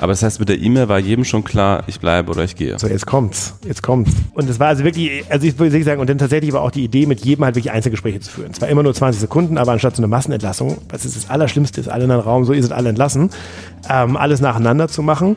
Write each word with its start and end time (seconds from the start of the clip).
Aber 0.00 0.12
das 0.12 0.22
heißt, 0.22 0.38
mit 0.40 0.48
der 0.48 0.60
E-Mail 0.60 0.88
war 0.88 0.98
jedem 0.98 1.24
schon 1.24 1.42
klar, 1.44 1.82
ich 1.86 1.98
bleibe 2.00 2.30
oder 2.30 2.44
ich 2.44 2.54
gehe. 2.54 2.78
So, 2.78 2.86
jetzt 2.86 3.06
kommt's. 3.06 3.54
Jetzt 3.66 3.82
kommt's. 3.82 4.12
Und 4.32 4.48
es 4.48 4.60
war 4.60 4.68
also 4.68 4.84
wirklich, 4.84 5.24
also 5.28 5.46
ich 5.46 5.58
würde 5.58 5.82
sagen, 5.82 6.00
und 6.00 6.08
dann 6.08 6.18
tatsächlich 6.18 6.52
war 6.52 6.62
auch 6.62 6.70
die 6.70 6.84
Idee, 6.84 7.06
mit 7.06 7.24
jedem 7.24 7.44
halt 7.44 7.56
wirklich 7.56 7.72
Einzelgespräche 7.72 8.20
zu 8.20 8.30
führen. 8.30 8.52
Es 8.52 8.60
war 8.60 8.68
immer 8.68 8.82
nur 8.82 8.94
20 8.94 9.20
Sekunden, 9.20 9.58
aber 9.58 9.72
anstatt 9.72 9.96
so 9.96 10.00
eine 10.00 10.06
Massenentlassung, 10.08 10.78
was 10.88 11.04
ist 11.04 11.16
das 11.16 11.30
Allerschlimmste 11.30 11.80
ist, 11.80 11.88
alle 11.88 12.04
in 12.04 12.10
einem 12.10 12.20
Raum, 12.20 12.44
so 12.44 12.52
ihr 12.52 12.62
seid 12.62 12.72
alle 12.72 12.90
entlassen, 12.90 13.30
ähm, 13.90 14.16
alles 14.16 14.40
nacheinander 14.40 14.88
zu 14.88 15.02
machen. 15.02 15.36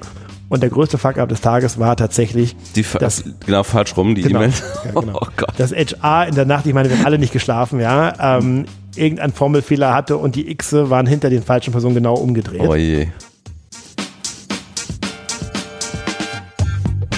Und 0.50 0.62
der 0.62 0.70
größte 0.70 0.98
Fuck-up 0.98 1.30
des 1.30 1.40
Tages 1.40 1.80
war 1.80 1.96
tatsächlich, 1.96 2.56
Die, 2.76 2.86
das, 3.00 3.24
genau 3.46 3.64
falsch 3.64 3.96
rum, 3.96 4.16
die 4.16 4.22
Genau. 4.22 4.40
E-Mail. 4.42 4.54
Ja, 4.94 5.00
genau. 5.00 5.18
Oh 5.22 5.28
Gott. 5.38 5.54
das 5.58 5.72
HR 5.72 6.28
in 6.28 6.36
der 6.36 6.46
Nacht, 6.46 6.66
ich 6.68 6.74
meine, 6.74 6.90
wir 6.90 6.98
haben 6.98 7.06
alle 7.06 7.18
nicht 7.18 7.32
geschlafen, 7.32 7.80
ja, 7.80 8.38
ähm, 8.38 8.66
irgendein 8.98 9.32
Formelfehler 9.32 9.94
hatte 9.94 10.18
und 10.18 10.36
die 10.36 10.54
Xe 10.56 10.90
waren 10.90 11.08
hinter 11.08 11.30
den 11.30 11.42
falschen 11.42 11.72
Personen 11.72 11.96
genau 11.96 12.16
umgedreht. 12.16 12.60
Oh 12.68 12.76
je. 12.76 13.08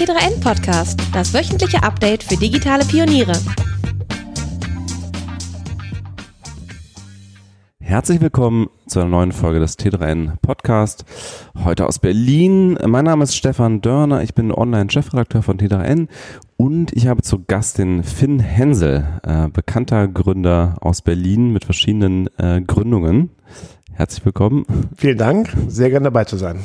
T3N 0.04 0.38
Podcast, 0.42 1.00
das 1.14 1.32
wöchentliche 1.32 1.82
Update 1.82 2.22
für 2.22 2.36
digitale 2.36 2.84
Pioniere. 2.84 3.32
Herzlich 7.80 8.20
willkommen 8.20 8.68
zu 8.86 9.00
einer 9.00 9.08
neuen 9.08 9.32
Folge 9.32 9.60
des 9.60 9.78
T3N 9.78 10.36
Podcast. 10.42 11.06
Heute 11.64 11.86
aus 11.86 12.00
Berlin. 12.00 12.76
Mein 12.86 13.06
Name 13.06 13.24
ist 13.24 13.34
Stefan 13.34 13.80
Dörner. 13.80 14.22
Ich 14.22 14.34
bin 14.34 14.52
Online-Chefredakteur 14.52 15.42
von 15.42 15.56
T3N 15.56 16.08
und 16.58 16.92
ich 16.94 17.06
habe 17.06 17.22
zu 17.22 17.42
Gast 17.42 17.78
den 17.78 18.04
Finn 18.04 18.40
Hensel, 18.40 19.06
äh, 19.22 19.48
bekannter 19.48 20.06
Gründer 20.06 20.76
aus 20.82 21.00
Berlin 21.00 21.50
mit 21.50 21.64
verschiedenen 21.64 22.28
äh, 22.36 22.60
Gründungen. 22.60 23.30
Herzlich 23.94 24.22
willkommen. 24.26 24.66
Vielen 24.98 25.16
Dank, 25.16 25.50
sehr 25.68 25.88
gerne 25.88 26.04
dabei 26.04 26.24
zu 26.24 26.36
sein. 26.36 26.62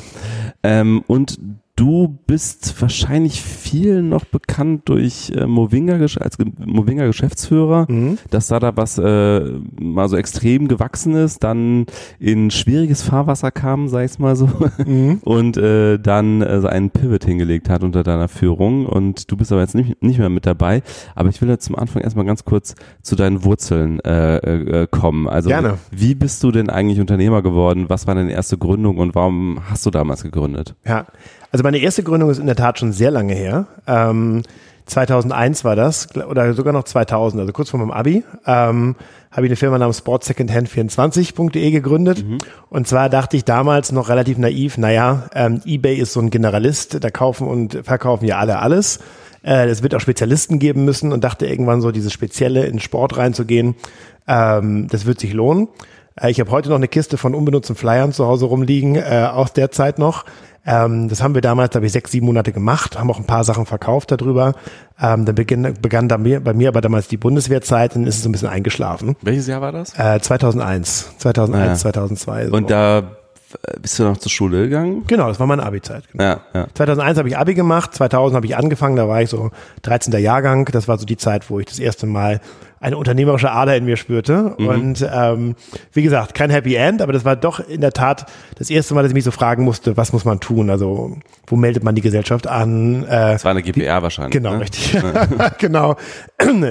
Ähm, 0.62 1.02
und 1.06 1.38
du 1.80 2.18
bist 2.26 2.78
wahrscheinlich 2.82 3.40
vielen 3.40 4.10
noch 4.10 4.26
bekannt 4.26 4.82
durch 4.90 5.32
äh, 5.34 5.46
Movinga 5.46 5.94
als 5.94 6.36
Movinga 6.58 7.06
Geschäftsführer, 7.06 7.86
dass 8.28 8.48
da 8.48 8.60
da 8.60 8.76
was 8.76 8.98
äh, 8.98 9.40
mal 9.80 10.08
so 10.10 10.16
extrem 10.16 10.68
gewachsen 10.68 11.14
ist, 11.14 11.42
dann 11.42 11.86
in 12.18 12.50
schwieriges 12.50 13.00
Fahrwasser 13.00 13.50
kam, 13.50 13.88
sag 13.88 14.04
ich's 14.04 14.18
mal 14.18 14.36
so, 14.36 14.50
und 15.22 15.56
äh, 15.56 15.98
dann 15.98 16.42
äh, 16.42 16.60
einen 16.68 16.90
Pivot 16.90 17.24
hingelegt 17.24 17.70
hat 17.70 17.82
unter 17.82 18.02
deiner 18.02 18.28
Führung. 18.28 18.84
Und 18.84 19.30
du 19.30 19.38
bist 19.38 19.50
aber 19.50 19.62
jetzt 19.62 19.74
nicht, 19.74 20.02
nicht 20.02 20.18
mehr 20.18 20.28
mit 20.28 20.44
dabei. 20.44 20.82
Aber 21.14 21.30
ich 21.30 21.40
will 21.40 21.48
jetzt 21.48 21.64
zum 21.64 21.76
Anfang 21.76 22.02
erstmal 22.02 22.26
ganz 22.26 22.44
kurz 22.44 22.74
zu 23.00 23.16
deinen 23.16 23.44
Wurzeln 23.44 24.00
äh, 24.00 24.36
äh, 24.36 24.86
kommen. 24.90 25.28
Also 25.28 25.48
Gerne. 25.48 25.78
wie 25.90 26.14
bist 26.14 26.42
du 26.42 26.50
denn 26.50 26.68
eigentlich 26.68 27.00
Unternehmer 27.00 27.40
geworden? 27.40 27.86
Was 27.88 28.06
war 28.06 28.14
deine 28.14 28.32
erste 28.32 28.58
Gründung 28.58 28.98
und 28.98 29.14
warum 29.14 29.60
hast 29.70 29.86
du 29.86 29.90
damals 29.90 30.22
gegründet? 30.22 30.74
Ja, 30.84 31.06
also 31.52 31.62
meine 31.62 31.78
erste 31.78 32.02
Gründung 32.02 32.30
ist 32.30 32.38
in 32.38 32.46
der 32.46 32.56
Tat 32.56 32.78
schon 32.78 32.92
sehr 32.92 33.10
lange 33.10 33.34
her. 33.34 33.66
Ähm, 33.86 34.42
2001 34.86 35.64
war 35.64 35.76
das, 35.76 36.08
oder 36.16 36.52
sogar 36.54 36.72
noch 36.72 36.82
2000, 36.84 37.40
also 37.40 37.52
kurz 37.52 37.70
vor 37.70 37.78
meinem 37.78 37.92
Abi, 37.92 38.24
ähm, 38.46 38.96
habe 39.30 39.46
ich 39.46 39.50
eine 39.50 39.56
Firma 39.56 39.78
namens 39.78 40.02
sportsecondhand24.de 40.02 41.70
gegründet. 41.70 42.24
Und 42.68 42.88
zwar 42.88 43.08
dachte 43.08 43.36
ich 43.36 43.44
damals 43.44 43.92
noch 43.92 44.08
relativ 44.08 44.38
naiv, 44.38 44.78
naja, 44.78 45.28
ähm, 45.34 45.60
eBay 45.64 45.96
ist 45.96 46.12
so 46.12 46.20
ein 46.20 46.30
Generalist, 46.30 47.02
da 47.02 47.10
kaufen 47.10 47.46
und 47.46 47.78
verkaufen 47.84 48.24
ja 48.26 48.38
alle 48.38 48.58
alles. 48.58 48.98
Äh, 49.44 49.68
Es 49.68 49.82
wird 49.84 49.94
auch 49.94 50.00
Spezialisten 50.00 50.58
geben 50.58 50.84
müssen 50.84 51.12
und 51.12 51.22
dachte 51.22 51.46
irgendwann 51.46 51.80
so, 51.80 51.92
dieses 51.92 52.12
Spezielle 52.12 52.66
in 52.66 52.80
Sport 52.80 53.16
reinzugehen, 53.16 53.76
ähm, 54.26 54.88
das 54.90 55.06
wird 55.06 55.20
sich 55.20 55.32
lohnen. 55.32 55.68
Äh, 56.20 56.30
Ich 56.30 56.40
habe 56.40 56.50
heute 56.50 56.68
noch 56.68 56.76
eine 56.76 56.88
Kiste 56.88 57.16
von 57.18 57.34
unbenutzten 57.34 57.76
Flyern 57.76 58.12
zu 58.12 58.26
Hause 58.26 58.46
rumliegen, 58.46 58.96
äh, 58.96 59.28
aus 59.32 59.52
der 59.52 59.70
Zeit 59.70 59.98
noch. 59.98 60.24
Ähm, 60.66 61.08
das 61.08 61.22
haben 61.22 61.34
wir 61.34 61.40
damals, 61.40 61.70
glaube 61.70 61.86
ich, 61.86 61.92
sechs, 61.92 62.10
sieben 62.10 62.26
Monate 62.26 62.52
gemacht, 62.52 62.98
haben 62.98 63.10
auch 63.10 63.18
ein 63.18 63.24
paar 63.26 63.44
Sachen 63.44 63.64
verkauft 63.64 64.10
darüber. 64.12 64.52
Ähm, 65.00 65.24
dann 65.24 65.34
beginn, 65.34 65.74
begann 65.80 66.06
da 66.08 66.18
mir, 66.18 66.40
bei 66.40 66.52
mir 66.52 66.68
aber 66.68 66.82
damals 66.82 67.08
die 67.08 67.16
Bundeswehrzeit, 67.16 67.94
dann 67.96 68.06
ist 68.06 68.16
es 68.16 68.22
so 68.22 68.28
ein 68.28 68.32
bisschen 68.32 68.48
eingeschlafen. 68.48 69.16
Welches 69.22 69.46
Jahr 69.46 69.62
war 69.62 69.72
das? 69.72 69.98
Äh, 69.98 70.20
2001, 70.20 71.16
2001, 71.16 71.66
Ja. 71.66 71.74
2002. 71.76 72.48
So. 72.48 72.52
Und 72.54 72.68
da 72.70 72.98
äh, 72.98 73.02
bist 73.80 73.98
du 73.98 74.02
noch 74.04 74.18
zur 74.18 74.30
Schule 74.30 74.64
gegangen? 74.64 75.04
Genau, 75.06 75.28
das 75.28 75.40
war 75.40 75.46
meine 75.46 75.62
Abi-Zeit. 75.62 76.04
Genau. 76.12 76.24
Ja, 76.24 76.40
ja. 76.52 76.66
2001 76.74 77.16
habe 77.18 77.28
ich 77.28 77.38
Abi 77.38 77.54
gemacht, 77.54 77.94
2000 77.94 78.36
habe 78.36 78.44
ich 78.46 78.54
angefangen, 78.54 78.96
da 78.96 79.08
war 79.08 79.22
ich 79.22 79.30
so 79.30 79.50
13. 79.82 80.12
Jahrgang. 80.20 80.66
Das 80.66 80.86
war 80.88 80.98
so 80.98 81.06
die 81.06 81.16
Zeit, 81.16 81.48
wo 81.48 81.58
ich 81.58 81.66
das 81.66 81.78
erste 81.78 82.06
Mal 82.06 82.40
eine 82.80 82.96
unternehmerische 82.96 83.50
Ader 83.52 83.76
in 83.76 83.84
mir 83.84 83.98
spürte. 83.98 84.56
Und 84.56 85.06
ähm, 85.12 85.54
wie 85.92 86.02
gesagt, 86.02 86.34
kein 86.34 86.48
Happy 86.48 86.74
End, 86.76 87.02
aber 87.02 87.12
das 87.12 87.26
war 87.26 87.36
doch 87.36 87.60
in 87.60 87.82
der 87.82 87.92
Tat 87.92 88.24
das 88.56 88.70
erste 88.70 88.94
Mal, 88.94 89.02
dass 89.02 89.10
ich 89.10 89.14
mich 89.14 89.24
so 89.24 89.30
fragen 89.30 89.64
musste, 89.64 89.98
was 89.98 90.14
muss 90.14 90.24
man 90.24 90.40
tun? 90.40 90.70
Also 90.70 91.18
wo 91.46 91.56
meldet 91.56 91.84
man 91.84 91.94
die 91.94 92.00
Gesellschaft 92.00 92.46
an? 92.46 93.04
Äh, 93.04 93.08
Das 93.32 93.44
war 93.44 93.50
eine 93.50 93.62
GPR 93.62 94.02
wahrscheinlich. 94.02 94.32
Genau, 94.32 94.54
ne? 94.54 94.60
richtig. 94.60 94.96
genau. 95.58 95.96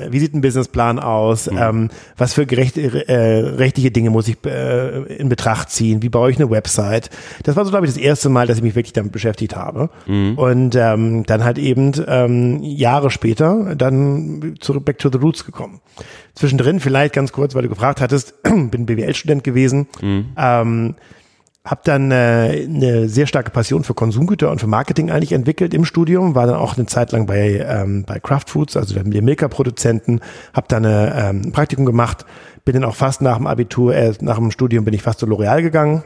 Wie 0.10 0.20
sieht 0.20 0.34
ein 0.34 0.42
Businessplan 0.42 0.98
aus? 0.98 1.48
Ähm, 1.48 1.90
was 2.18 2.34
für 2.34 2.48
gerecht, 2.48 2.78
äh, 2.78 3.14
rechtliche 3.14 3.92
Dinge 3.92 4.10
muss 4.10 4.28
ich 4.28 4.38
äh, 4.46 5.04
in 5.16 5.30
Betracht 5.30 5.70
ziehen? 5.70 6.02
Wie 6.02 6.10
baue 6.10 6.32
ich 6.32 6.38
eine 6.38 6.50
Website? 6.50 7.12
Das 7.44 7.56
war 7.56 7.66
so, 7.66 7.70
glaube 7.72 7.86
ich, 7.86 7.94
das 7.94 8.02
erste 8.02 8.30
Mal, 8.30 8.48
dass 8.48 8.58
ich 8.58 8.64
mich 8.64 8.76
wirklich 8.76 8.94
damit 8.94 9.12
beschäftigt 9.12 9.56
habe. 9.56 9.90
Und 10.08 10.76
ähm, 10.76 11.24
dann 11.28 11.44
halt 11.44 11.60
eben 11.60 11.92
ähm, 12.08 12.64
Jahre 12.64 13.12
später 13.12 13.76
dann 13.76 14.56
zurück 14.60 14.86
back 14.86 14.98
to 14.98 15.10
the 15.12 15.20
roots 15.20 15.46
gekommen. 15.46 15.82
Zwischendrin 16.36 16.80
vielleicht 16.80 17.14
ganz 17.14 17.32
kurz, 17.32 17.56
weil 17.56 17.64
du 17.64 17.70
gefragt 17.70 18.02
hattest, 18.02 18.42
bin 18.44 18.86
BWL-Student 18.86 19.44
gewesen. 19.44 19.88
Ähm, 20.38 20.96
habe 21.66 21.82
dann 21.84 22.12
äh, 22.12 22.66
eine 22.66 23.10
sehr 23.10 23.28
starke 23.28 23.52
Passion 23.52 23.84
für 23.84 23.94
Konsumgüter 23.94 24.50
und 24.50 24.60
für 24.60 24.68
Marketing 24.68 25.12
eigentlich 25.12 25.34
entwickelt 25.34 25.74
im 25.74 25.86
Studium, 25.86 26.34
war 26.34 26.48
dann 26.48 26.56
auch 26.56 26.78
eine 26.78 26.88
Zeit 26.88 27.12
lang 27.12 27.26
bei, 27.26 27.66
ähm, 27.68 28.06
bei 28.08 28.20
Kraft 28.20 28.50
Foods, 28.50 28.78
also 28.78 28.96
dem 28.96 29.26
Milka-Produzenten, 29.26 30.22
habe 30.54 30.68
dann 30.70 30.86
eine, 30.86 31.14
ähm, 31.16 31.42
ein 31.46 31.52
Praktikum 31.52 31.86
gemacht, 31.86 32.26
bin 32.66 32.74
dann 32.74 32.86
auch 32.86 32.96
fast 32.96 33.22
nach 33.22 33.38
dem 33.38 33.46
Abitur, 33.46 33.94
äh, 33.94 34.14
nach 34.22 34.38
dem 34.38 34.52
Studium 34.52 34.86
bin 34.86 34.94
ich 34.94 35.04
fast 35.04 35.20
zu 35.20 35.28
L'Oreal 35.28 35.62
gegangen. 35.62 36.04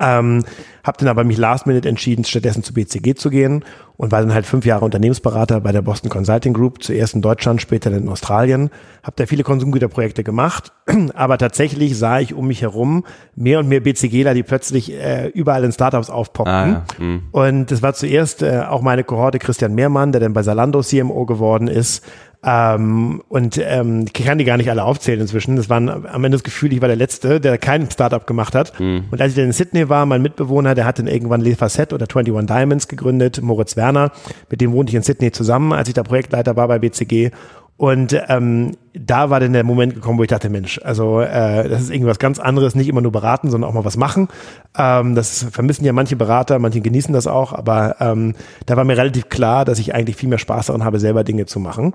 Ähm, 0.00 0.44
habe 0.82 0.98
dann 0.98 1.08
aber 1.08 1.24
mich 1.24 1.38
last 1.38 1.66
minute 1.66 1.88
entschieden, 1.88 2.24
stattdessen 2.24 2.62
zu 2.62 2.74
BCG 2.74 3.14
zu 3.14 3.30
gehen 3.30 3.64
und 3.96 4.12
war 4.12 4.20
dann 4.20 4.32
halt 4.32 4.46
fünf 4.46 4.64
Jahre 4.64 4.84
Unternehmensberater 4.84 5.60
bei 5.60 5.72
der 5.72 5.82
Boston 5.82 6.08
Consulting 6.08 6.54
Group, 6.54 6.82
zuerst 6.82 7.14
in 7.14 7.22
Deutschland, 7.22 7.60
später 7.60 7.90
dann 7.90 8.02
in 8.02 8.08
Australien. 8.08 8.70
Habe 9.02 9.14
da 9.16 9.26
viele 9.26 9.42
Konsumgüterprojekte 9.42 10.24
gemacht, 10.24 10.72
aber 11.14 11.38
tatsächlich 11.38 11.98
sah 11.98 12.20
ich 12.20 12.32
um 12.34 12.46
mich 12.46 12.62
herum 12.62 13.04
mehr 13.34 13.58
und 13.58 13.68
mehr 13.68 13.80
BCGler, 13.80 14.34
die 14.34 14.42
plötzlich 14.42 14.92
äh, 14.92 15.28
überall 15.28 15.64
in 15.64 15.72
Startups 15.72 16.10
aufpoppten. 16.10 16.54
Ah, 16.54 16.68
ja. 16.68 16.84
Mhm. 16.98 17.22
Und 17.32 17.70
das 17.70 17.82
war 17.82 17.94
zuerst 17.94 18.42
äh, 18.42 18.62
auch 18.68 18.82
meine 18.82 19.04
Kohorte 19.04 19.38
Christian 19.38 19.74
Mehrmann, 19.74 20.12
der 20.12 20.20
dann 20.20 20.32
bei 20.32 20.42
Salando 20.42 20.82
CMO 20.82 21.26
geworden 21.26 21.68
ist. 21.68 22.04
Ähm, 22.44 23.22
und 23.28 23.58
ähm, 23.58 24.04
ich 24.06 24.12
kann 24.12 24.38
die 24.38 24.44
gar 24.44 24.56
nicht 24.56 24.70
alle 24.70 24.84
aufzählen 24.84 25.20
inzwischen. 25.20 25.56
Das 25.56 25.68
waren 25.68 25.88
am 25.88 26.24
Ende 26.24 26.36
das 26.36 26.44
Gefühl, 26.44 26.72
ich 26.72 26.80
war 26.80 26.88
der 26.88 26.96
Letzte, 26.96 27.40
der 27.40 27.58
kein 27.58 27.90
Startup 27.90 28.24
gemacht 28.26 28.54
hat. 28.54 28.78
Und 29.10 29.20
als 29.20 29.32
ich 29.32 29.36
dann 29.36 29.46
in 29.46 29.52
Sydney 29.52 29.88
war, 29.88 30.06
mein 30.06 30.22
Mitbewohner, 30.22 30.74
der 30.74 30.84
hat 30.84 31.00
dann 31.00 31.08
irgendwann 31.08 31.40
Le 31.40 31.56
Facette 31.56 31.94
oder 31.94 32.06
21 32.08 32.46
Diamonds 32.46 32.86
gegründet, 32.86 33.42
Moritz 33.42 33.76
Werner. 33.76 34.12
Mit 34.50 34.60
dem 34.60 34.72
wohnte 34.72 34.90
ich 34.90 34.94
in 34.94 35.02
Sydney 35.02 35.32
zusammen, 35.32 35.72
als 35.72 35.88
ich 35.88 35.94
da 35.94 36.04
Projektleiter 36.04 36.54
war 36.56 36.68
bei 36.68 36.78
BCG. 36.78 37.30
Und 37.78 38.20
ähm, 38.26 38.72
da 38.92 39.30
war 39.30 39.38
dann 39.38 39.52
der 39.52 39.62
Moment 39.62 39.94
gekommen, 39.94 40.18
wo 40.18 40.24
ich 40.24 40.28
dachte, 40.28 40.50
Mensch, 40.50 40.80
also 40.82 41.20
äh, 41.20 41.68
das 41.68 41.82
ist 41.82 41.90
irgendwas 41.90 42.18
ganz 42.18 42.40
anderes, 42.40 42.74
nicht 42.74 42.88
immer 42.88 43.00
nur 43.00 43.12
beraten, 43.12 43.50
sondern 43.50 43.70
auch 43.70 43.74
mal 43.74 43.84
was 43.84 43.96
machen. 43.96 44.26
Ähm, 44.76 45.14
das 45.14 45.46
vermissen 45.52 45.84
ja 45.84 45.92
manche 45.92 46.16
Berater, 46.16 46.58
manche 46.58 46.80
genießen 46.80 47.14
das 47.14 47.28
auch, 47.28 47.52
aber 47.52 47.94
ähm, 48.00 48.34
da 48.66 48.76
war 48.76 48.82
mir 48.82 48.96
relativ 48.96 49.28
klar, 49.28 49.64
dass 49.64 49.78
ich 49.78 49.94
eigentlich 49.94 50.16
viel 50.16 50.28
mehr 50.28 50.38
Spaß 50.38 50.66
daran 50.66 50.84
habe, 50.84 50.98
selber 50.98 51.22
Dinge 51.22 51.46
zu 51.46 51.60
machen. 51.60 51.94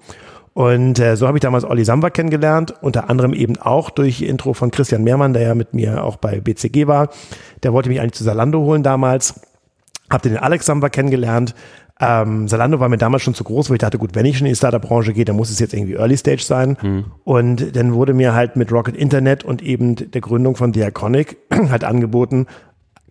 Und 0.53 0.99
äh, 0.99 1.17
so 1.17 1.27
habe 1.27 1.37
ich 1.37 1.41
damals 1.41 1.65
Olli 1.65 1.83
Samba 1.83 2.09
kennengelernt, 2.11 2.73
unter 2.81 3.09
anderem 3.09 3.33
eben 3.33 3.57
auch 3.57 3.89
durch 3.89 4.21
Intro 4.21 4.53
von 4.53 4.71
Christian 4.71 5.03
Mehrmann, 5.03 5.33
der 5.33 5.41
ja 5.41 5.55
mit 5.55 5.73
mir 5.73 6.05
auch 6.05 6.15
bei 6.15 6.39
BCG 6.39 6.87
war. 6.87 7.09
Der 7.63 7.73
wollte 7.73 7.89
mich 7.89 7.99
eigentlich 7.99 8.13
zu 8.13 8.23
Salando 8.23 8.61
holen 8.61 8.83
damals. 8.83 9.41
Hab 10.09 10.21
den 10.21 10.37
Alex 10.37 10.65
Samba 10.65 10.87
kennengelernt. 10.87 11.55
Ähm, 11.99 12.47
Salando 12.47 12.79
war 12.79 12.89
mir 12.89 12.97
damals 12.97 13.21
schon 13.23 13.35
zu 13.35 13.43
groß, 13.43 13.69
wo 13.69 13.73
ich 13.73 13.79
dachte, 13.79 13.97
gut, 13.97 14.15
wenn 14.15 14.25
ich 14.25 14.37
schon 14.37 14.47
in 14.47 14.53
die 14.53 14.57
Startup-Branche 14.57 15.13
gehe, 15.13 15.25
dann 15.25 15.35
muss 15.35 15.51
es 15.51 15.59
jetzt 15.59 15.73
irgendwie 15.73 15.93
Early 15.93 16.17
Stage 16.17 16.43
sein. 16.43 16.77
Und 17.23 17.75
dann 17.75 17.93
wurde 17.93 18.13
mir 18.13 18.33
halt 18.33 18.55
mit 18.55 18.71
Rocket 18.71 18.97
Internet 18.97 19.43
und 19.43 19.61
eben 19.61 19.95
der 19.95 20.21
Gründung 20.21 20.55
von 20.55 20.71
Diaconic 20.71 21.37
halt 21.69 21.83
angeboten, 21.83 22.47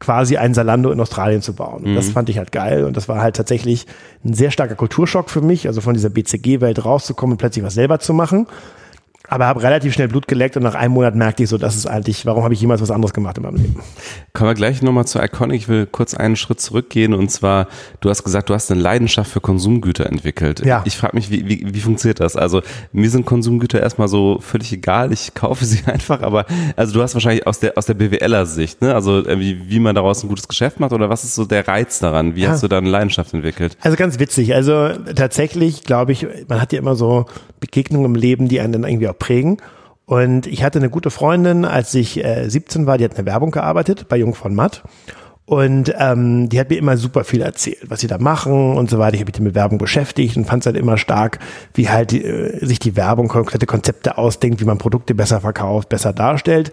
quasi 0.01 0.37
ein 0.37 0.53
Salando 0.53 0.91
in 0.91 0.99
Australien 1.01 1.43
zu 1.43 1.55
bauen. 1.55 1.85
Und 1.85 1.95
das 1.95 2.09
fand 2.11 2.29
ich 2.29 2.37
halt 2.37 2.51
geil 2.51 2.85
und 2.85 2.97
das 2.97 3.09
war 3.09 3.23
halt 3.23 3.37
tatsächlich 3.37 3.87
ein 4.25 4.35
sehr 4.35 4.51
starker 4.51 4.75
Kulturschock 4.75 5.31
für 5.31 5.43
mich, 5.43 5.69
also 5.69 5.81
von 5.81 5.95
dieser 5.95 6.11
BCG-Welt 6.11 6.85
rauszukommen 6.85 7.35
und 7.35 7.39
plötzlich 7.39 7.65
was 7.65 7.75
selber 7.75 8.01
zu 8.01 8.13
machen. 8.13 8.49
Aber 9.29 9.47
habe 9.47 9.63
relativ 9.63 9.95
schnell 9.95 10.09
Blut 10.09 10.29
geleckt 10.29 10.57
und 10.57 10.63
nach 10.63 10.75
einem 10.75 10.93
Monat 10.95 11.15
merkte 11.15 11.43
ich 11.43 11.49
so, 11.49 11.59
das 11.59 11.77
ist 11.77 11.87
eigentlich, 11.87 12.27
warum 12.27 12.45
habe 12.45 12.53
ich 12.55 12.61
jemals 12.61 12.81
was 12.83 12.91
anderes 12.91 13.15
gemacht 13.15 13.37
in 13.39 13.45
meinem 13.45 13.57
Leben? 13.57 13.77
Kommen 14.33 14.51
wir 14.51 14.55
gleich 14.55 14.83
nochmal 14.83 15.07
zu 15.07 15.21
Iconic. 15.21 15.57
Ich 15.63 15.69
will 15.69 15.87
kurz 15.87 16.15
einen 16.15 16.37
Schritt 16.37 16.61
zurückgehen 16.61 17.15
und 17.15 17.31
zwar, 17.31 17.69
du 18.01 18.11
hast 18.11 18.25
gesagt, 18.25 18.51
du 18.51 18.55
hast 18.55 18.71
eine 18.71 18.81
Leidenschaft 18.81 19.31
für 19.31 19.41
Konsumgüter 19.41 20.07
entwickelt. 20.07 20.65
Ja. 20.65 20.83
Ich 20.87 20.97
frage 20.97 21.17
mich, 21.17 21.31
wie, 21.31 21.49
wie, 21.49 21.75
wie 21.75 21.81
funktioniert 21.81 22.21
das? 22.21 22.37
Also 22.37 22.63
mir 22.93 23.09
sind 23.11 23.25
Konsumgüter 23.27 23.81
erstmal 23.81 24.09
so 24.09 24.39
völlig 24.41 24.73
egal, 24.73 25.13
ich 25.13 25.35
kaufe 25.35 25.65
sie 25.65 25.81
einfach, 25.87 26.23
aber 26.23 26.45
also 26.77 26.93
du 26.95 27.03
hast 27.03 27.15
wahrscheinlich 27.15 27.47
aus 27.47 27.59
der 27.61 27.77
aus 27.79 27.87
der 27.87 27.95
BWLer 27.95 28.45
Sicht, 28.47 28.83
ne? 28.83 28.95
Also 28.95 29.25
äh, 29.27 29.39
wie, 29.39 29.71
wie 29.71 29.81
man 29.81 29.95
daraus 29.95 30.23
ein 30.23 30.29
gutes 30.29 30.49
Geschäft 30.49 30.81
macht 30.81 30.93
oder 30.93 31.09
was 31.09 31.25
ist 31.25 31.35
so 31.35 31.45
der 31.45 31.67
Reiz 31.69 31.99
daran? 32.01 32.35
Wie 32.35 32.43
Ja. 32.43 32.51
hast 32.51 32.63
du 32.63 32.69
da 32.69 32.79
eine 32.79 32.89
Leidenschaft 32.91 33.33
entwickelt? 33.35 33.77
Also 33.81 33.97
ganz 33.97 34.19
witzig. 34.19 34.55
Also 34.55 34.89
tatsächlich 35.15 35.85
glaube 35.85 36.13
ich, 36.13 36.27
man 36.49 36.61
hat 36.61 36.73
ja 36.73 36.79
immer 36.79 36.97
so 36.97 37.27
Begegnungen 37.61 38.07
im 38.07 38.15
Leben, 38.15 38.49
die 38.49 38.61
einen 38.61 38.73
dann 38.73 38.85
irgendwie 38.85 39.09
auch 39.13 39.19
prägen. 39.19 39.59
Und 40.05 40.47
ich 40.47 40.65
hatte 40.65 40.79
eine 40.79 40.91
gute 40.91 41.11
Freundin, 41.11 41.65
als 41.65 41.95
ich 41.95 42.23
äh, 42.25 42.49
17 42.49 42.87
war, 42.87 42.99
die 42.99 43.05
hat 43.05 43.13
in 43.13 43.25
der 43.25 43.27
Werbung 43.27 43.51
gearbeitet 43.51 44.09
bei 44.09 44.17
Jung 44.17 44.35
von 44.35 44.55
Matt. 44.55 44.83
Und 45.45 45.93
ähm, 45.99 46.49
die 46.49 46.59
hat 46.61 46.71
mir 46.71 46.77
immer 46.77 46.97
super 46.97 47.25
viel 47.25 47.43
erzählt, 47.43 47.79
was 47.89 48.01
sie 48.01 48.07
da 48.07 48.19
machen 48.19 48.77
und 48.77 48.89
so 48.89 48.99
weiter. 48.99 49.15
Ich 49.15 49.21
habe 49.21 49.33
mich 49.33 49.41
mit 49.41 49.55
Werbung 49.55 49.79
beschäftigt 49.79 50.37
und 50.37 50.45
fand 50.45 50.63
es 50.63 50.67
halt 50.67 50.77
immer 50.77 50.99
stark, 50.99 51.41
wie 51.75 51.89
halt 51.89 52.13
äh, 52.13 52.65
sich 52.65 52.79
die 52.79 52.97
Werbung 52.97 53.29
komplette 53.29 53.67
Konzepte 53.67 54.19
ausdenkt, 54.19 54.61
wie 54.61 54.65
man 54.65 54.79
Produkte 54.79 55.15
besser 55.15 55.41
verkauft, 55.41 55.89
besser 55.89 56.13
darstellt. 56.13 56.73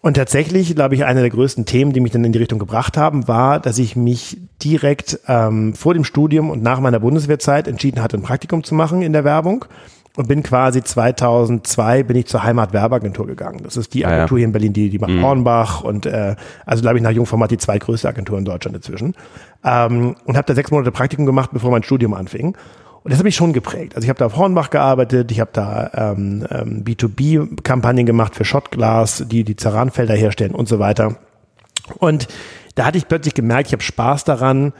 Und 0.00 0.14
tatsächlich, 0.14 0.74
glaube 0.74 0.94
ich, 0.94 1.04
eine 1.04 1.20
der 1.20 1.30
größten 1.30 1.64
Themen, 1.64 1.94
die 1.94 2.00
mich 2.00 2.12
dann 2.12 2.24
in 2.24 2.32
die 2.32 2.38
Richtung 2.38 2.58
gebracht 2.58 2.96
haben, 2.96 3.26
war, 3.26 3.58
dass 3.58 3.78
ich 3.78 3.96
mich 3.96 4.36
direkt 4.62 5.18
ähm, 5.26 5.72
vor 5.74 5.94
dem 5.94 6.04
Studium 6.04 6.50
und 6.50 6.62
nach 6.62 6.78
meiner 6.78 7.00
Bundeswehrzeit 7.00 7.66
entschieden 7.66 8.02
hatte, 8.02 8.18
ein 8.18 8.22
Praktikum 8.22 8.62
zu 8.62 8.74
machen 8.74 9.00
in 9.00 9.14
der 9.14 9.24
Werbung. 9.24 9.64
Und 10.16 10.28
bin 10.28 10.44
quasi 10.44 10.82
2002 10.82 12.04
bin 12.04 12.16
ich 12.16 12.26
zur 12.26 12.44
Heimat 12.44 12.72
Werbeagentur 12.72 13.26
gegangen. 13.26 13.62
Das 13.64 13.76
ist 13.76 13.94
die 13.94 14.06
Ah 14.06 14.10
ja. 14.10 14.16
Agentur 14.18 14.38
hier 14.38 14.46
in 14.46 14.52
Berlin, 14.52 14.72
die, 14.72 14.88
die 14.88 15.00
macht 15.00 15.10
Hornbach 15.20 15.82
und 15.82 16.06
äh, 16.06 16.36
also 16.64 16.82
glaube 16.82 16.98
ich 16.98 17.02
nach 17.02 17.10
Jungformat 17.10 17.50
die 17.50 17.58
zweitgrößte 17.58 18.08
Agentur 18.08 18.38
in 18.38 18.44
Deutschland 18.44 18.76
inzwischen. 18.76 19.14
Ähm, 19.64 20.14
und 20.24 20.36
habe 20.36 20.46
da 20.46 20.54
sechs 20.54 20.70
Monate 20.70 20.92
Praktikum 20.92 21.26
gemacht, 21.26 21.50
bevor 21.52 21.72
mein 21.72 21.82
Studium 21.82 22.14
anfing. 22.14 22.56
Und 23.02 23.10
das 23.10 23.18
hat 23.18 23.24
mich 23.24 23.36
schon 23.36 23.52
geprägt. 23.52 23.96
Also 23.96 24.06
ich 24.06 24.08
habe 24.08 24.18
da 24.18 24.26
auf 24.26 24.36
Hornbach 24.36 24.70
gearbeitet, 24.70 25.32
ich 25.32 25.40
habe 25.40 25.50
da 25.52 25.90
ähm, 25.94 26.46
ähm, 26.50 26.84
B2B-Kampagnen 26.84 28.06
gemacht 28.06 28.36
für 28.36 28.44
Shotglas, 28.44 29.24
die 29.26 29.42
die 29.42 29.56
Ceranfelder 29.56 30.14
herstellen 30.14 30.54
und 30.54 30.68
so 30.68 30.78
weiter. 30.78 31.16
Und 31.98 32.28
da 32.76 32.86
hatte 32.86 32.98
ich 32.98 33.06
plötzlich 33.08 33.34
gemerkt, 33.34 33.66
ich 33.66 33.72
habe 33.72 33.82
Spaß 33.82 34.24
daran, 34.24 34.72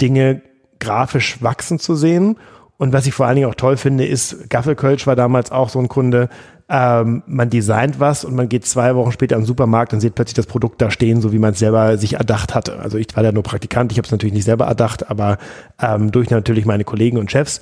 Dinge 0.00 0.42
grafisch 0.78 1.42
wachsen 1.42 1.78
zu 1.78 1.96
sehen. 1.96 2.36
Und 2.78 2.92
was 2.92 3.06
ich 3.06 3.14
vor 3.14 3.26
allen 3.26 3.36
Dingen 3.36 3.48
auch 3.48 3.54
toll 3.54 3.76
finde, 3.76 4.06
ist, 4.06 4.50
Gaffelkölsch 4.50 5.06
war 5.06 5.16
damals 5.16 5.50
auch 5.50 5.68
so 5.68 5.78
ein 5.78 5.88
Kunde, 5.88 6.28
ähm, 6.68 7.22
man 7.26 7.48
designt 7.48 8.00
was 8.00 8.24
und 8.24 8.34
man 8.34 8.48
geht 8.48 8.66
zwei 8.66 8.96
Wochen 8.96 9.12
später 9.12 9.36
im 9.36 9.44
Supermarkt 9.44 9.92
und 9.92 10.00
sieht 10.00 10.14
plötzlich 10.14 10.34
das 10.34 10.46
Produkt 10.46 10.82
da 10.82 10.90
stehen, 10.90 11.20
so 11.20 11.32
wie 11.32 11.38
man 11.38 11.52
es 11.52 11.60
selber 11.60 11.96
sich 11.96 12.14
erdacht 12.14 12.54
hatte. 12.54 12.80
Also 12.80 12.98
ich 12.98 13.06
war 13.14 13.22
da 13.22 13.30
nur 13.32 13.44
Praktikant, 13.44 13.92
ich 13.92 13.98
habe 13.98 14.06
es 14.06 14.12
natürlich 14.12 14.34
nicht 14.34 14.44
selber 14.44 14.66
erdacht, 14.66 15.08
aber 15.08 15.38
ähm, 15.80 16.10
durch 16.10 16.28
natürlich 16.30 16.66
meine 16.66 16.84
Kollegen 16.84 17.18
und 17.18 17.30
Chefs. 17.30 17.60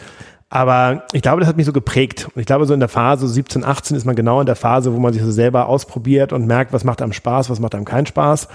Aber 0.49 1.03
ich 1.13 1.23
glaube, 1.23 1.41
das 1.41 1.49
hat 1.49 1.57
mich 1.57 1.67
so 1.67 1.73
geprägt. 1.73 2.29
Und 2.35 2.41
ich 2.41 2.47
glaube, 2.47 2.65
so 2.65 2.75
in 2.75 2.81
der 2.81 2.89
Phase 2.89 3.27
17, 3.27 3.65
18 3.65 3.97
ist 3.97 4.05
man 4.05 4.15
genau 4.15 4.41
in 4.41 4.47
der 4.47 4.57
Phase, 4.57 4.95
wo 4.95 5.01
man 5.01 5.13
sich 5.13 5.23
so 5.23 5.33
selber 5.33 5.69
ausprobiert 5.69 6.33
und 6.33 6.47
merkt, 6.47 6.73
was 6.73 6.85
macht 6.85 7.03
einem 7.03 7.13
Spaß, 7.13 7.51
was 7.51 7.61
macht 7.61 7.75
einem 7.75 7.85
keinen 7.85 8.07
Spaß. 8.07 8.49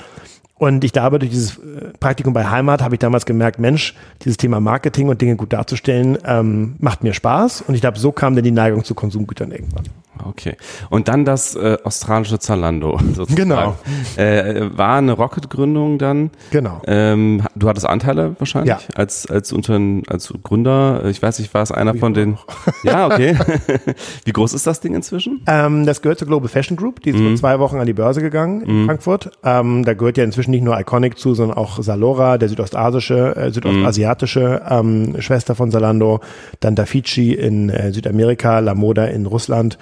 Und 0.59 0.83
ich 0.83 0.91
glaube, 0.91 1.19
durch 1.19 1.31
dieses 1.31 1.57
äh, 1.57 1.93
Praktikum 1.99 2.33
bei 2.33 2.45
Heimat 2.45 2.83
habe 2.83 2.93
ich 2.93 2.99
damals 2.99 3.25
gemerkt, 3.25 3.59
Mensch, 3.59 3.95
dieses 4.23 4.35
Thema 4.37 4.59
Marketing 4.59 5.07
und 5.07 5.21
Dinge 5.21 5.37
gut 5.37 5.53
darzustellen, 5.53 6.17
ähm, 6.25 6.75
macht 6.79 7.01
mir 7.01 7.13
Spaß. 7.13 7.61
Und 7.61 7.75
ich 7.75 7.81
glaube, 7.81 7.97
so 7.97 8.11
kam 8.11 8.35
dann 8.35 8.43
die 8.43 8.51
Neigung 8.51 8.83
zu 8.83 8.93
Konsumgütern 8.93 9.51
irgendwann. 9.51 9.85
Okay. 10.27 10.55
Und 10.89 11.07
dann 11.07 11.25
das 11.25 11.55
äh, 11.55 11.77
australische 11.83 12.39
Zalando. 12.39 12.99
Sozusagen. 13.13 13.35
Genau. 13.35 13.75
Äh, 14.17 14.69
war 14.77 14.97
eine 14.97 15.13
Rocket-Gründung 15.13 15.97
dann. 15.97 16.31
Genau. 16.51 16.81
Ähm, 16.87 17.43
du 17.55 17.69
hattest 17.69 17.87
Anteile 17.87 18.35
wahrscheinlich 18.39 18.69
Ja. 18.69 18.79
als 18.95 19.25
als 19.29 19.51
unter 19.53 19.79
als 20.07 20.33
Gründer. 20.43 21.05
Ich 21.05 21.21
weiß 21.21 21.39
nicht, 21.39 21.53
war 21.53 21.61
es 21.63 21.71
einer 21.71 21.95
von 21.95 22.13
den? 22.13 22.37
Ja, 22.83 23.07
okay. 23.07 23.35
Wie 24.25 24.31
groß 24.31 24.53
ist 24.53 24.65
das 24.67 24.79
Ding 24.79 24.93
inzwischen? 24.95 25.41
Ähm, 25.47 25.85
das 25.85 26.01
gehört 26.01 26.19
zur 26.19 26.27
Global 26.27 26.47
Fashion 26.49 26.77
Group. 26.77 27.01
Die 27.01 27.09
ist 27.11 27.19
vor 27.19 27.35
zwei 27.35 27.59
Wochen 27.59 27.77
an 27.77 27.85
die 27.85 27.93
Börse 27.93 28.21
gegangen 28.21 28.61
in 28.61 28.85
Frankfurt. 28.85 29.31
Ähm, 29.43 29.83
da 29.85 29.93
gehört 29.93 30.17
ja 30.17 30.23
inzwischen 30.23 30.51
nicht 30.51 30.63
nur 30.63 30.79
Iconic 30.79 31.17
zu, 31.17 31.33
sondern 31.33 31.57
auch 31.57 31.81
Salora, 31.81 32.37
der 32.37 32.49
südostasische, 32.49 33.35
äh, 33.35 33.51
südostasiatische 33.51 34.61
ähm, 34.69 35.15
Schwester 35.19 35.55
von 35.55 35.71
Zalando. 35.71 36.19
Dann 36.59 36.75
Dafici 36.75 37.33
in 37.33 37.69
äh, 37.69 37.91
Südamerika, 37.91 38.59
La 38.59 38.75
Moda 38.75 39.05
in 39.05 39.25
Russland 39.25 39.77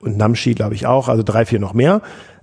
und 0.00 0.16
Namshi, 0.16 0.54
glaube 0.54 0.74
ich, 0.74 0.86
auch. 0.86 1.08
Also 1.08 1.22
drei, 1.22 1.44
vier 1.44 1.58
noch 1.58 1.74
mehr. 1.74 2.02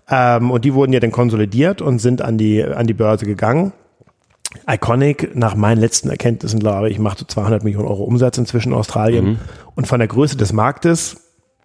Ähm, 0.10 0.52
und 0.52 0.66
die 0.66 0.74
wurden 0.74 0.94
ja 0.94 1.00
dann 1.00 1.12
konsolidiert 1.12 1.82
und 1.82 2.00
sind 2.00 2.22
an 2.22 2.38
die, 2.38 2.64
an 2.64 2.88
die 2.88 2.94
Börse 2.94 3.26
gegangen. 3.26 3.74
Iconic, 4.70 5.36
nach 5.36 5.56
meinen 5.56 5.80
letzten 5.80 6.10
Erkenntnissen, 6.10 6.60
glaube 6.60 6.90
ich, 6.90 7.00
macht 7.00 7.20
so 7.20 7.26
200 7.26 7.64
Millionen 7.64 7.88
Euro 7.88 8.04
Umsatz 8.04 8.38
inzwischen 8.38 8.70
in 8.70 8.76
Australien. 8.76 9.40
Und 9.76 9.88
von 9.88 10.00
der 10.00 10.08
Größe 10.08 10.38
des 10.38 10.54
Marktes 10.54 11.18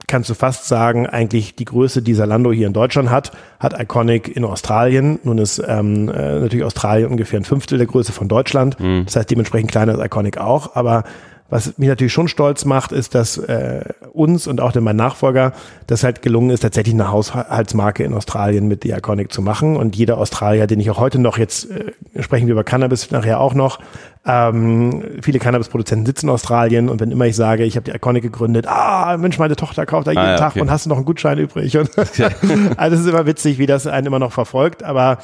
kannst 0.06 0.28
du 0.28 0.34
fast 0.34 0.66
sagen, 0.66 1.06
eigentlich 1.06 1.54
die 1.54 1.66
Größe, 1.66 2.02
die 2.02 2.14
Zalando 2.14 2.50
hier 2.50 2.66
in 2.66 2.72
Deutschland 2.72 3.10
hat, 3.10 3.31
hat 3.60 3.81
Iconic 3.81 4.34
in 4.34 4.44
Australien. 4.44 5.20
Nun 5.22 5.38
ist 5.38 5.62
ähm, 5.64 6.08
äh, 6.08 6.40
natürlich 6.40 6.64
Australien 6.64 7.10
ungefähr 7.10 7.38
ein 7.38 7.44
Fünftel 7.44 7.78
der 7.78 7.87
Größe 7.87 8.12
von 8.12 8.26
Deutschland. 8.26 8.76
Das 9.04 9.16
heißt, 9.16 9.31
dementsprechend 9.31 9.70
kleiner 9.70 9.94
ist 9.94 10.04
Iconic 10.04 10.38
auch. 10.38 10.75
Aber 10.75 11.04
was 11.50 11.76
mich 11.79 11.88
natürlich 11.88 12.12
schon 12.12 12.29
stolz 12.29 12.64
macht, 12.64 12.93
ist, 12.93 13.14
dass 13.14 13.37
äh, 13.37 13.85
uns 14.12 14.47
und 14.47 14.61
auch 14.61 14.73
dann 14.73 14.85
mein 14.85 14.97
Nachfolger 14.97 15.52
das 15.87 16.05
halt 16.05 16.23
gelungen 16.23 16.50
ist, 16.50 16.61
tatsächlich 16.61 16.94
eine 16.94 17.11
Haushaltsmarke 17.11 18.05
in 18.05 18.14
Australien 18.14 18.69
mit 18.69 18.85
The 18.85 18.91
Iconic 18.93 19.32
zu 19.32 19.43
machen. 19.43 19.76
Und 19.76 19.97
jeder 19.97 20.19
Australier, 20.19 20.67
den 20.67 20.81
ich 20.81 20.91
auch 20.91 20.99
heute 20.99 21.19
noch, 21.19 21.38
jetzt 21.38 21.70
äh, 21.70 21.93
sprechen 22.23 22.47
wir 22.47 22.52
über 22.52 22.64
Cannabis 22.64 23.11
nachher 23.11 23.41
auch 23.41 23.55
noch, 23.55 23.81
ähm, 24.26 25.02
viele 25.23 25.38
Cannabis-Produzenten 25.38 26.05
sitzen 26.05 26.26
in 26.26 26.32
Australien 26.32 26.88
und 26.91 27.00
wenn 27.00 27.11
immer 27.11 27.25
ich 27.25 27.37
sage, 27.37 27.64
ich 27.64 27.76
habe 27.76 27.91
die 27.91 27.97
Iconic 27.97 28.23
gegründet, 28.23 28.67
ah, 28.69 29.17
Mensch, 29.17 29.38
meine 29.38 29.56
Tochter 29.56 29.87
kauft 29.87 30.06
da 30.06 30.12
jeden 30.12 30.23
ja, 30.23 30.37
Tag 30.37 30.50
okay. 30.50 30.61
und 30.61 30.70
hast 30.70 30.85
du 30.85 30.91
noch 30.91 30.97
einen 30.97 31.06
Gutschein 31.06 31.38
übrig? 31.38 31.76
Und 31.79 31.91
also 32.76 32.94
es 32.94 33.00
ist 33.00 33.08
immer 33.08 33.26
witzig, 33.26 33.58
wie 33.58 33.67
das 33.67 33.87
einen 33.87 34.06
immer 34.06 34.19
noch 34.19 34.32
verfolgt, 34.32 34.82
aber 34.82 35.19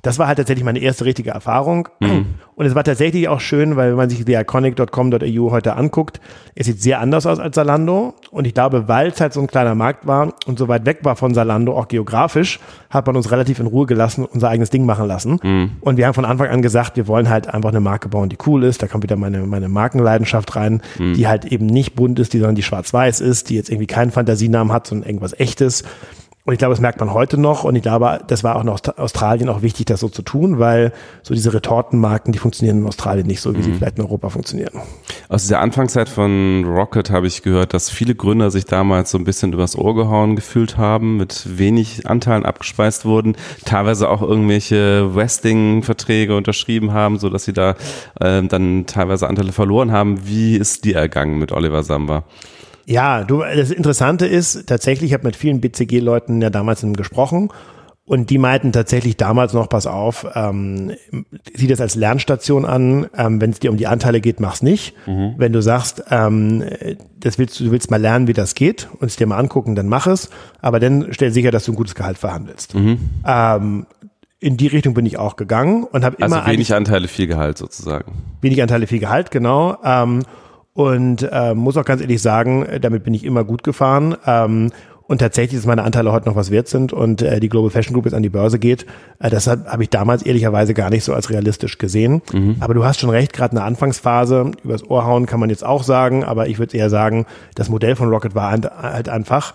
das 0.00 0.18
war 0.18 0.26
halt 0.26 0.38
tatsächlich 0.38 0.64
meine 0.64 0.78
erste 0.78 1.04
richtige 1.04 1.30
Erfahrung. 1.30 1.88
Und 2.54 2.66
es 2.66 2.74
war 2.74 2.84
tatsächlich 2.84 3.28
auch 3.28 3.40
schön, 3.40 3.76
weil 3.76 3.90
wenn 3.90 3.96
man 3.96 4.10
sich 4.10 4.24
theiconic.com.au 4.24 5.50
heute 5.50 5.76
anguckt, 5.76 6.20
es 6.54 6.66
sieht 6.66 6.82
sehr 6.82 7.00
anders 7.00 7.26
aus 7.26 7.38
als 7.38 7.54
Zalando. 7.54 8.14
Und 8.30 8.46
ich 8.46 8.54
glaube, 8.54 8.88
weil 8.88 9.08
es 9.08 9.20
halt 9.20 9.32
so 9.32 9.40
ein 9.40 9.46
kleiner 9.46 9.74
Markt 9.74 10.06
war 10.06 10.34
und 10.46 10.58
so 10.58 10.68
weit 10.68 10.86
weg 10.86 10.98
war 11.02 11.16
von 11.16 11.34
Zalando, 11.34 11.76
auch 11.76 11.88
geografisch, 11.88 12.60
hat 12.90 13.06
man 13.06 13.16
uns 13.16 13.30
relativ 13.30 13.58
in 13.58 13.66
Ruhe 13.66 13.86
gelassen, 13.86 14.24
unser 14.24 14.48
eigenes 14.48 14.70
Ding 14.70 14.84
machen 14.84 15.06
lassen. 15.06 15.38
Und 15.80 15.96
wir 15.96 16.06
haben 16.06 16.14
von 16.14 16.24
Anfang 16.24 16.48
an 16.48 16.62
gesagt, 16.62 16.96
wir 16.96 17.06
wollen 17.08 17.28
halt 17.28 17.48
einfach 17.52 17.70
eine 17.70 17.80
Marke 17.80 18.08
bauen, 18.08 18.28
die 18.28 18.38
cool 18.46 18.64
ist. 18.64 18.82
Da 18.82 18.86
kommt 18.86 19.02
wieder 19.02 19.16
meine, 19.16 19.46
meine 19.46 19.68
Markenleidenschaft 19.68 20.54
rein, 20.56 20.82
die 20.98 21.26
halt 21.26 21.44
eben 21.46 21.66
nicht 21.66 21.94
bunt 21.94 22.18
ist, 22.18 22.32
die 22.34 22.38
sondern 22.38 22.56
die 22.56 22.62
schwarz-weiß 22.62 23.20
ist, 23.20 23.50
die 23.50 23.54
jetzt 23.56 23.70
irgendwie 23.70 23.86
keinen 23.86 24.10
Fantasienamen 24.10 24.72
hat, 24.72 24.86
sondern 24.86 25.08
irgendwas 25.08 25.38
echtes. 25.38 25.84
Und 26.44 26.54
ich 26.54 26.58
glaube, 26.58 26.72
das 26.72 26.80
merkt 26.80 26.98
man 26.98 27.12
heute 27.14 27.38
noch. 27.38 27.62
Und 27.62 27.76
ich 27.76 27.82
glaube, 27.82 28.18
das 28.26 28.42
war 28.42 28.56
auch 28.56 28.62
in 28.62 28.68
Aust- 28.68 28.98
Australien 28.98 29.48
auch 29.48 29.62
wichtig, 29.62 29.86
das 29.86 30.00
so 30.00 30.08
zu 30.08 30.22
tun, 30.22 30.58
weil 30.58 30.92
so 31.22 31.34
diese 31.34 31.54
Retortenmarken, 31.54 32.32
die 32.32 32.40
funktionieren 32.40 32.78
in 32.78 32.86
Australien 32.86 33.28
nicht 33.28 33.40
so, 33.40 33.56
wie 33.56 33.62
sie 33.62 33.72
vielleicht 33.72 33.98
in 33.98 34.04
Europa 34.04 34.28
funktionieren. 34.28 34.80
Aus 35.28 35.46
der 35.46 35.60
Anfangszeit 35.60 36.08
von 36.08 36.64
Rocket 36.64 37.10
habe 37.10 37.28
ich 37.28 37.42
gehört, 37.42 37.74
dass 37.74 37.90
viele 37.90 38.16
Gründer 38.16 38.50
sich 38.50 38.64
damals 38.64 39.12
so 39.12 39.18
ein 39.18 39.24
bisschen 39.24 39.52
übers 39.52 39.78
Ohr 39.78 39.94
gehauen 39.94 40.34
gefühlt 40.34 40.76
haben, 40.76 41.16
mit 41.16 41.58
wenig 41.58 42.08
Anteilen 42.08 42.44
abgespeist 42.44 43.04
wurden, 43.04 43.36
teilweise 43.64 44.08
auch 44.08 44.20
irgendwelche 44.20 45.14
Westing-Verträge 45.14 46.36
unterschrieben 46.36 46.92
haben, 46.92 47.20
so 47.20 47.30
dass 47.30 47.44
sie 47.44 47.52
da 47.52 47.76
äh, 48.20 48.42
dann 48.42 48.86
teilweise 48.86 49.28
Anteile 49.28 49.52
verloren 49.52 49.92
haben. 49.92 50.26
Wie 50.26 50.56
ist 50.56 50.84
die 50.84 50.94
ergangen 50.94 51.38
mit 51.38 51.52
Oliver 51.52 51.84
Samba? 51.84 52.24
Ja, 52.86 53.24
du, 53.24 53.40
das 53.42 53.70
Interessante 53.70 54.26
ist, 54.26 54.66
tatsächlich, 54.66 55.10
ich 55.10 55.14
habe 55.14 55.24
mit 55.26 55.36
vielen 55.36 55.60
BCG-Leuten 55.60 56.42
ja 56.42 56.50
damals 56.50 56.84
gesprochen 56.94 57.50
und 58.04 58.30
die 58.30 58.38
meinten 58.38 58.72
tatsächlich 58.72 59.16
damals 59.16 59.52
noch, 59.52 59.68
pass 59.68 59.86
auf, 59.86 60.26
ähm, 60.34 60.90
sieh 61.54 61.68
das 61.68 61.80
als 61.80 61.94
Lernstation 61.94 62.64
an, 62.64 63.06
ähm, 63.16 63.40
wenn 63.40 63.50
es 63.50 63.60
dir 63.60 63.70
um 63.70 63.76
die 63.76 63.86
Anteile 63.86 64.20
geht, 64.20 64.40
mach's 64.40 64.62
nicht. 64.62 64.94
Wenn 65.06 65.52
du 65.52 65.62
sagst, 65.62 66.02
ähm, 66.10 66.64
das 67.20 67.38
willst 67.38 67.60
du, 67.60 67.64
du 67.64 67.70
willst 67.70 67.90
mal 67.92 68.00
lernen, 68.00 68.26
wie 68.26 68.32
das 68.32 68.54
geht 68.56 68.88
und 68.98 69.06
es 69.06 69.16
dir 69.16 69.26
mal 69.28 69.38
angucken, 69.38 69.76
dann 69.76 69.86
mach 69.88 70.08
es, 70.08 70.30
aber 70.60 70.80
dann 70.80 71.06
stell 71.12 71.30
sicher, 71.30 71.52
dass 71.52 71.64
du 71.64 71.72
ein 71.72 71.76
gutes 71.76 71.94
Gehalt 71.94 72.18
verhandelst. 72.18 72.74
Ähm, 73.24 73.86
in 74.40 74.56
die 74.56 74.66
Richtung 74.66 74.94
bin 74.94 75.06
ich 75.06 75.18
auch 75.18 75.36
gegangen 75.36 75.84
und 75.84 76.04
habe 76.04 76.16
Also 76.20 76.34
immer 76.34 76.42
eigentlich- 76.44 76.54
wenig 76.58 76.74
Anteile, 76.74 77.06
viel 77.06 77.28
Gehalt 77.28 77.56
sozusagen. 77.58 78.10
wenig 78.40 78.60
Anteile, 78.60 78.88
viel 78.88 78.98
Gehalt, 78.98 79.30
genau. 79.30 79.76
Ähm, 79.84 80.24
und 80.74 81.28
äh, 81.30 81.54
muss 81.54 81.76
auch 81.76 81.84
ganz 81.84 82.00
ehrlich 82.00 82.22
sagen, 82.22 82.64
äh, 82.64 82.80
damit 82.80 83.04
bin 83.04 83.14
ich 83.14 83.24
immer 83.24 83.44
gut 83.44 83.62
gefahren. 83.62 84.16
Ähm, 84.26 84.70
und 85.08 85.18
tatsächlich, 85.18 85.60
dass 85.60 85.66
meine 85.66 85.82
Anteile 85.82 86.10
heute 86.12 86.26
noch 86.26 86.36
was 86.36 86.50
wert 86.50 86.68
sind 86.68 86.92
und 86.92 87.20
äh, 87.20 87.38
die 87.38 87.50
Global 87.50 87.70
Fashion 87.70 87.92
Group 87.92 88.06
jetzt 88.06 88.14
an 88.14 88.22
die 88.22 88.30
Börse 88.30 88.58
geht, 88.58 88.86
äh, 89.18 89.28
das 89.28 89.46
habe 89.46 89.64
hab 89.66 89.80
ich 89.80 89.90
damals 89.90 90.22
ehrlicherweise 90.22 90.72
gar 90.72 90.88
nicht 90.88 91.04
so 91.04 91.12
als 91.12 91.28
realistisch 91.28 91.76
gesehen. 91.76 92.22
Aber 92.60 92.72
du 92.72 92.84
hast 92.84 93.00
schon 93.00 93.10
recht, 93.10 93.32
gerade 93.32 93.52
in 93.52 93.56
der 93.56 93.64
Anfangsphase, 93.66 94.52
übers 94.64 94.88
Ohr 94.88 95.04
hauen 95.04 95.26
kann 95.26 95.40
man 95.40 95.50
jetzt 95.50 95.64
auch 95.64 95.82
sagen, 95.82 96.24
aber 96.24 96.48
ich 96.48 96.58
würde 96.58 96.76
eher 96.76 96.88
sagen, 96.88 97.26
das 97.54 97.68
Modell 97.68 97.96
von 97.96 98.08
Rocket 98.08 98.34
war 98.34 98.52
halt 98.52 99.08
einfach, 99.08 99.54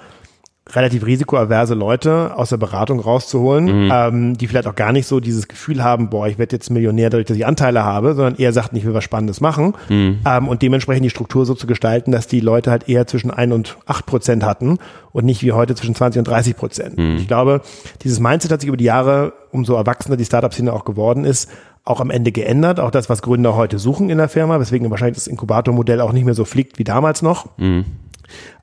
relativ 0.74 1.06
risikoaverse 1.06 1.74
Leute 1.74 2.32
aus 2.36 2.50
der 2.50 2.58
Beratung 2.58 3.00
rauszuholen, 3.00 3.86
mhm. 3.86 3.92
ähm, 3.94 4.38
die 4.38 4.48
vielleicht 4.48 4.68
auch 4.68 4.76
gar 4.76 4.92
nicht 4.92 5.08
so 5.08 5.20
dieses 5.20 5.48
Gefühl 5.48 5.84
haben, 5.84 6.10
boah, 6.10 6.28
ich 6.28 6.38
werde 6.38 6.56
jetzt 6.56 6.70
Millionär 6.70 7.10
dadurch, 7.10 7.28
dass 7.28 7.38
ich 7.38 7.46
Anteile 7.46 7.84
habe, 7.84 8.16
sondern 8.16 8.36
eher 8.36 8.54
sagten, 8.54 8.76
ich 8.76 8.86
will 8.86 8.94
was 8.94 9.04
Spannendes 9.04 9.42
machen 9.42 9.74
mhm. 9.90 10.20
ähm, 10.26 10.48
und 10.48 10.62
dementsprechend 10.62 11.06
die 11.06 11.10
Struktur 11.10 11.46
so 11.46 11.54
zu 11.54 11.68
gestalten, 11.68 12.12
dass 12.12 12.28
die 12.28 12.40
Leute 12.40 12.72
halt 12.72 12.90
eher 12.90 13.08
zwischen 13.08 13.32
ein 13.32 13.52
und 13.52 13.78
acht 13.86 14.06
Prozent 14.06 14.44
hatten 14.44 14.80
und 15.12 15.26
nicht 15.26 15.42
wie 15.42 15.52
heute 15.52 15.76
zwischen 15.76 15.96
20 15.96 16.20
und 16.20 16.28
30 16.28 16.58
Prozent. 16.58 16.98
Mhm. 16.98 17.18
Ich 17.18 17.28
glaube, 17.28 17.62
dieses 18.04 18.20
Mindset 18.20 18.52
hat 18.52 18.62
sich 18.62 18.68
über 18.68 18.78
die 18.78 18.86
Jahre, 18.86 19.34
umso 19.52 19.76
erwachsener 19.76 20.18
die 20.18 20.26
Startup-Szene 20.26 20.74
auch 20.74 20.86
geworden 20.86 21.24
ist, 21.24 21.50
auch 21.88 22.02
am 22.02 22.10
Ende 22.10 22.32
geändert. 22.32 22.80
Auch 22.80 22.92
das, 22.92 23.10
was 23.10 23.22
Gründer 23.22 23.56
heute 23.56 23.80
suchen 23.80 24.10
in 24.10 24.18
der 24.18 24.30
Firma, 24.30 24.60
weswegen 24.60 24.90
wahrscheinlich 24.90 25.16
das 25.16 25.28
Inkubatormodell 25.28 26.02
auch 26.02 26.12
nicht 26.12 26.26
mehr 26.26 26.34
so 26.34 26.46
fliegt 26.46 26.80
wie 26.80 26.84
damals 26.84 27.22
noch. 27.22 27.58
Mhm. 27.58 27.86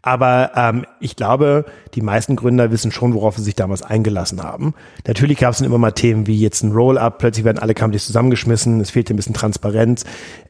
Aber 0.02 0.52
ähm, 0.54 0.85
ich 1.00 1.16
glaube, 1.16 1.64
die 1.94 2.02
meisten 2.02 2.37
Gründer 2.37 2.71
wissen 2.71 2.92
schon, 2.92 3.14
worauf 3.14 3.37
sie 3.37 3.42
sich 3.42 3.54
damals 3.54 3.83
eingelassen 3.83 4.42
haben. 4.42 4.75
Natürlich 5.06 5.38
gab 5.38 5.52
es 5.52 5.59
dann 5.59 5.66
immer 5.66 5.78
mal 5.78 5.92
Themen 5.92 6.26
wie 6.26 6.38
jetzt 6.38 6.62
ein 6.62 6.73
Roll-up, 6.73 7.18
plötzlich 7.18 7.44
werden 7.44 7.59
alle 7.59 7.75
Companies 7.75 8.06
zusammengeschmissen, 8.06 8.80
es 8.80 8.90
fehlte 8.90 9.14
ein 9.14 9.16
bisschen 9.16 9.35
Transparenz. 9.35 10.04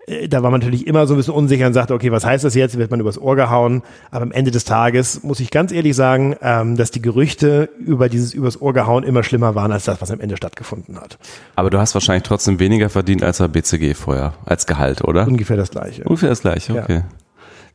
Äh, 0.07 0.29
da 0.29 0.43
war 0.43 0.51
man 0.51 0.61
natürlich 0.61 0.87
immer 0.87 1.07
so 1.07 1.15
ein 1.15 1.19
bisschen 1.19 1.35
unsicher 1.35 1.67
und 1.67 1.73
sagte, 1.73 1.95
okay, 1.95 2.11
was 2.11 2.25
heißt 2.25 2.45
das 2.45 2.55
jetzt? 2.55 2.79
Wird 2.79 2.91
man 2.91 3.01
übers 3.01 3.17
Ohr 3.17 3.37
gehauen? 3.37 3.83
Aber 4.11 4.23
am 4.23 4.33
Ende 4.33 4.51
des 4.51 4.65
Tages 4.65 5.23
muss 5.23 5.41
ich 5.41 5.51
ganz 5.51 5.73
ehrlich 5.73 5.95
sagen, 5.95 6.37
ähm, 6.43 6.77
dass 6.77 6.91
die 6.91 7.03
Gerüchte 7.03 7.71
über 7.79 8.09
dieses 8.09 8.35
übers 8.35 8.61
Ohr 8.61 8.73
gehauen 8.73 9.05
immer 9.05 9.23
schlimmer 9.23 9.55
waren 9.55 9.73
als 9.73 9.85
das, 9.85 10.01
was 10.01 10.11
am 10.11 10.21
Ende 10.21 10.37
stattgefunden 10.37 10.99
hat. 10.99 11.19
Aber 11.55 11.71
du 11.71 11.79
hast 11.79 11.95
wahrscheinlich 11.95 12.25
trotzdem 12.25 12.59
weniger 12.59 12.89
verdient 12.91 13.23
als 13.23 13.39
bei 13.39 13.49
BCG 13.49 13.95
vorher, 13.95 14.35
als 14.47 14.67
Gehalt, 14.67 15.05
oder? 15.05 15.27
Ungefähr 15.27 15.57
das 15.57 15.71
gleiche. 15.71 16.05
Ungefähr 16.05 16.31
das 16.31 16.41
gleiche, 16.41 16.73
okay. 16.73 16.95
Ja. 16.95 17.05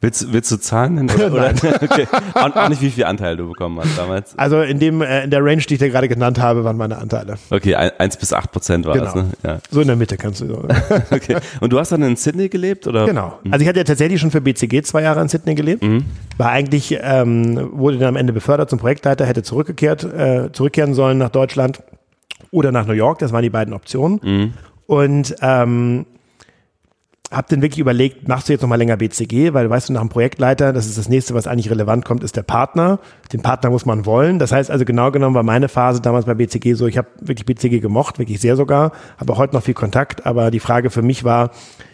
Willst, 0.02 0.32
willst 0.32 0.50
du 0.50 0.58
Zahlen 0.58 0.96
nennen? 0.96 1.10
Oder, 1.16 1.34
oder? 1.34 1.50
okay. 1.82 2.08
auch, 2.34 2.56
auch, 2.56 2.70
nicht, 2.70 2.82
wie 2.82 2.90
viel 2.90 3.04
Anteil 3.04 3.36
du 3.36 3.50
bekommen 3.50 3.80
hast 3.80 3.98
damals. 3.98 4.38
Also 4.38 4.62
in 4.62 4.80
dem 4.80 5.02
äh, 5.02 5.26
in 5.26 5.30
der 5.30 5.44
Range, 5.44 5.62
die 5.62 5.74
ich 5.74 5.80
dir 5.80 5.90
gerade 5.90 6.08
genannt 6.08 6.40
habe, 6.40 6.64
waren 6.64 6.78
meine 6.78 6.98
Anteile. 6.98 7.36
Okay, 7.50 7.76
eins 7.76 8.16
bis 8.16 8.32
acht 8.32 8.52
Prozent 8.52 8.86
war 8.86 8.94
genau. 8.94 9.06
das, 9.06 9.16
ne? 9.16 9.26
Ja. 9.44 9.60
So 9.70 9.82
in 9.82 9.88
der 9.88 9.98
Mitte 9.98 10.16
kannst 10.16 10.40
du 10.40 10.48
so. 10.48 10.64
okay. 11.12 11.38
Und 11.60 11.74
du 11.74 11.80
hast 11.80 11.92
dann 11.92 12.02
in 12.04 12.16
Sydney 12.16 12.48
gelebt, 12.48 12.88
oder? 12.88 13.06
Genau. 13.06 13.40
Also 13.52 13.62
ich 13.62 13.68
hatte 13.68 13.80
ja 13.80 13.84
tatsächlich 13.84 14.22
schon 14.22 14.32
für 14.32 14.40
BCG 14.40 14.84
zwei 14.84 15.02
Jahre 15.02 15.22
in 15.22 15.28
Sydney 15.28 15.56
gelebt. 15.56 15.84
Mhm. 15.84 16.06
War 16.38 16.52
eigentlich, 16.52 16.98
ähm, 17.02 17.70
wurde 17.74 17.98
dann 17.98 18.08
am 18.10 18.16
Ende 18.16 18.32
befördert 18.32 18.70
zum 18.70 18.80
Projektleiter, 18.80 19.26
hätte 19.26 19.44
zurückgekehrt, 19.44 20.06
äh, 20.06 20.52
zurückkehren 20.54 20.94
sollen 20.94 21.18
nach 21.18 21.30
Deutschland 21.30 21.84
oder 22.52 22.72
nach 22.72 22.88
New 22.88 22.94
York. 22.94 23.20
Das 23.20 23.34
waren 23.34 23.44
die 23.44 23.50
beiden 23.50 23.74
Optionen. 23.74 24.22
Mhm. 24.24 24.54
Und 24.86 25.36
ähm, 25.42 26.06
hab 27.32 27.48
dann 27.48 27.62
wirklich 27.62 27.80
überlegt, 27.80 28.28
machst 28.28 28.50
du 28.50 28.54
jetzt 28.54 28.62
noch 28.62 28.70
mal 28.70 28.78
länger 28.78 28.98
BCG, 28.98 29.54
weil 29.54 29.66
du 29.66 29.70
weißt 29.70 29.90
du 29.90 29.94
nach 29.94 30.02
dem 30.02 30.10
Projektleiter, 30.10 30.74
das 30.74 30.88
ist 30.88 30.98
das 30.98 31.10
nächste, 31.10 31.36
was 31.36 31.46
eigentlich 31.46 31.70
relevant 31.70 32.04
kommt, 32.04 32.24
ist 32.24 32.36
der 32.36 32.42
Partner. 32.42 33.00
Den 33.32 33.42
Partner 33.42 33.70
muss 33.70 33.86
man 33.86 34.06
wollen. 34.08 34.40
Das 34.40 34.52
heißt 34.52 34.72
also 34.72 34.84
genau 34.84 35.12
genommen 35.12 35.36
war 35.36 35.44
meine 35.44 35.70
Phase 35.70 36.02
damals 36.02 36.26
bei 36.26 36.34
BCG 36.34 36.74
so, 36.74 36.88
ich 36.88 36.98
habe 36.98 37.08
wirklich 37.22 37.46
BCG 37.46 37.82
gemocht, 37.82 38.18
wirklich 38.18 38.42
sehr 38.42 38.56
sogar, 38.56 38.94
habe 39.20 39.32
auch 39.34 39.38
heute 39.38 39.56
noch 39.56 39.64
viel 39.64 39.76
Kontakt, 39.76 40.26
aber 40.26 40.50
die 40.50 40.60
Frage 40.60 40.90
für 40.90 41.04
mich 41.04 41.24
war, 41.24 41.52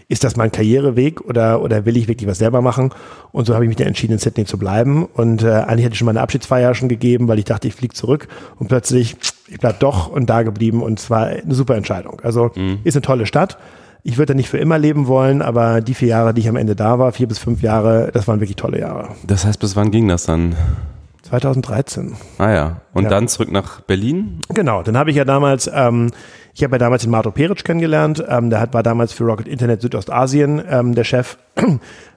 ist 0.08 0.24
das 0.24 0.38
mein 0.38 0.52
Karriereweg 0.52 1.22
oder, 1.22 1.62
oder 1.62 1.86
will 1.86 1.98
ich 1.98 2.08
wirklich 2.08 2.30
was 2.30 2.38
selber 2.38 2.62
machen? 2.62 2.92
Und 3.32 3.46
so 3.46 3.56
habe 3.56 3.66
ich 3.66 3.70
mich 3.70 3.78
dann 3.78 3.88
entschieden, 3.88 4.14
in 4.14 4.20
Sydney 4.20 4.46
zu 4.46 4.58
bleiben. 4.58 5.06
Und 5.06 5.44
äh, 5.44 5.48
eigentlich 5.48 5.86
hätte 5.86 5.94
ich 5.94 6.00
schon 6.00 6.06
meine 6.06 6.22
Abschiedsfeier 6.22 6.76
schon 6.76 6.90
gegeben, 6.90 7.28
weil 7.28 7.40
ich 7.40 7.46
dachte, 7.46 7.68
ich 7.68 7.74
fliege 7.74 7.94
zurück 7.94 8.28
und 8.60 8.68
plötzlich, 8.68 9.16
ich 9.48 9.58
bleib 9.58 9.80
doch 9.80 10.08
und 10.08 10.30
da 10.30 10.44
geblieben 10.44 10.84
und 10.84 11.00
es 11.00 11.10
war 11.10 11.26
eine 11.26 11.56
super 11.56 11.76
Entscheidung. 11.76 12.22
Also 12.22 12.52
mhm. 12.56 12.80
ist 12.84 12.96
eine 12.96 13.02
tolle 13.02 13.26
Stadt 13.26 13.58
ich 14.08 14.20
würde 14.20 14.34
da 14.34 14.34
nicht 14.36 14.50
für 14.50 14.60
immer 14.60 14.78
leben 14.78 15.08
wollen, 15.08 15.42
aber 15.42 15.82
die 15.82 15.96
vier 15.96 16.10
Jahre, 16.10 16.34
die 16.36 16.42
ich 16.42 16.48
am 16.48 16.58
Ende 16.58 16.76
da 16.76 17.00
war, 17.00 17.12
vier 17.12 17.28
bis 17.28 17.40
fünf 17.40 17.64
Jahre, 17.64 18.12
das 18.14 18.28
waren 18.28 18.40
wirklich 18.40 18.56
tolle 18.56 18.80
Jahre. 18.80 19.10
Das 19.26 19.46
heißt, 19.46 19.60
bis 19.60 19.76
wann 19.76 19.90
ging 19.90 20.08
das 20.08 20.28
dann? 20.28 20.56
2013. 21.24 22.16
Ah 22.38 22.52
ja. 22.52 22.82
Und 22.94 23.06
ja. 23.06 23.10
dann 23.10 23.28
zurück 23.28 23.52
nach 23.52 23.82
Berlin? 23.82 24.42
Genau, 24.50 24.84
dann 24.84 24.96
habe 24.96 25.10
ich 25.10 25.16
ja 25.16 25.26
damals, 25.26 25.68
ähm, 25.74 26.12
ich 26.54 26.64
habe 26.64 26.76
ja 26.76 26.78
damals 26.78 27.02
den 27.02 27.10
Marto 27.10 27.32
Peric 27.32 27.64
kennengelernt, 27.64 28.24
ähm, 28.30 28.52
der 28.52 28.60
hat, 28.60 28.76
war 28.76 28.84
damals 28.84 29.12
für 29.12 29.24
Rocket 29.24 29.48
Internet 29.48 29.82
Südostasien 29.82 30.62
ähm, 30.70 30.94
der 30.94 31.04
Chef. 31.04 31.40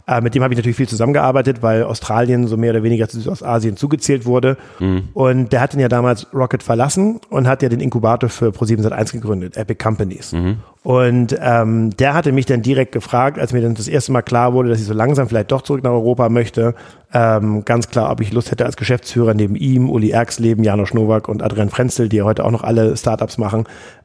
Äh, 0.08 0.22
mit 0.22 0.34
dem 0.34 0.42
habe 0.42 0.54
ich 0.54 0.58
natürlich 0.58 0.76
viel 0.76 0.88
zusammengearbeitet, 0.88 1.62
weil 1.62 1.84
Australien 1.84 2.46
so 2.46 2.56
mehr 2.56 2.70
oder 2.70 2.82
weniger 2.82 3.08
zu 3.08 3.20
Südostasien 3.20 3.76
zugezählt 3.76 4.24
wurde. 4.24 4.56
Mhm. 4.80 5.08
Und 5.12 5.52
der 5.52 5.60
hat 5.60 5.74
dann 5.74 5.80
ja 5.80 5.88
damals 5.88 6.26
Rocket 6.32 6.62
verlassen 6.62 7.20
und 7.28 7.46
hat 7.46 7.62
ja 7.62 7.68
den 7.68 7.80
Inkubator 7.80 8.30
für 8.30 8.48
Pro7 8.48 8.90
1 8.90 9.12
gegründet, 9.12 9.58
Epic 9.58 9.82
Companies. 9.82 10.32
Mhm. 10.32 10.56
Und 10.82 11.36
ähm, 11.38 11.90
der 11.96 12.14
hatte 12.14 12.32
mich 12.32 12.46
dann 12.46 12.62
direkt 12.62 12.92
gefragt, 12.92 13.38
als 13.38 13.52
mir 13.52 13.60
dann 13.60 13.74
das 13.74 13.88
erste 13.88 14.12
Mal 14.12 14.22
klar 14.22 14.54
wurde, 14.54 14.70
dass 14.70 14.80
ich 14.80 14.86
so 14.86 14.94
langsam 14.94 15.28
vielleicht 15.28 15.52
doch 15.52 15.60
zurück 15.60 15.84
nach 15.84 15.90
Europa 15.90 16.30
möchte, 16.30 16.74
ähm, 17.12 17.64
ganz 17.66 17.88
klar, 17.88 18.10
ob 18.10 18.20
ich 18.20 18.32
Lust 18.32 18.50
hätte 18.50 18.64
als 18.64 18.76
Geschäftsführer 18.76 19.34
neben 19.34 19.56
ihm, 19.56 19.90
Uli 19.90 20.10
Erxleben, 20.10 20.64
Janusz 20.64 20.94
Nowak 20.94 21.28
und 21.28 21.42
Adrian 21.42 21.68
Frenzel, 21.68 22.08
die 22.08 22.16
ja 22.16 22.24
heute 22.24 22.44
auch 22.44 22.50
noch 22.50 22.64
alle 22.64 22.96
Startups 22.96 23.36
machen, 23.36 23.64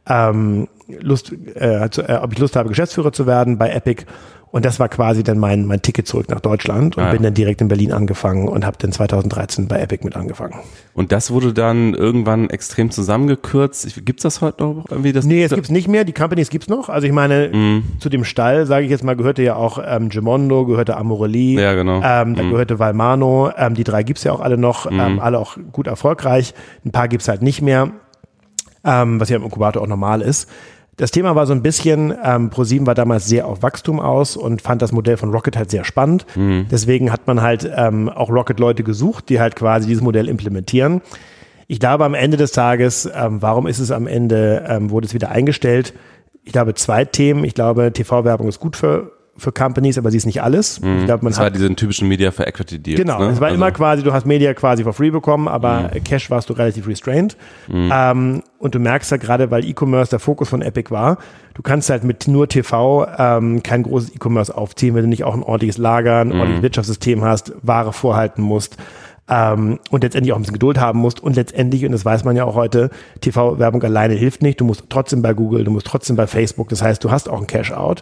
ähm, 0.10 0.68
Lust, 0.88 1.32
äh, 1.56 1.90
zu, 1.90 2.02
äh, 2.08 2.20
ob 2.22 2.34
ich 2.34 2.40
Lust 2.40 2.56
habe, 2.56 2.70
Geschäftsführer 2.70 3.12
zu 3.12 3.26
werden 3.28 3.58
bei 3.58 3.70
Epic. 3.70 4.06
Und 4.54 4.66
das 4.66 4.80
war 4.80 4.88
quasi 4.88 5.24
dann 5.24 5.40
mein, 5.40 5.66
mein 5.66 5.82
Ticket 5.82 6.08
zurück 6.08 6.30
nach 6.30 6.40
Deutschland 6.40 6.96
und 6.96 7.02
ah, 7.02 7.08
ja. 7.08 7.14
bin 7.14 7.24
dann 7.24 7.34
direkt 7.34 7.62
in 7.62 7.70
Berlin 7.70 7.92
angefangen 7.92 8.48
und 8.48 8.64
habe 8.68 8.78
dann 8.80 8.92
2013 8.92 9.68
bei 9.68 9.80
Epic 9.80 10.06
mit 10.06 10.16
angefangen. 10.16 10.60
Und 10.94 11.12
das 11.12 11.32
wurde 11.32 11.54
dann 11.54 11.96
irgendwann 11.96 12.52
extrem 12.52 12.92
zusammengekürzt. 12.92 14.06
Gibt's 14.06 14.22
das 14.22 14.42
heute 14.42 14.62
noch 14.62 14.86
irgendwie? 14.92 15.12
Das 15.12 15.26
nee, 15.26 15.44
es 15.44 15.56
gibt's 15.56 15.72
nicht 15.72 15.88
mehr. 15.88 16.04
Die 16.04 16.14
Companies 16.14 16.52
gibt's 16.52 16.68
noch. 16.68 16.90
Also 16.90 17.08
ich 17.08 17.14
meine, 17.14 17.50
mm. 17.50 18.00
zu 18.00 18.10
dem 18.10 18.24
Stall, 18.24 18.68
sage 18.68 18.86
ich 18.86 18.92
jetzt 18.92 19.04
mal, 19.04 19.16
gehörte 19.16 19.42
ja 19.42 19.56
auch 19.56 19.80
ähm, 19.84 20.10
Gemondo, 20.10 20.68
gehörte 20.68 20.98
Amorelie, 20.98 21.60
ja, 21.60 21.74
genau. 21.74 22.04
ähm, 22.04 22.36
da 22.36 22.44
mm. 22.44 22.52
gehörte 22.52 22.78
Valmano. 22.78 23.50
Ähm, 23.58 23.74
die 23.74 23.84
drei 23.84 24.04
gibt's 24.04 24.24
ja 24.24 24.34
auch 24.34 24.42
alle 24.42 24.60
noch, 24.60 24.88
mm. 24.88 25.00
ähm, 25.00 25.20
alle 25.20 25.40
auch 25.40 25.58
gut 25.72 25.88
erfolgreich. 25.88 26.54
Ein 26.86 26.92
paar 26.92 27.08
gibt's 27.08 27.28
halt 27.28 27.42
nicht 27.42 27.64
mehr, 27.64 27.90
ähm, 28.84 29.20
was 29.20 29.30
ja 29.30 29.38
im 29.38 29.44
Inkubator 29.44 29.82
auch 29.82 29.88
normal 29.88 30.22
ist. 30.22 30.50
Das 30.98 31.10
Thema 31.10 31.36
war 31.36 31.48
so 31.48 31.54
ein 31.54 31.64
bisschen, 31.64 32.14
ähm, 32.24 32.52
ProSieben 32.52 32.86
war 32.86 32.94
damals 32.94 33.26
sehr 33.26 33.48
auf 33.48 33.64
Wachstum 33.64 34.00
aus 34.00 34.38
und 34.38 34.62
fand 34.62 34.82
das 34.82 34.92
Modell 34.92 35.18
von 35.18 35.32
Rocket 35.32 35.58
halt 35.58 35.72
sehr 35.72 35.86
spannend. 35.86 36.26
Mhm. 36.36 36.68
Deswegen 36.70 37.12
hat 37.12 37.26
man 37.26 37.42
halt 37.42 37.70
ähm, 37.76 38.10
auch 38.10 38.30
Rocket-Leute 38.30 38.84
gesucht, 38.84 39.30
die 39.30 39.40
halt 39.40 39.56
quasi 39.56 39.88
dieses 39.88 40.04
Modell 40.04 40.30
implementieren. 40.30 41.02
Ich 41.68 41.80
glaube 41.80 42.06
am 42.06 42.14
Ende 42.14 42.38
des 42.38 42.52
Tages, 42.52 43.10
ähm, 43.16 43.42
warum 43.42 43.66
ist 43.66 43.80
es 43.80 43.90
am 43.90 44.06
Ende, 44.06 44.66
ähm, 44.68 44.92
wurde 44.92 45.08
es 45.08 45.16
wieder 45.16 45.30
eingestellt? 45.32 45.94
Ich 46.44 46.52
glaube 46.52 46.76
zwei 46.76 47.06
Themen. 47.06 47.44
Ich 47.44 47.56
glaube, 47.56 47.92
TV-Werbung 47.92 48.48
ist 48.48 48.60
gut 48.60 48.76
für 48.76 49.12
für 49.36 49.52
Companies, 49.52 49.98
aber 49.98 50.12
sie 50.12 50.18
ist 50.18 50.26
nicht 50.26 50.44
alles. 50.44 50.80
Mhm. 50.80 51.00
Ich 51.00 51.06
glaub, 51.06 51.24
man 51.24 51.32
das 51.32 51.40
war 51.40 51.50
diesen 51.50 51.76
typischen 51.76 52.08
Media 52.08 52.32
for 52.32 52.48
Equity 52.48 52.78
Deal. 52.78 52.98
Genau, 52.98 53.20
ne? 53.20 53.30
es 53.32 53.40
war 53.40 53.48
also. 53.48 53.56
immer 53.56 53.72
quasi, 53.72 54.04
du 54.04 54.14
hast 54.14 54.26
Media 54.26 54.54
quasi 54.54 54.84
for 54.84 54.94
free 54.94 55.10
bekommen, 55.10 55.48
aber 55.48 55.92
mhm. 55.94 56.04
Cash 56.04 56.30
warst 56.30 56.50
du 56.50 56.54
relativ 56.54 56.88
restrained. 56.88 57.36
Mhm. 57.68 57.92
Ähm, 57.92 58.44
und 58.60 58.76
du 58.76 58.80
merkst 58.80 59.10
ja 59.12 59.18
gerade, 59.18 59.50
weil 59.50 59.66
E-Commerce 59.66 60.12
der 60.12 60.20
Fokus 60.20 60.50
von 60.50 60.62
Epic 60.62 60.92
war, 60.92 61.18
du 61.56 61.64
kannst 61.64 61.90
halt 61.90 62.04
mit 62.04 62.28
nur 62.28 62.48
TV 62.48 63.08
ähm, 63.18 63.64
kein 63.64 63.84
großes 63.84 64.16
E-Commerce 64.16 64.56
aufziehen, 64.56 64.94
wenn 64.94 65.04
du 65.04 65.10
nicht 65.10 65.24
auch 65.24 65.34
ein 65.34 65.44
ordentliches 65.44 65.78
Lager, 65.78 66.22
ein 66.22 66.28
mhm. 66.28 66.34
ordentliches 66.34 66.64
Wirtschaftssystem 66.64 67.24
hast, 67.24 67.54
Ware 67.64 67.92
vorhalten 67.92 68.44
musst. 68.44 68.78
Ähm, 69.30 69.80
und 69.90 70.04
letztendlich 70.04 70.34
auch 70.34 70.38
ein 70.38 70.42
bisschen 70.42 70.54
Geduld 70.54 70.80
haben 70.80 71.00
musst 71.00 71.24
und 71.24 71.38
letztendlich, 71.38 71.86
und 71.86 71.94
das 71.94 72.04
weiß 72.04 72.26
man 72.26 72.36
ja 72.36 72.44
auch 72.44 72.56
heute, 72.56 72.90
TV-Werbung 73.22 73.82
alleine 73.82 74.14
hilft 74.16 74.42
nicht. 74.42 74.60
Du 74.60 74.66
musst 74.66 74.84
trotzdem 74.90 75.22
bei 75.22 75.34
Google, 75.34 75.64
du 75.64 75.72
musst 75.72 75.88
trotzdem 75.88 76.18
bei 76.18 76.28
Facebook. 76.28 76.68
Das 76.70 76.84
heißt, 76.84 77.04
du 77.04 77.10
hast 77.10 77.30
auch 77.30 77.40
ein 77.40 77.48
Cash-out. 77.48 78.02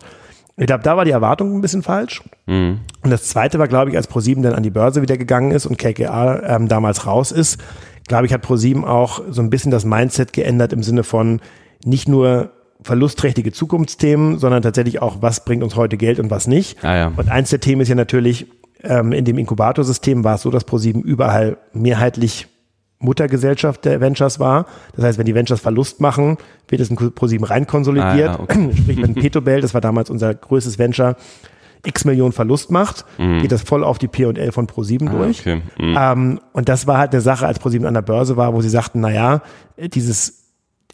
Ich 0.58 0.67
glaube, 0.67 0.84
da 0.84 0.98
war 0.98 1.05
die 1.05 1.12
Erwartung 1.12 1.55
ein 1.55 1.62
bisschen 1.62 1.84
falsch. 1.84 2.22
Mhm. 2.46 2.79
Und 3.03 3.10
das 3.10 3.25
zweite 3.25 3.58
war, 3.60 3.67
glaube 3.67 3.89
ich, 3.89 3.98
als 3.98 4.08
ProSieben 4.08 4.43
dann 4.43 4.53
an 4.53 4.63
die 4.63 4.70
Börse 4.70 5.01
wieder 5.01 5.17
gegangen 5.17 5.51
ist 5.51 5.65
und 5.65 5.77
KKA 5.77 6.55
ähm, 6.55 6.67
damals 6.67 7.05
raus 7.05 7.31
ist, 7.31 7.60
glaube 8.08 8.25
ich, 8.25 8.34
hat 8.34 8.41
ProSieben 8.41 8.84
auch 8.84 9.22
so 9.29 9.41
ein 9.41 9.50
bisschen 9.50 9.72
das 9.72 9.86
Mindset 9.86 10.34
geändert 10.34 10.74
im 10.74 10.84
Sinne 10.84 11.03
von 11.03 11.39
nicht 11.86 12.10
nur 12.10 12.51
verlustträchtige 12.84 13.51
Zukunftsthemen, 13.51 14.39
sondern 14.39 14.62
tatsächlich 14.62 15.01
auch, 15.01 15.22
was 15.22 15.46
bringt 15.46 15.63
uns 15.63 15.75
heute 15.75 15.98
Geld 15.98 16.20
und 16.20 16.29
was 16.29 16.48
nicht. 16.48 16.84
Ah, 16.84 16.96
ja. 16.96 17.12
Und 17.15 17.29
eins 17.29 17.51
der 17.51 17.60
Themen 17.60 17.81
ist 17.81 17.89
ja 17.89 17.96
natürlich, 17.96 18.48
ähm, 18.84 19.13
in 19.13 19.24
dem 19.24 19.38
Inkubatorsystem 19.38 20.24
war 20.24 20.36
es 20.36 20.41
so, 20.41 20.50
dass 20.50 20.63
ProSieben 20.63 21.03
überall 21.03 21.58
mehrheitlich 21.74 22.48
Muttergesellschaft 23.01 23.86
der 23.86 24.00
Ventures 24.00 24.39
war. 24.39 24.65
Das 24.96 25.03
heißt, 25.03 25.17
wenn 25.17 25.25
die 25.25 25.36
Ventures 25.36 25.60
Verlust 25.60 26.00
machen, 26.00 26.38
wird 26.67 26.81
es 26.81 26.89
in 26.89 26.96
ProSieben 26.96 27.46
rein 27.46 27.67
konsolidiert. 27.67 28.29
Ah, 28.29 28.34
ja, 28.34 28.39
okay. 28.39 28.72
Sprich, 28.77 29.01
wenn 29.01 29.15
Petobel, 29.15 29.62
das 29.62 29.74
war 29.74 29.81
damals 29.81 30.10
unser 30.10 30.34
größtes 30.34 30.79
Venture, 30.79 31.15
x 31.84 32.05
Millionen 32.05 32.31
Verlust 32.31 32.70
macht, 32.70 33.05
mhm. 33.17 33.41
geht 33.41 33.51
das 33.51 33.63
voll 33.63 33.84
auf 33.84 33.98
die 33.98 34.08
P&L 34.08 34.51
von 34.51 34.67
ProSieben 34.67 35.08
ah, 35.10 35.13
durch. 35.13 35.41
Okay. 35.41 35.62
Mhm. 35.79 35.98
Ähm, 36.00 36.39
und 36.53 36.70
das 36.70 36.86
war 36.86 37.00
halt 37.00 37.12
eine 37.12 37.22
Sache, 37.22 37.48
als 37.48 37.60
ProSieben 37.60 37.88
an 37.88 37.96
der 37.96 38.03
Börse 38.03 38.38
war, 38.38 38.53
wo 38.53 38.62
sie 38.62 38.70
sagten, 38.70 39.01
na 39.01 39.12
ja, 39.12 39.41
dieses 39.77 40.40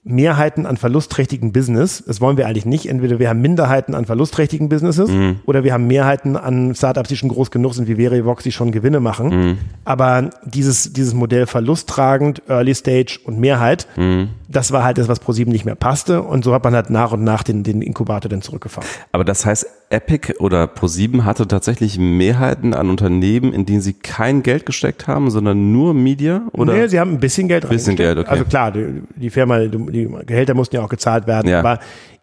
Mehrheiten 0.08 0.66
an 0.66 0.78
verlustträchtigen 0.78 1.52
Business. 1.52 2.04
Das 2.06 2.22
wollen 2.22 2.38
wir 2.38 2.48
eigentlich 2.48 2.66
nicht. 2.66 2.88
Entweder 2.88 3.20
wir 3.20 3.30
haben 3.30 3.42
Minderheiten 3.42 3.94
an 3.94 4.06
verlustträchtigen 4.06 4.70
Businesses 4.70 5.10
mhm. 5.10 5.40
oder 5.46 5.64
wir 5.64 5.74
haben 5.74 5.88
Mehrheiten 5.88 6.36
an 6.36 6.74
Startups, 6.76 7.10
die 7.10 7.18
schon 7.18 7.30
groß 7.30 7.52
genug 7.52 7.74
sind 7.74 7.88
wie 7.88 7.96
Verivox, 7.96 8.44
die 8.44 8.52
schon 8.52 8.72
Gewinne 8.72 9.00
machen. 9.00 9.30
Mhm. 9.30 9.58
Aber 9.86 10.30
dieses, 10.44 10.94
dieses 10.94 11.14
Modell 11.14 11.46
verlusttragend, 11.46 12.42
Early 12.48 12.74
Stage 12.74 13.20
und 13.24 13.40
Mehrheit, 13.40 13.88
mhm. 13.96 14.30
Das 14.50 14.72
war 14.72 14.84
halt 14.84 14.98
das, 14.98 15.08
was 15.08 15.20
ProSieben 15.20 15.52
nicht 15.52 15.66
mehr 15.66 15.76
passte. 15.76 16.22
Und 16.22 16.44
so 16.44 16.54
hat 16.54 16.64
man 16.64 16.74
halt 16.74 16.90
nach 16.90 17.12
und 17.12 17.24
nach 17.24 17.44
den, 17.44 17.64
den 17.64 17.82
Inkubator 17.82 18.30
dann 18.30 18.42
zurückgefahren. 18.42 18.88
Aber 19.12 19.24
das 19.24 19.46
heißt, 19.46 19.66
Epic 19.90 20.34
oder 20.40 20.68
ProSieben 20.68 21.26
hatte 21.26 21.48
tatsächlich 21.48 21.98
Mehrheiten 21.98 22.74
an 22.74 22.90
Unternehmen, 22.90 23.54
in 23.54 23.66
denen 23.66 23.82
sie 23.82 23.94
kein 23.94 24.44
Geld 24.44 24.66
gesteckt 24.66 25.08
haben, 25.08 25.30
sondern 25.30 25.72
nur 25.72 25.94
Media? 25.94 26.44
Oder? 26.54 26.74
Nee, 26.74 26.88
sie 26.88 27.00
haben 27.00 27.14
ein 27.14 27.20
bisschen 27.20 27.48
Geld 27.48 27.68
Bisschen 27.68 27.96
Geld, 27.96 28.18
okay. 28.18 28.30
Also 28.30 28.46
klar, 28.46 28.72
die, 28.72 29.02
die 29.16 29.30
Firma, 29.30 29.60
die, 29.60 30.10
Gehälter 30.26 30.54
mussten 30.54 30.76
ja 30.76 30.84
auch 30.84 30.90
gezahlt 30.90 31.28
werden, 31.28 31.50
Ja. 31.50 31.60
aber 31.60 31.80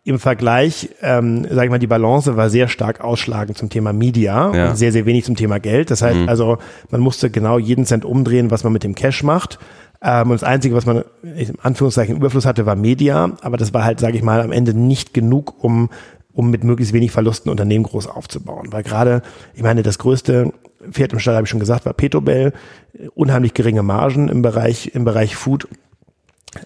im 0.06 0.18
Vergleich, 0.18 0.90
ähm, 1.00 1.46
sag 1.50 1.64
ich 1.64 1.70
mal, 1.70 1.78
die 1.78 1.86
Balance 1.86 2.36
war 2.36 2.50
sehr 2.50 2.68
stark 2.68 3.00
ausschlagend 3.00 3.56
zum 3.56 3.70
Thema 3.70 3.94
Media 3.94 4.52
Ja. 4.54 4.64
Mhm. 4.64 4.70
und 4.70 4.76
sehr, 4.76 4.92
sehr 4.92 5.06
wenig 5.06 5.24
zum 5.24 5.34
Thema 5.34 5.58
Geld. 5.58 5.90
Das 5.90 6.02
heißt 6.02 6.28
also, 6.28 6.58
man 6.90 7.00
musste 7.00 7.30
genau 7.30 7.58
jeden 7.58 7.86
Cent 7.86 8.04
umdrehen, 8.04 8.50
was 8.50 8.64
man 8.64 8.72
mit 8.74 8.84
dem 8.84 8.94
Cash 8.94 9.22
macht. 9.22 9.58
Ähm, 10.04 10.30
und 10.30 10.40
das 10.40 10.44
Einzige, 10.44 10.74
was 10.74 10.84
man 10.84 11.04
in 11.22 11.58
Anführungszeichen 11.62 12.16
Überfluss 12.16 12.44
hatte, 12.44 12.66
war 12.66 12.76
Media. 12.76 13.32
Aber 13.40 13.56
das 13.56 13.72
war 13.72 13.84
halt, 13.84 13.98
sage 13.98 14.16
ich 14.16 14.22
mal, 14.22 14.42
am 14.42 14.52
Ende 14.52 14.74
nicht 14.74 15.14
genug, 15.14 15.64
um, 15.64 15.88
um 16.32 16.50
mit 16.50 16.62
möglichst 16.62 16.92
wenig 16.92 17.10
Verlusten 17.10 17.50
Unternehmen 17.50 17.84
groß 17.84 18.06
aufzubauen. 18.06 18.68
Weil 18.70 18.82
gerade, 18.82 19.22
ich 19.54 19.62
meine, 19.62 19.82
das 19.82 19.98
größte 19.98 20.52
Pferd 20.90 21.14
im 21.14 21.18
Stall, 21.18 21.36
habe 21.36 21.44
ich 21.44 21.50
schon 21.50 21.60
gesagt, 21.60 21.86
war 21.86 21.94
Petobel. 21.94 22.52
Unheimlich 23.14 23.54
geringe 23.54 23.82
Margen 23.82 24.28
im 24.28 24.42
Bereich, 24.42 24.92
im 24.94 25.04
Bereich 25.04 25.36
Food. 25.36 25.68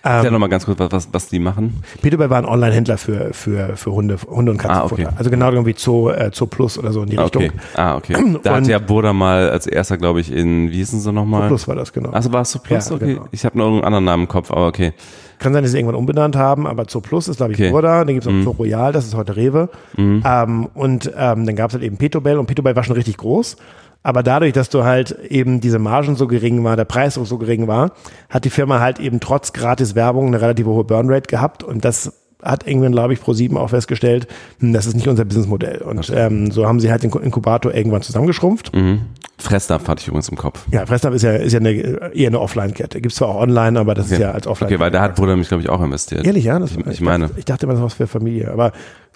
Erklär 0.03 0.31
noch 0.31 0.39
mal 0.39 0.49
ganz 0.49 0.65
kurz, 0.67 0.79
was, 0.79 0.91
was, 0.93 1.09
was 1.13 1.29
die 1.29 1.39
machen. 1.39 1.83
Peterbell 2.03 2.31
war 2.31 2.39
ein 2.39 2.45
Online-Händler 2.45 2.99
für, 2.99 3.33
für, 3.33 3.77
für 3.77 3.93
Hunde, 3.93 4.17
Hunde 4.29 4.53
und 4.53 4.59
Katzenfutter. 4.59 5.03
Ah, 5.03 5.07
okay. 5.09 5.15
Also 5.19 5.31
genau 5.31 5.51
irgendwie 5.51 5.75
Zoo, 5.77 6.11
äh, 6.11 6.31
Zoo 6.33 6.47
Plus 6.47 6.79
oder 6.79 6.93
so 6.93 7.03
in 7.03 7.11
die 7.11 7.17
Richtung. 7.17 7.45
Okay. 7.45 7.53
Ah, 7.75 7.97
okay. 7.97 8.15
Da 8.43 8.51
hat 8.53 8.59
Und- 8.59 8.69
ja 8.69 8.79
Burda 8.79 9.13
mal 9.13 9.51
als 9.51 9.67
erster, 9.67 9.97
glaube 9.97 10.21
ich, 10.21 10.33
in, 10.33 10.71
wie 10.71 10.77
hießen 10.77 11.01
sie 11.01 11.13
nochmal? 11.13 11.49
Plus 11.49 11.67
war 11.69 11.75
das, 11.77 11.93
genau. 11.93 12.11
Also 12.11 12.33
war 12.33 12.43
es 12.43 12.51
so 12.51 12.59
Plus? 12.59 12.89
Ja, 12.89 12.97
okay. 12.97 13.15
genau. 13.15 13.27
Ich 13.31 13.45
habe 13.45 13.57
noch 13.59 13.65
irgendeinen 13.65 13.85
anderen 13.87 14.05
Namen 14.05 14.23
im 14.25 14.29
Kopf, 14.29 14.51
aber 14.51 14.67
okay. 14.67 14.93
Kann 15.39 15.53
sein, 15.53 15.63
dass 15.63 15.71
sie 15.71 15.79
irgendwann 15.79 15.95
umbenannt 15.99 16.35
haben, 16.35 16.67
aber 16.67 16.85
Zoo 16.89 17.01
Plus 17.01 17.29
ist, 17.29 17.37
glaube 17.37 17.53
ich, 17.53 17.59
Okay. 17.59 17.69
Mhm. 17.69 17.73
Burda. 17.73 17.99
Dann 18.05 18.15
gibt 18.15 18.27
es 18.27 18.33
noch 18.33 18.43
Zoo 18.43 18.51
Royal, 18.59 18.93
das 18.93 19.07
ist 19.07 19.15
heute 19.15 19.37
Rewe. 19.37 19.69
Ähm, 19.97 20.69
und 20.75 21.13
ähm, 21.17 21.47
dann 21.47 21.55
gab 21.57 21.71
es 21.71 21.75
halt 21.75 21.85
eben 21.85 21.97
Petobell 21.97 22.39
und 22.39 22.47
Petobell 22.47 22.75
war 22.75 22.83
schon 22.83 22.97
richtig 22.97 23.17
groß. 23.19 23.57
Aber 24.03 24.23
dadurch, 24.23 24.53
dass 24.53 24.69
du 24.71 24.85
halt 24.85 25.19
eben 25.29 25.61
diese 25.61 25.79
Margen 25.79 26.17
so 26.17 26.27
gering 26.29 26.63
war, 26.65 26.77
der 26.77 26.85
Preis 26.85 27.19
auch 27.19 27.27
so 27.27 27.37
gering 27.39 27.67
war, 27.67 27.93
hat 28.31 28.45
die 28.45 28.51
Firma 28.51 28.81
halt 28.81 29.01
eben 29.01 29.21
trotz 29.21 29.53
gratis 29.53 29.95
Werbung 29.95 30.29
eine 30.29 30.41
relativ 30.41 30.67
hohe 30.67 30.85
Burnrate 30.85 31.27
gehabt 31.29 31.63
und 31.65 31.85
das 31.85 32.13
hat 32.41 32.69
irgendwann, 32.69 32.93
glaube 32.93 33.13
ich, 33.13 33.19
Pro7 33.19 33.57
auch 33.57 33.71
festgestellt, 33.71 34.29
hm, 34.61 34.73
das 34.73 34.87
ist 34.87 34.95
nicht 34.95 35.09
unser 35.09 35.25
Businessmodell. 35.25 35.79
Und 35.83 36.11
ähm, 36.15 36.53
so 36.53 36.67
haben 36.69 36.79
sie 36.79 36.89
halt 36.93 37.03
den 37.03 37.11
Inkubator 37.11 37.75
irgendwann 37.75 38.01
zusammengeschrumpft. 38.03 38.75
Mhm. 38.77 39.01
Fressnapf 39.41 39.89
hatte 39.89 40.03
ich 40.03 40.07
übrigens 40.09 40.29
im 40.29 40.37
Kopf. 40.37 40.65
Ja, 40.71 40.87
Fressnapf 40.87 41.15
ist 41.17 41.23
ja, 41.23 41.33
ist 41.33 41.53
ja 41.53 41.59
eine, 41.59 41.71
eher 42.15 42.29
eine 42.29 42.39
Offline-Kette. 42.41 43.01
Gibt's 43.01 43.17
zwar 43.17 43.29
auch 43.31 43.41
online, 43.41 43.79
aber 43.79 43.95
das 43.95 44.07
ist 44.07 44.13
Okay. 44.13 44.23
ja 44.23 44.31
als 44.31 44.47
Offline. 44.47 44.69
Okay, 44.71 44.79
weil 44.79 44.93
da 44.93 45.01
hat 45.03 45.17
Burda 45.17 45.35
mich, 45.35 45.49
glaube 45.49 45.63
ich, 45.65 45.69
auch 45.69 45.83
investiert. 45.83 46.25
Ehrlich, 46.25 46.45
ja? 46.45 46.61
Das, 46.61 46.71
Ich- 46.77 46.87
ich 46.87 47.01
meine. 47.01 47.27
Dachte, 47.27 47.39
ich 47.41 47.45
dachte 47.45 47.67
immer, 47.67 47.73
das 47.73 47.81
war 47.81 47.87
was 47.87 47.95
für 47.95 48.07
Familie, 48.07 48.53
aber 48.53 48.71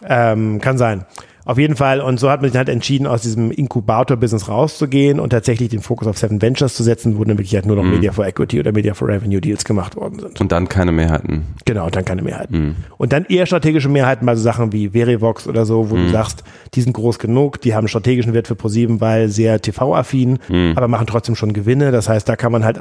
ähm, 0.05 0.61
kann 0.61 0.77
sein. 0.77 1.05
Auf 1.45 1.59
jeden 1.59 1.77
Fall. 1.77 2.01
Und 2.01 2.21
so 2.21 2.31
hat 2.31 2.41
man 2.41 2.51
sich 2.51 2.57
halt 2.59 2.69
entschieden, 2.69 3.07
aus 3.07 3.23
diesem 3.23 3.51
Inkubator-Business 3.51 4.49
rauszugehen 4.49 5.19
und 5.21 5.31
tatsächlich 5.31 5.71
den 5.71 5.81
Fokus 5.81 6.07
auf 6.07 6.17
Seven 6.19 6.41
Ventures 6.41 6.75
zu 6.75 6.83
setzen, 6.83 7.19
wo 7.19 7.25
dann 7.25 7.37
wirklich 7.39 7.55
halt 7.55 7.67
nur 7.67 7.77
Mhm. 7.77 7.83
noch 7.83 7.91
Media 7.97 8.13
for 8.13 8.27
Equity 8.27 8.61
oder 8.61 8.73
Media 8.73 8.95
for 8.95 9.09
Revenue 9.09 9.41
Deals 9.41 9.65
gemacht 9.65 9.97
worden 9.97 10.19
sind. 10.21 10.41
Und 10.41 10.53
dann 10.53 10.69
keine 10.69 10.93
Mehrheiten. 10.93 11.43
Genau, 11.65 11.87
und 11.87 11.97
dann 11.97 12.05
keine 12.05 12.23
Mehrheiten. 12.23 12.59
Mhm. 12.69 12.75
Und 12.99 13.13
dann 13.13 13.25
eher 13.27 13.47
strategische 13.47 13.89
Mehrheiten 13.89 14.25
bei 14.27 14.37
so 14.37 14.43
Sachen 14.43 14.73
wie 14.73 14.91
Verivox 14.91 15.47
oder 15.49 15.67
so, 15.67 15.85
Mhm. 15.85 15.91
wo 15.91 15.97
du 15.97 16.09
sagst, 16.11 16.45
die 16.75 16.81
sind 16.83 16.93
groß 16.93 17.19
genug, 17.19 17.61
die 17.61 17.75
haben 17.75 17.89
strategischen 17.89 18.33
Wert 18.35 18.47
für 18.49 18.55
ProSieben, 18.55 19.01
weil 19.01 19.29
sehr 19.29 19.61
TV-affin, 19.61 20.39
Mhm. 20.49 20.73
aber 20.77 20.89
machen 20.89 21.07
trotzdem 21.07 21.35
schon 21.35 21.53
Gewinne. 21.53 21.91
Das 21.91 22.09
heißt, 22.09 22.29
da 22.29 22.37
kann 22.37 22.53
man 22.53 22.65
halt 22.65 22.81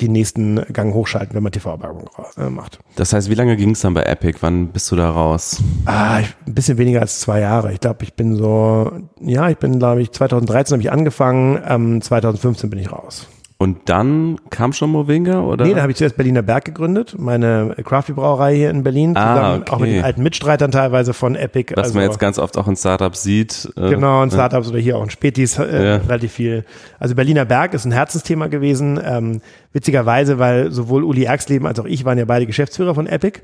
den 0.00 0.12
nächsten 0.12 0.62
Gang 0.72 0.94
hochschalten, 0.94 1.34
wenn 1.34 1.42
man 1.42 1.52
TV-Werbung 1.52 2.08
äh, 2.36 2.50
macht. 2.50 2.78
Das 2.94 3.12
heißt, 3.12 3.30
wie 3.30 3.34
lange 3.34 3.56
ging 3.56 3.70
es 3.70 3.80
dann 3.80 3.94
bei 3.94 4.02
Epic? 4.04 4.38
Wann 4.40 4.68
bist 4.68 4.90
du 4.92 4.96
da 4.96 5.10
raus? 5.10 5.60
Ah, 5.86 6.20
ich, 6.20 6.34
ein 6.46 6.54
bisschen 6.54 6.78
weniger 6.78 7.00
als 7.00 7.20
zwei 7.20 7.40
Jahre. 7.40 7.72
Ich 7.72 7.80
glaube, 7.80 8.04
ich 8.04 8.14
bin 8.14 8.36
so, 8.36 8.92
ja, 9.20 9.48
ich 9.48 9.58
bin, 9.58 9.78
glaube 9.78 10.02
ich, 10.02 10.12
2013 10.12 10.74
habe 10.74 10.82
ich 10.82 10.92
angefangen, 10.92 11.60
ähm, 11.66 12.00
2015 12.00 12.70
bin 12.70 12.78
ich 12.78 12.92
raus. 12.92 13.26
Und 13.60 13.88
dann 13.88 14.38
kam 14.50 14.72
schon 14.72 14.90
Movinga 14.90 15.40
oder? 15.40 15.64
Nee, 15.66 15.74
da 15.74 15.82
habe 15.82 15.90
ich 15.90 15.98
zuerst 15.98 16.16
Berliner 16.16 16.42
Berg 16.42 16.64
gegründet, 16.64 17.16
meine 17.18 17.74
Crafty-Brauerei 17.82 18.54
hier 18.54 18.70
in 18.70 18.84
Berlin, 18.84 19.16
Ah, 19.16 19.34
zusammen 19.34 19.62
okay. 19.62 19.72
auch 19.72 19.78
mit 19.80 19.90
den 19.90 20.04
alten 20.04 20.22
Mitstreitern 20.22 20.70
teilweise 20.70 21.12
von 21.12 21.34
Epic. 21.34 21.72
was 21.74 21.86
also, 21.86 21.98
man 21.98 22.04
jetzt 22.06 22.20
ganz 22.20 22.38
oft 22.38 22.56
auch 22.56 22.68
in 22.68 22.76
Startups 22.76 23.24
sieht. 23.24 23.68
äh, 23.76 23.90
Genau, 23.90 24.22
in 24.22 24.30
Startups 24.30 24.68
oder 24.68 24.78
hier 24.78 24.96
auch 24.96 25.02
in 25.02 25.10
Spätis 25.10 25.58
äh, 25.58 25.64
Ja. 25.84 25.96
relativ 25.96 26.30
viel. 26.32 26.64
Also 27.00 27.16
Berliner 27.16 27.44
Berg 27.46 27.74
ist 27.74 27.84
ein 27.84 27.90
Herzensthema 27.90 28.46
gewesen. 28.46 29.00
Ähm, 29.04 29.40
witzigerweise, 29.72 30.38
weil 30.38 30.70
sowohl 30.70 31.02
Uli 31.02 31.24
Erxleben 31.24 31.66
als 31.66 31.80
auch 31.80 31.84
ich 31.86 32.04
waren 32.04 32.16
ja 32.16 32.26
beide 32.26 32.46
Geschäftsführer 32.46 32.94
von 32.94 33.08
Epic. 33.08 33.40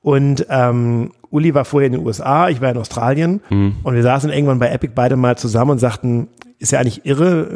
Und 0.00 0.46
ähm, 0.48 1.10
Uli 1.28 1.54
war 1.54 1.66
vorher 1.66 1.88
in 1.88 1.92
den 1.92 2.06
USA, 2.06 2.48
ich 2.48 2.62
war 2.62 2.70
in 2.70 2.78
Australien. 2.78 3.42
Mhm. 3.50 3.74
Und 3.82 3.94
wir 3.94 4.02
saßen 4.02 4.30
irgendwann 4.32 4.60
bei 4.60 4.70
Epic 4.70 4.92
beide 4.94 5.16
mal 5.16 5.36
zusammen 5.36 5.72
und 5.72 5.78
sagten, 5.78 6.28
ist 6.60 6.72
ja 6.72 6.80
eigentlich 6.80 7.06
irre, 7.06 7.48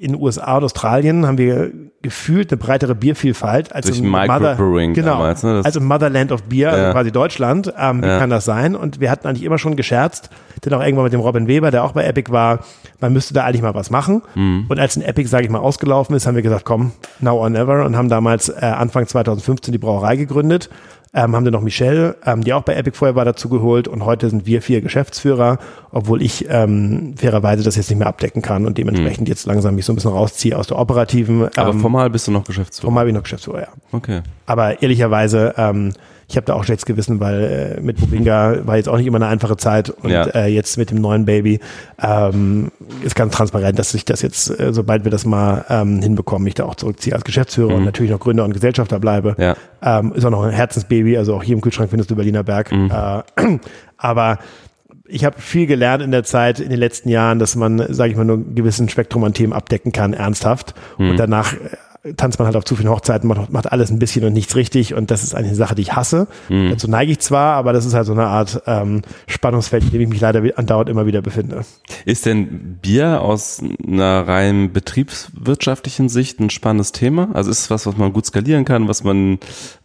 in 0.00 0.12
den 0.12 0.20
USA 0.20 0.56
und 0.56 0.64
Australien 0.64 1.24
haben 1.26 1.38
wir 1.38 1.70
gefühlt 2.02 2.50
eine 2.50 2.56
breitere 2.58 2.94
Biervielfalt 2.94 3.72
als 3.72 3.86
Durch 3.86 4.00
im 4.00 4.10
Microbrewing 4.10 4.94
genau, 4.94 5.12
damals, 5.12 5.42
ne? 5.42 5.60
Als 5.62 5.76
im 5.76 5.84
Motherland 5.84 6.32
of 6.32 6.42
Beer, 6.44 6.70
also 6.72 6.82
Ja. 6.84 6.92
quasi 6.92 7.12
Deutschland. 7.12 7.72
Ähm, 7.78 8.02
wie 8.02 8.06
Ja. 8.06 8.18
kann 8.18 8.30
das 8.30 8.44
sein? 8.46 8.74
Und 8.74 9.00
wir 9.00 9.10
hatten 9.10 9.28
eigentlich 9.28 9.44
immer 9.44 9.58
schon 9.58 9.76
gescherzt, 9.76 10.30
denn 10.64 10.72
auch 10.74 10.82
irgendwann 10.82 11.04
mit 11.04 11.12
dem 11.12 11.20
Robin 11.20 11.46
Weber, 11.46 11.70
der 11.70 11.84
auch 11.84 11.92
bei 11.92 12.04
Epic 12.04 12.32
war, 12.32 12.60
man 13.00 13.12
müsste 13.12 13.34
da 13.34 13.44
eigentlich 13.44 13.62
mal 13.62 13.74
was 13.74 13.90
machen. 13.90 14.22
Mhm. 14.34 14.64
Und 14.68 14.80
als 14.80 14.96
ein 14.96 15.02
Epic, 15.02 15.28
sage 15.28 15.44
ich 15.44 15.50
mal, 15.50 15.58
ausgelaufen 15.58 16.16
ist, 16.16 16.26
haben 16.26 16.34
wir 16.34 16.42
gesagt, 16.42 16.64
komm, 16.64 16.92
now 17.20 17.34
or 17.38 17.50
never 17.50 17.84
und 17.84 17.96
haben 17.96 18.08
damals 18.08 18.48
äh, 18.48 18.54
Anfang 18.64 19.06
2015 19.06 19.70
die 19.72 19.78
Brauerei 19.78 20.16
gegründet. 20.16 20.70
Ähm, 21.12 21.34
haben 21.34 21.44
dann 21.44 21.52
noch 21.52 21.60
Michelle, 21.60 22.16
ähm, 22.24 22.44
die 22.44 22.52
auch 22.52 22.62
bei 22.62 22.74
Epic 22.76 22.96
vorher 22.96 23.16
war, 23.16 23.24
dazu 23.24 23.48
geholt 23.48 23.88
und 23.88 24.04
heute 24.04 24.30
sind 24.30 24.46
wir 24.46 24.62
vier 24.62 24.80
Geschäftsführer, 24.80 25.58
obwohl 25.90 26.22
ich 26.22 26.46
ähm, 26.48 27.14
fairerweise 27.16 27.64
das 27.64 27.74
jetzt 27.74 27.90
nicht 27.90 27.98
mehr 27.98 28.06
abdecken 28.06 28.42
kann 28.42 28.64
und 28.64 28.78
dementsprechend 28.78 29.28
jetzt 29.28 29.44
langsam 29.46 29.74
mich 29.74 29.84
so 29.84 29.92
ein 29.92 29.96
bisschen 29.96 30.12
rausziehe 30.12 30.56
aus 30.56 30.68
der 30.68 30.78
operativen. 30.78 31.38
Mhm. 31.38 31.50
Aber 31.56 31.70
ähm, 31.70 31.80
formal 31.80 32.10
bist 32.10 32.28
du 32.28 32.30
noch 32.30 32.44
Geschäftsführer. 32.44 32.86
formal 32.86 33.06
bin 33.06 33.14
ich 33.14 33.18
noch 33.18 33.24
Geschäftsführer, 33.24 33.60
ja. 33.60 33.68
Okay. 33.90 34.20
Aber 34.46 34.82
ehrlicherweise, 34.82 35.54
ähm, 35.56 35.92
ich 36.30 36.36
habe 36.36 36.46
da 36.46 36.54
auch 36.54 36.62
schlechtes 36.64 36.86
Gewissen, 36.86 37.18
weil 37.18 37.76
äh, 37.78 37.80
mit 37.80 37.98
Bobinga 38.00 38.66
war 38.66 38.76
jetzt 38.76 38.88
auch 38.88 38.96
nicht 38.96 39.06
immer 39.06 39.16
eine 39.18 39.26
einfache 39.26 39.56
Zeit 39.56 39.90
und 39.90 40.10
Ja. 40.10 40.26
äh, 40.28 40.46
jetzt 40.46 40.78
mit 40.78 40.90
dem 40.90 41.00
neuen 41.00 41.24
Baby 41.24 41.58
ähm, 42.00 42.70
ist 43.02 43.16
ganz 43.16 43.34
transparent, 43.34 43.78
dass 43.78 43.92
ich 43.94 44.04
das 44.04 44.22
jetzt, 44.22 44.48
äh, 44.58 44.72
sobald 44.72 45.02
wir 45.04 45.10
das 45.10 45.26
mal 45.26 45.64
ähm, 45.68 46.00
hinbekommen, 46.00 46.44
mich 46.44 46.54
da 46.54 46.64
auch 46.64 46.76
zurückziehe 46.76 47.14
als 47.14 47.24
Geschäftsführer 47.24 47.74
und 47.74 47.84
natürlich 47.84 48.12
noch 48.12 48.20
Gründer 48.20 48.44
und 48.44 48.52
Gesellschafter 48.54 49.00
bleibe. 49.00 49.34
Mhm. 49.36 49.42
Ja. 49.42 49.56
Ähm, 49.82 50.12
ist 50.14 50.24
auch 50.24 50.30
noch 50.30 50.44
ein 50.44 50.50
Herzensbaby, 50.52 51.18
also 51.18 51.34
auch 51.34 51.42
hier 51.42 51.54
im 51.56 51.60
Kühlschrank 51.60 51.90
findest 51.90 52.10
du 52.10 52.16
Berliner 52.16 52.44
Berg. 52.44 52.70
Mhm. 52.70 52.90
Äh, 52.90 53.58
aber 53.96 54.38
ich 55.06 55.24
habe 55.24 55.40
viel 55.40 55.66
gelernt 55.66 56.02
in 56.02 56.12
der 56.12 56.22
Zeit, 56.22 56.60
in 56.60 56.70
den 56.70 56.78
letzten 56.78 57.08
Jahren, 57.08 57.40
dass 57.40 57.56
man, 57.56 57.84
sage 57.92 58.12
ich 58.12 58.16
mal, 58.16 58.24
nur 58.24 58.36
einen 58.36 58.54
gewissen 58.54 58.88
Spektrum 58.88 59.24
an 59.24 59.32
Themen 59.34 59.52
abdecken 59.52 59.90
kann, 59.90 60.12
ernsthaft. 60.12 60.74
Mhm. 60.98 61.10
Und 61.10 61.16
danach 61.18 61.54
äh, 61.54 61.56
tanzt 62.16 62.38
man 62.38 62.46
halt 62.46 62.56
auf 62.56 62.64
zu 62.64 62.76
vielen 62.76 62.88
Hochzeiten, 62.88 63.28
macht, 63.28 63.52
macht 63.52 63.70
alles 63.70 63.90
ein 63.90 63.98
bisschen 63.98 64.24
und 64.24 64.32
nichts 64.32 64.56
richtig. 64.56 64.94
Und 64.94 65.10
das 65.10 65.22
ist 65.22 65.34
eine 65.34 65.54
Sache, 65.54 65.74
die 65.74 65.82
ich 65.82 65.92
hasse. 65.94 66.28
Mhm. 66.48 66.70
Dazu 66.70 66.88
neige 66.88 67.12
ich 67.12 67.18
zwar, 67.18 67.54
aber 67.56 67.72
das 67.72 67.84
ist 67.84 67.94
halt 67.94 68.06
so 68.06 68.12
eine 68.12 68.26
Art 68.26 68.62
ähm, 68.66 69.02
Spannungsfeld, 69.26 69.84
in 69.84 69.90
dem 69.90 70.00
ich 70.02 70.08
mich 70.08 70.20
leider 70.20 70.42
andauernd 70.56 70.88
immer 70.88 71.06
wieder 71.06 71.20
befinde. 71.20 71.62
Ist 72.06 72.24
denn 72.24 72.78
Bier 72.80 73.20
aus 73.20 73.62
einer 73.86 74.26
rein 74.26 74.72
betriebswirtschaftlichen 74.72 76.08
Sicht 76.08 76.40
ein 76.40 76.50
spannendes 76.50 76.92
Thema? 76.92 77.28
Also 77.34 77.50
ist 77.50 77.60
es 77.60 77.70
was, 77.70 77.86
was 77.86 77.96
man 77.96 78.12
gut 78.12 78.26
skalieren 78.26 78.64
kann, 78.64 78.88
was 78.88 79.04
man, 79.04 79.38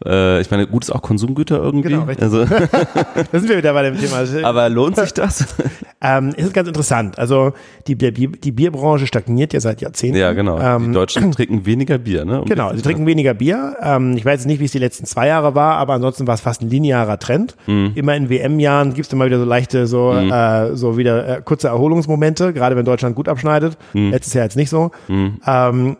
äh, 0.06 0.40
ich 0.40 0.50
meine, 0.52 0.68
gut 0.68 0.84
ist 0.84 0.92
auch 0.92 1.02
Konsumgüter 1.02 1.58
irgendwie. 1.58 1.90
Genau, 1.90 2.04
richtig. 2.04 2.24
Also, 2.24 2.46
Da 3.32 3.40
sind 3.40 3.50
wir 3.50 3.58
wieder 3.58 3.74
bei 3.74 3.84
dem 3.84 4.00
Thema. 4.00 4.24
aber 4.48 4.70
lohnt 4.70 4.96
sich 4.96 5.14
das? 5.14 5.46
Ähm, 6.02 6.34
es 6.38 6.48
ist 6.48 6.54
ganz 6.54 6.68
interessant. 6.68 7.18
Also 7.18 7.54
die, 7.88 7.96
die, 7.96 8.12
die 8.12 8.52
Bierbranche 8.52 9.08
stagniert 9.08 9.54
ja 9.54 9.60
seit 9.60 9.82
Jahrzehnten. 9.82 10.18
ja, 10.18 10.34
genau. 10.34 10.60
Ähm, 10.60 10.88
Die 10.88 10.92
Deutschen 10.92 11.32
trinken 11.32 11.66
weniger 11.66 11.98
Bier, 11.98 12.05
ne? 12.08 12.42
Um 12.42 12.48
Genau, 12.48 12.74
sie 12.74 12.82
trinken 12.82 13.06
weniger 13.06 13.34
Bier. 13.34 13.76
Ähm, 13.82 14.16
ich 14.18 14.24
weiß 14.26 14.42
jetzt 14.42 14.46
nicht, 14.48 14.60
wie 14.60 14.66
es 14.66 14.72
die 14.72 14.80
letzten 14.80 15.06
zwei 15.06 15.28
Jahre 15.28 15.56
war, 15.56 15.78
aber 15.78 15.94
ansonsten 15.94 16.28
war 16.28 16.36
es 16.36 16.42
fast 16.42 16.62
ein 16.62 16.70
linearer 16.70 17.18
Trend. 17.20 17.56
Mhm. 17.68 17.92
Immer 17.96 18.16
in 18.16 18.30
WM-Jahren 18.30 18.94
gibt 18.94 19.08
es 19.08 19.14
immer 19.14 19.26
wieder 19.26 19.40
so 19.40 19.46
leichte, 19.46 19.88
so, 19.88 20.14
äh, 20.14 20.76
so 20.76 20.98
wieder 20.98 21.28
äh, 21.38 21.42
kurze 21.44 21.68
Erholungsmomente, 21.68 22.54
gerade 22.54 22.76
wenn 22.76 22.86
Deutschland 22.86 23.16
gut 23.16 23.28
abschneidet. 23.28 23.78
Mhm. 23.94 24.12
Letztes 24.12 24.34
Jahr 24.34 24.46
jetzt 24.46 24.56
nicht 24.58 24.70
so. 24.70 24.92
Ähm, 25.10 25.98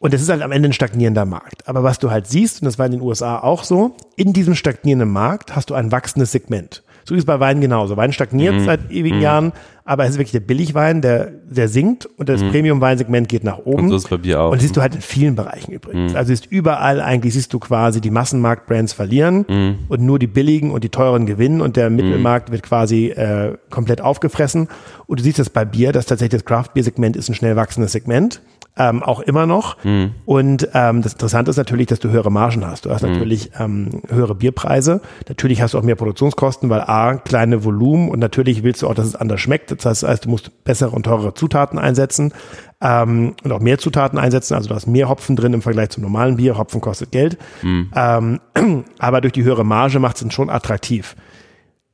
und 0.00 0.14
es 0.14 0.22
ist 0.22 0.28
halt 0.28 0.42
am 0.42 0.52
Ende 0.52 0.68
ein 0.68 0.72
stagnierender 0.72 1.24
Markt. 1.24 1.66
Aber 1.68 1.82
was 1.82 1.98
du 1.98 2.10
halt 2.10 2.26
siehst, 2.28 2.62
und 2.62 2.66
das 2.66 2.78
war 2.78 2.86
in 2.86 2.92
den 2.92 3.00
USA 3.00 3.38
auch 3.40 3.64
so, 3.64 3.96
in 4.16 4.32
diesem 4.32 4.54
stagnierenden 4.54 5.10
Markt 5.10 5.56
hast 5.56 5.70
du 5.70 5.74
ein 5.74 5.90
wachsendes 5.90 6.30
Segment. 6.32 6.84
So 7.04 7.14
ist 7.14 7.20
es 7.20 7.24
bei 7.26 7.40
Wein 7.40 7.60
genauso. 7.60 7.96
Wein 7.96 8.12
stagniert 8.12 8.54
Mhm. 8.54 8.64
seit 8.64 8.90
ewigen 8.90 9.20
Jahren, 9.20 9.52
aber 9.88 10.04
es 10.04 10.10
ist 10.10 10.16
wirklich 10.18 10.32
der 10.32 10.40
Billigwein, 10.40 11.00
der, 11.00 11.32
der 11.48 11.66
sinkt 11.68 12.04
und 12.04 12.28
das 12.28 12.42
Premium-Weinsegment 12.42 13.26
geht 13.26 13.42
nach 13.42 13.58
oben. 13.58 13.84
Mhm. 13.84 13.84
Und 13.84 13.88
so 13.88 13.96
ist 13.96 14.04
es 14.04 14.10
bei 14.10 14.18
Bier 14.18 14.42
auch. 14.42 14.52
Und 14.52 14.60
siehst 14.60 14.76
du 14.76 14.82
halt 14.82 14.94
in 14.94 15.00
vielen 15.00 15.34
Bereichen 15.34 15.72
übrigens. 15.72 16.12
Mhm. 16.12 16.18
Also 16.18 16.30
ist 16.30 16.44
überall 16.44 17.00
eigentlich, 17.00 17.32
siehst 17.32 17.54
du 17.54 17.58
quasi 17.58 18.02
die 18.02 18.10
Massenmarkt-Brands 18.10 18.92
verlieren 18.92 19.46
Mhm. 19.48 19.78
und 19.88 20.02
nur 20.02 20.18
die 20.18 20.26
billigen 20.26 20.72
und 20.72 20.84
die 20.84 20.90
teuren 20.90 21.24
gewinnen 21.24 21.62
und 21.62 21.76
der 21.76 21.88
Mittelmarkt 21.88 22.52
wird 22.52 22.62
quasi 22.62 23.06
äh, 23.06 23.56
komplett 23.70 24.02
aufgefressen. 24.02 24.68
Und 25.06 25.20
du 25.20 25.24
siehst 25.24 25.38
das 25.38 25.48
bei 25.48 25.64
Bier, 25.64 25.92
dass 25.92 26.04
tatsächlich 26.04 26.42
das 26.42 26.44
Craft-Bier-Segment 26.44 27.16
ist 27.16 27.30
ein 27.30 27.34
schnell 27.34 27.56
wachsendes 27.56 27.92
Segment. 27.92 28.42
Ähm, 28.78 29.02
auch 29.02 29.20
immer 29.20 29.44
noch. 29.46 29.82
Mhm. 29.84 30.12
Und 30.24 30.68
ähm, 30.72 31.02
das 31.02 31.14
Interessante 31.14 31.50
ist 31.50 31.56
natürlich, 31.56 31.88
dass 31.88 31.98
du 31.98 32.10
höhere 32.10 32.30
Margen 32.30 32.64
hast. 32.66 32.86
Du 32.86 32.90
hast 32.90 33.02
Mhm. 33.02 33.12
natürlich 33.12 33.50
ähm, 33.58 34.02
höhere 34.08 34.34
Bierpreise. 34.34 35.00
Natürlich 35.28 35.60
hast 35.60 35.74
du 35.74 35.78
auch 35.78 35.82
mehr 35.82 35.96
Produktionskosten, 35.96 36.70
weil 36.70 36.80
A, 36.82 37.16
kleine 37.16 37.64
Volumen 37.64 38.08
und 38.08 38.18
natürlich 38.20 38.62
willst 38.62 38.82
du 38.82 38.88
auch, 38.88 38.94
dass 38.94 39.06
es 39.06 39.16
anders 39.16 39.40
schmeckt. 39.40 39.84
Das 39.84 40.02
heißt, 40.02 40.24
du 40.24 40.28
musst 40.30 40.64
bessere 40.64 40.90
und 40.90 41.02
teurere 41.04 41.34
Zutaten 41.34 41.78
einsetzen 41.78 42.32
ähm, 42.80 43.34
und 43.42 43.52
auch 43.52 43.60
mehr 43.60 43.78
Zutaten 43.78 44.18
einsetzen. 44.18 44.54
Also 44.54 44.68
du 44.68 44.74
hast 44.74 44.86
mehr 44.86 45.08
Hopfen 45.08 45.34
drin 45.36 45.52
im 45.54 45.62
Vergleich 45.62 45.90
zum 45.90 46.02
normalen 46.04 46.36
Bier. 46.36 46.56
Hopfen 46.56 46.80
kostet 46.80 47.10
Geld. 47.10 47.36
Ähm, 47.64 48.40
aber 48.98 49.20
durch 49.20 49.32
die 49.32 49.42
höhere 49.42 49.64
Marge 49.64 49.98
macht 49.98 50.22
es 50.22 50.32
schon 50.32 50.50
attraktiv. 50.50 51.16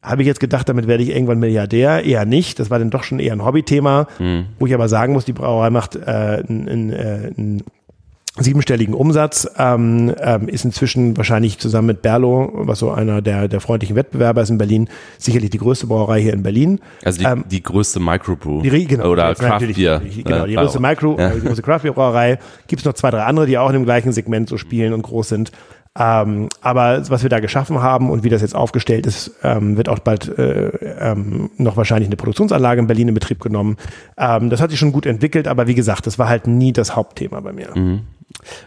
Habe 0.04 0.22
ich 0.22 0.26
jetzt 0.28 0.40
gedacht, 0.40 0.68
damit 0.68 0.86
werde 0.86 1.02
ich 1.02 1.10
irgendwann 1.10 1.38
Milliardär? 1.40 2.04
Eher 2.04 2.24
nicht. 2.26 2.58
Das 2.60 2.70
war 2.70 2.78
dann 2.78 2.90
doch 2.90 3.02
schon 3.04 3.18
eher 3.18 3.32
ein 3.32 3.44
Hobbythema, 3.44 4.06
wo 4.58 4.66
ich 4.66 4.74
aber 4.74 4.88
sagen 4.88 5.14
muss, 5.14 5.24
die 5.24 5.32
Brauerei 5.32 5.70
macht 5.70 5.96
äh, 5.96 6.42
einen, 6.48 6.92
äh, 6.92 7.62
siebenstelligen 8.36 8.94
Umsatz, 8.94 9.48
ähm, 9.58 10.12
ähm, 10.20 10.48
ist 10.48 10.64
inzwischen 10.64 11.16
wahrscheinlich 11.16 11.58
zusammen 11.60 11.86
mit 11.86 12.02
Berlo, 12.02 12.50
was 12.54 12.80
so 12.80 12.90
einer 12.90 13.22
der, 13.22 13.46
der 13.46 13.60
freundlichen 13.60 13.94
Wettbewerber 13.94 14.42
ist 14.42 14.50
in 14.50 14.58
Berlin, 14.58 14.88
sicherlich 15.18 15.50
die 15.50 15.58
größte 15.58 15.86
Brauerei 15.86 16.20
hier 16.20 16.32
in 16.32 16.42
Berlin. 16.42 16.80
Also 17.04 17.20
die, 17.20 17.24
Ähm, 17.26 17.44
die 17.48 17.62
größte 17.62 18.00
Microbrew. 18.00 18.62
Die, 18.62 18.86
genau, 18.86 19.10
Oder 19.10 19.36
Craft 19.36 19.60
Beer. 19.76 20.02
Genau, 20.24 20.46
die 20.46 20.54
größte 20.54 20.80
Micro, 20.80 21.16
Ja. 21.16 21.28
äh, 21.30 21.34
die 21.36 21.46
größte 21.46 21.62
Craft 21.62 21.80
Beer 21.82 21.92
Brauerei. 21.92 22.38
Gibt 22.66 22.80
es 22.80 22.86
noch 22.86 22.94
zwei, 22.94 23.12
drei 23.12 23.22
andere, 23.22 23.46
die 23.46 23.56
auch 23.56 23.68
in 23.68 23.74
dem 23.74 23.84
gleichen 23.84 24.12
Segment 24.12 24.48
so 24.48 24.56
spielen 24.58 24.92
und 24.94 25.02
groß 25.02 25.28
sind. 25.28 25.52
Ähm, 25.96 26.48
aber 26.60 27.08
was 27.08 27.22
wir 27.22 27.30
da 27.30 27.38
geschaffen 27.38 27.80
haben 27.80 28.10
und 28.10 28.24
wie 28.24 28.28
das 28.28 28.42
jetzt 28.42 28.56
aufgestellt 28.56 29.06
ist, 29.06 29.30
ähm, 29.44 29.76
wird 29.76 29.88
auch 29.88 30.00
bald 30.00 30.36
äh, 30.38 30.70
ähm, 30.98 31.50
noch 31.56 31.76
wahrscheinlich 31.76 32.08
eine 32.08 32.16
Produktionsanlage 32.16 32.80
in 32.80 32.88
Berlin 32.88 33.08
in 33.08 33.14
Betrieb 33.14 33.40
genommen. 33.40 33.76
Ähm, 34.18 34.50
das 34.50 34.60
hat 34.60 34.70
sich 34.70 34.78
schon 34.78 34.90
gut 34.90 35.06
entwickelt, 35.06 35.46
aber 35.46 35.68
wie 35.68 35.74
gesagt, 35.76 36.08
das 36.08 36.18
war 36.18 36.28
halt 36.28 36.48
nie 36.48 36.72
das 36.72 36.96
Hauptthema 36.96 37.38
bei 37.40 37.52
mir. 37.52 37.68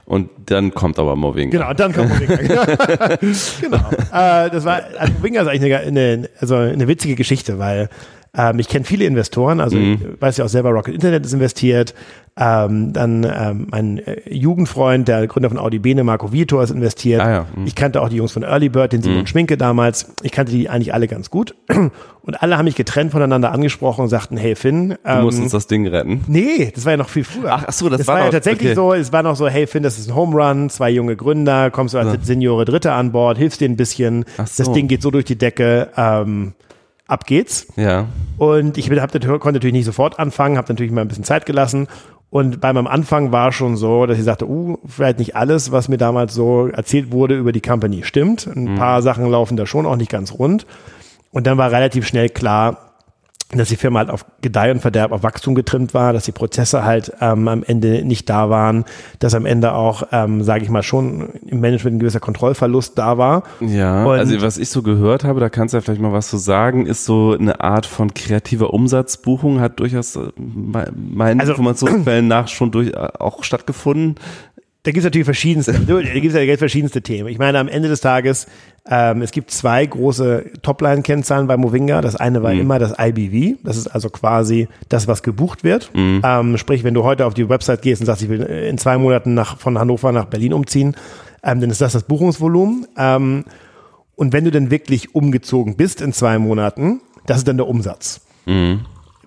Und 0.05 0.29
dann 0.45 0.73
kommt 0.73 0.99
aber 0.99 1.17
Movinga. 1.17 1.51
Genau, 1.51 1.73
dann 1.73 1.91
kommt 1.91 2.09
Movinga. 2.09 2.65
genau. 3.61 3.89
Äh, 4.13 4.49
das 4.49 4.63
war, 4.63 4.81
also 4.97 5.13
Movinga 5.13 5.41
ist 5.41 5.47
eigentlich 5.49 5.75
eine, 5.75 5.85
eine, 5.85 6.29
also 6.39 6.55
eine 6.55 6.87
witzige 6.87 7.15
Geschichte, 7.15 7.59
weil 7.59 7.89
ähm, 8.37 8.59
ich 8.59 8.69
kenne 8.69 8.85
viele 8.85 9.05
Investoren, 9.05 9.59
also 9.59 9.77
ich 9.77 9.99
weiß 10.19 10.37
ja 10.37 10.45
auch 10.45 10.49
selber, 10.49 10.69
Rocket 10.69 10.93
Internet 10.93 11.25
ist 11.25 11.33
investiert, 11.33 11.93
ähm, 12.39 12.93
dann 12.93 13.23
ähm, 13.23 13.67
mein 13.71 13.97
äh, 13.97 14.31
Jugendfreund, 14.31 15.07
der 15.07 15.25
Gründer 15.25 15.49
von 15.49 15.57
Audi 15.57 15.79
Bene, 15.79 16.03
Marco 16.03 16.31
Vitor, 16.31 16.61
ist 16.61 16.69
investiert. 16.69 17.19
Ah 17.21 17.29
ja, 17.31 17.45
mhm. 17.55 17.65
Ich 17.65 17.73
kannte 17.73 17.99
auch 17.99 18.09
die 18.09 18.17
Jungs 18.17 18.31
von 18.31 18.43
Early 18.43 18.69
Bird, 18.69 18.93
den 18.93 19.01
Simon 19.01 19.25
Schminke 19.25 19.57
damals. 19.57 20.13
Ich 20.21 20.31
kannte 20.31 20.51
die 20.51 20.69
eigentlich 20.69 20.93
alle 20.93 21.07
ganz 21.07 21.31
gut. 21.31 21.55
Und 22.21 22.41
alle 22.43 22.57
haben 22.57 22.65
mich 22.65 22.75
getrennt 22.75 23.11
voneinander 23.13 23.53
angesprochen 23.53 24.01
und 24.01 24.09
sagten, 24.09 24.35
hey 24.35 24.55
Finn, 24.55 24.89
Du 24.89 24.97
ähm, 25.05 25.21
musst 25.23 25.39
uns 25.39 25.53
das 25.53 25.65
Ding 25.67 25.87
retten. 25.87 26.25
Nee, 26.27 26.73
das 26.75 26.83
war 26.83 26.91
ja 26.91 26.97
noch 26.97 27.07
viel 27.07 27.23
früher. 27.23 27.53
Ach, 27.53 27.63
ach 27.67 27.71
so, 27.71 27.87
das 27.87 27.99
das 27.99 28.07
war 28.07 28.15
war, 28.15 28.19
ja 28.19 28.25
noch- 28.25 28.31
tatsächlich 28.33 28.67
okay. 28.71 28.75
so, 28.75 28.93
es 28.93 29.13
war 29.13 29.23
noch 29.23 29.37
so, 29.37 29.47
hey 29.47 29.65
Finn, 29.65 29.81
das 29.81 29.97
ist 29.97 30.09
ein 30.09 30.15
Home 30.15 30.35
Run, 30.35 30.69
zwei 30.69 30.89
junge 30.89 31.15
Gründer, 31.15 31.71
kommst 31.71 31.93
du 31.93 31.99
als 31.99 32.27
Seniore 32.27 32.65
Dritte 32.65 32.91
an 32.91 33.13
Bord, 33.13 33.37
hilfst 33.37 33.61
denen 33.61 33.75
ein 33.75 33.77
bisschen, 33.77 34.25
Ach 34.37 34.45
so. 34.45 34.61
das 34.65 34.73
Ding 34.73 34.89
geht 34.89 35.01
so 35.01 35.09
durch 35.09 35.23
die 35.23 35.37
Decke, 35.37 35.87
ähm, 35.95 36.51
ab 37.07 37.25
geht's. 37.25 37.67
Ja. 37.75 38.07
Und 38.37 38.77
ich 38.77 38.89
hab, 38.89 39.11
konnte 39.11 39.53
natürlich 39.53 39.73
nicht 39.73 39.85
sofort 39.85 40.19
anfangen, 40.19 40.57
habe 40.57 40.71
natürlich 40.71 40.91
mal 40.91 41.01
ein 41.01 41.07
bisschen 41.07 41.23
Zeit 41.23 41.45
gelassen. 41.45 41.87
Und 42.29 42.59
bei 42.59 42.73
meinem 42.73 42.87
Anfang 42.87 43.31
war 43.31 43.53
schon 43.53 43.77
so, 43.77 44.05
dass 44.05 44.17
ich 44.17 44.25
sagte, 44.25 44.47
uh, 44.49 44.77
vielleicht 44.85 45.19
nicht 45.19 45.35
alles, 45.35 45.71
was 45.71 45.87
mir 45.87 45.97
damals 45.97 46.33
so 46.33 46.67
erzählt 46.67 47.11
wurde 47.11 47.37
über 47.37 47.53
die 47.53 47.61
Company 47.61 48.03
stimmt. 48.03 48.47
Ein 48.47 48.75
paar 48.75 49.01
Sachen 49.01 49.29
laufen 49.29 49.55
da 49.55 49.65
schon 49.65 49.85
auch 49.85 49.95
nicht 49.95 50.11
ganz 50.11 50.33
rund. 50.33 50.65
Und 51.31 51.47
dann 51.47 51.57
war 51.57 51.71
relativ 51.71 52.05
schnell 52.05 52.29
klar, 52.29 52.86
dass 53.51 53.69
die 53.69 53.77
Firma 53.77 53.99
halt 53.99 54.09
auf 54.09 54.25
Gedeih 54.41 54.71
und 54.71 54.81
Verderb 54.81 55.13
auf 55.13 55.23
Wachstum 55.23 55.55
getrimmt 55.55 55.93
war, 55.93 56.11
dass 56.11 56.25
die 56.25 56.33
Prozesse 56.33 56.83
halt 56.83 57.13
ähm, 57.21 57.47
am 57.47 57.63
Ende 57.63 58.03
nicht 58.03 58.29
da 58.29 58.49
waren, 58.49 58.83
dass 59.19 59.33
am 59.35 59.45
Ende 59.45 59.73
auch, 59.73 60.03
ähm, 60.11 60.43
sage 60.43 60.65
ich 60.65 60.69
mal, 60.69 60.83
schon 60.83 61.29
im 61.45 61.61
Management 61.61 61.95
ein 61.95 61.99
gewisser 61.99 62.19
Kontrollverlust 62.19 62.97
da 62.97 63.17
war. 63.17 63.43
Ja, 63.61 64.03
Und- 64.03 64.19
also 64.19 64.41
was 64.41 64.57
ich 64.57 64.67
so 64.69 64.81
gehört 64.81 65.23
habe, 65.23 65.39
da 65.39 65.47
kannst 65.47 65.73
du 65.73 65.77
ja 65.77 65.81
vielleicht 65.81 66.01
mal 66.01 66.11
was 66.11 66.27
zu 66.29 66.35
sagen, 66.35 66.85
ist 66.85 67.05
so 67.05 67.37
eine 67.39 67.61
Art 67.61 67.85
von 67.85 68.13
kreativer 68.13 68.73
Umsatzbuchung, 68.73 69.61
hat 69.61 69.79
durchaus 69.79 70.17
äh, 70.17 70.27
me- 70.35 70.91
meinen 70.93 71.39
Also- 71.39 71.53
Informationsquellen 71.53 72.27
nach 72.27 72.49
schon 72.49 72.71
durch, 72.71 72.89
äh, 72.89 73.07
auch 73.17 73.45
stattgefunden. 73.45 74.15
Da 74.87 74.91
gibt 74.91 74.99
es 74.99 75.03
natürlich 75.03 75.25
verschiedenste, 75.25 75.73
da 75.85 76.01
gibt 76.01 76.33
es 76.33 76.33
ja 76.33 76.55
verschiedenste 76.55 77.01
Themen. 77.01 77.27
Ich 77.27 77.37
meine, 77.37 77.59
am 77.59 77.67
Ende 77.67 77.89
des 77.89 77.99
Tages, 77.99 78.47
ähm, 78.89 79.21
es 79.21 79.31
gibt 79.31 79.51
zwei 79.51 79.85
große 79.85 80.45
Topline-Kennzahlen 80.61 81.45
bei 81.45 81.57
Movinga. 81.57 81.99
Das 81.99 82.15
eine 82.15 82.41
war 82.41 82.53
immer 82.53 82.79
das 82.79 82.95
IBV. 82.97 83.57
Das 83.65 83.75
ist 83.75 83.87
also 83.87 84.09
quasi 84.09 84.69
das, 84.87 85.05
was 85.09 85.23
gebucht 85.23 85.65
wird. 85.65 85.91
Ähm, 86.23 86.57
sprich, 86.57 86.85
wenn 86.85 86.93
du 86.93 87.03
heute 87.03 87.25
auf 87.25 87.33
die 87.33 87.49
Website 87.49 87.81
gehst 87.81 88.01
und 88.01 88.05
sagst, 88.05 88.23
ich 88.23 88.29
will 88.29 88.43
in 88.43 88.77
zwei 88.77 88.97
Monaten 88.97 89.33
nach, 89.33 89.57
von 89.57 89.77
Hannover 89.77 90.13
nach 90.13 90.23
Berlin 90.23 90.53
umziehen, 90.53 90.95
ähm, 91.43 91.59
dann 91.59 91.69
ist 91.69 91.81
das 91.81 91.91
das 91.91 92.03
Buchungsvolumen. 92.03 92.87
Ähm, 92.97 93.43
und 94.15 94.31
wenn 94.31 94.45
du 94.45 94.51
dann 94.51 94.71
wirklich 94.71 95.13
umgezogen 95.13 95.75
bist 95.75 95.99
in 95.99 96.13
zwei 96.13 96.39
Monaten, 96.39 97.01
das 97.25 97.39
ist 97.39 97.47
dann 97.49 97.57
der 97.57 97.67
Umsatz. 97.67 98.21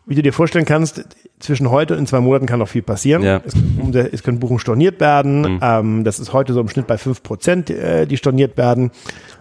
Wie 0.07 0.15
du 0.17 0.23
dir 0.23 0.33
vorstellen 0.33 0.65
kannst, 0.65 1.05
zwischen 1.39 1.71
heute 1.71 1.95
und 1.95 2.01
in 2.01 2.07
zwei 2.07 2.21
Monaten 2.21 2.47
kann 2.47 2.59
noch 2.59 2.69
viel 2.69 2.83
passieren. 2.83 3.23
Ja. 3.23 3.41
Es, 3.45 3.55
können- 3.55 4.09
es 4.13 4.23
können 4.23 4.41
Buchungen 4.41 4.59
storniert 4.59 4.99
werden. 5.01 5.59
Ähm, 5.63 6.05
das 6.05 6.19
ist 6.19 6.33
heute 6.33 6.53
so 6.53 6.61
im 6.61 6.69
Schnitt 6.69 6.87
bei 6.87 6.99
fünf 6.99 7.23
Prozent, 7.23 7.71
äh, 7.71 8.07
die 8.07 8.17
storniert 8.17 8.57
werden. 8.57 8.91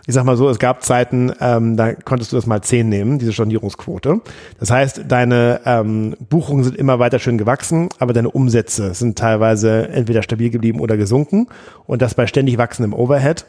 Ich 0.06 0.14
sag 0.14 0.24
mal 0.26 0.38
so, 0.38 0.50
es 0.50 0.60
gab 0.60 0.84
Zeiten, 0.84 1.32
ähm, 1.40 1.76
da 1.76 1.94
konntest 1.94 2.32
du 2.32 2.36
das 2.36 2.46
mal 2.46 2.62
zehn 2.62 2.88
nehmen, 2.90 3.20
diese 3.20 3.34
Stornierungsquote. 3.34 4.22
Das 4.60 4.72
heißt, 4.72 5.04
deine 5.08 5.62
ähm, 5.66 6.16
Buchungen 6.30 6.64
sind 6.64 6.76
immer 6.78 7.00
weiter 7.00 7.20
schön 7.20 7.38
gewachsen, 7.38 7.90
aber 8.00 8.14
deine 8.14 8.30
Umsätze 8.32 8.94
sind 8.94 9.18
teilweise 9.18 9.90
entweder 9.90 10.24
stabil 10.24 10.50
geblieben 10.52 10.80
oder 10.80 10.98
gesunken. 10.98 11.48
Und 11.86 12.02
das 12.02 12.14
bei 12.16 12.28
ständig 12.28 12.58
wachsendem 12.58 12.94
Overhead. 12.94 13.46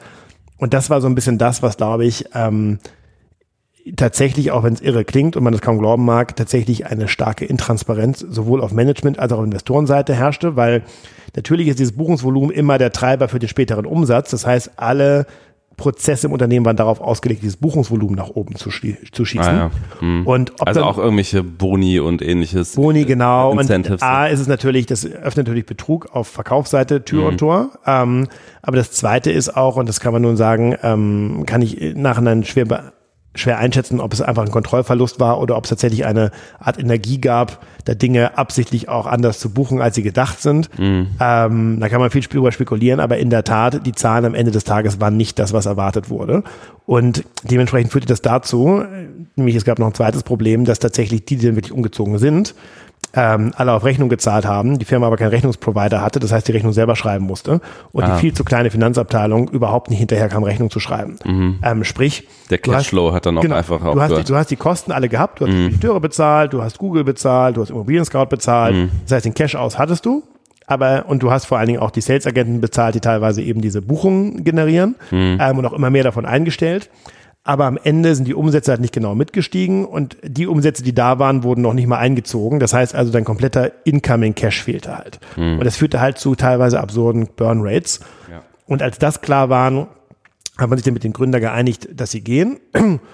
Und 0.59 0.75
das 0.75 0.91
war 0.91 1.01
so 1.01 1.07
ein 1.09 1.15
bisschen 1.15 1.39
das, 1.39 1.63
was, 1.63 1.77
glaube 1.77 2.05
ich, 2.05 2.27
ähm, 2.35 2.79
tatsächlich, 3.97 4.51
auch 4.51 4.63
wenn 4.63 4.75
es 4.75 4.81
irre 4.81 5.05
klingt 5.05 5.37
und 5.37 5.43
man 5.45 5.53
das 5.53 5.63
kaum 5.63 5.79
glauben 5.79 6.05
mag, 6.05 6.37
tatsächlich 6.37 6.87
eine 6.87 7.09
starke 7.09 7.45
Intransparenz 7.45 8.21
sowohl 8.21 8.61
auf 8.61 8.73
Management- 8.73 9.19
als 9.19 9.33
auch 9.33 9.39
auf 9.39 9.45
Investorenseite 9.45 10.15
herrschte, 10.15 10.57
weil 10.57 10.83
natürlich 11.37 11.69
ist 11.69 11.79
dieses 11.79 11.97
Buchungsvolumen 11.97 12.51
immer 12.51 12.79
der 12.79 12.93
Treiber 12.93 13.29
für 13.29 13.39
den 13.39 13.49
späteren 13.49 13.87
Umsatz. 13.87 14.31
Das 14.31 14.47
heißt, 14.47 14.73
alle 14.77 15.27
Prozesse 15.77 16.27
im 16.27 16.35
Unternehmen 16.35 16.67
waren 16.67 16.77
darauf 16.77 17.01
ausgelegt, 17.01 17.43
dieses 17.43 17.57
Buchungsvolumen 17.57 18.15
nach 18.15 18.29
oben 18.29 18.55
zu, 18.57 18.69
schlie- 18.69 18.99
zu 19.13 19.25
schießen. 19.25 19.49
Ah, 19.49 19.57
ja. 19.57 19.71
Hm. 20.01 20.27
Und 20.27 20.53
Also 20.67 20.83
auch 20.83 20.99
irgendwelche 20.99 21.43
Boni 21.43 22.01
und 22.01 22.21
ähnliches. 22.21 22.75
Boni, 22.75 23.07
genau. 23.07 23.53
Und 23.53 23.61
Incentives. 23.61 24.03
A 24.03 24.27
ist 24.27 24.41
es 24.41 24.47
natürlich, 24.47 24.85
das 24.85 25.07
öffnet 25.07 25.47
natürlich 25.47 25.65
Betrug 25.65 26.09
auf 26.15 26.29
Verkaufsseite 26.29 27.03
Tür 27.07 27.23
Mhm. 27.23 27.27
und 27.29 27.39
Tor. 27.39 27.71
Ähm, 27.87 28.29
aber 28.61 28.77
das 28.77 28.93
zweite 28.93 29.31
ist 29.33 29.57
auch, 29.57 29.77
und 29.77 29.89
das 29.89 30.01
kann 30.01 30.13
man 30.13 30.21
nun 30.21 30.37
sagen, 30.37 30.77
ähm, 30.83 31.45
kann 31.47 31.63
ich 31.63 31.95
nachher 31.97 32.45
schwer, 32.45 32.67
be- 32.67 32.93
schwer 33.35 33.59
einschätzen, 33.59 34.01
ob 34.01 34.13
es 34.13 34.21
einfach 34.21 34.45
ein 34.45 34.51
Kontrollverlust 34.51 35.21
war 35.21 35.41
oder 35.41 35.57
ob 35.57 35.65
es 35.65 35.71
tatsächlich 35.71 36.05
eine 36.05 36.33
Art 36.59 36.79
Energie 36.79 37.21
gab, 37.21 37.65
da 37.85 37.95
Dinge 37.95 38.37
absichtlich 38.37 38.89
auch 38.89 39.07
anders 39.07 39.39
zu 39.39 39.51
buchen, 39.51 39.81
als 39.81 39.95
sie 39.95 40.03
gedacht 40.03 40.43
sind. 40.43 40.69
Mhm. 40.79 41.09
Ähm, 41.21 41.79
da 41.81 41.89
kann 41.89 42.01
man 42.01 42.11
viel 42.11 42.23
drüber 42.23 42.51
spekulieren, 42.51 42.99
aber 42.99 43.19
in 43.19 43.31
der 43.31 43.45
Tat, 43.45 43.87
die 43.87 43.93
Zahlen 43.93 44.25
am 44.25 44.35
Ende 44.35 44.51
des 44.51 44.65
Tages 44.65 45.01
waren 45.01 45.17
nicht 45.17 45.39
das, 45.39 45.53
was 45.53 45.67
erwartet 45.67 46.11
wurde. 46.11 46.43
Und 46.87 47.25
dementsprechend 47.45 47.93
führte 47.93 48.09
das 48.09 48.21
dazu, 48.21 48.83
nämlich 49.37 49.55
es 49.55 49.65
gab 49.65 49.79
noch 49.79 49.87
ein 49.87 49.95
zweites 49.95 50.25
Problem, 50.25 50.65
dass 50.65 50.81
tatsächlich 50.81 51.25
die, 51.25 51.37
die 51.37 51.47
dann 51.47 51.57
wirklich 51.57 51.73
umgezogen 51.73 52.19
sind, 52.19 52.57
ähm, 53.15 53.53
alle 53.57 53.73
auf 53.73 53.85
Rechnung 53.85 54.09
gezahlt 54.09 54.47
haben, 54.47 54.79
die 54.79 54.85
Firma 54.85 55.07
aber 55.09 55.17
keinen 55.17 55.31
Rechnungsprovider 55.31 56.01
hatte, 56.01 56.21
das 56.21 56.31
heißt, 56.33 56.47
die 56.47 56.53
Rechnung 56.53 56.73
selber 56.73 56.95
schreiben 56.95 57.25
musste 57.25 57.61
und 57.93 58.05
Ah. 58.05 58.15
die 58.15 58.21
viel 58.21 58.33
zu 58.35 58.45
kleine 58.45 58.71
Finanzabteilung 58.71 59.49
überhaupt 59.49 59.91
nicht 59.91 59.99
hinterher 59.99 60.29
kam, 60.29 60.45
Rechnung 60.45 60.71
zu 60.71 60.79
schreiben. 60.81 61.17
Ähm, 61.63 61.83
sprich, 61.85 62.29
Der 62.51 62.59
du 62.59 62.73
hast- 62.73 62.85
Cashflow 62.85 63.13
hat 63.13 63.27
dann 63.27 63.37
auch 63.39 63.43
genau, 63.43 63.57
einfach 63.57 63.81
du 63.81 64.01
hast, 64.01 64.17
die, 64.17 64.25
du 64.25 64.37
hast 64.37 64.51
die 64.51 64.57
Kosten 64.57 64.93
alle 64.93 65.09
gehabt, 65.09 65.41
du 65.41 65.47
hast 65.47 65.53
die 65.53 65.65
Spediteure 65.67 66.01
bezahlt, 66.01 66.53
du 66.53 66.63
hast 66.63 66.79
Google 66.79 67.03
bezahlt, 67.05 67.57
du 67.57 67.63
hast 67.63 67.71
Immobilien 67.71 68.05
Scout 68.05 68.27
bezahlt, 68.27 68.77
das 69.05 69.13
heißt, 69.17 69.25
den 69.27 69.35
Cash 69.35 69.57
aus 69.57 69.77
hattest 69.79 70.07
du, 70.07 70.23
aber 70.69 71.07
und 71.09 71.21
du 71.23 71.33
hast 71.33 71.47
vor 71.47 71.59
allen 71.59 71.67
Dingen 71.67 71.81
auch 71.81 71.91
die 71.91 72.01
Sales-Agenten 72.01 72.61
bezahlt, 72.61 72.95
die 72.95 73.01
teilweise 73.01 73.43
eben 73.43 73.61
diese 73.61 73.83
Buchungen 73.83 74.45
generieren 74.45 74.95
ähm, 75.11 75.59
und 75.59 75.67
auch 75.67 75.73
immer 75.73 75.91
mehr 75.91 76.05
davon 76.05 76.27
eingestellt. 76.27 76.91
Aber 77.43 77.65
am 77.65 77.79
Ende 77.83 78.15
sind 78.15 78.29
die 78.29 78.35
Umsätze 78.35 78.71
halt 78.71 78.83
nicht 78.83 78.93
genau 78.93 79.15
mitgestiegen 79.15 79.87
und 79.87 80.19
die 80.23 80.47
Umsätze, 80.47 80.83
die 80.83 80.95
da 80.95 81.19
waren, 81.19 81.43
wurden 81.43 81.63
noch 81.63 81.73
nicht 81.73 81.87
mal 81.87 81.99
eingezogen. 81.99 82.61
Das 82.61 82.75
heißt 82.75 82.95
also, 82.95 83.11
dein 83.11 83.25
kompletter 83.25 83.73
Incoming 83.85 84.35
Cash 84.35 84.63
fehlte 84.63 84.97
halt. 84.97 85.21
Und 85.59 85.65
das 85.65 85.77
führte 85.77 86.01
halt 86.01 86.19
zu 86.19 86.35
teilweise 86.35 86.81
absurden 86.81 87.29
Burn 87.37 87.61
Rates. 87.63 88.01
Ja. 88.31 88.43
Und 88.67 88.83
als 88.83 88.99
das 88.99 89.23
klar 89.23 89.49
waren, 89.49 89.87
hat 90.61 90.69
man 90.69 90.79
sich 90.79 90.85
dann 90.85 90.95
mit 90.95 91.05
den 91.05 91.13
Gründern 91.13 91.41
geeinigt, 91.41 91.89
dass 91.95 92.11
sie 92.11 92.21
gehen. 92.21 92.59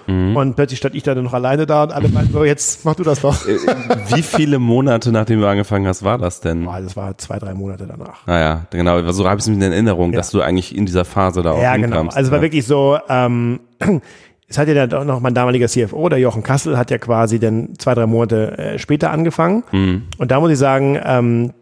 Und 0.07 0.55
plötzlich 0.55 0.79
stand 0.79 0.95
ich 0.95 1.03
dann 1.03 1.23
noch 1.23 1.33
alleine 1.33 1.65
da 1.65 1.83
und 1.83 1.91
alle 1.91 2.09
meinten 2.09 2.33
so, 2.33 2.43
jetzt 2.43 2.85
mach 2.85 2.95
du 2.95 3.03
das 3.03 3.21
doch. 3.21 3.35
Wie 3.45 4.21
viele 4.21 4.59
Monate 4.59 5.11
nachdem 5.11 5.39
du 5.39 5.47
angefangen 5.47 5.87
hast, 5.87 6.03
war 6.03 6.17
das 6.17 6.41
denn? 6.41 6.65
Boah, 6.65 6.81
das 6.81 6.95
war 6.95 7.17
zwei, 7.17 7.39
drei 7.39 7.53
Monate 7.53 7.87
danach. 7.87 8.25
Naja, 8.27 8.67
genau, 8.71 9.11
so 9.11 9.27
habe 9.27 9.39
ich 9.39 9.47
es 9.47 9.47
in 9.47 9.61
Erinnerung, 9.61 10.11
dass 10.11 10.31
du 10.31 10.41
eigentlich 10.41 10.75
in 10.75 10.85
dieser 10.85 11.05
Phase 11.05 11.41
da 11.41 11.51
auch 11.51 11.61
Ja, 11.61 11.75
genau. 11.75 11.87
hinkamst. 11.87 12.17
Also 12.17 12.27
es 12.27 12.31
war 12.31 12.39
ja. 12.39 12.43
wirklich 12.43 12.65
so, 12.65 12.97
ähm, 13.09 13.59
es 14.47 14.57
hat 14.57 14.67
ja 14.67 14.73
dann 14.85 14.99
auch 14.99 15.05
noch 15.05 15.19
mein 15.19 15.33
damaliger 15.33 15.67
CFO, 15.67 16.09
der 16.09 16.19
Jochen 16.19 16.43
Kassel, 16.43 16.77
hat 16.77 16.91
ja 16.91 16.97
quasi 16.97 17.39
dann 17.39 17.69
zwei, 17.77 17.93
drei 17.93 18.05
Monate 18.05 18.57
äh, 18.57 18.79
später 18.79 19.11
angefangen. 19.11 19.63
Mhm. 19.71 20.03
Und 20.17 20.31
da 20.31 20.39
muss 20.39 20.51
ich 20.51 20.57
sagen, 20.57 20.99
ähm, 21.03 21.53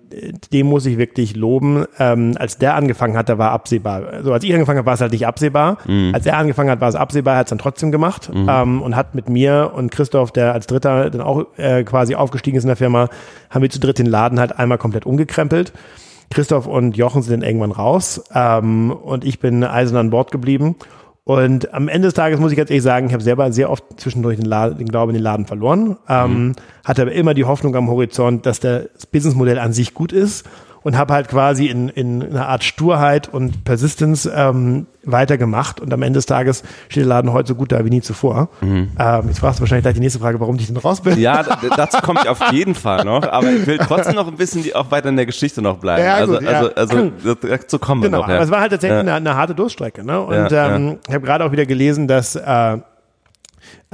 dem 0.54 0.68
muss 0.68 0.86
ich 0.86 0.98
wirklich 0.98 1.36
loben. 1.36 1.86
Ähm, 2.00 2.36
als 2.38 2.58
der 2.58 2.76
angefangen 2.76 3.18
hat, 3.18 3.30
da 3.30 3.38
war 3.38 3.52
absehbar. 3.52 4.08
Also 4.08 4.34
als 4.34 4.44
ich 4.44 4.54
angefangen 4.54 4.78
habe, 4.78 4.86
war 4.86 4.94
es 4.94 5.02
halt 5.02 5.12
nicht 5.12 5.28
absehbar. 5.28 5.78
Mhm. 5.86 6.12
Als 6.14 6.26
er 6.26 6.38
angefangen 6.38 6.70
hat, 6.70 6.82
war 6.82 6.90
es 6.90 6.96
absehbar, 6.96 7.38
hat 7.38 7.48
es 7.48 7.50
dann 7.50 7.60
trotzdem 7.60 7.92
gemacht 7.92 8.32
mhm. 8.34 8.48
ähm, 8.50 8.82
und 8.82 8.96
hat 8.96 9.16
mit 9.16 9.30
mir 9.30 9.72
und 9.74 9.92
Christoph, 9.92 10.32
der 10.32 10.54
als 10.54 10.68
Dritter 10.68 11.10
dann 11.10 11.22
auch 11.22 11.46
äh, 11.58 11.84
quasi 11.84 12.16
aufgestiegen 12.16 12.58
ist 12.58 12.64
in 12.64 12.70
der 12.70 12.78
Firma, 12.78 13.10
haben 13.50 13.62
wir 13.62 13.70
zu 13.70 13.80
dritt 13.80 14.00
den 14.00 14.06
Laden 14.06 14.40
halt 14.40 14.58
einmal 14.58 14.78
komplett 14.78 15.06
umgekrempelt. 15.06 15.74
Christoph 16.32 16.68
und 16.68 16.98
Jochen 16.98 17.22
sind 17.22 17.42
dann 17.42 17.48
irgendwann 17.48 17.72
raus 17.72 18.24
ähm, 18.34 18.92
und 18.92 19.24
ich 19.26 19.40
bin 19.40 19.64
eisern 19.64 19.98
an 19.98 20.10
Bord 20.10 20.32
geblieben. 20.32 20.76
Und 21.26 21.74
am 21.74 21.88
Ende 21.88 22.08
des 22.08 22.14
Tages 22.14 22.40
muss 22.40 22.52
ich 22.52 22.58
ganz 22.58 22.70
ehrlich 22.70 22.84
sagen, 22.84 23.08
ich 23.08 23.14
habe 23.14 23.24
selber 23.24 23.52
sehr 23.52 23.72
oft 23.72 23.84
zwischendurch 23.98 24.38
den, 24.38 24.46
Laden, 24.46 24.78
den 24.78 24.88
Glauben 24.88 25.10
in 25.10 25.16
den 25.16 25.24
Laden 25.24 25.48
verloren, 25.48 25.98
ähm, 26.08 26.48
mhm. 26.48 26.56
hatte 26.84 27.02
aber 27.02 27.12
immer 27.14 27.34
die 27.34 27.46
Hoffnung 27.46 27.76
am 27.76 27.90
Horizont, 27.90 28.46
dass 28.46 28.60
das 28.60 29.08
Businessmodell 29.12 29.58
an 29.58 29.74
sich 29.74 29.96
gut 29.96 30.14
ist 30.14 30.48
und 30.86 30.96
habe 30.96 31.16
halt 31.16 31.30
quasi 31.30 31.66
in, 31.66 31.90
in 31.90 32.22
einer 32.22 32.48
Art 32.48 32.64
Sturheit 32.64 33.28
und 33.28 33.66
Persistence 33.66 34.30
ähm, 34.32 34.86
weitergemacht 35.04 35.82
und 35.82 35.92
am 35.92 36.04
Ende 36.04 36.20
des 36.20 36.28
Tages 36.28 36.62
steht 36.90 37.02
der 37.02 37.08
Laden 37.08 37.34
heute 37.34 37.48
so 37.48 37.56
gut 37.56 37.72
da 37.72 37.84
wie 37.84 37.90
nie 37.90 38.02
zuvor. 38.02 38.50
Mhm. 38.62 38.92
Ähm, 39.00 39.24
jetzt 39.28 39.40
fragst 39.40 39.58
du 39.58 39.62
wahrscheinlich 39.62 39.82
gleich 39.82 39.96
die 39.96 40.00
nächste 40.00 40.20
Frage, 40.20 40.40
warum 40.40 40.58
ich 40.58 40.68
denn 40.68 40.78
raus 40.78 41.02
bin. 41.02 41.20
Ja, 41.20 41.42
dazu 41.76 41.98
komme 42.04 42.20
ich 42.22 42.30
auf 42.30 42.40
jeden 42.52 42.76
Fall 42.76 43.04
noch, 43.04 43.24
aber 43.28 43.52
ich 43.52 43.66
will 43.66 43.80
trotzdem 43.80 44.14
noch 44.14 44.28
ein 44.28 44.36
bisschen 44.36 44.62
die, 44.62 44.76
auch 44.76 44.92
weiter 44.92 45.10
in 45.10 45.16
der 45.16 45.26
Geschichte 45.26 45.60
noch 45.60 45.80
bleiben. 45.80 46.04
Ja, 46.04 46.16
also, 46.18 46.40
ja. 46.40 46.50
also, 46.50 46.72
also 46.76 47.12
dazu 47.34 47.80
kommen 47.80 48.04
genau, 48.04 48.18
wir 48.18 48.20
noch. 48.20 48.26
Genau, 48.28 48.34
ja. 48.34 48.36
aber 48.36 48.46
es 48.46 48.52
war 48.52 48.62
halt 48.62 48.72
tatsächlich 48.72 49.00
eine, 49.00 49.14
eine, 49.16 49.36
harte 49.36 49.56
Durststrecke. 49.56 50.06
Ne? 50.06 50.22
Und 50.22 50.52
ähm, 50.52 51.00
ich 51.08 51.16
habe 51.16 51.26
gerade 51.26 51.46
auch 51.46 51.52
wieder 51.52 51.66
gelesen, 51.66 52.08
dass 52.08 52.36
äh, 52.36 52.78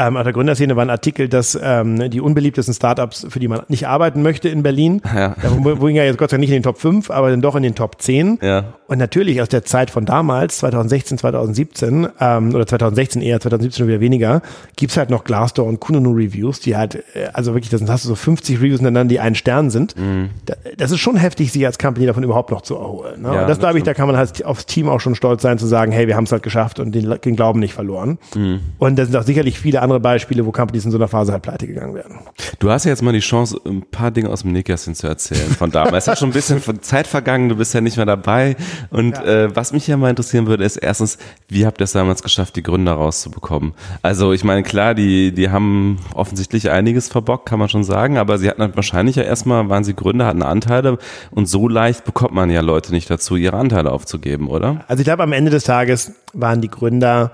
ähm, 0.08 0.18
auf 0.18 0.24
der 0.24 0.34
Gründerszene 0.34 0.76
war 0.76 0.84
ein 0.84 0.90
Artikel, 0.90 1.30
dass 1.30 1.58
ähm, 1.62 2.10
die 2.10 2.22
unbeliebtesten 2.22 2.74
Startups, 2.74 3.26
für 3.30 3.40
die 3.40 3.48
man 3.48 3.62
nicht 3.68 3.88
arbeiten 3.88 4.22
möchte 4.22 4.50
in 4.50 4.64
Berlin, 4.64 5.02
ja. 5.16 5.36
wo, 5.60 5.80
wo 5.80 5.88
ja 5.88 6.04
jetzt 6.04 6.18
Gott 6.18 6.30
sei 6.30 6.38
Dank 6.38 6.42
nicht 6.42 6.50
in 6.50 6.58
den 6.58 6.64
Top 6.64 6.80
5, 6.80 7.12
aber 7.12 7.30
dann 7.30 7.42
doch 7.42 7.56
in 7.56 7.64
den 7.64 7.76
Top 7.76 8.02
10. 8.02 8.40
Ja. 8.42 8.74
Und 8.88 8.98
natürlich 8.98 9.42
aus 9.42 9.50
der 9.50 9.64
Zeit 9.64 9.90
von 9.90 10.06
damals, 10.06 10.58
2016, 10.60 11.18
2017, 11.20 12.08
ähm, 12.20 12.54
oder 12.54 12.68
2016 12.68 13.22
eher, 13.22 13.40
2017 13.40 13.80
schon 13.80 13.88
wieder 13.88 14.00
weniger, 14.00 14.42
gibt's 14.76 14.98
halt 14.98 15.10
noch 15.10 15.24
Glassdoor 15.24 15.68
und 15.68 15.80
Kununu 15.80 16.12
Reviews, 16.12 16.60
die 16.60 16.76
halt, 16.76 16.96
äh, 17.14 17.28
also 17.34 17.54
wirklich, 17.54 17.70
das 17.70 17.82
hast 17.90 18.06
du 18.06 18.10
so 18.10 18.16
50 18.16 18.60
Reviews 18.60 18.82
dann, 18.82 19.08
die 19.08 19.20
einen 19.20 19.36
Stern 19.36 19.70
sind. 19.70 19.98
Mhm. 19.98 20.30
Das 20.78 20.92
ist 20.92 21.00
schon 21.00 21.16
heftig, 21.16 21.52
sich 21.52 21.66
als 21.66 21.78
Company 21.78 22.06
davon 22.06 22.24
überhaupt 22.24 22.52
noch 22.52 22.62
zu 22.62 22.76
erholen. 22.76 23.22
Ne? 23.22 23.34
Ja, 23.34 23.42
und 23.42 23.50
das 23.50 23.60
glaube 23.60 23.78
ich, 23.78 23.84
da 23.84 23.94
kann 23.94 24.08
man 24.08 24.18
halt 24.18 24.44
aufs 24.46 24.66
Team 24.66 24.90
auch 24.90 25.00
schon 25.00 25.16
stolz 25.16 25.42
sein, 25.42 25.58
zu 25.58 25.68
sagen, 25.68 25.92
hey, 25.92 26.08
wir 26.08 26.16
haben 26.16 26.26
es 26.26 26.32
halt 26.32 26.44
geschafft 26.44 26.80
und 26.80 26.94
den, 26.94 27.16
den 27.24 27.36
Glauben 27.36 27.60
nicht 27.60 27.74
verloren. 27.74 28.18
Mhm. 28.36 28.60
Und 28.78 28.98
da 28.98 29.06
sind 29.06 29.16
auch 29.16 29.24
sicherlich 29.24 29.60
viele 29.60 29.82
andere 29.82 29.91
Beispiele, 30.00 30.46
wo 30.46 30.52
Companies 30.52 30.86
in 30.86 30.92
so 30.92 30.98
einer 30.98 31.08
Phase 31.08 31.32
halt 31.32 31.44
pleite 31.44 31.68
gegangen 31.68 31.94
werden. 31.94 32.20
Du 32.60 32.70
hast 32.70 32.86
ja 32.86 32.90
jetzt 32.90 33.02
mal 33.02 33.14
die 33.14 33.20
Chance, 33.20 33.60
ein 33.66 33.84
paar 33.84 34.12
Dinge 34.12 34.30
aus 34.30 34.42
dem 34.42 34.52
Nähkästchen 34.52 34.96
zu 34.96 35.08
erzählen 35.08 35.52
von 35.52 35.72
damals. 35.72 36.08
es 36.08 36.14
ist 36.14 36.20
schon 36.20 36.30
ein 36.30 36.34
bisschen 36.34 36.62
Zeit 36.82 37.08
vergangen, 37.08 37.50
du 37.50 37.56
bist 37.56 37.74
ja 37.74 37.82
nicht 37.82 37.98
mehr 37.98 38.06
dabei. 38.06 38.56
Und 38.90 39.18
ja. 39.18 39.24
äh, 39.24 39.56
was 39.56 39.74
mich 39.74 39.88
ja 39.88 39.98
mal 39.98 40.10
interessieren 40.10 40.48
würde, 40.48 40.64
ist 40.64 40.78
erstens, 40.78 41.18
wie 41.48 41.66
habt 41.66 41.82
ihr 41.82 41.86
es 41.86 41.92
damals 41.92 42.24
geschafft, 42.24 42.56
die 42.56 42.64
Gründer 42.64 42.94
rauszubekommen? 42.94 43.74
Also 44.02 44.34
ich 44.34 44.44
meine, 44.44 44.64
klar, 44.64 44.96
die, 44.96 45.32
die 45.32 45.50
haben 45.50 46.00
offensichtlich 46.14 46.70
einiges 46.70 47.10
verbockt, 47.10 47.48
kann 47.48 47.60
man 47.60 47.70
schon 47.70 47.84
sagen, 47.84 48.18
aber 48.18 48.38
sie 48.38 48.50
hatten 48.50 48.62
halt 48.62 48.76
wahrscheinlich 48.76 49.16
ja 49.16 49.24
erstmal, 49.24 49.70
waren 49.70 49.84
sie 49.84 49.96
Gründer, 49.96 50.26
hatten 50.26 50.44
Anteile 50.44 50.98
und 51.32 51.48
so 51.48 51.68
leicht 51.68 52.06
bekommt 52.06 52.34
man 52.34 52.50
ja 52.50 52.62
Leute 52.62 52.92
nicht 52.92 53.10
dazu, 53.10 53.36
ihre 53.36 53.58
Anteile 53.58 53.92
aufzugeben, 53.92 54.48
oder? 54.48 54.84
Also 54.88 55.02
ich 55.02 55.06
glaube, 55.06 55.24
am 55.24 55.34
Ende 55.34 55.52
des 55.52 55.64
Tages 55.64 56.14
waren 56.34 56.62
die 56.62 56.70
Gründer 56.70 57.32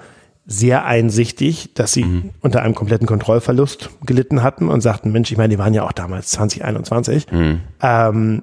sehr 0.47 0.85
einsichtig, 0.85 1.73
dass 1.73 1.91
sie 1.91 2.05
mhm. 2.05 2.29
unter 2.41 2.63
einem 2.63 2.73
kompletten 2.73 3.05
Kontrollverlust 3.05 3.89
gelitten 4.05 4.43
hatten 4.43 4.69
und 4.69 4.79
sagten, 4.79 5.11
Mensch, 5.11 5.29
ich 5.29 5.37
meine, 5.37 5.49
die 5.49 5.59
waren 5.59 5.73
ja 5.73 5.83
auch 5.83 5.91
damals 5.91 6.29
2021. 6.31 7.29
Mhm. 7.31 7.59
Ähm, 7.81 8.41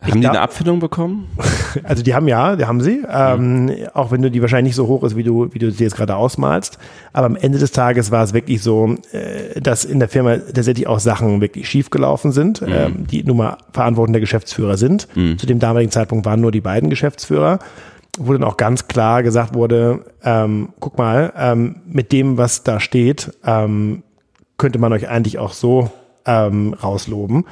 haben 0.00 0.20
die 0.20 0.28
eine 0.28 0.40
Abfindung 0.40 0.80
bekommen? 0.80 1.28
Also 1.82 2.04
die 2.04 2.14
haben 2.14 2.28
ja, 2.28 2.54
die 2.54 2.66
haben 2.66 2.80
sie. 2.80 3.02
Ähm, 3.10 3.68
Auch 3.94 4.12
wenn 4.12 4.22
du 4.22 4.30
die 4.30 4.40
wahrscheinlich 4.40 4.70
nicht 4.70 4.76
so 4.76 4.86
hoch 4.86 5.02
ist, 5.02 5.16
wie 5.16 5.24
du, 5.24 5.52
wie 5.52 5.58
du 5.58 5.72
sie 5.72 5.82
jetzt 5.82 5.96
gerade 5.96 6.14
ausmalst. 6.14 6.78
Aber 7.12 7.26
am 7.26 7.34
Ende 7.34 7.58
des 7.58 7.72
Tages 7.72 8.12
war 8.12 8.22
es 8.22 8.32
wirklich 8.32 8.62
so, 8.62 8.94
äh, 9.10 9.60
dass 9.60 9.84
in 9.84 9.98
der 9.98 10.08
Firma 10.08 10.36
tatsächlich 10.36 10.86
auch 10.86 11.00
Sachen 11.00 11.40
wirklich 11.40 11.68
schief 11.68 11.90
gelaufen 11.90 12.30
sind, 12.30 12.62
mhm. 12.62 12.68
ähm, 12.72 13.06
die 13.08 13.24
nun 13.24 13.38
mal 13.38 13.58
Verantwortung 13.72 14.12
der 14.12 14.20
Geschäftsführer 14.20 14.76
sind. 14.76 15.08
Mhm. 15.16 15.36
Zu 15.36 15.46
dem 15.46 15.58
damaligen 15.58 15.90
Zeitpunkt 15.90 16.24
waren 16.26 16.40
nur 16.40 16.52
die 16.52 16.60
beiden 16.60 16.90
Geschäftsführer 16.90 17.58
wo 18.18 18.32
dann 18.32 18.44
auch 18.44 18.56
ganz 18.56 18.88
klar 18.88 19.22
gesagt 19.22 19.54
wurde, 19.54 20.04
ähm, 20.22 20.70
guck 20.80 20.98
mal, 20.98 21.32
ähm, 21.36 21.76
mit 21.86 22.12
dem, 22.12 22.38
was 22.38 22.62
da 22.62 22.80
steht, 22.80 23.32
ähm, 23.44 24.02
könnte 24.56 24.78
man 24.78 24.92
euch 24.92 25.08
eigentlich 25.08 25.38
auch 25.38 25.52
so 25.52 25.90
ähm, 26.26 26.74
rausloben. 26.74 27.44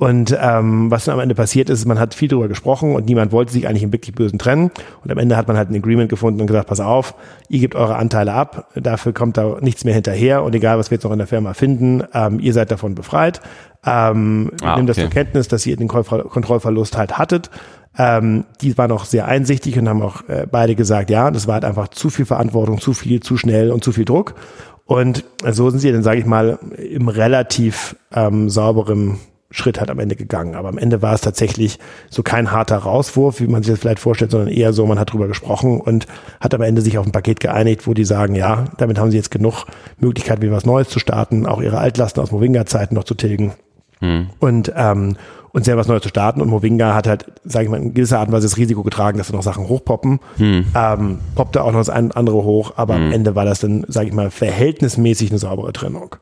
Und 0.00 0.36
ähm, 0.40 0.92
was 0.92 1.06
dann 1.06 1.14
am 1.14 1.20
Ende 1.20 1.34
passiert 1.34 1.68
ist, 1.68 1.84
man 1.84 1.98
hat 1.98 2.14
viel 2.14 2.28
darüber 2.28 2.46
gesprochen 2.46 2.94
und 2.94 3.06
niemand 3.06 3.32
wollte 3.32 3.52
sich 3.52 3.66
eigentlich 3.66 3.82
im 3.82 3.92
wirklich 3.92 4.14
Bösen 4.14 4.38
trennen. 4.38 4.70
Und 5.02 5.10
am 5.10 5.18
Ende 5.18 5.36
hat 5.36 5.48
man 5.48 5.56
halt 5.56 5.70
ein 5.70 5.74
Agreement 5.74 6.08
gefunden 6.08 6.40
und 6.40 6.46
gesagt, 6.46 6.68
pass 6.68 6.78
auf, 6.78 7.16
ihr 7.48 7.58
gebt 7.58 7.74
eure 7.74 7.96
Anteile 7.96 8.32
ab, 8.32 8.68
dafür 8.76 9.12
kommt 9.12 9.36
da 9.36 9.58
nichts 9.60 9.84
mehr 9.84 9.94
hinterher 9.94 10.44
und 10.44 10.54
egal, 10.54 10.78
was 10.78 10.92
wir 10.92 10.96
jetzt 10.96 11.02
noch 11.02 11.10
in 11.10 11.18
der 11.18 11.26
Firma 11.26 11.52
finden, 11.52 12.04
ähm, 12.14 12.38
ihr 12.38 12.52
seid 12.52 12.70
davon 12.70 12.94
befreit. 12.94 13.40
Ähm, 13.84 14.52
ah, 14.62 14.76
nehmt 14.76 14.88
das 14.88 14.98
zur 14.98 15.10
Kenntnis, 15.10 15.48
dass 15.48 15.66
ihr 15.66 15.76
den 15.76 15.88
Kontrollverlust 15.88 16.96
halt 16.96 17.18
hattet 17.18 17.50
ähm, 17.98 18.44
die 18.60 18.78
waren 18.78 18.92
auch 18.92 19.04
sehr 19.04 19.26
einsichtig 19.26 19.76
und 19.76 19.88
haben 19.88 20.02
auch 20.02 20.28
äh, 20.28 20.46
beide 20.48 20.76
gesagt, 20.76 21.10
ja, 21.10 21.32
das 21.32 21.48
war 21.48 21.54
halt 21.54 21.64
einfach 21.64 21.88
zu 21.88 22.10
viel 22.10 22.26
Verantwortung, 22.26 22.80
zu 22.80 22.92
viel, 22.92 23.18
zu 23.18 23.36
schnell 23.36 23.72
und 23.72 23.82
zu 23.82 23.90
viel 23.90 24.04
Druck. 24.04 24.36
Und 24.84 25.24
so 25.50 25.68
sind 25.68 25.80
sie 25.80 25.90
dann, 25.90 26.04
sage 26.04 26.20
ich 26.20 26.24
mal, 26.24 26.60
im 26.76 27.08
relativ 27.08 27.96
ähm, 28.12 28.48
sauberen 28.48 29.18
Schritt 29.50 29.80
halt 29.80 29.90
am 29.90 29.98
Ende 29.98 30.16
gegangen. 30.16 30.54
Aber 30.54 30.68
am 30.68 30.78
Ende 30.78 31.00
war 31.00 31.14
es 31.14 31.22
tatsächlich 31.22 31.78
so 32.10 32.22
kein 32.22 32.52
harter 32.52 32.78
Rauswurf, 32.78 33.40
wie 33.40 33.46
man 33.46 33.62
sich 33.62 33.72
das 33.72 33.80
vielleicht 33.80 33.98
vorstellt, 33.98 34.30
sondern 34.30 34.48
eher 34.48 34.72
so, 34.72 34.86
man 34.86 34.98
hat 34.98 35.12
drüber 35.12 35.26
gesprochen 35.26 35.80
und 35.80 36.06
hat 36.40 36.54
am 36.54 36.62
Ende 36.62 36.82
sich 36.82 36.98
auf 36.98 37.06
ein 37.06 37.12
Paket 37.12 37.40
geeinigt, 37.40 37.86
wo 37.86 37.94
die 37.94 38.04
sagen, 38.04 38.34
ja, 38.34 38.66
damit 38.76 38.98
haben 38.98 39.10
sie 39.10 39.16
jetzt 39.16 39.30
genug 39.30 39.64
Möglichkeit, 39.98 40.42
wieder 40.42 40.52
was 40.52 40.66
Neues 40.66 40.88
zu 40.88 40.98
starten, 40.98 41.46
auch 41.46 41.62
ihre 41.62 41.78
Altlasten 41.78 42.22
aus 42.22 42.30
Movinga-Zeiten 42.30 42.94
noch 42.94 43.04
zu 43.04 43.14
tilgen. 43.14 43.54
Hm. 44.00 44.28
Und 44.38 44.72
ähm, 44.76 45.16
und 45.50 45.64
selber 45.64 45.80
was 45.80 45.88
Neues 45.88 46.02
zu 46.02 46.08
starten. 46.08 46.40
Und 46.40 46.48
Movinga 46.50 46.94
hat 46.94 47.06
halt, 47.06 47.26
sage 47.44 47.64
ich 47.64 47.70
mal, 47.70 47.80
in 47.80 47.94
gewisser 47.94 48.18
Art 48.18 48.28
und 48.28 48.34
Weise 48.34 48.46
das 48.46 48.58
Risiko 48.58 48.82
getragen, 48.82 49.18
dass 49.18 49.28
da 49.28 49.34
noch 49.34 49.42
Sachen 49.42 49.68
hochpoppen. 49.68 50.20
Hm. 50.36 50.66
Ähm, 50.74 51.18
poppte 51.34 51.64
auch 51.64 51.72
noch 51.72 51.80
das 51.80 51.90
eine 51.90 52.14
andere 52.14 52.44
hoch, 52.44 52.74
aber 52.76 52.94
hm. 52.94 53.02
am 53.04 53.12
Ende 53.12 53.34
war 53.34 53.44
das 53.44 53.60
dann, 53.60 53.84
sage 53.88 54.08
ich 54.08 54.12
mal, 54.12 54.30
verhältnismäßig 54.30 55.30
eine 55.30 55.38
saubere 55.38 55.72
Trennung. 55.72 56.16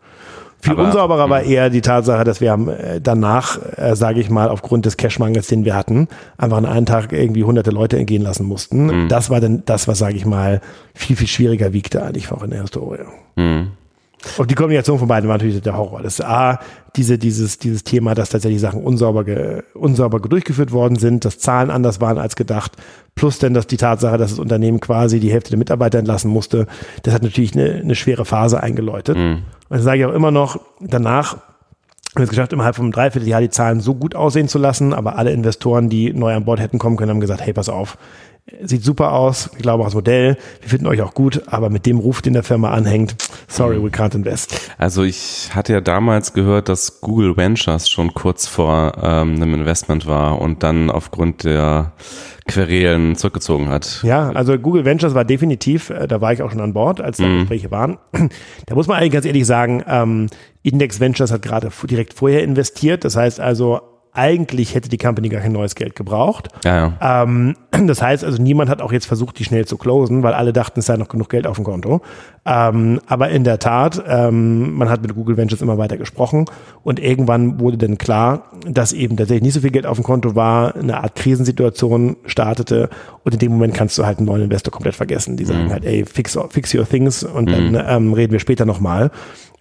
Viel 0.60 0.72
aber, 0.72 0.84
unsauberer 0.84 1.30
war 1.30 1.42
hm. 1.42 1.50
eher 1.50 1.70
die 1.70 1.80
Tatsache, 1.80 2.24
dass 2.24 2.40
wir 2.40 2.50
haben 2.50 2.68
äh, 2.68 3.00
danach, 3.00 3.58
äh, 3.76 3.94
sage 3.94 4.20
ich 4.20 4.30
mal, 4.30 4.48
aufgrund 4.48 4.86
des 4.86 4.96
Cashmangels, 4.96 5.46
den 5.46 5.64
wir 5.64 5.74
hatten, 5.74 6.08
einfach 6.38 6.56
an 6.56 6.66
einem 6.66 6.86
Tag 6.86 7.12
irgendwie 7.12 7.44
hunderte 7.44 7.70
Leute 7.70 7.98
entgehen 7.98 8.22
lassen 8.22 8.46
mussten. 8.46 8.86
Mhm. 8.86 9.08
Das 9.08 9.30
war 9.30 9.40
dann 9.40 9.64
das, 9.66 9.86
was, 9.86 9.98
sage 9.98 10.16
ich 10.16 10.26
mal, 10.26 10.60
viel, 10.94 11.16
viel 11.16 11.28
schwieriger 11.28 11.72
wiegte 11.72 12.02
eigentlich 12.02 12.32
auch 12.32 12.42
in 12.42 12.50
der 12.50 12.62
Historie. 12.62 13.04
Mhm. 13.36 13.72
Und 14.38 14.50
die 14.50 14.54
Kombination 14.54 14.98
von 14.98 15.08
beiden 15.08 15.28
war 15.28 15.36
natürlich 15.36 15.60
der 15.60 15.76
Horror. 15.76 16.02
Das 16.02 16.18
ist 16.18 16.24
A, 16.24 16.58
diese, 16.96 17.18
dieses, 17.18 17.58
dieses 17.58 17.84
Thema, 17.84 18.14
dass 18.14 18.30
tatsächlich 18.30 18.60
Sachen 18.60 18.82
unsauber, 18.82 19.24
ge, 19.24 19.62
unsauber 19.74 20.18
durchgeführt 20.20 20.72
worden 20.72 20.96
sind, 20.96 21.24
dass 21.24 21.38
Zahlen 21.38 21.70
anders 21.70 22.00
waren 22.00 22.18
als 22.18 22.34
gedacht, 22.34 22.72
plus 23.14 23.38
denn, 23.38 23.54
dass 23.54 23.66
die 23.66 23.76
Tatsache, 23.76 24.18
dass 24.18 24.30
das 24.30 24.38
Unternehmen 24.38 24.80
quasi 24.80 25.20
die 25.20 25.30
Hälfte 25.30 25.50
der 25.50 25.58
Mitarbeiter 25.58 25.98
entlassen 25.98 26.30
musste, 26.30 26.66
das 27.02 27.14
hat 27.14 27.22
natürlich 27.22 27.54
eine, 27.54 27.74
eine 27.74 27.94
schwere 27.94 28.24
Phase 28.24 28.62
eingeläutet. 28.62 29.16
Mhm. 29.16 29.42
Und 29.68 29.76
das 29.76 29.84
sage 29.84 30.00
ich 30.00 30.06
auch 30.06 30.12
immer 30.12 30.30
noch, 30.30 30.60
danach 30.80 31.32
haben 31.32 32.22
wir 32.22 32.24
es 32.24 32.30
geschafft, 32.30 32.52
innerhalb 32.52 32.76
von 32.76 32.86
einem 32.86 32.92
Dreivierteljahr 32.92 33.40
die 33.40 33.50
Zahlen 33.50 33.80
so 33.80 33.94
gut 33.94 34.14
aussehen 34.14 34.48
zu 34.48 34.58
lassen, 34.58 34.94
aber 34.94 35.16
alle 35.16 35.32
Investoren, 35.32 35.90
die 35.90 36.12
neu 36.12 36.34
an 36.34 36.44
Bord 36.44 36.60
hätten 36.60 36.78
kommen 36.78 36.96
können, 36.96 37.10
haben 37.10 37.20
gesagt, 37.20 37.42
hey, 37.42 37.52
pass 37.52 37.68
auf, 37.68 37.98
Sieht 38.62 38.84
super 38.84 39.12
aus, 39.12 39.50
ich 39.56 39.62
glaube 39.62 39.82
auch 39.82 39.88
das 39.88 39.96
Modell. 39.96 40.36
Wir 40.60 40.70
finden 40.70 40.86
euch 40.86 41.02
auch 41.02 41.14
gut, 41.14 41.42
aber 41.46 41.68
mit 41.68 41.84
dem 41.84 41.98
Ruf, 41.98 42.22
den 42.22 42.32
der 42.32 42.44
Firma 42.44 42.70
anhängt, 42.70 43.16
sorry, 43.48 43.82
we 43.82 43.88
can't 43.88 44.14
invest. 44.14 44.70
Also 44.78 45.02
ich 45.02 45.50
hatte 45.52 45.72
ja 45.72 45.80
damals 45.80 46.32
gehört, 46.32 46.68
dass 46.68 47.00
Google 47.00 47.36
Ventures 47.36 47.88
schon 47.88 48.14
kurz 48.14 48.46
vor 48.46 48.92
ähm, 49.02 49.34
einem 49.34 49.54
Investment 49.54 50.06
war 50.06 50.40
und 50.40 50.62
dann 50.62 50.92
aufgrund 50.92 51.42
der 51.42 51.92
Querelen 52.46 53.16
zurückgezogen 53.16 53.68
hat. 53.68 54.00
Ja, 54.04 54.30
also 54.30 54.56
Google 54.56 54.84
Ventures 54.84 55.14
war 55.14 55.24
definitiv, 55.24 55.90
äh, 55.90 56.06
da 56.06 56.20
war 56.20 56.32
ich 56.32 56.40
auch 56.40 56.52
schon 56.52 56.60
an 56.60 56.72
Bord, 56.72 57.00
als 57.00 57.16
da 57.16 57.26
mm. 57.26 57.38
Gespräche 57.40 57.72
waren. 57.72 57.98
Da 58.66 58.76
muss 58.76 58.86
man 58.86 58.98
eigentlich 58.98 59.12
ganz 59.12 59.26
ehrlich 59.26 59.44
sagen, 59.44 59.82
ähm, 59.88 60.28
Index 60.62 61.00
Ventures 61.00 61.32
hat 61.32 61.42
gerade 61.42 61.70
direkt 61.90 62.14
vorher 62.14 62.44
investiert. 62.44 63.04
Das 63.04 63.16
heißt 63.16 63.40
also, 63.40 63.80
eigentlich 64.16 64.74
hätte 64.74 64.88
die 64.88 64.96
Company 64.96 65.28
gar 65.28 65.40
kein 65.40 65.52
neues 65.52 65.74
Geld 65.74 65.94
gebraucht. 65.94 66.48
Ja, 66.64 66.92
ja. 67.00 67.22
Ähm, 67.22 67.54
das 67.86 68.02
heißt 68.02 68.24
also, 68.24 68.42
niemand 68.42 68.70
hat 68.70 68.80
auch 68.80 68.92
jetzt 68.92 69.06
versucht, 69.06 69.38
die 69.38 69.44
schnell 69.44 69.66
zu 69.66 69.76
closen, 69.76 70.22
weil 70.22 70.32
alle 70.32 70.52
dachten, 70.52 70.80
es 70.80 70.86
sei 70.86 70.96
noch 70.96 71.08
genug 71.08 71.28
Geld 71.28 71.46
auf 71.46 71.56
dem 71.56 71.64
Konto. 71.64 72.00
Ähm, 72.44 73.00
aber 73.06 73.28
in 73.30 73.44
der 73.44 73.58
Tat, 73.58 74.02
ähm, 74.06 74.74
man 74.74 74.88
hat 74.88 75.02
mit 75.02 75.14
Google 75.14 75.36
Ventures 75.36 75.62
immer 75.62 75.78
weiter 75.78 75.96
gesprochen 75.96 76.46
und 76.82 77.00
irgendwann 77.00 77.60
wurde 77.60 77.76
dann 77.76 77.98
klar, 77.98 78.44
dass 78.66 78.92
eben 78.92 79.16
tatsächlich 79.16 79.42
nicht 79.42 79.54
so 79.54 79.60
viel 79.60 79.70
Geld 79.70 79.86
auf 79.86 79.98
dem 79.98 80.04
Konto 80.04 80.34
war, 80.34 80.76
eine 80.76 81.02
Art 81.02 81.16
Krisensituation 81.16 82.16
startete 82.24 82.88
und 83.24 83.34
in 83.34 83.38
dem 83.40 83.52
Moment 83.52 83.74
kannst 83.74 83.98
du 83.98 84.06
halt 84.06 84.18
einen 84.18 84.26
neuen 84.26 84.42
Investor 84.42 84.72
komplett 84.72 84.94
vergessen. 84.94 85.36
Die 85.36 85.44
sagen 85.44 85.64
mhm. 85.64 85.72
halt, 85.72 85.84
ey, 85.84 86.04
fix, 86.04 86.38
fix 86.50 86.74
your 86.74 86.88
things 86.88 87.24
und 87.24 87.48
mhm. 87.48 87.72
dann 87.72 87.86
ähm, 87.88 88.12
reden 88.12 88.32
wir 88.32 88.40
später 88.40 88.64
nochmal. 88.64 89.10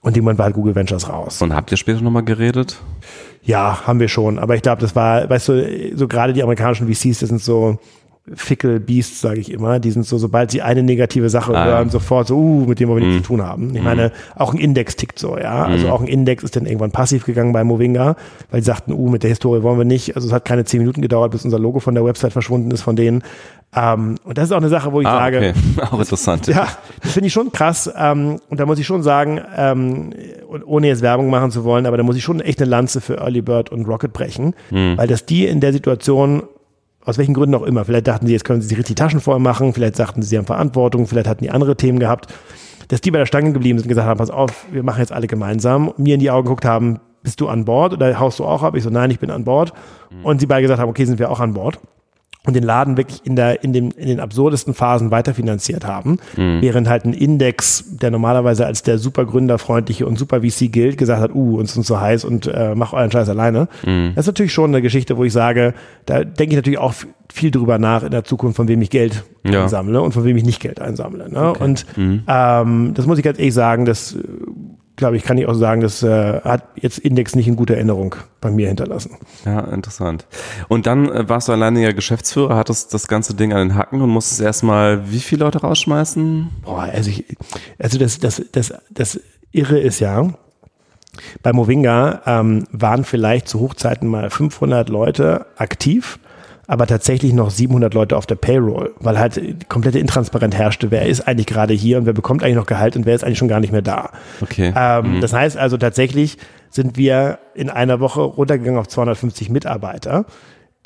Und 0.01 0.15
irgendwann 0.15 0.37
war 0.37 0.45
halt 0.45 0.53
Google 0.53 0.75
Ventures 0.75 1.09
raus. 1.09 1.41
Und 1.41 1.55
habt 1.55 1.71
ihr 1.71 1.77
später 1.77 1.99
nochmal 2.01 2.23
geredet? 2.23 2.77
Ja, 3.45 3.85
haben 3.85 3.99
wir 3.99 4.07
schon. 4.07 4.39
Aber 4.39 4.55
ich 4.55 4.61
glaube, 4.61 4.81
das 4.81 4.95
war, 4.95 5.29
weißt 5.29 5.49
du, 5.49 5.97
so 5.97 6.07
gerade 6.07 6.33
die 6.33 6.43
amerikanischen 6.43 6.91
VCs, 6.91 7.19
das 7.19 7.29
sind 7.29 7.41
so, 7.41 7.77
Fickle 8.33 8.79
Beasts, 8.79 9.21
sage 9.21 9.39
ich 9.39 9.51
immer. 9.51 9.79
Die 9.79 9.91
sind 9.91 10.05
so, 10.05 10.17
sobald 10.17 10.49
sie 10.49 10.63
eine 10.63 10.81
negative 10.81 11.29
Sache 11.29 11.55
ah, 11.55 11.65
hören, 11.65 11.89
sofort 11.91 12.27
so, 12.27 12.37
uh, 12.37 12.65
mit 12.65 12.79
dem 12.79 12.89
wir 12.89 12.95
mm. 12.95 12.99
nichts 12.99 13.15
zu 13.17 13.23
tun 13.23 13.43
haben. 13.43 13.75
Ich 13.75 13.81
mm. 13.81 13.83
meine, 13.83 14.11
auch 14.35 14.51
ein 14.51 14.59
Index 14.59 14.95
tickt 14.95 15.19
so, 15.19 15.37
ja. 15.37 15.63
Also 15.63 15.87
mm. 15.87 15.91
auch 15.91 16.01
ein 16.01 16.07
Index 16.07 16.43
ist 16.43 16.55
dann 16.55 16.65
irgendwann 16.65 16.89
passiv 16.89 17.25
gegangen 17.25 17.53
bei 17.53 17.63
Movinga, 17.63 18.15
weil 18.49 18.61
sie 18.61 18.65
sagten, 18.65 18.93
uh, 18.93 19.09
mit 19.09 19.21
der 19.21 19.29
Historie 19.29 19.61
wollen 19.61 19.77
wir 19.77 19.85
nicht. 19.85 20.15
Also 20.15 20.27
es 20.27 20.33
hat 20.33 20.43
keine 20.43 20.65
zehn 20.65 20.79
Minuten 20.79 21.03
gedauert, 21.03 21.31
bis 21.31 21.45
unser 21.45 21.59
Logo 21.59 21.79
von 21.79 21.93
der 21.93 22.03
Website 22.03 22.33
verschwunden 22.33 22.71
ist 22.71 22.81
von 22.81 22.95
denen. 22.95 23.23
Ähm, 23.75 24.15
und 24.23 24.37
das 24.37 24.45
ist 24.45 24.51
auch 24.53 24.57
eine 24.57 24.69
Sache, 24.69 24.91
wo 24.91 25.01
ich 25.01 25.07
ah, 25.07 25.17
sage, 25.17 25.37
okay. 25.37 25.87
auch 25.91 25.99
interessant. 25.99 26.47
Ja, 26.55 26.67
das 27.01 27.11
finde 27.11 27.27
ich 27.27 27.33
schon 27.33 27.51
krass. 27.51 27.91
Ähm, 27.95 28.39
und 28.49 28.59
da 28.59 28.65
muss 28.65 28.79
ich 28.79 28.87
schon 28.87 29.03
sagen, 29.03 29.41
ähm, 29.55 30.11
ohne 30.65 30.87
jetzt 30.87 31.01
Werbung 31.01 31.29
machen 31.29 31.51
zu 31.51 31.63
wollen, 31.63 31.85
aber 31.85 31.97
da 31.97 32.03
muss 32.03 32.15
ich 32.15 32.23
schon 32.23 32.39
echt 32.39 32.61
eine 32.61 32.69
Lanze 32.69 33.01
für 33.01 33.17
Early 33.17 33.41
Bird 33.41 33.71
und 33.71 33.85
Rocket 33.85 34.13
brechen, 34.13 34.55
mhm. 34.71 34.97
weil 34.97 35.07
dass 35.07 35.25
die 35.25 35.45
in 35.45 35.59
der 35.59 35.73
Situation 35.73 36.43
aus 37.05 37.17
welchen 37.17 37.33
Gründen 37.33 37.55
auch 37.55 37.63
immer. 37.63 37.85
Vielleicht 37.85 38.07
dachten 38.07 38.27
sie, 38.27 38.33
jetzt 38.33 38.45
können 38.45 38.61
sie 38.61 38.67
sich 38.67 38.77
richtig 38.77 38.95
Taschen 38.95 39.19
voll 39.19 39.39
machen, 39.39 39.73
vielleicht 39.73 39.95
sagten 39.95 40.21
sie, 40.21 40.29
sie 40.29 40.37
haben 40.37 40.45
Verantwortung, 40.45 41.07
vielleicht 41.07 41.27
hatten 41.27 41.43
die 41.43 41.51
andere 41.51 41.75
Themen 41.75 41.99
gehabt, 41.99 42.33
dass 42.87 43.01
die 43.01 43.11
bei 43.11 43.19
der 43.19 43.25
Stange 43.25 43.53
geblieben 43.53 43.79
sind 43.79 43.85
und 43.85 43.89
gesagt 43.89 44.07
haben, 44.07 44.17
pass 44.17 44.29
auf, 44.29 44.65
wir 44.71 44.83
machen 44.83 44.99
jetzt 44.99 45.11
alle 45.11 45.27
gemeinsam, 45.27 45.93
mir 45.97 46.15
in 46.15 46.19
die 46.19 46.31
Augen 46.31 46.45
geguckt 46.45 46.65
haben, 46.65 46.99
bist 47.23 47.41
du 47.41 47.47
an 47.47 47.65
Bord 47.65 47.93
oder 47.93 48.19
haust 48.19 48.39
du 48.39 48.45
auch 48.45 48.61
ab? 48.61 48.75
Ich 48.75 48.83
so, 48.83 48.89
nein, 48.89 49.09
ich 49.09 49.19
bin 49.19 49.31
an 49.31 49.43
Bord. 49.43 49.73
Mhm. 50.11 50.25
Und 50.25 50.39
sie 50.39 50.45
beide 50.45 50.61
gesagt 50.61 50.79
haben, 50.79 50.89
okay, 50.89 51.05
sind 51.05 51.17
wir 51.17 51.31
auch 51.31 51.39
an 51.39 51.53
Bord 51.53 51.79
und 52.45 52.55
den 52.55 52.63
Laden 52.63 52.97
wirklich 52.97 53.21
in, 53.23 53.35
der, 53.35 53.63
in, 53.63 53.73
dem, 53.73 53.91
in 53.91 54.07
den 54.07 54.19
absurdesten 54.19 54.73
Phasen 54.73 55.11
weiterfinanziert 55.11 55.85
haben, 55.85 56.17
mhm. 56.37 56.61
während 56.61 56.89
halt 56.89 57.05
ein 57.05 57.13
Index, 57.13 57.85
der 57.89 58.11
normalerweise 58.11 58.65
als 58.65 58.83
der 58.83 58.97
super 58.97 59.25
gründerfreundliche 59.25 60.05
und 60.05 60.17
super 60.17 60.41
VC 60.41 60.71
gilt, 60.71 60.97
gesagt 60.97 61.21
hat, 61.21 61.33
uh, 61.33 61.57
uns 61.57 61.75
ist 61.75 61.87
so 61.87 61.99
heiß 61.99 62.23
und 62.25 62.47
äh, 62.47 62.73
mach 62.75 62.93
euren 62.93 63.11
Scheiß 63.11 63.29
alleine. 63.29 63.67
Mhm. 63.85 64.11
Das 64.15 64.23
ist 64.23 64.27
natürlich 64.27 64.53
schon 64.53 64.71
eine 64.71 64.81
Geschichte, 64.81 65.17
wo 65.17 65.23
ich 65.23 65.33
sage, 65.33 65.73
da 66.05 66.23
denke 66.23 66.53
ich 66.53 66.57
natürlich 66.57 66.79
auch 66.79 66.93
viel 67.33 67.51
drüber 67.51 67.79
nach 67.79 68.03
in 68.03 68.11
der 68.11 68.23
Zukunft, 68.23 68.57
von 68.57 68.67
wem 68.67 68.81
ich 68.81 68.89
Geld 68.89 69.23
ja. 69.43 69.63
einsammle 69.63 70.01
und 70.01 70.13
von 70.13 70.23
wem 70.23 70.37
ich 70.37 70.45
nicht 70.45 70.61
Geld 70.61 70.79
einsammle. 70.79 71.29
Ne? 71.29 71.49
Okay. 71.49 71.63
Und 71.63 71.85
mhm. 71.97 72.23
ähm, 72.27 72.91
das 72.93 73.05
muss 73.05 73.17
ich 73.17 73.23
ganz 73.23 73.39
ehrlich 73.39 73.53
sagen, 73.53 73.85
das 73.85 74.17
glaube 74.95 75.17
ich, 75.17 75.23
kann 75.23 75.37
ich 75.37 75.47
auch 75.47 75.53
sagen, 75.53 75.81
das 75.81 76.03
äh, 76.03 76.41
hat 76.41 76.63
jetzt 76.75 76.99
Index 76.99 77.35
nicht 77.35 77.47
in 77.47 77.55
guter 77.55 77.75
Erinnerung 77.75 78.15
bei 78.41 78.51
mir 78.51 78.67
hinterlassen. 78.67 79.17
Ja, 79.45 79.59
interessant. 79.61 80.25
Und 80.67 80.87
dann 80.87 81.09
äh, 81.09 81.27
warst 81.27 81.47
du 81.47 81.51
alleiniger 81.51 81.93
Geschäftsführer, 81.93 82.55
hattest 82.55 82.93
das 82.93 83.07
ganze 83.07 83.33
Ding 83.33 83.53
an 83.53 83.69
den 83.69 83.75
Hacken 83.75 84.01
und 84.01 84.09
musstest 84.09 84.41
erstmal 84.41 85.11
wie 85.11 85.19
viele 85.19 85.45
Leute 85.45 85.61
rausschmeißen? 85.61 86.49
Boah, 86.63 86.83
also 86.83 87.09
ich, 87.09 87.25
also 87.79 87.97
das, 87.97 88.19
das, 88.19 88.41
das, 88.51 88.73
das 88.89 89.19
Irre 89.51 89.79
ist 89.79 89.99
ja, 89.99 90.33
bei 91.41 91.53
Movinga 91.53 92.21
ähm, 92.25 92.65
waren 92.71 93.05
vielleicht 93.05 93.47
zu 93.47 93.59
Hochzeiten 93.59 94.07
mal 94.07 94.29
500 94.29 94.89
Leute 94.89 95.45
aktiv 95.57 96.19
aber 96.67 96.87
tatsächlich 96.87 97.33
noch 97.33 97.49
700 97.49 97.93
Leute 97.93 98.17
auf 98.17 98.25
der 98.25 98.35
Payroll, 98.35 98.93
weil 98.99 99.19
halt 99.19 99.69
komplette 99.69 99.99
Intransparenz 99.99 100.55
herrschte, 100.55 100.91
wer 100.91 101.05
ist 101.05 101.27
eigentlich 101.27 101.47
gerade 101.47 101.73
hier 101.73 101.97
und 101.97 102.05
wer 102.05 102.13
bekommt 102.13 102.43
eigentlich 102.43 102.55
noch 102.55 102.65
Gehalt 102.65 102.95
und 102.95 103.05
wer 103.05 103.15
ist 103.15 103.23
eigentlich 103.23 103.37
schon 103.37 103.47
gar 103.47 103.59
nicht 103.59 103.71
mehr 103.71 103.81
da. 103.81 104.11
Okay. 104.41 104.73
Ähm, 104.75 105.15
mhm. 105.15 105.21
Das 105.21 105.33
heißt 105.33 105.57
also 105.57 105.77
tatsächlich 105.77 106.37
sind 106.69 106.97
wir 106.97 107.39
in 107.53 107.69
einer 107.69 107.99
Woche 107.99 108.21
runtergegangen 108.21 108.79
auf 108.79 108.87
250 108.87 109.49
Mitarbeiter. 109.49 110.25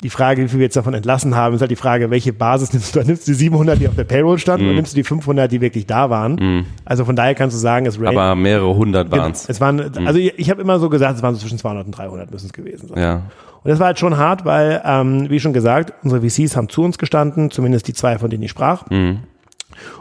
Die 0.02 0.08
Frage, 0.08 0.42
wie 0.42 0.48
viel 0.48 0.60
wir 0.60 0.64
jetzt 0.64 0.76
davon 0.76 0.94
entlassen 0.94 1.36
haben, 1.36 1.54
ist 1.54 1.60
halt 1.60 1.70
die 1.70 1.76
Frage, 1.76 2.10
welche 2.10 2.32
Basis 2.32 2.72
nimmst 2.72 2.96
du? 2.96 3.00
Nimmst 3.00 3.28
du 3.28 3.32
die 3.32 3.36
700, 3.36 3.78
die 3.78 3.86
auf 3.86 3.96
der 3.96 4.04
Payroll 4.04 4.38
standen, 4.38 4.64
mm. 4.64 4.66
oder 4.66 4.72
mhm. 4.72 4.76
nimmst 4.76 4.92
du 4.92 4.96
die 4.96 5.04
500, 5.04 5.52
die 5.52 5.60
wirklich 5.60 5.86
da 5.86 6.08
waren? 6.08 6.36
Mm. 6.36 6.66
Also 6.86 7.04
von 7.04 7.16
daher 7.16 7.34
kannst 7.34 7.54
du 7.54 7.60
sagen, 7.60 7.84
es 7.84 8.00
range, 8.00 8.18
Aber 8.18 8.34
mehrere 8.34 8.74
hundert 8.74 9.10
waren 9.10 9.32
es. 9.32 9.46
Es 9.46 9.60
waren, 9.60 9.76
mm. 9.76 10.06
also 10.06 10.18
ich, 10.18 10.38
ich 10.38 10.48
habe 10.48 10.62
immer 10.62 10.78
so 10.78 10.88
gesagt, 10.88 11.16
es 11.16 11.22
waren 11.22 11.34
so 11.34 11.40
zwischen 11.42 11.58
200 11.58 11.84
und 11.84 11.92
300 11.92 12.30
müssen 12.30 12.46
es 12.46 12.52
gewesen 12.54 12.88
sein. 12.88 12.98
Ja. 12.98 13.22
Und 13.62 13.70
das 13.70 13.78
war 13.78 13.88
halt 13.88 13.98
schon 13.98 14.16
hart, 14.16 14.44
weil, 14.44 14.80
ähm, 14.84 15.28
wie 15.28 15.40
schon 15.40 15.52
gesagt, 15.52 15.92
unsere 16.02 16.22
VCs 16.28 16.56
haben 16.56 16.68
zu 16.68 16.82
uns 16.82 16.98
gestanden, 16.98 17.50
zumindest 17.50 17.88
die 17.88 17.92
zwei, 17.92 18.18
von 18.18 18.30
denen 18.30 18.42
ich 18.42 18.50
sprach. 18.50 18.88
Mhm. 18.90 19.20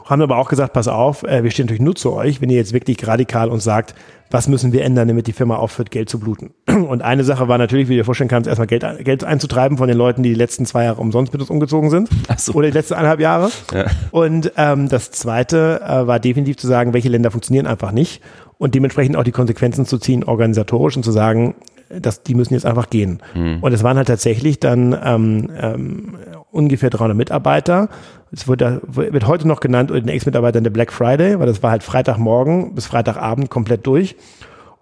Haben 0.05 0.21
aber 0.21 0.37
auch 0.37 0.49
gesagt, 0.49 0.73
pass 0.73 0.87
auf, 0.87 1.23
äh, 1.23 1.43
wir 1.43 1.51
stehen 1.51 1.65
natürlich 1.65 1.81
nur 1.81 1.95
zu 1.95 2.13
euch, 2.13 2.41
wenn 2.41 2.49
ihr 2.49 2.57
jetzt 2.57 2.73
wirklich 2.73 3.05
radikal 3.05 3.49
uns 3.49 3.63
sagt, 3.63 3.95
was 4.31 4.47
müssen 4.47 4.71
wir 4.71 4.83
ändern, 4.83 5.07
damit 5.07 5.27
die 5.27 5.33
Firma 5.33 5.57
aufhört, 5.57 5.91
Geld 5.91 6.09
zu 6.09 6.19
bluten. 6.19 6.51
Und 6.67 7.01
eine 7.01 7.23
Sache 7.23 7.47
war 7.47 7.57
natürlich, 7.57 7.87
wie 7.87 7.93
du 7.93 8.01
dir 8.01 8.05
vorstellen 8.05 8.29
kannst, 8.29 8.47
erstmal 8.47 8.67
Geld, 8.67 8.85
Geld 9.03 9.23
einzutreiben 9.23 9.77
von 9.77 9.87
den 9.87 9.97
Leuten, 9.97 10.23
die 10.23 10.29
die 10.29 10.35
letzten 10.35 10.65
zwei 10.65 10.85
Jahre 10.85 11.01
umsonst 11.01 11.33
mit 11.33 11.41
uns 11.41 11.49
umgezogen 11.49 11.89
sind. 11.89 12.09
Ach 12.27 12.39
so. 12.39 12.53
Oder 12.53 12.67
die 12.67 12.73
letzten 12.73 12.93
eineinhalb 12.95 13.19
Jahre. 13.19 13.49
Ja. 13.73 13.85
Und 14.11 14.51
ähm, 14.57 14.89
das 14.89 15.11
zweite 15.11 15.81
äh, 15.81 16.07
war 16.07 16.19
definitiv 16.19 16.57
zu 16.57 16.67
sagen, 16.67 16.93
welche 16.93 17.09
Länder 17.09 17.31
funktionieren 17.31 17.67
einfach 17.67 17.91
nicht 17.91 18.21
und 18.57 18.75
dementsprechend 18.75 19.15
auch 19.15 19.23
die 19.23 19.31
Konsequenzen 19.31 19.85
zu 19.85 19.97
ziehen, 19.97 20.23
organisatorisch 20.23 20.97
und 20.97 21.03
zu 21.03 21.11
sagen, 21.11 21.55
dass 21.89 22.23
die 22.23 22.35
müssen 22.35 22.53
jetzt 22.53 22.65
einfach 22.65 22.89
gehen. 22.89 23.21
Mhm. 23.33 23.59
Und 23.61 23.73
es 23.73 23.83
waren 23.83 23.97
halt 23.97 24.07
tatsächlich 24.07 24.59
dann 24.59 24.97
ähm, 25.03 25.49
ähm, 25.59 26.17
ungefähr 26.51 26.89
300 26.89 27.17
Mitarbeiter. 27.17 27.89
Es 28.31 28.47
wird, 28.47 28.61
wird 28.61 29.27
heute 29.27 29.47
noch 29.47 29.59
genannt 29.59 29.89
unter 29.91 30.01
den 30.01 30.09
Ex-Mitarbeitern 30.09 30.63
der 30.63 30.71
Black 30.71 30.93
Friday, 30.93 31.39
weil 31.39 31.47
das 31.47 31.63
war 31.63 31.71
halt 31.71 31.83
Freitagmorgen 31.83 32.75
bis 32.75 32.85
Freitagabend 32.85 33.49
komplett 33.49 33.87
durch. 33.87 34.15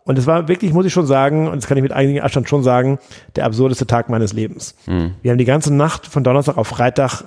Und 0.03 0.17
es 0.17 0.25
war 0.25 0.47
wirklich, 0.47 0.73
muss 0.73 0.85
ich 0.85 0.93
schon 0.93 1.05
sagen, 1.05 1.47
und 1.47 1.57
das 1.57 1.67
kann 1.67 1.77
ich 1.77 1.83
mit 1.83 1.91
einigen 1.91 2.21
Abstand 2.21 2.47
schon 2.47 2.63
sagen, 2.63 2.97
der 3.35 3.45
absurdeste 3.45 3.87
Tag 3.87 4.09
meines 4.09 4.33
Lebens. 4.33 4.75
Mhm. 4.85 5.15
Wir 5.21 5.31
haben 5.31 5.37
die 5.37 5.45
ganze 5.45 5.73
Nacht 5.73 6.07
von 6.07 6.23
Donnerstag 6.23 6.57
auf 6.57 6.67
Freitag 6.67 7.25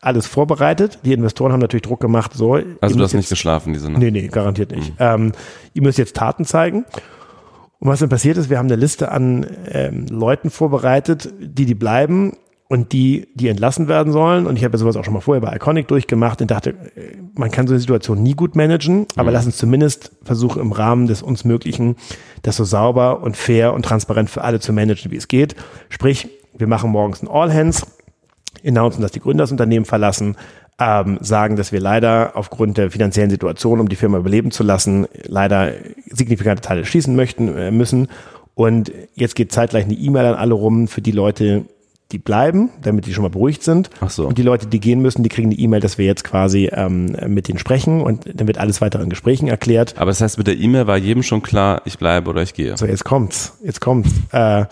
alles 0.00 0.26
vorbereitet. 0.26 0.98
Die 1.04 1.12
Investoren 1.12 1.52
haben 1.52 1.60
natürlich 1.60 1.82
Druck 1.82 2.00
gemacht. 2.00 2.32
So, 2.34 2.54
also 2.54 2.66
du 2.80 2.84
hast 3.02 3.12
jetzt, 3.12 3.14
nicht 3.14 3.28
geschlafen 3.28 3.72
diese 3.72 3.90
Nacht? 3.90 4.00
Nee, 4.00 4.10
nee, 4.10 4.28
garantiert 4.28 4.70
nicht. 4.70 4.90
Mhm. 4.90 4.96
Ähm, 4.98 5.32
ihr 5.74 5.82
müsst 5.82 5.98
jetzt 5.98 6.16
Taten 6.16 6.44
zeigen. 6.44 6.84
Und 7.80 7.88
was 7.88 8.00
dann 8.00 8.08
passiert 8.08 8.36
ist, 8.36 8.50
wir 8.50 8.58
haben 8.58 8.66
eine 8.66 8.76
Liste 8.76 9.10
an 9.12 9.46
ähm, 9.68 10.06
Leuten 10.06 10.50
vorbereitet, 10.50 11.32
die 11.40 11.64
die 11.64 11.74
bleiben 11.74 12.32
und 12.68 12.92
die, 12.92 13.28
die 13.34 13.48
entlassen 13.48 13.88
werden 13.88 14.12
sollen. 14.12 14.46
Und 14.46 14.56
ich 14.56 14.64
habe 14.64 14.74
ja 14.74 14.78
sowas 14.78 14.96
auch 14.96 15.04
schon 15.04 15.14
mal 15.14 15.20
vorher 15.20 15.40
bei 15.40 15.54
Iconic 15.54 15.88
durchgemacht 15.88 16.40
und 16.40 16.50
dachte, 16.50 16.70
äh, 16.70 17.16
man 17.34 17.50
kann 17.50 17.66
so 17.66 17.72
eine 17.72 17.80
Situation 17.80 18.22
nie 18.22 18.34
gut 18.34 18.56
managen, 18.56 19.06
aber 19.16 19.30
mhm. 19.30 19.34
lass 19.34 19.46
uns 19.46 19.56
zumindest 19.56 20.10
versuchen, 20.22 20.60
im 20.60 20.72
Rahmen 20.72 21.06
des 21.06 21.22
uns 21.22 21.44
Möglichen, 21.44 21.96
das 22.42 22.56
so 22.56 22.64
sauber 22.64 23.22
und 23.22 23.36
fair 23.36 23.72
und 23.72 23.84
transparent 23.84 24.28
für 24.28 24.42
alle 24.42 24.60
zu 24.60 24.72
managen, 24.72 25.10
wie 25.10 25.16
es 25.16 25.28
geht. 25.28 25.54
Sprich, 25.88 26.28
wir 26.56 26.66
machen 26.66 26.90
morgens 26.90 27.22
ein 27.22 27.28
All 27.28 27.52
Hands, 27.52 27.86
announcen, 28.66 29.02
dass 29.02 29.12
die 29.12 29.20
Gründer 29.20 29.44
das 29.44 29.52
Unternehmen 29.52 29.84
verlassen, 29.84 30.36
ähm, 30.78 31.18
sagen, 31.20 31.56
dass 31.56 31.72
wir 31.72 31.80
leider 31.80 32.32
aufgrund 32.34 32.78
der 32.78 32.90
finanziellen 32.90 33.30
Situation, 33.30 33.80
um 33.80 33.88
die 33.88 33.96
Firma 33.96 34.18
überleben 34.18 34.50
zu 34.50 34.62
lassen, 34.62 35.06
leider 35.24 35.72
signifikante 36.06 36.62
Teile 36.62 36.84
schließen 36.84 37.16
möchten, 37.16 37.56
äh, 37.56 37.70
müssen. 37.70 38.08
Und 38.54 38.92
jetzt 39.14 39.34
geht 39.34 39.52
zeitgleich 39.52 39.84
eine 39.84 39.94
E-Mail 39.94 40.26
an 40.26 40.34
alle 40.34 40.54
rum 40.54 40.88
für 40.88 41.00
die 41.00 41.12
Leute, 41.12 41.64
die 42.10 42.18
bleiben, 42.18 42.70
damit 42.82 43.06
die 43.06 43.12
schon 43.12 43.22
mal 43.22 43.28
beruhigt 43.28 43.62
sind. 43.62 43.90
Ach 44.00 44.08
so. 44.08 44.26
Und 44.26 44.38
die 44.38 44.42
Leute, 44.42 44.66
die 44.66 44.80
gehen 44.80 45.00
müssen, 45.00 45.22
die 45.22 45.28
kriegen 45.28 45.48
eine 45.48 45.58
E-Mail, 45.58 45.80
dass 45.80 45.98
wir 45.98 46.06
jetzt 46.06 46.24
quasi 46.24 46.70
ähm, 46.72 47.14
mit 47.26 47.48
denen 47.48 47.58
sprechen 47.58 48.00
und 48.00 48.26
dann 48.32 48.46
wird 48.46 48.58
alles 48.58 48.80
weitere 48.80 49.02
in 49.02 49.10
Gesprächen 49.10 49.46
erklärt. 49.46 49.94
Aber 49.98 50.10
das 50.10 50.20
heißt, 50.20 50.38
mit 50.38 50.46
der 50.46 50.56
E-Mail 50.56 50.86
war 50.86 50.96
jedem 50.96 51.22
schon 51.22 51.42
klar, 51.42 51.82
ich 51.84 51.98
bleibe 51.98 52.30
oder 52.30 52.42
ich 52.42 52.54
gehe. 52.54 52.76
So, 52.76 52.86
jetzt 52.86 53.04
kommt's. 53.04 53.58
Jetzt 53.62 53.80
kommt's. 53.80 54.10
Äh, 54.32 54.64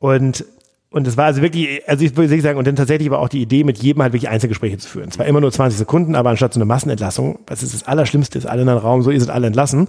und 0.00 0.44
und 0.90 1.06
das 1.06 1.18
war 1.18 1.26
also 1.26 1.42
wirklich, 1.42 1.86
also 1.86 2.02
ich 2.02 2.16
würde 2.16 2.40
sagen, 2.40 2.58
und 2.58 2.66
dann 2.66 2.76
tatsächlich 2.76 3.10
war 3.10 3.18
auch 3.18 3.28
die 3.28 3.42
Idee, 3.42 3.62
mit 3.62 3.78
jedem 3.78 4.02
halt 4.02 4.14
wirklich 4.14 4.30
Einzelgespräche 4.30 4.78
zu 4.78 4.88
führen. 4.88 5.10
Zwar 5.10 5.26
immer 5.26 5.40
nur 5.40 5.52
20 5.52 5.78
Sekunden, 5.78 6.14
aber 6.14 6.30
anstatt 6.30 6.54
so 6.54 6.58
eine 6.58 6.64
Massenentlassung, 6.64 7.40
was 7.46 7.62
ist 7.62 7.74
das 7.74 7.86
Allerschlimmste, 7.86 8.38
ist 8.38 8.46
alle 8.46 8.62
in 8.62 8.68
einem 8.70 8.78
Raum, 8.78 9.02
so 9.02 9.10
ihr 9.10 9.20
seid 9.20 9.28
alle 9.28 9.48
entlassen, 9.48 9.88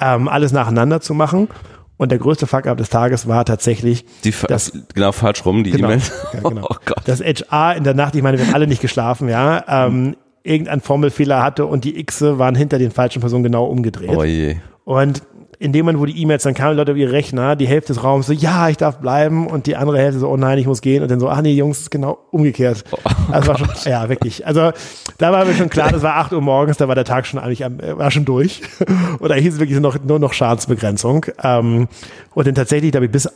ähm, 0.00 0.26
alles 0.26 0.50
nacheinander 0.50 1.00
zu 1.00 1.14
machen. 1.14 1.48
Und 1.96 2.10
der 2.10 2.18
größte 2.18 2.48
Fuck-up 2.48 2.78
des 2.78 2.88
Tages 2.88 3.28
war 3.28 3.44
tatsächlich, 3.44 4.04
die 4.24 4.34
das, 4.48 4.72
genau 4.92 5.12
falsch 5.12 5.44
rum, 5.44 5.62
die 5.62 5.70
genau, 5.70 5.88
E-Mail. 5.88 6.02
Ja, 6.32 6.48
genau. 6.48 6.66
Oh 6.68 6.76
Gott. 6.84 7.02
Das 7.04 7.20
HR 7.20 7.76
in 7.76 7.84
der 7.84 7.94
Nacht, 7.94 8.16
ich 8.16 8.22
meine, 8.22 8.38
wir 8.38 8.46
haben 8.46 8.54
alle 8.54 8.66
nicht 8.66 8.82
geschlafen, 8.82 9.28
ja, 9.28 9.86
ähm, 9.86 10.16
irgendein 10.42 10.80
Formelfehler 10.80 11.40
hatte 11.40 11.66
und 11.66 11.84
die 11.84 12.00
X 12.00 12.20
waren 12.22 12.56
hinter 12.56 12.78
den 12.78 12.90
falschen 12.90 13.20
Personen 13.20 13.44
genau 13.44 13.66
umgedreht. 13.66 14.10
Oh 14.10 14.24
je. 14.24 14.56
Und 14.84 15.22
in 15.62 15.72
dem 15.72 15.86
Moment, 15.86 16.00
wo 16.00 16.06
die 16.06 16.20
E-Mails, 16.20 16.42
dann 16.42 16.54
kamen 16.54 16.76
Leute 16.76 16.90
auf 16.90 16.98
ihre 16.98 17.12
Rechner, 17.12 17.54
die 17.54 17.68
Hälfte 17.68 17.92
des 17.92 18.02
Raums 18.02 18.26
so, 18.26 18.32
ja, 18.32 18.68
ich 18.68 18.78
darf 18.78 18.98
bleiben 18.98 19.46
und 19.46 19.66
die 19.66 19.76
andere 19.76 19.98
Hälfte 19.98 20.18
so, 20.18 20.28
oh 20.28 20.36
nein, 20.36 20.58
ich 20.58 20.66
muss 20.66 20.80
gehen 20.80 21.04
und 21.04 21.10
dann 21.10 21.20
so, 21.20 21.28
ach 21.28 21.40
nee, 21.40 21.52
Jungs, 21.52 21.82
ist 21.82 21.90
genau 21.92 22.18
umgekehrt. 22.32 22.82
Oh, 22.90 22.98
also 23.30 23.48
war 23.48 23.58
schon, 23.58 23.68
ja, 23.84 24.08
wirklich. 24.08 24.44
Also 24.44 24.72
da 25.18 25.30
war 25.30 25.44
mir 25.44 25.54
schon 25.54 25.70
klar, 25.70 25.92
das 25.92 26.02
war 26.02 26.16
8 26.16 26.32
Uhr 26.32 26.40
morgens, 26.40 26.78
da 26.78 26.88
war 26.88 26.96
der 26.96 27.04
Tag 27.04 27.26
schon 27.26 27.38
eigentlich, 27.38 27.60
war 27.60 28.10
schon 28.10 28.24
durch. 28.24 28.60
Und 29.20 29.28
da 29.28 29.34
hieß 29.34 29.54
es 29.54 29.60
wirklich 29.60 29.78
noch, 29.78 30.02
nur 30.02 30.18
noch 30.18 30.32
Schadensbegrenzung. 30.32 31.26
Ähm, 31.42 31.86
und 32.34 32.46
dann 32.46 32.54
tatsächlich, 32.54 32.90
da 32.90 32.96
habe 32.96 33.06
ich 33.06 33.12
bis 33.12 33.28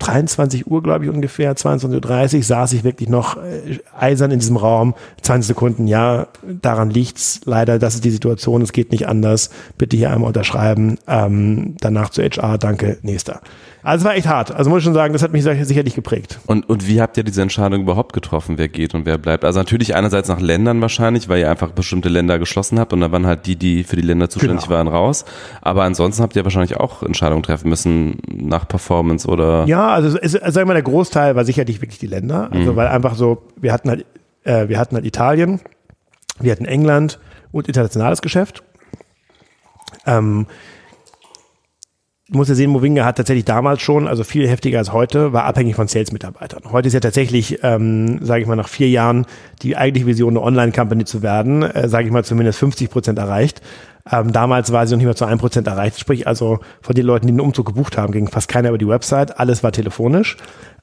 23 0.00 0.66
Uhr, 0.66 0.82
glaube 0.82 1.04
ich, 1.04 1.10
ungefähr, 1.10 1.54
22.30 1.54 2.36
Uhr, 2.36 2.42
saß 2.42 2.72
ich 2.72 2.84
wirklich 2.84 3.08
noch 3.08 3.36
äh, 3.36 3.78
eisern 3.96 4.32
in 4.32 4.40
diesem 4.40 4.56
Raum. 4.56 4.94
20 5.22 5.46
Sekunden, 5.46 5.86
ja, 5.86 6.26
daran 6.42 6.90
liegt's 6.90 7.42
leider, 7.44 7.78
das 7.78 7.94
ist 7.94 8.04
die 8.04 8.10
Situation, 8.10 8.62
es 8.62 8.72
geht 8.72 8.90
nicht 8.90 9.06
anders. 9.06 9.50
Bitte 9.78 9.96
hier 9.96 10.10
einmal 10.10 10.28
unterschreiben. 10.28 10.98
Ähm, 11.06 11.76
danach 11.80 12.10
zu 12.10 12.22
HR, 12.22 12.58
danke, 12.58 12.98
nächster. 13.02 13.40
Also 13.82 14.02
es 14.02 14.04
war 14.04 14.14
echt 14.14 14.26
hart. 14.26 14.52
Also 14.52 14.68
muss 14.68 14.78
ich 14.78 14.84
schon 14.84 14.94
sagen, 14.94 15.12
das 15.12 15.22
hat 15.22 15.32
mich 15.32 15.42
sicherlich 15.42 15.94
geprägt. 15.94 16.38
Und, 16.46 16.68
und 16.68 16.86
wie 16.86 17.00
habt 17.00 17.16
ihr 17.16 17.24
diese 17.24 17.40
Entscheidung 17.40 17.82
überhaupt 17.82 18.12
getroffen, 18.12 18.58
wer 18.58 18.68
geht 18.68 18.94
und 18.94 19.06
wer 19.06 19.16
bleibt? 19.16 19.44
Also 19.44 19.58
natürlich 19.58 19.94
einerseits 19.94 20.28
nach 20.28 20.40
Ländern 20.40 20.80
wahrscheinlich, 20.80 21.28
weil 21.28 21.40
ihr 21.40 21.50
einfach 21.50 21.70
bestimmte 21.70 22.08
Länder 22.08 22.38
geschlossen 22.38 22.78
habt 22.78 22.92
und 22.92 23.00
da 23.00 23.10
waren 23.10 23.26
halt 23.26 23.46
die, 23.46 23.56
die 23.56 23.84
für 23.84 23.96
die 23.96 24.02
Länder 24.02 24.28
zuständig 24.28 24.64
genau. 24.64 24.76
waren, 24.76 24.88
raus. 24.88 25.24
Aber 25.62 25.84
ansonsten 25.84 26.22
habt 26.22 26.36
ihr 26.36 26.44
wahrscheinlich 26.44 26.76
auch 26.76 27.02
Entscheidungen 27.02 27.42
treffen 27.42 27.68
müssen 27.68 28.18
nach 28.30 28.68
Performance 28.68 29.26
oder. 29.26 29.64
Ja, 29.66 29.88
also, 29.88 30.18
also 30.18 30.38
sagen 30.38 30.54
wir 30.54 30.66
mal, 30.66 30.74
der 30.74 30.82
Großteil 30.82 31.34
war 31.34 31.44
sicherlich 31.44 31.80
wirklich 31.80 31.98
die 31.98 32.06
Länder. 32.06 32.50
Also 32.52 32.72
mhm. 32.72 32.76
weil 32.76 32.88
einfach 32.88 33.14
so, 33.14 33.42
wir 33.56 33.72
hatten 33.72 33.88
halt, 33.88 34.06
äh, 34.44 34.68
wir 34.68 34.78
hatten 34.78 34.94
halt 34.94 35.06
Italien, 35.06 35.60
wir 36.38 36.52
hatten 36.52 36.66
England 36.66 37.18
und 37.52 37.66
internationales 37.66 38.20
Geschäft. 38.20 38.62
Ähm, 40.06 40.46
du 42.30 42.38
musst 42.38 42.48
ja 42.48 42.54
sehen, 42.54 42.70
Movinga 42.70 43.04
hat 43.04 43.16
tatsächlich 43.16 43.44
damals 43.44 43.82
schon, 43.82 44.06
also 44.06 44.22
viel 44.24 44.48
heftiger 44.48 44.78
als 44.78 44.92
heute, 44.92 45.32
war 45.32 45.44
abhängig 45.44 45.74
von 45.74 45.88
Sales-Mitarbeitern. 45.88 46.62
Heute 46.70 46.88
ist 46.88 46.94
ja 46.94 47.00
tatsächlich, 47.00 47.58
ähm, 47.62 48.24
sage 48.24 48.42
ich 48.42 48.46
mal, 48.46 48.56
nach 48.56 48.68
vier 48.68 48.88
Jahren 48.88 49.26
die 49.62 49.76
eigentliche 49.76 50.06
Vision, 50.06 50.36
eine 50.36 50.42
Online-Company 50.42 51.04
zu 51.04 51.22
werden, 51.22 51.62
äh, 51.62 51.88
sage 51.88 52.06
ich 52.06 52.12
mal, 52.12 52.24
zumindest 52.24 52.58
50 52.60 52.90
Prozent 52.90 53.18
erreicht. 53.18 53.60
Ähm, 54.10 54.32
damals 54.32 54.72
war 54.72 54.86
sie 54.86 54.94
noch 54.94 54.98
nicht 54.98 55.06
mehr 55.06 55.16
zu 55.16 55.24
einem 55.24 55.38
Prozent 55.38 55.66
erreicht. 55.66 55.98
Sprich 55.98 56.26
also 56.26 56.60
von 56.80 56.94
den 56.94 57.06
Leuten, 57.06 57.26
die 57.26 57.32
den 57.32 57.40
Umzug 57.40 57.66
gebucht 57.66 57.96
haben, 57.96 58.12
ging 58.12 58.28
fast 58.28 58.48
keiner 58.48 58.70
über 58.70 58.78
die 58.78 58.88
Website. 58.88 59.38
Alles 59.38 59.62
war 59.62 59.72
telefonisch. 59.72 60.36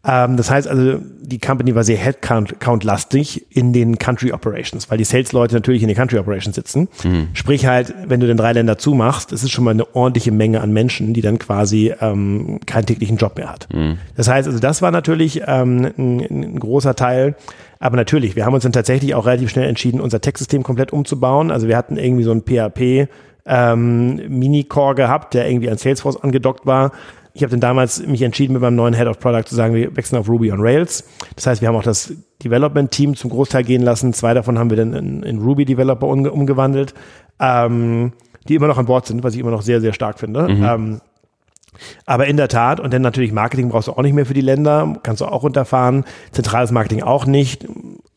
Ähm, 0.05 0.37
das 0.37 0.49
heißt 0.49 0.67
also, 0.67 0.99
die 1.21 1.39
Company 1.39 1.75
war 1.75 1.83
sehr 1.83 1.97
Headcount-lastig 1.97 3.47
in 3.49 3.73
den 3.73 3.97
Country 3.97 4.31
Operations, 4.31 4.89
weil 4.89 4.97
die 4.97 5.03
Sales-Leute 5.03 5.55
natürlich 5.55 5.81
in 5.81 5.87
den 5.87 5.97
Country 5.97 6.17
Operations 6.17 6.55
sitzen. 6.55 6.87
Mhm. 7.03 7.29
Sprich 7.33 7.65
halt, 7.65 7.93
wenn 8.07 8.19
du 8.19 8.27
den 8.27 8.37
drei 8.37 8.53
Länder 8.53 8.77
zumachst, 8.77 9.31
das 9.31 9.43
ist 9.43 9.51
schon 9.51 9.63
mal 9.63 9.71
eine 9.71 9.95
ordentliche 9.95 10.31
Menge 10.31 10.61
an 10.61 10.71
Menschen, 10.71 11.13
die 11.13 11.21
dann 11.21 11.39
quasi 11.39 11.93
ähm, 11.99 12.59
keinen 12.65 12.85
täglichen 12.85 13.17
Job 13.17 13.37
mehr 13.37 13.51
hat. 13.51 13.67
Mhm. 13.73 13.97
Das 14.15 14.27
heißt 14.27 14.47
also, 14.47 14.59
das 14.59 14.81
war 14.81 14.91
natürlich 14.91 15.41
ähm, 15.45 15.91
ein, 15.97 16.19
ein 16.19 16.59
großer 16.59 16.95
Teil. 16.95 17.35
Aber 17.79 17.95
natürlich, 17.97 18.35
wir 18.35 18.45
haben 18.45 18.53
uns 18.53 18.63
dann 18.63 18.71
tatsächlich 18.71 19.15
auch 19.15 19.25
relativ 19.25 19.49
schnell 19.49 19.67
entschieden, 19.67 20.01
unser 20.01 20.21
Tech-System 20.21 20.63
komplett 20.63 20.93
umzubauen. 20.93 21.51
Also 21.51 21.67
wir 21.67 21.77
hatten 21.77 21.97
irgendwie 21.97 22.23
so 22.23 22.31
ein 22.31 22.41
PHP 22.41 23.09
ähm, 23.45 24.15
Mini-Core 24.27 24.95
gehabt, 24.95 25.33
der 25.33 25.49
irgendwie 25.49 25.69
an 25.69 25.77
Salesforce 25.77 26.17
angedockt 26.17 26.65
war. 26.65 26.91
Ich 27.33 27.43
habe 27.43 27.51
dann 27.51 27.59
damals 27.59 28.05
mich 28.05 28.23
entschieden, 28.23 28.53
mit 28.53 28.63
meinem 28.63 28.75
neuen 28.75 28.95
Head 28.95 29.07
of 29.07 29.19
Product 29.19 29.43
zu 29.45 29.53
sagen, 29.53 29.75
wir 29.75 29.95
wechseln 29.95 30.17
auf 30.17 30.27
Ruby 30.27 30.51
on 30.51 30.59
Rails. 30.59 31.03
Das 31.35 31.45
heißt, 31.45 31.61
wir 31.61 31.67
haben 31.67 31.75
auch 31.75 31.83
das 31.83 32.11
Development-Team 32.43 33.15
zum 33.15 33.29
Großteil 33.29 33.63
gehen 33.63 33.83
lassen. 33.83 34.11
Zwei 34.13 34.33
davon 34.33 34.57
haben 34.57 34.71
wir 34.71 34.77
dann 34.77 34.93
in, 34.93 35.23
in 35.23 35.39
Ruby 35.39 35.65
Developer 35.65 36.07
umgewandelt, 36.07 36.95
ähm, 37.39 38.13
die 38.47 38.55
immer 38.55 38.67
noch 38.67 38.79
an 38.79 38.87
Bord 38.87 39.05
sind, 39.05 39.23
was 39.23 39.35
ich 39.35 39.39
immer 39.39 39.51
noch 39.51 39.61
sehr, 39.61 39.81
sehr 39.81 39.93
stark 39.93 40.17
finde. 40.17 40.47
Mhm. 40.47 40.63
Ähm, 40.63 41.01
aber 42.05 42.27
in 42.27 42.37
der 42.37 42.47
Tat, 42.47 42.79
und 42.79 42.93
dann 42.93 43.01
natürlich 43.01 43.31
Marketing 43.31 43.69
brauchst 43.69 43.87
du 43.87 43.93
auch 43.93 44.01
nicht 44.01 44.13
mehr 44.13 44.25
für 44.25 44.33
die 44.33 44.41
Länder, 44.41 44.95
kannst 45.03 45.21
du 45.21 45.25
auch 45.25 45.43
runterfahren, 45.43 46.05
zentrales 46.31 46.71
Marketing 46.71 47.03
auch 47.03 47.25
nicht. 47.25 47.65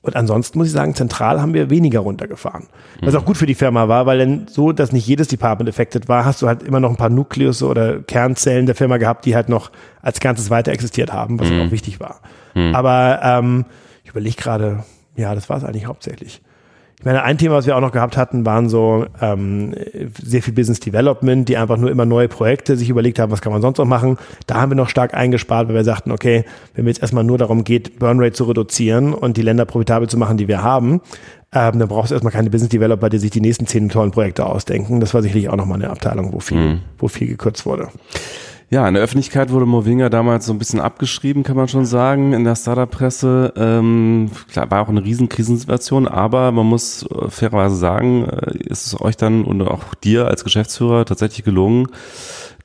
Und 0.03 0.17
ansonsten 0.17 0.59
muss 0.59 0.69
ich 0.69 0.73
sagen, 0.73 0.95
zentral 0.95 1.43
haben 1.43 1.53
wir 1.53 1.69
weniger 1.69 2.01
runtergefahren. 2.01 2.69
Was 3.03 3.15
auch 3.15 3.25
gut 3.25 3.37
für 3.37 3.47
die 3.47 3.55
Firma 3.55 3.87
war, 3.89 4.07
weil 4.07 4.19
dann 4.19 4.47
so, 4.49 4.73
dass 4.73 4.93
nicht 4.93 5.07
jedes 5.07 5.29
Department 5.29 5.69
affected 5.69 6.09
war, 6.09 6.25
hast 6.25 6.41
du 6.41 6.47
halt 6.47 6.63
immer 6.63 6.81
noch 6.81 6.91
ein 6.91 6.97
paar 6.97 7.11
Nukleus 7.11 7.63
oder 7.63 8.01
Kernzellen 8.01 8.65
der 8.65 8.75
Firma 8.75 8.97
gehabt, 8.97 9.27
die 9.27 9.35
halt 9.35 9.51
noch 9.51 9.71
als 10.01 10.21
Ganzes 10.21 10.49
weiter 10.49 10.73
existiert 10.73 11.13
haben, 11.13 11.39
was 11.39 11.51
mhm. 11.51 11.61
auch 11.61 11.71
wichtig 11.71 12.01
war. 12.01 12.21
Mhm. 12.55 12.75
Aber 12.75 13.21
ähm, 13.23 13.67
ich 14.05 14.11
überlege 14.11 14.37
gerade, 14.37 14.85
ja, 15.17 15.35
das 15.35 15.51
war 15.51 15.59
es 15.59 15.65
eigentlich 15.65 15.87
hauptsächlich. 15.87 16.41
Ich 17.01 17.07
meine, 17.07 17.23
ein 17.23 17.39
Thema, 17.39 17.55
was 17.55 17.65
wir 17.65 17.75
auch 17.75 17.81
noch 17.81 17.93
gehabt 17.93 18.19
hatten, 18.19 18.45
waren 18.45 18.69
so 18.69 19.07
ähm, 19.23 19.75
sehr 20.23 20.43
viel 20.43 20.53
Business 20.53 20.81
Development, 20.81 21.49
die 21.49 21.57
einfach 21.57 21.79
nur 21.79 21.91
immer 21.91 22.05
neue 22.05 22.29
Projekte 22.29 22.77
sich 22.77 22.91
überlegt 22.91 23.19
haben, 23.19 23.33
was 23.33 23.41
kann 23.41 23.53
man 23.53 23.63
sonst 23.63 23.79
noch 23.79 23.87
machen. 23.87 24.19
Da 24.47 24.61
haben 24.61 24.71
wir 24.71 24.77
noch 24.77 24.91
stark 24.91 25.15
eingespart, 25.15 25.69
weil 25.69 25.77
wir 25.77 25.85
sagten, 25.85 26.11
okay, 26.13 26.45
wenn 26.75 26.85
wir 26.85 26.91
jetzt 26.91 27.01
erstmal 27.01 27.25
nur 27.25 27.39
darum 27.39 27.65
geht, 27.65 27.99
Burnrate 27.99 28.33
zu 28.33 28.45
reduzieren 28.45 29.15
und 29.15 29.39
die 29.39 29.43
Länder 29.43 29.65
profitabel 29.65 30.11
zu 30.11 30.19
machen, 30.19 30.37
die 30.37 30.47
wir 30.47 30.63
haben, 30.63 31.01
ähm, 31.55 31.79
dann 31.79 31.89
brauchst 31.89 32.11
du 32.11 32.17
erstmal 32.17 32.35
keine 32.35 32.51
Business 32.51 32.69
Developer, 32.69 33.09
die 33.09 33.19
sich 33.19 33.31
die 33.31 33.41
nächsten 33.41 33.67
zehn 33.67 33.89
tollen 33.89 34.11
Projekte 34.11 34.45
ausdenken. 34.45 35.01
Das 35.01 35.15
war 35.15 35.23
sicherlich 35.23 35.49
auch 35.49 35.57
nochmal 35.57 35.79
eine 35.81 35.89
Abteilung, 35.89 36.35
wo 36.35 36.41
viel, 36.41 36.59
mhm. 36.59 36.81
wo 36.99 37.09
viel 37.09 37.29
gekürzt 37.29 37.65
wurde. 37.65 37.89
Ja, 38.73 38.87
in 38.87 38.95
der 38.95 39.03
Öffentlichkeit 39.03 39.51
wurde 39.51 39.67
Movinga 39.67 40.11
damals 40.11 40.47
so 40.47 40.53
ein 40.53 40.61
bisschen 40.61 40.79
abgeschrieben, 40.79 41.43
kann 41.43 41.57
man 41.57 41.67
schon 41.67 41.87
sagen, 41.87 42.33
in 42.35 42.45
der 42.45 42.55
Startup-Presse. 42.55 43.53
Ähm, 43.57 44.31
klar, 44.49 44.71
war 44.71 44.83
auch 44.83 44.89
eine 44.89 45.03
riesen 45.03 45.29
Krisensituation, 45.29 46.07
aber 46.07 46.53
man 46.53 46.67
muss 46.67 47.03
äh, 47.03 47.29
fairerweise 47.31 47.75
sagen, 47.75 48.29
äh, 48.29 48.59
ist 48.59 48.87
es 48.87 49.01
euch 49.01 49.17
dann 49.17 49.43
und 49.43 49.61
auch 49.63 49.93
dir 50.05 50.29
als 50.29 50.45
Geschäftsführer 50.45 51.05
tatsächlich 51.05 51.45
gelungen, 51.45 51.89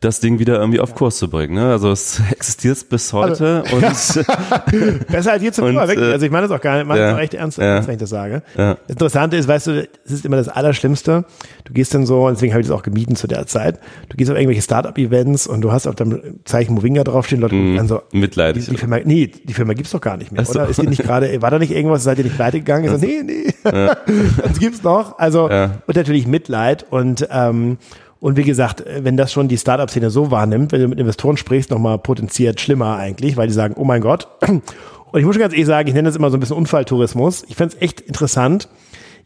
das 0.06 0.20
Ding 0.20 0.40
wieder 0.40 0.60
irgendwie 0.60 0.80
auf 0.80 0.94
Kurs 0.94 1.18
zu 1.18 1.30
bringen. 1.30 1.56
Ne? 1.56 1.72
Also 1.72 1.92
es 1.92 2.22
existiert 2.32 2.88
bis 2.90 3.12
heute 3.12 3.64
also, 3.66 3.76
und 4.20 5.08
besser 5.08 5.32
als 5.32 5.44
je 5.44 5.52
zuvor. 5.52 5.74
wirklich. 5.88 6.00
Äh, 6.00 6.12
also 6.14 6.26
ich 6.26 6.32
meine 6.32 6.48
das 6.48 6.58
auch 6.58 6.62
gar 6.62 6.78
nicht, 6.78 6.88
meine 6.88 7.02
ja, 7.02 7.08
das 7.08 7.16
auch 7.16 7.22
echt 7.22 7.34
ernst, 7.34 7.58
ja, 7.58 7.86
wenn 7.86 7.96
ich 7.96 8.00
das 8.00 8.10
sage. 8.10 8.44
Ja. 8.58 8.76
Das 8.76 8.90
Interessante 8.90 9.38
ist, 9.38 9.48
weißt 9.48 9.68
du, 9.68 9.88
es 10.06 10.12
ist 10.12 10.26
immer 10.26 10.38
das 10.38 10.48
Allerschlimmste. 10.48 11.26
Du 11.64 11.74
gehst 11.74 11.94
dann 11.94 12.06
so, 12.06 12.30
deswegen 12.30 12.54
habe 12.54 12.62
ich 12.62 12.68
das 12.68 12.76
auch 12.76 12.84
gemieden 12.84 13.16
zu 13.16 13.28
der 13.28 13.48
Zeit. 13.48 13.80
Du 14.10 14.18
gehst 14.18 14.30
auf 14.30 14.38
irgendwelche 14.38 14.62
Startup-Events 14.62 15.48
und 15.48 15.62
du 15.62 15.72
hast 15.72 15.88
auf 15.88 15.96
dem 15.96 16.40
Zeichen 16.46 16.76
Movinga 16.76 17.04
draufstehen, 17.04 17.42
Leute 17.42 17.56
mm, 17.56 17.78
dann 17.78 17.88
so, 17.88 18.02
Mitleidig. 18.12 18.66
Die, 18.66 18.72
die 18.72 18.78
Firma, 18.78 19.00
nee, 19.04 19.28
die 19.28 19.54
Firma 19.54 19.74
gibt's 19.74 19.92
doch 19.92 20.02
gar 20.02 20.18
nicht 20.18 20.32
mehr, 20.32 20.48
oder? 20.48 20.68
Ist 20.68 20.82
die 20.82 20.88
nicht 20.88 21.04
gerade, 21.04 21.42
war 21.42 21.52
da 21.52 21.60
nicht 21.60 21.72
irgendwas, 21.72 22.04
seid 22.04 22.20
ihr 22.20 22.24
nicht 22.24 22.36
pleite 22.36 22.60
gegangen? 22.60 22.86
Ich 22.86 22.92
so, 22.92 22.98
nee, 22.98 23.24
nee. 23.24 23.54
Ja. 23.66 23.98
das 24.44 24.60
gibt's 24.60 24.84
noch. 24.84 25.18
Also, 25.18 25.46
und 25.46 25.96
natürlich 25.96 26.28
Mitleid 26.28 26.86
und 26.90 27.28
ähm, 27.32 27.78
und 28.26 28.38
wie 28.38 28.44
gesagt, 28.44 28.84
wenn 28.88 29.18
das 29.18 29.32
schon 29.32 29.50
die 29.50 29.58
Startup-Szene 29.60 30.10
so 30.10 30.32
wahrnimmt, 30.32 30.72
wenn 30.72 30.82
du 30.82 30.88
mit 30.88 31.00
Investoren 31.00 31.38
sprichst, 31.38 31.70
nochmal 31.70 32.00
potenziert 32.00 32.60
schlimmer 32.60 32.98
eigentlich, 32.98 33.38
weil 33.38 33.46
die 33.46 33.54
sagen, 33.54 33.76
oh 33.78 33.84
mein 33.84 34.02
Gott. 34.02 34.28
Und 34.48 34.64
ich 35.14 35.24
muss 35.24 35.36
schon 35.36 35.42
ganz 35.42 35.54
ehrlich 35.54 35.68
sagen, 35.68 35.88
ich 35.88 35.94
nenne 35.94 36.08
das 36.10 36.16
immer 36.16 36.32
so 36.32 36.38
ein 36.38 36.40
bisschen 36.40 36.58
Unfalltourismus. 36.58 37.46
Ich 37.50 37.56
fand 37.56 37.76
es 37.76 37.82
echt 37.84 38.02
interessant. 38.02 38.68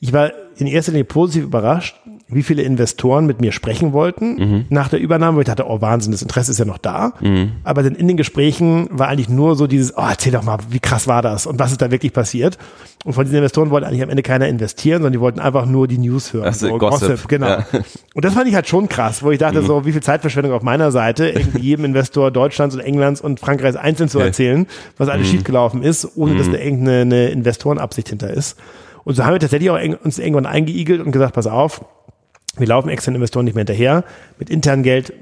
Ich 0.01 0.11
war 0.11 0.33
in 0.57 0.67
erster 0.67 0.91
Linie 0.91 1.05
positiv 1.05 1.45
überrascht, 1.45 1.95
wie 2.31 2.43
viele 2.43 2.61
Investoren 2.61 3.25
mit 3.25 3.41
mir 3.41 3.51
sprechen 3.51 3.91
wollten 3.91 4.35
mhm. 4.35 4.65
nach 4.69 4.87
der 4.87 4.99
Übernahme, 4.99 5.37
weil 5.37 5.41
ich 5.41 5.47
dachte, 5.47 5.67
oh 5.67 5.81
Wahnsinn, 5.81 6.11
das 6.11 6.21
Interesse 6.21 6.51
ist 6.51 6.59
ja 6.59 6.65
noch 6.65 6.77
da. 6.77 7.13
Mhm. 7.21 7.53
Aber 7.63 7.81
dann 7.81 7.95
in 7.95 8.07
den 8.07 8.17
Gesprächen 8.17 8.87
war 8.91 9.07
eigentlich 9.07 9.29
nur 9.29 9.55
so 9.55 9.65
dieses, 9.65 9.97
oh, 9.97 10.05
erzähl 10.07 10.31
doch 10.31 10.43
mal, 10.43 10.57
wie 10.69 10.79
krass 10.79 11.07
war 11.07 11.21
das 11.21 11.47
und 11.47 11.59
was 11.59 11.71
ist 11.71 11.81
da 11.81 11.91
wirklich 11.91 12.13
passiert. 12.13 12.57
Und 13.05 13.13
von 13.13 13.23
diesen 13.23 13.37
Investoren 13.37 13.71
wollte 13.71 13.87
eigentlich 13.87 14.03
am 14.03 14.09
Ende 14.09 14.23
keiner 14.23 14.47
investieren, 14.47 15.01
sondern 15.01 15.13
die 15.13 15.19
wollten 15.19 15.39
einfach 15.39 15.65
nur 15.65 15.87
die 15.87 15.97
News 15.97 16.33
hören. 16.33 16.45
Also 16.45 16.67
so, 16.67 16.77
Gossip. 16.77 17.09
Gossip 17.09 17.27
genau. 17.29 17.47
Ja. 17.47 17.65
Und 18.13 18.25
das 18.25 18.33
fand 18.33 18.47
ich 18.47 18.55
halt 18.55 18.67
schon 18.67 18.89
krass, 18.89 19.23
wo 19.23 19.31
ich 19.31 19.39
dachte 19.39 19.61
mhm. 19.61 19.65
so, 19.65 19.85
wie 19.85 19.91
viel 19.91 20.03
Zeitverschwendung 20.03 20.53
auf 20.53 20.61
meiner 20.61 20.91
Seite, 20.91 21.29
irgendwie 21.29 21.61
jedem 21.61 21.85
Investor 21.85 22.29
Deutschlands 22.29 22.75
und 22.75 22.81
Englands 22.81 23.21
und 23.21 23.39
Frankreichs 23.39 23.77
einzeln 23.77 24.09
zu 24.09 24.19
erzählen, 24.19 24.67
was 24.97 25.09
alles 25.09 25.27
mhm. 25.27 25.31
schiefgelaufen 25.31 25.81
ist, 25.81 26.15
ohne 26.15 26.35
dass 26.35 26.47
mhm. 26.47 26.51
da 26.51 26.57
irgendeine 26.59 27.29
Investorenabsicht 27.29 28.09
hinter 28.09 28.29
ist. 28.29 28.57
Und 29.03 29.15
so 29.15 29.25
haben 29.25 29.33
wir 29.33 29.39
tatsächlich 29.39 29.69
auch 29.71 29.79
uns 30.03 30.19
irgendwann 30.19 30.45
eingeigelt 30.45 31.01
und 31.01 31.11
gesagt, 31.11 31.33
pass 31.33 31.47
auf, 31.47 31.83
wir 32.57 32.67
laufen 32.67 32.89
externen 32.89 33.15
Investoren 33.15 33.45
nicht 33.45 33.55
mehr 33.55 33.61
hinterher. 33.61 34.03
Mit 34.37 34.49
internem 34.49 34.83
Geld 34.83 35.13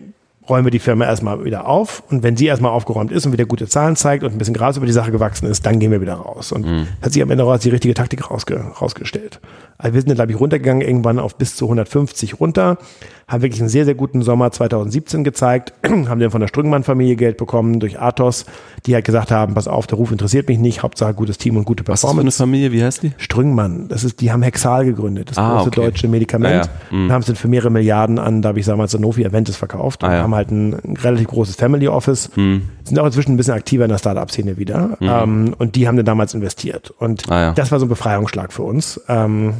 räumen 0.50 0.66
wir 0.66 0.72
die 0.72 0.80
Firma 0.80 1.06
erstmal 1.06 1.44
wieder 1.44 1.68
auf 1.68 2.04
und 2.10 2.24
wenn 2.24 2.38
sie 2.38 2.46
erstmal 2.46 2.72
aufgeräumt 2.72 3.12
ist 3.12 3.26
und 3.26 3.34
wieder 3.34 3.46
gute 3.46 3.68
Zahlen 3.68 3.96
zeigt 3.96 4.24
und 4.24 4.32
ein 4.32 4.38
bisschen 4.38 4.54
Gras 4.54 4.78
über 4.78 4.86
die 4.86 4.92
Sache 4.92 5.12
gewachsen 5.12 5.46
ist, 5.48 5.66
dann 5.66 5.80
gehen 5.80 5.92
wir 5.92 6.02
wieder 6.02 6.14
raus. 6.14 6.52
Und 6.52 6.66
mhm. 6.66 6.88
hat 7.02 7.14
sich 7.14 7.22
am 7.22 7.30
Ende 7.32 7.44
auch 7.44 7.52
als 7.52 7.64
die 7.64 7.70
richtige 7.70 7.94
Taktik 7.94 8.30
rausge 8.32 8.58
rausgestellt. 8.82 9.40
Also 9.78 9.94
wir 9.94 10.02
sind 10.02 10.10
dann, 10.10 10.16
glaube 10.16 10.32
ich, 10.32 10.40
runtergegangen 10.40 10.82
irgendwann 10.82 11.20
auf 11.20 11.36
bis 11.36 11.56
zu 11.56 11.66
150 11.66 12.40
runter, 12.40 12.78
haben 13.28 13.42
wirklich 13.42 13.60
einen 13.60 13.70
sehr, 13.70 13.84
sehr 13.84 13.96
guten 13.96 14.22
Sommer 14.22 14.52
2017 14.52 15.26
gezeigt, 15.26 15.74
haben 15.86 16.20
dann 16.20 16.32
von 16.32 16.40
der 16.40 16.48
Strüngmann-Familie 16.48 17.18
Geld 17.18 17.36
bekommen 17.36 17.82
durch 17.82 18.00
Athos, 18.00 18.46
die 18.86 18.94
halt 18.94 19.04
gesagt 19.04 19.32
haben, 19.32 19.54
pass 19.54 19.68
auf, 19.68 19.86
der 19.86 19.98
Ruf 19.98 20.14
interessiert 20.14 20.48
mich 20.48 20.60
nicht, 20.60 20.82
Hauptsache 20.82 21.14
gutes 21.14 21.38
Team 21.38 21.58
und 21.58 21.66
gute 21.66 21.84
Performance. 21.84 22.26
Was 22.26 22.34
ist 22.34 22.38
für 22.38 22.44
eine 22.44 22.52
Familie, 22.52 22.72
wie 22.72 22.84
heißt 22.84 23.04
die? 23.04 23.12
Strüngmann, 23.18 23.90
das 23.90 24.06
ist, 24.06 24.22
die 24.22 24.32
haben 24.32 24.44
Hexal 24.44 24.86
gegründet, 24.86 25.32
das 25.32 25.38
ah, 25.38 25.56
große 25.56 25.68
okay. 25.68 25.82
deutsche 25.82 26.08
Medikament, 26.08 26.68
ja, 26.68 26.72
ja. 26.92 26.98
Mhm. 26.98 27.12
haben 27.12 27.20
es 27.20 27.28
dann 27.28 27.36
für 27.36 27.50
mehrere 27.50 27.70
Milliarden 27.70 28.18
an, 28.18 28.42
da 28.42 28.50
habe 28.50 28.62
ich 28.62 28.66
damals 28.66 28.94
Sanofi 28.94 29.26
Aventis 29.26 29.58
verkauft 29.58 30.06
ah, 30.06 30.14
ja. 30.14 30.24
haben 30.24 30.34
halt 30.34 30.50
ein, 30.52 30.76
ein, 30.76 30.96
relativ 30.96 31.28
großes 31.28 31.58
Family 31.58 31.90
Office, 31.90 32.30
mhm. 32.38 32.70
sind 32.86 32.98
auch 32.98 33.06
inzwischen 33.06 33.34
ein 33.34 33.38
bisschen 33.38 33.56
aktiver 33.56 33.84
in 33.84 33.90
der 33.90 33.98
Startup-Szene 33.98 34.56
wieder 34.56 34.98
mhm. 35.02 35.10
ähm, 35.10 35.56
und 35.58 35.76
die 35.76 35.86
haben 35.90 35.98
dann 35.98 36.06
damals 36.06 36.34
investiert 36.34 36.92
und 36.98 37.30
ah, 37.30 37.52
das 37.52 37.74
war 37.74 37.80
so 37.80 37.88
ein 37.88 37.90
Befreiungsschlag 37.90 38.54
für 38.54 38.64
uns. 38.64 39.02
Ähm, 39.10 39.54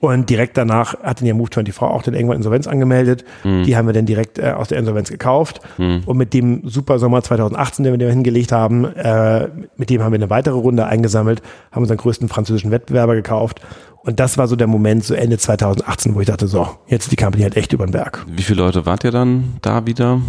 und 0.00 0.30
direkt 0.30 0.56
danach 0.56 0.94
hat 1.02 1.20
dann 1.20 1.26
ja 1.26 1.34
Move24 1.34 1.82
auch 1.82 2.02
dann 2.02 2.14
irgendwann 2.14 2.36
Insolvenz 2.36 2.66
angemeldet. 2.66 3.24
Mhm. 3.42 3.64
Die 3.64 3.76
haben 3.76 3.86
wir 3.86 3.92
dann 3.92 4.06
direkt 4.06 4.38
äh, 4.38 4.52
aus 4.52 4.68
der 4.68 4.78
Insolvenz 4.78 5.10
gekauft. 5.10 5.60
Mhm. 5.78 6.02
Und 6.06 6.16
mit 6.16 6.34
dem 6.34 6.68
Super 6.68 6.98
Sommer 6.98 7.22
2018, 7.22 7.84
den 7.84 7.98
wir 7.98 8.06
da 8.06 8.12
hingelegt 8.12 8.52
haben, 8.52 8.84
äh, 8.84 9.48
mit 9.76 9.90
dem 9.90 10.02
haben 10.02 10.12
wir 10.12 10.18
eine 10.18 10.30
weitere 10.30 10.54
Runde 10.54 10.86
eingesammelt, 10.86 11.42
haben 11.72 11.82
unseren 11.82 11.98
größten 11.98 12.28
französischen 12.28 12.70
Wettbewerber 12.70 13.14
gekauft. 13.14 13.60
Und 14.02 14.20
das 14.20 14.36
war 14.36 14.48
so 14.48 14.56
der 14.56 14.66
Moment, 14.66 15.02
so 15.04 15.14
Ende 15.14 15.38
2018, 15.38 16.14
wo 16.14 16.20
ich 16.20 16.26
dachte, 16.26 16.46
so, 16.46 16.68
jetzt 16.88 17.04
ist 17.04 17.12
die 17.12 17.16
Company 17.16 17.42
halt 17.42 17.56
echt 17.56 17.72
über 17.72 17.86
den 17.86 17.92
Berg. 17.92 18.24
Wie 18.28 18.42
viele 18.42 18.62
Leute 18.62 18.84
wart 18.84 19.04
ihr 19.04 19.10
dann 19.10 19.54
da 19.62 19.86
wieder? 19.86 20.20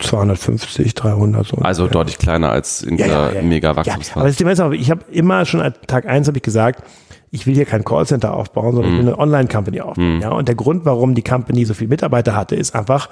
250, 0.00 0.94
300 0.94 1.46
so. 1.46 1.56
Also 1.58 1.84
ja. 1.84 1.90
deutlich 1.90 2.18
kleiner 2.18 2.50
als 2.50 2.82
in 2.82 2.96
der 2.96 3.32
ja, 3.34 3.42
mega 3.42 3.76
Wachstumsphase. 3.76 4.20
aber 4.20 4.28
das 4.28 4.36
Thema 4.36 4.50
ist 4.50 4.60
auch, 4.60 4.72
ich 4.72 4.90
habe 4.90 5.04
immer 5.10 5.44
schon 5.44 5.60
an 5.60 5.74
Tag 5.86 6.06
eins 6.06 6.26
habe 6.26 6.38
ich 6.38 6.42
gesagt, 6.42 6.82
ich 7.30 7.46
will 7.46 7.54
hier 7.54 7.64
kein 7.64 7.84
Callcenter 7.84 8.34
aufbauen, 8.34 8.74
sondern 8.74 8.92
mm. 8.92 8.94
ich 8.94 8.98
will 8.98 9.12
mhm. 9.12 9.14
eine 9.14 9.18
Online-Company 9.18 9.80
aufbauen. 9.80 10.18
Mm. 10.18 10.22
Ja, 10.22 10.30
und 10.30 10.48
der 10.48 10.54
Grund, 10.56 10.84
warum 10.84 11.14
die 11.14 11.22
Company 11.22 11.64
so 11.64 11.74
viele 11.74 11.90
Mitarbeiter 11.90 12.34
hatte, 12.34 12.56
ist 12.56 12.74
einfach, 12.74 13.08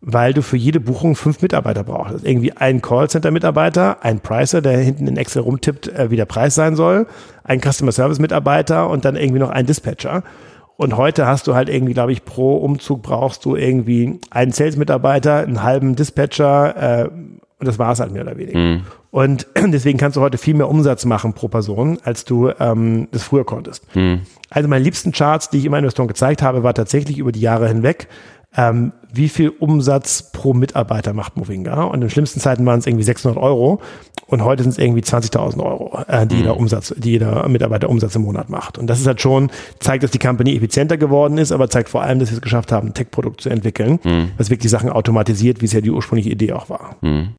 weil 0.00 0.32
du 0.32 0.42
für 0.42 0.56
jede 0.56 0.80
Buchung 0.80 1.14
fünf 1.14 1.42
Mitarbeiter 1.42 1.84
brauchst. 1.84 2.24
Irgendwie 2.24 2.52
ein 2.52 2.80
Callcenter-Mitarbeiter, 2.80 4.02
ein 4.02 4.20
Pricer, 4.20 4.62
der 4.62 4.78
hinten 4.78 5.06
in 5.06 5.16
Excel 5.16 5.42
rumtippt, 5.42 5.88
äh, 5.88 6.10
wie 6.10 6.16
der 6.16 6.24
Preis 6.24 6.54
sein 6.54 6.74
soll, 6.74 7.06
ein 7.44 7.60
Customer 7.60 7.92
Service-Mitarbeiter 7.92 8.88
und 8.88 9.04
dann 9.04 9.16
irgendwie 9.16 9.40
noch 9.40 9.50
ein 9.50 9.66
Dispatcher. 9.66 10.22
Und 10.76 10.96
heute 10.96 11.26
hast 11.26 11.46
du 11.46 11.54
halt 11.54 11.68
irgendwie, 11.68 11.92
glaube 11.92 12.12
ich, 12.12 12.24
pro 12.24 12.56
Umzug 12.56 13.02
brauchst 13.02 13.44
du 13.44 13.54
irgendwie 13.54 14.18
einen 14.30 14.50
Sales-Mitarbeiter, 14.50 15.36
einen 15.40 15.62
halben 15.62 15.94
Dispatcher 15.94 17.02
äh, 17.04 17.10
und 17.60 17.66
das 17.66 17.78
war 17.78 17.92
es 17.92 18.00
halt 18.00 18.10
mehr 18.10 18.22
oder 18.22 18.36
weniger. 18.38 18.58
Mhm. 18.58 18.82
Und 19.10 19.46
deswegen 19.66 19.98
kannst 19.98 20.16
du 20.16 20.20
heute 20.20 20.38
viel 20.38 20.54
mehr 20.54 20.68
Umsatz 20.68 21.04
machen 21.04 21.34
pro 21.34 21.48
Person, 21.48 21.98
als 22.02 22.24
du 22.24 22.50
ähm, 22.58 23.08
das 23.12 23.22
früher 23.22 23.44
konntest. 23.44 23.84
Mhm. 23.94 24.22
Also 24.48 24.68
meine 24.68 24.82
liebsten 24.82 25.12
Charts, 25.12 25.50
die 25.50 25.58
ich 25.58 25.66
immer 25.66 25.78
Investoren 25.78 26.08
gezeigt 26.08 26.42
habe, 26.42 26.62
war 26.62 26.74
tatsächlich 26.74 27.18
über 27.18 27.32
die 27.32 27.40
Jahre 27.40 27.68
hinweg 27.68 28.08
ähm, 28.56 28.92
wie 29.12 29.28
viel 29.28 29.50
Umsatz 29.50 30.32
pro 30.32 30.54
Mitarbeiter 30.54 31.12
macht 31.12 31.36
Movinga. 31.36 31.84
Und 31.84 32.02
in 32.02 32.10
schlimmsten 32.10 32.40
Zeiten 32.40 32.64
waren 32.66 32.78
es 32.78 32.86
irgendwie 32.86 33.04
600 33.04 33.40
Euro 33.40 33.80
und 34.26 34.44
heute 34.44 34.62
sind 34.62 34.72
es 34.72 34.78
irgendwie 34.78 35.02
20.000 35.02 35.62
Euro, 35.62 35.98
äh, 36.08 36.26
die 36.26 36.36
mhm. 36.36 36.40
jeder 36.40 36.56
Umsatz, 36.56 36.94
die 36.96 37.10
jeder 37.10 37.48
Mitarbeiter 37.48 37.88
Umsatz 37.88 38.14
im 38.16 38.22
Monat 38.22 38.48
macht. 38.48 38.78
Und 38.78 38.88
das 38.88 39.00
ist 39.00 39.06
halt 39.06 39.20
schon, 39.20 39.50
zeigt, 39.78 40.02
dass 40.02 40.10
die 40.10 40.18
Company 40.18 40.56
effizienter 40.56 40.96
geworden 40.96 41.38
ist, 41.38 41.52
aber 41.52 41.68
zeigt 41.70 41.88
vor 41.88 42.02
allem, 42.02 42.18
dass 42.18 42.30
wir 42.30 42.36
es 42.36 42.42
geschafft 42.42 42.72
haben, 42.72 42.88
ein 42.88 42.94
Tech-Produkt 42.94 43.40
zu 43.40 43.50
entwickeln, 43.50 43.98
mhm. 44.02 44.32
was 44.36 44.50
wirklich 44.50 44.70
Sachen 44.70 44.90
automatisiert, 44.90 45.60
wie 45.60 45.66
es 45.66 45.72
ja 45.72 45.80
die 45.80 45.90
ursprüngliche 45.90 46.30
Idee 46.30 46.52
auch 46.52 46.68
war. 46.68 46.96
Mhm. 47.00 47.34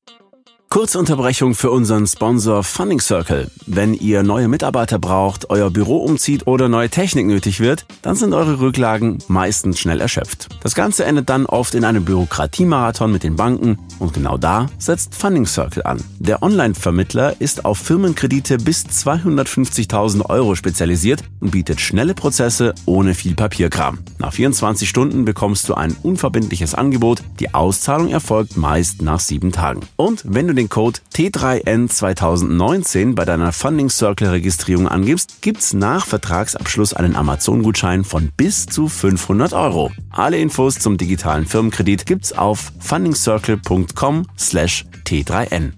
Kurze 0.71 0.99
Unterbrechung 0.99 1.53
für 1.53 1.69
unseren 1.69 2.07
Sponsor 2.07 2.63
Funding 2.63 3.01
Circle. 3.01 3.51
Wenn 3.65 3.93
ihr 3.93 4.23
neue 4.23 4.47
Mitarbeiter 4.47 4.99
braucht, 4.99 5.49
euer 5.49 5.69
Büro 5.69 5.97
umzieht 5.97 6.47
oder 6.47 6.69
neue 6.69 6.89
Technik 6.89 7.25
nötig 7.25 7.59
wird, 7.59 7.85
dann 8.03 8.15
sind 8.15 8.33
eure 8.33 8.61
Rücklagen 8.61 9.17
meistens 9.27 9.81
schnell 9.81 9.99
erschöpft. 9.99 10.47
Das 10.63 10.73
Ganze 10.73 11.03
endet 11.03 11.29
dann 11.29 11.45
oft 11.45 11.75
in 11.75 11.83
einem 11.83 12.05
Bürokratiemarathon 12.05 13.11
mit 13.11 13.23
den 13.23 13.35
Banken 13.35 13.79
und 13.99 14.13
genau 14.13 14.37
da 14.37 14.67
setzt 14.77 15.13
Funding 15.13 15.45
Circle 15.45 15.83
an. 15.83 16.01
Der 16.19 16.41
Online-Vermittler 16.41 17.41
ist 17.41 17.65
auf 17.65 17.77
Firmenkredite 17.77 18.57
bis 18.57 18.85
250.000 18.85 20.29
Euro 20.29 20.55
spezialisiert 20.55 21.21
und 21.41 21.51
bietet 21.51 21.81
schnelle 21.81 22.13
Prozesse 22.13 22.73
ohne 22.85 23.13
viel 23.13 23.35
Papierkram. 23.35 23.99
Nach 24.19 24.31
24 24.31 24.87
Stunden 24.87 25.25
bekommst 25.25 25.67
du 25.67 25.73
ein 25.73 25.97
unverbindliches 26.01 26.75
Angebot. 26.75 27.21
Die 27.41 27.53
Auszahlung 27.53 28.07
erfolgt 28.07 28.55
meist 28.55 29.01
nach 29.01 29.19
sieben 29.19 29.51
Tagen. 29.51 29.81
Und 29.97 30.23
wenn 30.25 30.47
du 30.47 30.53
den 30.53 30.60
Code 30.69 30.99
T3N 31.13 31.89
2019 31.89 33.15
bei 33.15 33.25
deiner 33.25 33.51
Funding 33.51 33.89
Circle 33.89 34.29
Registrierung 34.29 34.87
angibst, 34.87 35.41
gibt's 35.41 35.73
nach 35.73 36.05
Vertragsabschluss 36.05 36.93
einen 36.93 37.15
Amazon-Gutschein 37.15 38.03
von 38.03 38.31
bis 38.35 38.65
zu 38.65 38.87
500 38.87 39.53
Euro. 39.53 39.91
Alle 40.09 40.37
Infos 40.37 40.79
zum 40.79 40.97
digitalen 40.97 41.45
Firmenkredit 41.45 42.05
gibt's 42.05 42.33
auf 42.33 42.71
fundingcircle.com 42.79 44.27
slash 44.37 44.85
T3N. 45.05 45.73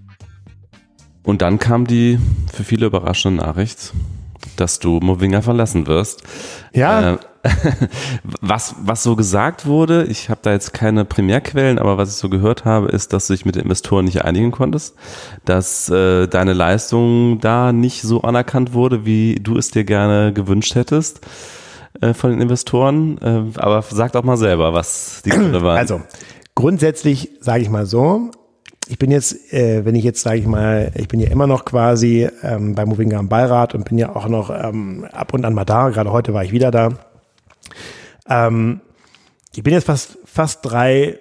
Und 1.23 1.41
dann 1.41 1.59
kam 1.59 1.87
die 1.87 2.19
für 2.53 2.63
viele 2.63 2.85
überraschende 2.85 3.43
Nachricht, 3.43 3.93
dass 4.55 4.79
du 4.79 4.99
Movinga 4.99 5.41
verlassen 5.41 5.87
wirst. 5.87 6.23
Ja. 6.73 7.13
Äh, 7.13 7.17
was, 8.41 8.75
was 8.83 9.03
so 9.03 9.15
gesagt 9.15 9.65
wurde, 9.65 10.05
ich 10.05 10.29
habe 10.29 10.39
da 10.43 10.53
jetzt 10.53 10.73
keine 10.73 11.03
Primärquellen, 11.03 11.77
aber 11.77 11.97
was 11.97 12.09
ich 12.09 12.15
so 12.15 12.29
gehört 12.29 12.63
habe, 12.63 12.87
ist, 12.87 13.11
dass 13.11 13.27
du 13.27 13.33
dich 13.33 13.45
mit 13.45 13.55
den 13.55 13.63
Investoren 13.63 14.05
nicht 14.05 14.23
einigen 14.23 14.51
konntest, 14.51 14.95
dass 15.43 15.89
äh, 15.89 16.27
deine 16.27 16.53
Leistung 16.53 17.39
da 17.41 17.73
nicht 17.73 18.01
so 18.01 18.21
anerkannt 18.21 18.73
wurde, 18.73 19.05
wie 19.05 19.35
du 19.35 19.57
es 19.57 19.71
dir 19.71 19.83
gerne 19.83 20.31
gewünscht 20.31 20.75
hättest 20.75 21.21
äh, 21.99 22.13
von 22.13 22.31
den 22.31 22.39
Investoren. 22.39 23.17
Äh, 23.21 23.59
aber 23.59 23.81
sag 23.81 24.13
doch 24.13 24.23
mal 24.23 24.37
selber, 24.37 24.73
was 24.73 25.21
die 25.25 25.31
Gründe 25.31 25.61
waren. 25.61 25.77
Also, 25.77 26.01
grundsätzlich 26.55 27.31
sage 27.41 27.61
ich 27.61 27.69
mal 27.69 27.85
so, 27.85 28.31
ich 28.87 28.99
bin 28.99 29.11
jetzt, 29.11 29.53
äh, 29.53 29.83
wenn 29.85 29.95
ich 29.95 30.03
jetzt 30.05 30.21
sage 30.21 30.37
ich 30.37 30.45
mal, 30.45 30.91
ich 30.95 31.09
bin 31.09 31.19
ja 31.19 31.29
immer 31.29 31.47
noch 31.47 31.65
quasi 31.65 32.29
ähm, 32.41 32.75
bei 32.75 32.85
Movinga 32.85 33.17
am 33.17 33.27
Beirat 33.27 33.75
und 33.75 33.83
bin 33.83 33.97
ja 33.97 34.15
auch 34.15 34.29
noch 34.29 34.49
ähm, 34.49 35.05
ab 35.11 35.33
und 35.33 35.43
an 35.43 35.53
mal 35.53 35.65
da. 35.65 35.89
Gerade 35.89 36.11
heute 36.11 36.33
war 36.33 36.43
ich 36.45 36.53
wieder 36.53 36.71
da. 36.71 36.89
Ähm, 38.27 38.81
ich 39.55 39.63
bin 39.63 39.73
jetzt 39.73 39.85
fast, 39.85 40.17
fast 40.25 40.59
drei, 40.63 41.19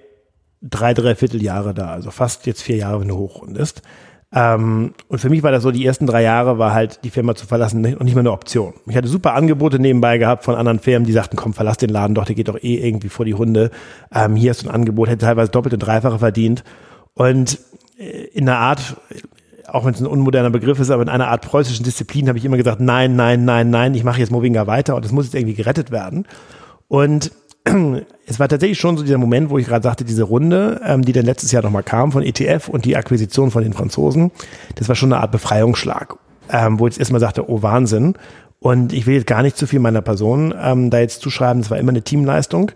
drei, 0.63 0.95
dreiviertel 0.95 1.43
Jahre 1.43 1.75
da, 1.75 1.91
also 1.91 2.11
fast 2.11 2.47
jetzt 2.47 2.63
vier 2.63 2.77
Jahre, 2.77 3.01
wenn 3.01 3.09
du 3.09 3.17
hochrundest. 3.17 3.83
Ähm, 4.35 4.95
und 5.09 5.19
für 5.19 5.29
mich 5.29 5.43
war 5.43 5.53
das 5.53 5.63
so, 5.63 5.71
die 5.71 5.85
ersten 5.85 6.07
drei 6.07 6.23
Jahre 6.23 6.59
war 6.59 6.73
halt 6.73 7.01
die 7.05 7.11
Firma 7.11 7.35
zu 7.35 7.47
verlassen 7.47 7.85
und 7.85 8.05
nicht 8.05 8.15
mehr 8.15 8.21
eine 8.21 8.33
Option. 8.33 8.73
Ich 8.87 8.97
hatte 8.97 9.09
super 9.09 9.35
Angebote 9.35 9.79
nebenbei 9.79 10.17
gehabt 10.17 10.45
von 10.45 10.55
anderen 10.55 10.79
Firmen, 10.79 11.07
die 11.07 11.13
sagten, 11.13 11.37
komm, 11.37 11.53
verlass 11.53 11.77
den 11.77 11.91
Laden 11.91 12.15
doch, 12.15 12.25
der 12.25 12.35
geht 12.35 12.49
doch 12.49 12.63
eh 12.63 12.77
irgendwie 12.77 13.11
vor 13.11 13.27
die 13.27 13.35
Hunde. 13.35 13.71
Ähm, 14.15 14.35
hier 14.35 14.51
hast 14.51 14.63
du 14.63 14.69
ein 14.69 14.75
Angebot, 14.75 15.09
hätte 15.09 15.27
teilweise 15.27 15.51
doppelt 15.51 15.75
und 15.75 15.81
dreifache 15.81 16.19
verdient. 16.19 16.65
Und 17.13 17.59
äh, 17.99 18.29
in 18.29 18.49
einer 18.49 18.59
Art, 18.59 18.97
auch 19.73 19.87
wenn 19.87 19.95
es 19.95 20.01
ein 20.01 20.07
unmoderner 20.07 20.51
Begriff 20.51 20.79
ist, 20.81 20.91
aber 20.91 21.03
in 21.03 21.09
einer 21.09 21.29
Art 21.29 21.43
preußischen 21.43 21.85
Disziplin 21.85 22.29
habe 22.29 22.37
ich 22.37 22.45
immer 22.45 22.59
gesagt, 22.59 22.81
nein, 22.81 23.17
nein, 23.17 23.47
nein, 23.47 23.71
nein, 23.71 23.95
ich 23.95 24.05
mache 24.05 24.21
jetzt 24.21 24.31
Movinga 24.31 24.67
weiter 24.67 24.95
und 24.95 25.05
es 25.05 25.13
muss 25.13 25.25
jetzt 25.25 25.35
irgendwie 25.35 25.55
gerettet 25.55 25.91
werden. 25.91 26.27
Und 26.89 27.33
es 28.27 28.39
war 28.39 28.49
tatsächlich 28.49 28.79
schon 28.79 28.99
so 28.99 29.03
dieser 29.03 29.17
Moment, 29.17 29.49
wo 29.49 29.57
ich 29.57 29.67
gerade 29.67 29.83
sagte, 29.83 30.05
diese 30.05 30.25
Runde, 30.25 30.81
ähm, 30.85 31.03
die 31.03 31.13
dann 31.13 31.25
letztes 31.25 31.53
Jahr 31.53 31.63
nochmal 31.63 31.83
kam 31.83 32.13
von 32.13 32.23
ETF 32.23 32.69
und 32.69 32.85
die 32.85 32.97
Akquisition 32.97 33.51
von 33.51 33.63
den 33.63 33.73
Franzosen, 33.73 34.31
das 34.75 34.89
war 34.89 34.95
schon 34.95 35.11
eine 35.11 35.23
Art 35.23 35.33
Befreiungsschlag, 35.33 36.17
ähm, 36.51 36.79
wo 36.79 36.87
ich 36.87 36.95
jetzt 36.95 37.01
erstmal 37.01 37.21
sagte, 37.21 37.49
oh 37.49 37.63
Wahnsinn. 37.63 38.15
Und 38.59 38.93
ich 38.93 39.07
will 39.07 39.15
jetzt 39.15 39.27
gar 39.27 39.43
nicht 39.43 39.57
zu 39.57 39.67
viel 39.67 39.81
meiner 39.81 40.03
Person 40.03 40.55
ähm, 40.61 40.91
da 40.91 40.99
jetzt 41.01 41.23
zuschreiben, 41.23 41.63
es 41.63 41.71
war 41.71 41.79
immer 41.79 41.91
eine 41.91 42.03
Teamleistung. 42.03 42.73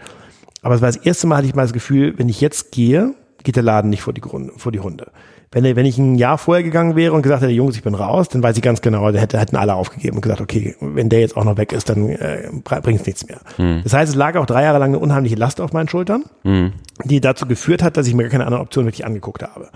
Aber 0.63 0.75
es 0.75 0.81
war 0.81 0.89
das 0.89 0.97
erste 0.97 1.27
Mal, 1.27 1.37
hatte 1.37 1.47
ich 1.47 1.55
mal 1.55 1.63
das 1.63 1.75
Gefühl, 1.75 2.15
wenn 2.17 2.31
ich 2.31 2.41
jetzt 2.41 2.73
gehe, 2.73 3.15
geht 3.45 3.57
der 3.57 3.63
Laden 3.63 3.91
nicht 3.91 4.01
vor 4.01 4.15
die, 4.15 4.23
Grund, 4.23 4.51
vor 4.57 4.73
die 4.73 4.81
Hunde. 4.81 5.13
Wenn, 5.57 5.75
wenn 5.75 5.87
ich 5.87 5.97
ein 5.97 6.17
Jahr 6.17 6.37
vorher 6.37 6.63
gegangen 6.63 6.97
wäre 6.97 7.15
und 7.15 7.23
gesagt 7.23 7.41
hätte, 7.41 7.51
Jungs, 7.51 7.77
ich 7.77 7.83
bin 7.83 7.95
raus, 7.95 8.29
dann 8.29 8.43
weiß 8.43 8.59
ich 8.59 8.63
ganz 8.63 8.83
genau, 8.83 9.11
da 9.11 9.19
hätte, 9.19 9.41
hätten 9.41 9.57
alle 9.57 9.75
aufgegeben 9.75 10.17
und 10.17 10.21
gesagt, 10.21 10.43
okay, 10.43 10.77
wenn 10.83 11.09
der 11.09 11.21
jetzt 11.21 11.35
auch 11.35 11.45
noch 11.45 11.57
weg 11.57 11.73
ist, 11.73 11.89
dann 11.89 12.11
äh, 12.11 12.51
bringt 12.63 13.01
es 13.01 13.07
nichts 13.07 13.27
mehr. 13.27 13.41
Mhm. 13.57 13.81
Das 13.83 13.95
heißt, 13.95 14.11
es 14.11 14.15
lag 14.15 14.37
auch 14.37 14.45
drei 14.45 14.65
Jahre 14.65 14.79
lang 14.79 14.91
eine 14.91 14.99
unheimliche 14.99 15.35
Last 15.35 15.63
auf 15.63 15.73
meinen 15.73 15.89
Schultern, 15.89 16.25
mhm. 16.43 16.75
die 17.05 17.23
dazu 17.23 17.47
geführt 17.47 17.83
hat, 17.83 17.97
dass 17.97 18.07
ich 18.07 18.13
mir 18.13 18.25
gar 18.25 18.33
keine 18.33 18.45
andere 18.45 18.61
Option 18.61 18.85
wirklich 18.85 19.07
angeguckt 19.07 19.43
habe. 19.45 19.71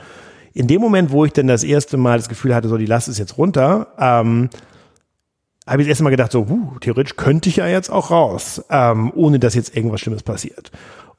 In 0.53 0.67
dem 0.67 0.83
Moment, 0.83 1.13
wo 1.13 1.25
ich 1.25 1.33
dann 1.33 1.47
das 1.47 1.65
erste 1.65 1.97
Mal 1.97 2.19
das 2.19 2.29
Gefühl 2.29 2.55
hatte, 2.55 2.69
so 2.69 2.77
die 2.77 2.85
Last 2.85 3.09
ist 3.09 3.19
jetzt 3.19 3.39
runter, 3.39 3.87
ähm, 3.99 4.51
habe 5.67 5.81
ich 5.81 5.87
das 5.87 5.93
erste 5.93 6.05
Mal 6.05 6.11
gedacht, 6.11 6.33
so, 6.33 6.47
huh, 6.47 6.79
theoretisch 6.83 7.17
könnte 7.17 7.49
ich 7.49 7.57
ja 7.57 7.67
jetzt 7.67 7.91
auch 7.91 8.11
raus, 8.11 8.63
ähm, 8.69 9.13
ohne 9.15 9.39
dass 9.39 9.55
jetzt 9.55 9.75
irgendwas 9.75 10.03
Schlimmes 10.03 10.25
passiert. 10.25 10.73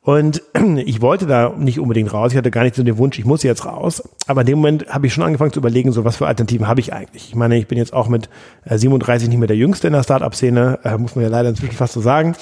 Und 0.03 0.41
ich 0.77 1.01
wollte 1.01 1.27
da 1.27 1.53
nicht 1.55 1.79
unbedingt 1.79 2.11
raus. 2.11 2.31
Ich 2.31 2.37
hatte 2.37 2.51
gar 2.51 2.63
nicht 2.63 2.75
so 2.75 2.83
den 2.83 2.97
Wunsch, 2.97 3.19
ich 3.19 3.25
muss 3.25 3.43
jetzt 3.43 3.65
raus. 3.65 4.03
Aber 4.27 4.41
in 4.41 4.47
dem 4.47 4.57
Moment 4.57 4.87
habe 4.89 5.07
ich 5.07 5.13
schon 5.13 5.23
angefangen 5.23 5.53
zu 5.53 5.59
überlegen, 5.59 5.91
so 5.91 6.03
was 6.03 6.17
für 6.17 6.27
Alternativen 6.27 6.67
habe 6.67 6.79
ich 6.79 6.93
eigentlich. 6.93 7.29
Ich 7.29 7.35
meine, 7.35 7.57
ich 7.57 7.67
bin 7.67 7.77
jetzt 7.77 7.93
auch 7.93 8.07
mit 8.07 8.29
37 8.65 9.27
äh, 9.27 9.29
nicht 9.29 9.39
mehr 9.39 9.47
der 9.47 9.57
Jüngste 9.57 9.87
in 9.87 9.93
der 9.93 10.03
Startup-Szene, 10.03 10.79
äh, 10.83 10.97
muss 10.97 11.15
man 11.15 11.23
ja 11.23 11.29
leider 11.29 11.49
inzwischen 11.49 11.75
fast 11.75 11.93
so 11.93 12.01
sagen. 12.01 12.35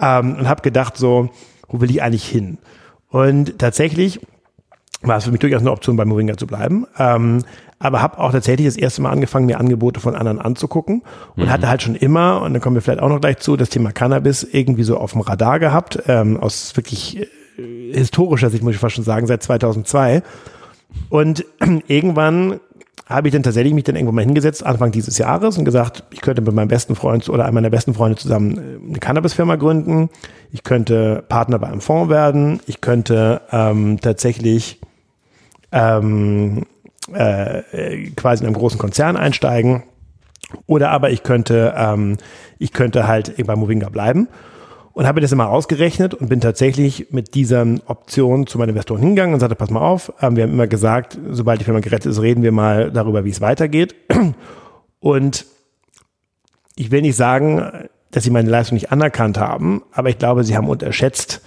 Ähm, 0.00 0.36
und 0.36 0.48
habe 0.48 0.62
gedacht, 0.62 0.96
so, 0.96 1.30
wo 1.68 1.80
will 1.80 1.90
ich 1.90 2.02
eigentlich 2.02 2.26
hin? 2.26 2.58
Und 3.08 3.58
tatsächlich 3.58 4.20
war 5.02 5.18
es 5.18 5.24
für 5.24 5.30
mich 5.30 5.40
durchaus 5.40 5.60
eine 5.60 5.72
Option, 5.72 5.96
bei 5.96 6.04
Moringa 6.04 6.36
zu 6.36 6.46
bleiben. 6.46 6.86
Ähm, 6.98 7.42
aber 7.78 8.00
habe 8.00 8.18
auch 8.18 8.32
tatsächlich 8.32 8.66
das 8.66 8.76
erste 8.76 9.02
Mal 9.02 9.10
angefangen, 9.10 9.46
mir 9.46 9.60
Angebote 9.60 10.00
von 10.00 10.16
anderen 10.16 10.40
anzugucken 10.40 11.02
und 11.36 11.44
mhm. 11.44 11.50
hatte 11.50 11.68
halt 11.68 11.82
schon 11.82 11.94
immer, 11.94 12.40
und 12.42 12.54
dann 12.54 12.62
kommen 12.62 12.74
wir 12.74 12.82
vielleicht 12.82 13.00
auch 13.00 13.08
noch 13.08 13.20
gleich 13.20 13.38
zu, 13.38 13.56
das 13.56 13.68
Thema 13.68 13.92
Cannabis 13.92 14.44
irgendwie 14.44 14.82
so 14.82 14.96
auf 14.96 15.12
dem 15.12 15.20
Radar 15.20 15.58
gehabt, 15.58 16.02
ähm, 16.06 16.38
aus 16.40 16.74
wirklich 16.76 17.18
äh, 17.20 17.92
historischer 17.92 18.48
Sicht, 18.48 18.62
muss 18.62 18.74
ich 18.74 18.80
fast 18.80 18.94
schon 18.94 19.04
sagen, 19.04 19.26
seit 19.26 19.42
2002. 19.42 20.22
Und 21.10 21.44
irgendwann 21.86 22.60
habe 23.06 23.28
ich 23.28 23.32
dann 23.32 23.44
tatsächlich 23.44 23.72
mich 23.72 23.84
dann 23.84 23.94
irgendwann 23.94 24.16
mal 24.16 24.24
hingesetzt, 24.24 24.66
Anfang 24.66 24.90
dieses 24.90 25.16
Jahres, 25.16 25.56
und 25.56 25.64
gesagt, 25.64 26.02
ich 26.10 26.20
könnte 26.20 26.42
mit 26.42 26.52
meinem 26.52 26.68
besten 26.68 26.96
Freund 26.96 27.28
oder 27.28 27.44
einem 27.44 27.54
meiner 27.54 27.70
besten 27.70 27.94
Freunde 27.94 28.18
zusammen 28.18 28.58
äh, 28.58 28.88
eine 28.88 28.98
Cannabis-Firma 28.98 29.56
gründen. 29.56 30.10
Ich 30.50 30.64
könnte 30.64 31.24
Partner 31.28 31.58
bei 31.60 31.68
einem 31.68 31.80
Fonds 31.80 32.10
werden. 32.10 32.60
Ich 32.66 32.80
könnte 32.80 33.42
ähm, 33.52 34.00
tatsächlich 34.00 34.80
ähm, 35.70 36.66
äh, 37.12 38.10
quasi 38.16 38.42
in 38.42 38.48
einem 38.48 38.56
großen 38.56 38.78
Konzern 38.78 39.16
einsteigen. 39.16 39.84
Oder 40.66 40.90
aber 40.90 41.10
ich 41.10 41.22
könnte, 41.22 41.74
ähm, 41.76 42.16
ich 42.58 42.72
könnte 42.72 43.06
halt 43.06 43.34
bei 43.46 43.54
Movinga 43.54 43.88
bleiben. 43.88 44.28
Und 44.96 45.06
habe 45.06 45.20
das 45.20 45.30
immer 45.30 45.50
ausgerechnet 45.50 46.14
und 46.14 46.30
bin 46.30 46.40
tatsächlich 46.40 47.08
mit 47.10 47.34
dieser 47.34 47.66
Option 47.84 48.46
zu 48.46 48.56
meinen 48.56 48.70
Investoren 48.70 49.00
hingegangen 49.00 49.34
und 49.34 49.40
sagte, 49.40 49.54
pass 49.54 49.68
mal 49.68 49.82
auf, 49.82 50.10
ähm, 50.22 50.36
wir 50.36 50.44
haben 50.44 50.54
immer 50.54 50.68
gesagt, 50.68 51.18
sobald 51.28 51.60
die 51.60 51.64
Firma 51.64 51.80
gerettet 51.80 52.10
ist, 52.10 52.22
reden 52.22 52.42
wir 52.42 52.50
mal 52.50 52.90
darüber, 52.90 53.22
wie 53.26 53.28
es 53.28 53.42
weitergeht. 53.42 53.94
Und 55.00 55.44
ich 56.76 56.90
will 56.90 57.02
nicht 57.02 57.14
sagen, 57.14 57.88
dass 58.10 58.24
sie 58.24 58.30
meine 58.30 58.48
Leistung 58.48 58.76
nicht 58.76 58.90
anerkannt 58.90 59.36
haben, 59.36 59.82
aber 59.92 60.08
ich 60.08 60.16
glaube, 60.16 60.44
sie 60.44 60.56
haben 60.56 60.70
unterschätzt, 60.70 61.42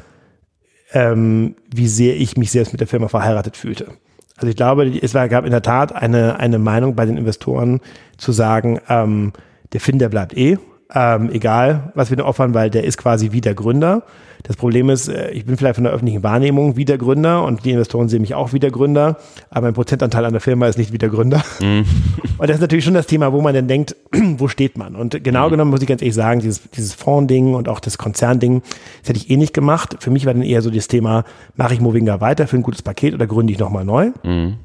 ähm, 0.93 1.55
wie 1.73 1.87
sehr 1.87 2.17
ich 2.17 2.37
mich 2.37 2.51
selbst 2.51 2.71
mit 2.71 2.81
der 2.81 2.87
Firma 2.87 3.07
verheiratet 3.07 3.57
fühlte. 3.57 3.87
Also 4.35 4.45
ich 4.45 4.57
glaube, 4.57 4.85
es 4.85 5.15
war, 5.15 5.27
gab 5.27 5.45
in 5.45 5.51
der 5.51 5.63
Tat 5.63 5.95
eine, 5.95 6.39
eine 6.39 6.59
Meinung 6.59 6.93
bei 6.93 7.07
den 7.07 7.17
Investoren 7.17 7.81
zu 8.15 8.31
sagen, 8.31 8.79
ähm, 8.89 9.33
der 9.73 9.81
Finn, 9.81 9.97
der 9.97 10.09
bleibt 10.09 10.37
eh, 10.37 10.59
ähm, 10.93 11.29
egal 11.31 11.91
was 11.93 12.09
wir 12.09 12.17
da 12.17 12.25
opfern, 12.25 12.53
weil 12.53 12.69
der 12.69 12.83
ist 12.83 12.97
quasi 12.97 13.31
wie 13.31 13.41
der 13.41 13.53
Gründer. 13.53 14.03
Das 14.43 14.55
Problem 14.55 14.89
ist, 14.89 15.07
äh, 15.07 15.31
ich 15.31 15.45
bin 15.45 15.57
vielleicht 15.57 15.75
von 15.75 15.83
der 15.83 15.93
öffentlichen 15.93 16.23
Wahrnehmung 16.23 16.77
wie 16.77 16.85
der 16.85 16.97
Gründer 16.97 17.43
und 17.43 17.65
die 17.65 17.71
Investoren 17.71 18.09
sehen 18.09 18.21
mich 18.21 18.33
auch 18.33 18.53
wie 18.53 18.59
der 18.59 18.71
Gründer, 18.71 19.17
aber 19.49 19.67
ein 19.67 19.73
Prozentanteil 19.73 20.25
an 20.25 20.31
der 20.31 20.41
Firma 20.41 20.67
ist 20.67 20.77
nicht 20.77 20.91
wie 20.91 20.97
der 20.97 21.09
Gründer. 21.09 21.43
Mhm. 21.61 21.85
Und 22.37 22.47
das 22.47 22.55
ist 22.55 22.61
natürlich 22.61 22.85
schon 22.85 22.93
das 22.93 23.05
Thema, 23.05 23.33
wo 23.33 23.41
man 23.41 23.53
dann 23.53 23.67
denkt, 23.67 23.97
wo 24.13 24.47
steht 24.47 24.77
man? 24.77 24.95
Und 24.95 25.21
genau 25.25 25.47
mhm. 25.47 25.51
genommen 25.51 25.71
muss 25.71 25.81
ich 25.81 25.87
ganz 25.87 26.01
ehrlich 26.01 26.15
sagen, 26.15 26.39
dieses, 26.39 26.69
dieses 26.71 26.93
Fondding 26.93 27.53
und 27.53 27.67
auch 27.67 27.81
das 27.81 27.97
Konzernding, 27.97 28.61
das 29.01 29.09
hätte 29.09 29.19
ich 29.19 29.29
eh 29.29 29.35
nicht 29.35 29.53
gemacht. 29.53 29.97
Für 29.99 30.09
mich 30.09 30.25
war 30.25 30.33
dann 30.33 30.43
eher 30.43 30.61
so 30.61 30.69
das 30.69 30.87
Thema, 30.87 31.25
mache 31.57 31.73
ich 31.73 31.81
Movinga 31.81 32.21
weiter 32.21 32.47
für 32.47 32.55
ein 32.55 32.63
gutes 32.63 32.81
Paket 32.81 33.13
oder 33.13 33.27
gründe 33.27 33.51
ich 33.51 33.59
nochmal 33.59 33.83
neu? 33.83 34.11
Mhm. 34.23 34.55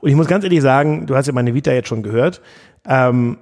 Und 0.00 0.10
ich 0.10 0.14
muss 0.14 0.26
ganz 0.26 0.44
ehrlich 0.44 0.60
sagen, 0.60 1.06
du 1.06 1.16
hast 1.16 1.26
ja 1.26 1.32
meine 1.32 1.54
Vita 1.54 1.72
jetzt 1.72 1.88
schon 1.88 2.02
gehört, 2.02 2.42
ähm, 2.86 3.38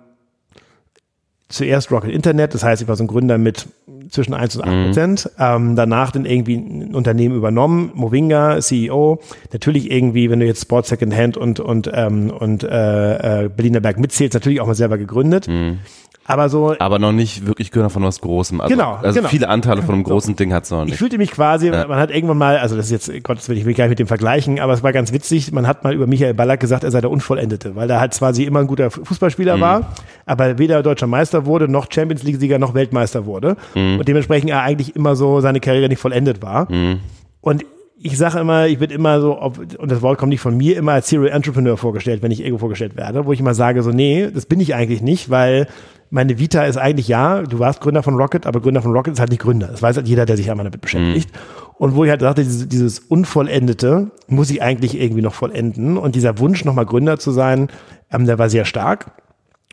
zuerst 1.55 1.91
Rocket 1.91 2.11
Internet, 2.11 2.55
das 2.55 2.65
heißt, 2.65 2.83
ich 2.83 2.89
war 2.89 2.97
so 2.97 3.05
ein 3.05 3.07
Gründer 3.07 3.39
mit 3.39 3.67
zwischen 4.11 4.35
1 4.35 4.57
und 4.57 4.65
8 4.65 4.71
mhm. 4.71 4.85
Prozent. 4.87 5.31
Mhm. 5.37 5.45
Ähm, 5.45 5.77
danach 5.77 6.11
dann 6.11 6.25
irgendwie 6.25 6.57
ein 6.57 6.95
Unternehmen 6.95 7.37
übernommen, 7.37 7.91
Movinga, 7.95 8.61
CEO. 8.61 9.21
Natürlich 9.53 9.91
irgendwie, 9.91 10.31
wenn 10.31 10.41
du 10.41 10.47
jetzt 10.47 10.63
Sport 10.63 10.87
Second 10.87 11.15
Hand 11.15 11.37
und, 11.37 11.61
und, 11.61 11.91
ähm, 11.93 12.31
und 12.31 12.65
äh, 12.65 13.45
äh, 13.45 13.49
Berliner 13.49 13.81
Berg 13.81 13.99
mitzählst, 13.99 14.35
natürlich 14.35 14.61
auch 14.61 14.67
mal 14.67 14.75
selber 14.75 14.99
gegründet. 14.99 15.49
Mhm. 15.49 15.79
Aber 16.27 16.49
so. 16.49 16.75
Aber 16.79 16.99
noch 16.99 17.13
nicht 17.13 17.47
wirklich 17.47 17.71
Gehör 17.71 17.91
von 17.91 18.03
was 18.03 18.21
Großem. 18.21 18.61
Also, 18.61 18.75
genau. 18.75 18.95
Also 19.03 19.19
genau. 19.19 19.29
viele 19.29 19.49
Anteile 19.49 19.83
von 19.83 19.95
einem 19.95 20.05
großen 20.05 20.35
so. 20.35 20.37
Ding 20.37 20.53
hat 20.53 20.65
es 20.65 20.71
noch 20.71 20.85
nicht. 20.85 20.95
Ich 20.95 20.99
fühlte 20.99 21.19
mich 21.19 21.31
quasi, 21.31 21.69
ja. 21.69 21.87
man 21.87 21.99
hat 21.99 22.11
irgendwann 22.11 22.39
mal, 22.39 22.59
also 22.59 22.77
das 22.77 22.91
ist 22.91 23.09
jetzt, 23.09 23.25
Gottes 23.25 23.49
Willen, 23.49 23.59
ich 23.59 23.67
will 23.67 23.75
gar 23.75 23.85
nicht 23.85 23.91
mit 23.91 23.99
dem 23.99 24.07
vergleichen, 24.07 24.59
aber 24.59 24.73
es 24.73 24.83
war 24.83 24.93
ganz 24.93 25.13
witzig, 25.13 25.53
man 25.53 25.67
hat 25.67 25.85
mal 25.85 25.93
über 25.93 26.07
Michael 26.07 26.35
Ballack 26.35 26.61
gesagt, 26.61 26.85
er 26.85 26.91
sei 26.91 27.01
der 27.01 27.11
Unvollendete, 27.11 27.77
weil 27.77 27.91
er 27.91 28.01
halt 28.01 28.15
zwar 28.15 28.33
sie 28.33 28.45
immer 28.45 28.61
ein 28.61 28.67
guter 28.67 28.91
Fußballspieler 28.91 29.59
mhm. 29.59 29.61
war, 29.61 29.93
aber 30.25 30.59
weder 30.59 30.83
deutscher 30.83 31.07
Meister 31.07 31.45
wurde, 31.45 31.69
noch 31.69 31.89
Champions 31.91 32.23
League-Sieger, 32.23 32.59
noch 32.59 32.75
Weltmeister 32.75 33.27
wurde. 33.27 33.57
Mhm. 33.75 33.99
Und 33.99 34.09
dementsprechend 34.09 34.51
er 34.51 34.63
eigentlich 34.63 34.97
immer 34.97 35.17
so 35.17 35.41
seine 35.41 35.61
Karriere 35.61 35.89
nicht 35.89 36.01
vollendet 36.01 36.41
war. 36.43 36.71
Mhm. 36.73 37.01
Und 37.41 37.65
ich 38.07 38.19
sage 38.19 38.39
immer, 38.39 38.67
ich 38.67 38.81
werde 38.81 38.93
immer 38.93 39.21
so, 39.21 39.41
ob, 39.41 39.59
und 39.79 39.91
das 39.91 40.03
Wort 40.03 40.19
kommt 40.19 40.31
nicht 40.31 40.41
von 40.41 40.57
mir, 40.57 40.77
immer 40.77 40.93
als 40.93 41.09
Serial 41.09 41.35
Entrepreneur 41.35 41.77
vorgestellt, 41.77 42.23
wenn 42.23 42.31
ich 42.31 42.41
irgendwo 42.41 42.59
vorgestellt 42.59 42.97
werde, 42.97 43.25
wo 43.25 43.33
ich 43.33 43.41
immer 43.41 43.55
sage, 43.55 43.83
so, 43.83 43.91
nee, 43.91 44.29
das 44.33 44.45
bin 44.45 44.61
ich 44.61 44.75
eigentlich 44.75 45.01
nicht, 45.01 45.31
weil 45.31 45.69
meine 46.15 46.39
Vita 46.39 46.63
ist 46.63 46.77
eigentlich 46.77 47.09
ja, 47.09 47.43
du 47.43 47.59
warst 47.59 47.81
Gründer 47.81 48.05
von 48.05 48.15
Rocket, 48.15 48.47
aber 48.47 48.61
Gründer 48.61 48.81
von 48.83 48.93
Rocket 48.93 49.15
ist 49.15 49.19
halt 49.19 49.31
nicht 49.31 49.43
Gründer. 49.43 49.67
Das 49.67 49.83
weiß 49.83 49.97
halt 49.97 50.07
jeder, 50.07 50.27
der 50.27 50.37
sich 50.37 50.49
einmal 50.49 50.63
damit 50.63 50.81
beschäftigt. 50.81 51.35
Mhm. 51.35 51.75
Und 51.77 51.97
wo 51.97 52.05
ich 52.05 52.11
halt 52.11 52.21
sagte, 52.21 52.45
dieses, 52.45 52.69
dieses 52.69 53.01
Unvollendete 53.01 54.13
muss 54.29 54.49
ich 54.49 54.63
eigentlich 54.63 55.01
irgendwie 55.01 55.23
noch 55.23 55.35
vollenden. 55.35 55.97
Und 55.97 56.15
dieser 56.15 56.39
Wunsch, 56.39 56.65
nochmal 56.65 56.87
Gründer 56.87 57.19
zu 57.19 57.33
sein, 57.33 57.67
ähm, 58.13 58.27
der 58.27 58.39
war 58.39 58.49
sehr 58.49 58.65
stark. 58.65 59.11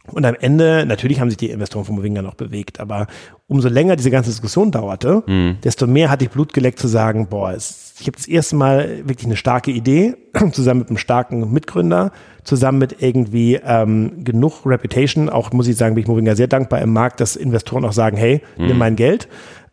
Und 0.08 0.26
am 0.26 0.34
Ende, 0.34 0.84
natürlich 0.88 1.20
haben 1.20 1.30
sich 1.30 1.38
die 1.38 1.52
Investoren 1.52 1.86
von 1.86 1.94
Movinga 1.96 2.24
noch 2.24 2.34
bewegt, 2.34 2.80
aber 2.80 3.06
umso 3.46 3.70
länger 3.70 3.96
diese 3.96 4.10
ganze 4.10 4.32
Diskussion 4.32 4.72
dauerte, 4.72 5.22
mhm. 5.28 5.58
desto 5.64 5.86
mehr 5.86 6.10
hatte 6.10 6.26
ich 6.26 6.32
Blut 6.32 6.54
geleckt 6.54 6.80
zu 6.80 6.88
sagen, 6.88 7.28
boah, 7.28 7.54
ich 7.54 8.08
habe 8.08 8.18
das 8.18 8.28
erste 8.28 8.56
Mal 8.56 9.08
wirklich 9.08 9.28
eine 9.28 9.36
starke 9.36 9.70
Idee, 9.70 10.16
zusammen 10.54 10.80
mit 10.80 10.90
einem 10.90 10.98
starken 10.98 11.54
Mitgründer, 11.54 12.12
zusammen 12.44 12.80
mit 12.80 13.02
irgendwie 13.02 13.60
ähm, 13.64 14.24
genug 14.24 14.66
Reputation, 14.66 15.30
auch 15.30 15.52
muss 15.52 15.68
ich 15.68 15.78
sagen, 15.78 15.96
bin 15.96 16.04
ich 16.04 16.08
Movinga 16.08 16.36
sehr 16.36 16.48
dankbar 16.48 16.82
im 16.82 16.94
Markt, 16.94 17.20
dass 17.20 17.36
Investoren 17.36 17.86
auch 17.86 17.94
sagen, 17.94 18.18
hey, 18.18 18.42
mhm. 18.58 18.68
nimm 18.68 18.78
mein 18.78 18.96
Geld. 18.96 19.28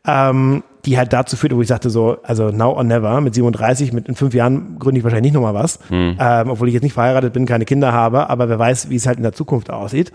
Ähm, 0.06 0.62
die 0.84 0.96
halt 0.96 1.12
dazu 1.12 1.36
führte, 1.36 1.56
wo 1.56 1.60
ich 1.60 1.68
sagte 1.68 1.90
so, 1.90 2.18
also 2.22 2.50
now 2.50 2.72
or 2.72 2.84
never, 2.84 3.20
mit 3.20 3.34
37, 3.34 3.92
mit 3.92 4.08
in 4.08 4.14
fünf 4.14 4.32
Jahren 4.32 4.78
gründe 4.78 4.98
ich 4.98 5.04
wahrscheinlich 5.04 5.32
nicht 5.32 5.34
nochmal 5.34 5.54
was, 5.54 5.80
mhm. 5.90 6.16
ähm, 6.18 6.50
obwohl 6.50 6.68
ich 6.68 6.74
jetzt 6.74 6.82
nicht 6.82 6.94
verheiratet 6.94 7.32
bin, 7.32 7.46
keine 7.46 7.64
Kinder 7.64 7.92
habe, 7.92 8.30
aber 8.30 8.48
wer 8.48 8.58
weiß, 8.58 8.88
wie 8.88 8.96
es 8.96 9.06
halt 9.06 9.18
in 9.18 9.22
der 9.22 9.32
Zukunft 9.32 9.70
aussieht. 9.70 10.12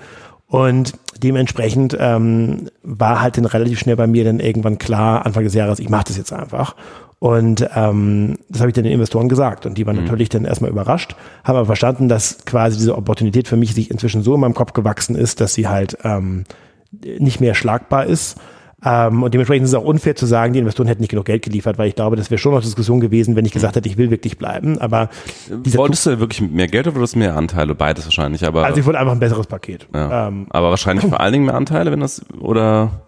Und 0.47 0.93
dementsprechend 1.21 1.97
ähm, 1.99 2.69
war 2.83 3.21
halt 3.21 3.37
dann 3.37 3.45
relativ 3.45 3.79
schnell 3.79 3.95
bei 3.95 4.07
mir 4.07 4.23
dann 4.23 4.39
irgendwann 4.39 4.77
klar, 4.77 5.25
Anfang 5.25 5.43
des 5.43 5.53
Jahres, 5.53 5.79
ich 5.79 5.89
mache 5.89 6.05
das 6.07 6.17
jetzt 6.17 6.31
einfach. 6.31 6.75
Und 7.23 7.65
ähm, 7.73 8.37
das 8.49 8.59
habe 8.59 8.69
ich 8.69 8.73
dann 8.73 8.83
den 8.83 8.91
Investoren 8.91 9.29
gesagt. 9.29 9.65
Und 9.65 9.77
die 9.77 9.87
waren 9.87 9.95
mhm. 9.95 10.03
natürlich 10.03 10.27
dann 10.27 10.43
erstmal 10.43 10.69
überrascht, 10.69 11.15
haben 11.45 11.55
aber 11.55 11.67
verstanden, 11.67 12.09
dass 12.09 12.43
quasi 12.45 12.75
diese 12.75 12.97
Opportunität 12.97 13.47
für 13.47 13.55
mich 13.55 13.73
sich 13.73 13.89
inzwischen 13.89 14.23
so 14.23 14.35
in 14.35 14.41
meinem 14.41 14.53
Kopf 14.53 14.73
gewachsen 14.73 15.15
ist, 15.15 15.39
dass 15.39 15.53
sie 15.53 15.69
halt 15.69 15.97
ähm, 16.03 16.43
nicht 16.91 17.39
mehr 17.39 17.55
schlagbar 17.55 18.07
ist 18.07 18.37
ähm, 18.85 19.23
und 19.23 19.33
dementsprechend 19.33 19.63
ist 19.63 19.69
es 19.71 19.75
auch 19.75 19.85
unfair 19.85 20.15
zu 20.15 20.25
sagen, 20.25 20.53
die 20.53 20.59
Investoren 20.59 20.87
hätten 20.87 21.01
nicht 21.01 21.11
genug 21.11 21.25
Geld 21.25 21.43
geliefert, 21.43 21.77
weil 21.77 21.87
ich 21.87 21.95
glaube, 21.95 22.15
das 22.15 22.29
wäre 22.29 22.37
schon 22.37 22.53
noch 22.53 22.61
Diskussion 22.61 22.99
gewesen, 22.99 23.35
wenn 23.35 23.45
ich 23.45 23.53
gesagt 23.53 23.75
hätte, 23.75 23.87
ich 23.87 23.97
will 23.97 24.11
wirklich 24.11 24.37
bleiben. 24.37 24.77
Aber 24.79 25.09
wolltest 25.49 26.05
du 26.05 26.19
wirklich 26.19 26.41
mehr 26.41 26.67
Geld 26.67 26.87
oder 26.87 26.97
wolltest 26.97 27.15
du 27.15 27.19
mehr 27.19 27.35
Anteile? 27.35 27.75
Beides 27.75 28.05
wahrscheinlich. 28.05 28.45
Aber 28.45 28.65
also 28.65 28.79
ich 28.79 28.85
wollte 28.85 28.99
einfach 28.99 29.13
ein 29.13 29.19
besseres 29.19 29.47
Paket. 29.47 29.87
Ja. 29.93 30.27
Ähm, 30.27 30.47
aber 30.49 30.69
wahrscheinlich 30.69 31.05
vor 31.09 31.19
allen 31.19 31.31
Dingen 31.31 31.45
mehr 31.45 31.55
Anteile, 31.55 31.91
wenn 31.91 32.01
das 32.01 32.25
oder 32.39 33.03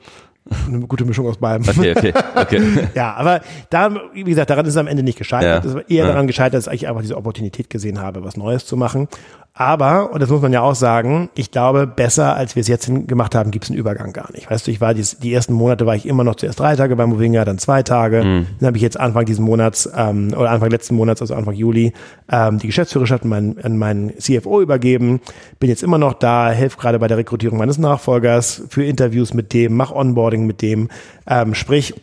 eine 0.67 0.79
gute 0.81 1.05
Mischung 1.05 1.27
aus 1.27 1.37
beidem. 1.37 1.67
Okay, 1.67 1.93
okay, 1.95 2.13
okay. 2.35 2.87
ja, 2.95 3.13
aber 3.15 3.41
da, 3.69 3.91
wie 4.13 4.23
gesagt, 4.23 4.49
daran 4.49 4.65
ist 4.65 4.73
es 4.73 4.77
am 4.77 4.87
Ende 4.87 5.01
nicht 5.01 5.17
gescheitert. 5.17 5.63
Ja. 5.63 5.69
Es 5.69 5.75
ist 5.75 5.89
eher 5.89 6.05
ja. 6.05 6.07
daran 6.07 6.27
gescheitert, 6.27 6.65
dass 6.65 6.73
ich 6.73 6.87
einfach 6.87 7.01
diese 7.01 7.17
Opportunität 7.17 7.69
gesehen 7.69 7.99
habe, 7.99 8.23
was 8.23 8.37
Neues 8.37 8.65
zu 8.65 8.77
machen. 8.77 9.07
Aber, 9.57 10.11
und 10.11 10.21
das 10.21 10.29
muss 10.29 10.41
man 10.41 10.51
ja 10.51 10.61
auch 10.61 10.75
sagen, 10.75 11.29
ich 11.33 11.49
glaube, 11.49 11.87
besser 11.87 12.35
als 12.35 12.57
wir 12.57 12.61
es 12.61 12.67
jetzt 12.67 12.91
gemacht 13.07 13.35
haben, 13.35 13.51
gibt 13.51 13.63
es 13.63 13.71
einen 13.71 13.79
Übergang 13.79 14.11
gar 14.11 14.29
nicht. 14.33 14.51
Weißt 14.51 14.67
du, 14.67 14.71
ich 14.71 14.81
war 14.81 14.93
die, 14.93 15.01
die 15.23 15.33
ersten 15.33 15.53
Monate 15.53 15.85
war 15.85 15.95
ich 15.95 16.05
immer 16.05 16.25
noch 16.25 16.35
zuerst 16.35 16.59
drei 16.59 16.75
Tage 16.75 16.97
bei 16.97 17.05
Movinga, 17.05 17.45
dann 17.45 17.57
zwei 17.57 17.81
Tage. 17.81 18.21
Mhm. 18.21 18.47
Dann 18.59 18.67
habe 18.67 18.77
ich 18.77 18.83
jetzt 18.83 18.99
Anfang 18.99 19.23
diesen 19.23 19.45
Monats 19.45 19.89
ähm, 19.95 20.33
oder 20.35 20.49
Anfang 20.51 20.69
letzten 20.69 20.95
Monats, 20.95 21.21
also 21.21 21.35
Anfang 21.35 21.53
Juli, 21.53 21.93
ähm, 22.29 22.59
die 22.59 22.67
Geschäftsführerschaft 22.67 23.23
an 23.23 23.29
meinen, 23.29 23.61
an 23.63 23.77
meinen 23.77 24.19
CFO 24.19 24.61
übergeben. 24.61 25.21
Bin 25.57 25.69
jetzt 25.69 25.83
immer 25.83 25.97
noch 25.97 26.15
da, 26.15 26.49
helfe 26.49 26.77
gerade 26.77 26.99
bei 26.99 27.07
der 27.07 27.15
Rekrutierung 27.15 27.57
meines 27.57 27.77
Nachfolgers 27.77 28.63
für 28.67 28.83
Interviews 28.83 29.33
mit 29.33 29.53
dem, 29.53 29.77
mach 29.77 29.91
Onboarding 29.91 30.45
mit 30.45 30.61
dem. 30.61 30.89
Ähm, 31.27 31.55
sprich, 31.55 31.93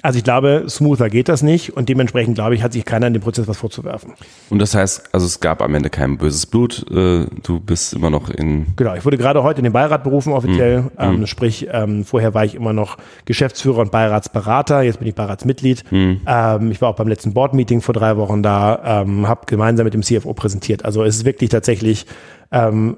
also 0.00 0.16
ich 0.16 0.24
glaube, 0.24 0.64
smoother 0.68 1.10
geht 1.10 1.28
das 1.28 1.42
nicht 1.42 1.76
und 1.76 1.88
dementsprechend 1.88 2.36
glaube 2.36 2.54
ich, 2.54 2.62
hat 2.62 2.72
sich 2.72 2.84
keiner 2.84 3.08
in 3.08 3.12
dem 3.12 3.22
Prozess 3.22 3.48
was 3.48 3.58
vorzuwerfen. 3.58 4.14
Und 4.48 4.58
das 4.60 4.74
heißt, 4.74 5.12
also 5.12 5.26
es 5.26 5.40
gab 5.40 5.60
am 5.60 5.74
Ende 5.74 5.90
kein 5.90 6.16
böses 6.18 6.46
Blut. 6.46 6.86
Äh, 6.90 7.26
du 7.42 7.60
bist 7.60 7.92
immer 7.92 8.08
noch 8.08 8.30
in. 8.30 8.66
Genau, 8.76 8.94
ich 8.94 9.04
wurde 9.04 9.18
gerade 9.18 9.42
heute 9.42 9.58
in 9.58 9.64
den 9.64 9.72
Beirat 9.72 10.04
berufen 10.04 10.32
offiziell. 10.32 10.82
Mhm. 10.82 10.90
Ähm, 10.98 11.20
mhm. 11.20 11.26
sprich, 11.26 11.68
ähm, 11.70 12.04
vorher 12.04 12.32
war 12.32 12.44
ich 12.44 12.54
immer 12.54 12.72
noch 12.72 12.96
Geschäftsführer 13.24 13.78
und 13.78 13.90
Beiratsberater. 13.90 14.82
Jetzt 14.82 14.98
bin 14.98 15.08
ich 15.08 15.14
Beiratsmitglied. 15.14 15.84
Mhm. 15.90 16.20
Ähm, 16.26 16.70
ich 16.70 16.80
war 16.80 16.90
auch 16.90 16.96
beim 16.96 17.08
letzten 17.08 17.34
Board-Meeting 17.34 17.80
vor 17.80 17.94
drei 17.94 18.16
Wochen 18.16 18.42
da, 18.42 19.02
ähm, 19.02 19.28
habe 19.28 19.46
gemeinsam 19.46 19.84
mit 19.84 19.94
dem 19.94 20.02
CFO 20.02 20.32
präsentiert. 20.32 20.84
Also 20.84 21.02
es 21.02 21.16
ist 21.16 21.24
wirklich 21.24 21.50
tatsächlich 21.50 22.06
ähm, 22.50 22.96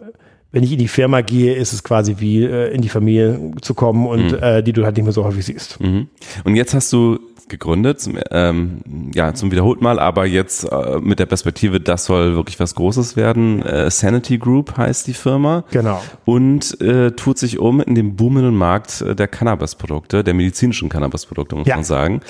wenn 0.55 0.63
ich 0.63 0.71
in 0.71 0.79
die 0.79 0.89
Firma 0.89 1.21
gehe, 1.21 1.53
ist 1.53 1.73
es 1.73 1.83
quasi 1.83 2.17
wie 2.21 2.45
äh, 2.45 2.73
in 2.73 2.81
die 2.81 2.89
Familie 2.89 3.51
zu 3.61 3.75
kommen 3.75 4.07
und 4.07 4.31
mhm. 4.31 4.39
äh, 4.41 4.63
die 4.63 4.73
du 4.73 4.85
halt 4.85 4.97
nicht 4.97 5.03
mehr 5.03 5.13
so 5.13 5.25
häufig 5.25 5.45
siehst. 5.45 5.81
Mhm. 5.81 6.07
Und 6.45 6.55
jetzt 6.55 6.75
hast 6.75 6.93
du 6.93 7.19
gegründet, 7.49 8.01
zum, 8.01 8.19
ähm, 8.31 8.81
ja, 9.15 9.35
zum 9.35 9.51
wiederholten 9.51 9.83
Mal, 9.85 9.99
aber 9.99 10.27
jetzt 10.27 10.65
äh, 10.65 10.99
mit 11.01 11.19
der 11.19 11.27
Perspektive, 11.27 11.81
das 11.81 12.07
soll 12.07 12.35
wirklich 12.35 12.59
was 12.61 12.75
Großes 12.75 13.17
werden. 13.17 13.63
Äh, 13.63 13.91
Sanity 13.91 14.39
Group 14.39 14.77
heißt 14.77 15.07
die 15.07 15.15
Firma. 15.15 15.65
Genau. 15.71 16.01
Und 16.25 16.81
äh, 16.81 17.13
tut 17.13 17.39
sich 17.39 17.59
um 17.59 17.81
in 17.81 17.95
dem 17.95 18.17
boomenden 18.17 18.57
Markt 18.57 19.01
äh, 19.01 19.15
der 19.15 19.29
Cannabis-Produkte, 19.29 20.25
der 20.25 20.35
medizinischen 20.35 20.89
Cannabis-Produkte, 20.89 21.57
muss 21.57 21.67
ja. 21.67 21.77
man 21.77 21.85
sagen. 21.85 22.21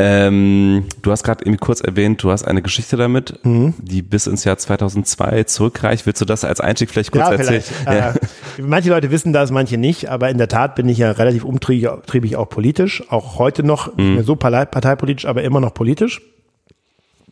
Ähm, 0.00 0.84
du 1.02 1.10
hast 1.10 1.24
gerade 1.24 1.42
irgendwie 1.44 1.58
kurz 1.58 1.80
erwähnt, 1.80 2.22
du 2.22 2.30
hast 2.30 2.44
eine 2.44 2.62
Geschichte 2.62 2.96
damit, 2.96 3.44
mhm. 3.44 3.74
die 3.78 4.02
bis 4.02 4.26
ins 4.26 4.44
Jahr 4.44 4.56
2002 4.56 5.44
zurückreicht. 5.44 6.06
Willst 6.06 6.20
du 6.20 6.24
das 6.24 6.44
als 6.44 6.60
Einstieg 6.60 6.90
vielleicht 6.90 7.10
kurz 7.10 7.26
ja, 7.26 7.32
erzählen? 7.32 7.62
Ja. 7.84 8.10
Äh, 8.10 8.14
manche 8.62 8.90
Leute 8.90 9.10
wissen 9.10 9.32
das, 9.32 9.50
manche 9.50 9.76
nicht, 9.76 10.08
aber 10.08 10.30
in 10.30 10.38
der 10.38 10.48
Tat 10.48 10.74
bin 10.74 10.88
ich 10.88 10.98
ja 10.98 11.10
relativ 11.10 11.44
umtriebig 11.44 12.36
auch 12.36 12.48
politisch, 12.48 13.02
auch 13.10 13.38
heute 13.38 13.62
noch, 13.62 13.96
mhm. 13.96 14.22
so 14.22 14.36
parteipolitisch, 14.66 15.26
aber 15.26 15.42
immer 15.42 15.60
noch 15.60 15.74
politisch. 15.74 16.20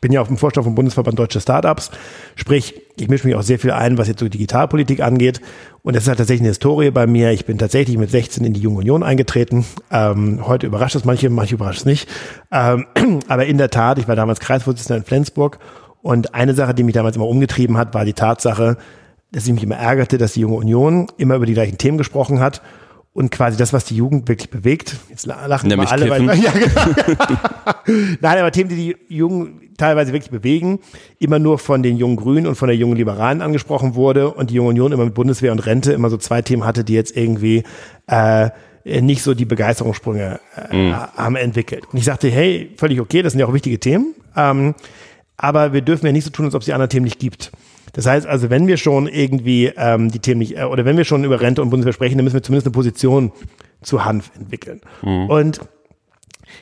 Bin 0.01 0.13
ja 0.13 0.21
auch 0.21 0.29
im 0.29 0.37
Vorstand 0.37 0.65
vom 0.65 0.75
Bundesverband 0.75 1.19
Deutsche 1.19 1.41
Startups. 1.41 1.91
Sprich, 2.35 2.75
ich 2.99 3.09
mische 3.09 3.27
mich 3.27 3.35
auch 3.35 3.43
sehr 3.43 3.59
viel 3.59 3.71
ein, 3.71 3.97
was 3.97 4.09
jetzt 4.09 4.21
so 4.21 4.29
Digitalpolitik 4.29 5.01
angeht. 5.01 5.41
Und 5.83 5.97
das 5.97 6.03
ist 6.03 6.09
halt 6.09 6.19
tatsächlich 6.19 6.43
eine 6.43 6.51
Historie 6.51 6.91
bei 6.91 7.07
mir. 7.07 7.31
Ich 7.31 7.47
bin 7.47 7.57
tatsächlich 7.57 7.97
mit 7.97 8.11
16 8.11 8.45
in 8.45 8.53
die 8.53 8.61
Junge 8.61 8.79
Union 8.79 9.03
eingetreten. 9.03 9.65
Ähm, 9.91 10.47
heute 10.47 10.67
überrascht 10.67 10.97
es 10.97 11.07
manche, 11.07 11.31
manche 11.31 11.55
überrascht 11.55 11.81
es 11.81 11.85
nicht. 11.87 12.09
Ähm, 12.53 12.87
aber 13.29 13.47
in 13.47 13.57
der 13.57 13.71
Tat, 13.71 13.99
ich 13.99 14.07
war 14.07 14.17
damals 14.17 14.41
Kreisvorsitzender 14.41 14.99
in 14.99 15.05
Flensburg. 15.05 15.59
Und 16.03 16.35
eine 16.35 16.55
Sache, 16.55 16.75
die 16.75 16.83
mich 16.83 16.95
damals 16.95 17.17
immer 17.17 17.27
umgetrieben 17.27 17.79
hat, 17.79 17.95
war 17.95 18.05
die 18.05 18.13
Tatsache, 18.13 18.77
dass 19.33 19.47
ich 19.47 19.53
mich 19.53 19.63
immer 19.63 19.77
ärgerte, 19.77 20.19
dass 20.19 20.35
die 20.35 20.41
Junge 20.41 20.57
Union 20.57 21.07
immer 21.17 21.37
über 21.37 21.47
die 21.47 21.55
gleichen 21.55 21.79
Themen 21.79 21.97
gesprochen 21.99 22.39
hat 22.39 22.61
und 23.17 23.31
quasi 23.31 23.57
das, 23.57 23.73
was 23.73 23.87
die 23.87 23.97
Jugend 23.97 24.29
wirklich 24.29 24.51
bewegt. 24.51 24.97
Jetzt 25.09 25.25
lachen 25.25 25.69
Nämlich 25.69 25.89
alle, 25.89 26.11
weil, 26.11 26.23
ja, 26.39 26.51
genau. 26.51 27.17
Nein, 28.21 28.39
aber 28.39 28.53
Themen, 28.53 28.69
die 28.69 28.77
die 28.77 29.15
Jungen 29.15 29.71
teilweise 29.79 30.13
wirklich 30.13 30.31
bewegen, 30.31 30.81
immer 31.19 31.39
nur 31.39 31.59
von 31.59 31.83
den 31.83 31.97
jungen 31.97 32.17
Grünen 32.17 32.47
und 32.47 32.57
von 32.57 32.69
der 32.69 32.77
jungen 32.77 32.95
Liberalen 32.95 33.41
angesprochen 33.41 33.95
wurde 33.95 34.31
und 34.31 34.51
die 34.51 34.55
Junge 34.55 34.69
Union 34.69 34.93
immer 34.93 35.07
mit 35.07 35.15
Bundeswehr 35.15 35.53
und 35.53 35.61
Rente 35.61 35.95
immer 35.95 36.11
so 36.11 36.19
zwei 36.19 36.43
Themen 36.43 36.67
hatte, 36.67 36.85
die 36.85 36.93
jetzt 36.93 37.17
irgendwie 37.17 37.63
äh, 38.07 38.51
nicht 38.85 39.23
so 39.23 39.33
die 39.33 39.47
Begeisterungssprünge 39.47 40.39
äh, 40.71 40.93
haben 40.93 41.37
entwickelt. 41.37 41.85
Und 41.91 41.99
ich 41.99 42.05
sagte, 42.05 42.29
hey, 42.29 42.71
völlig 42.77 43.01
okay, 43.01 43.23
das 43.23 43.33
sind 43.33 43.41
ja 43.41 43.47
auch 43.47 43.55
wichtige 43.55 43.81
Themen, 43.81 44.15
ähm, 44.37 44.75
aber 45.39 45.73
wir 45.73 45.81
dürfen 45.81 46.05
ja 46.05 46.13
nicht 46.13 46.25
so 46.25 46.31
tun, 46.31 46.45
als 46.45 46.55
ob 46.55 46.61
es 46.61 46.67
die 46.67 46.75
anderen 46.75 46.91
Themen 46.91 47.05
nicht 47.05 47.19
gibt. 47.19 47.51
Das 47.93 48.07
heißt 48.07 48.27
also, 48.27 48.51
wenn 48.51 48.67
wir 48.67 48.77
schon 48.77 49.07
irgendwie 49.07 49.73
ähm, 49.77 50.11
die 50.11 50.19
Themen 50.19 50.41
nicht, 50.41 50.59
äh, 50.59 50.65
oder 50.65 50.85
wenn 50.85 50.97
wir 50.97 51.05
schon 51.05 51.25
über 51.25 51.41
Rente 51.41 51.63
und 51.63 51.71
Bundeswehr 51.71 51.93
sprechen, 51.93 52.19
dann 52.19 52.25
müssen 52.25 52.35
wir 52.35 52.43
zumindest 52.43 52.67
eine 52.67 52.73
Position 52.73 53.33
zu 53.83 54.05
Hanf 54.05 54.31
entwickeln. 54.39 54.81
Und 55.29 55.61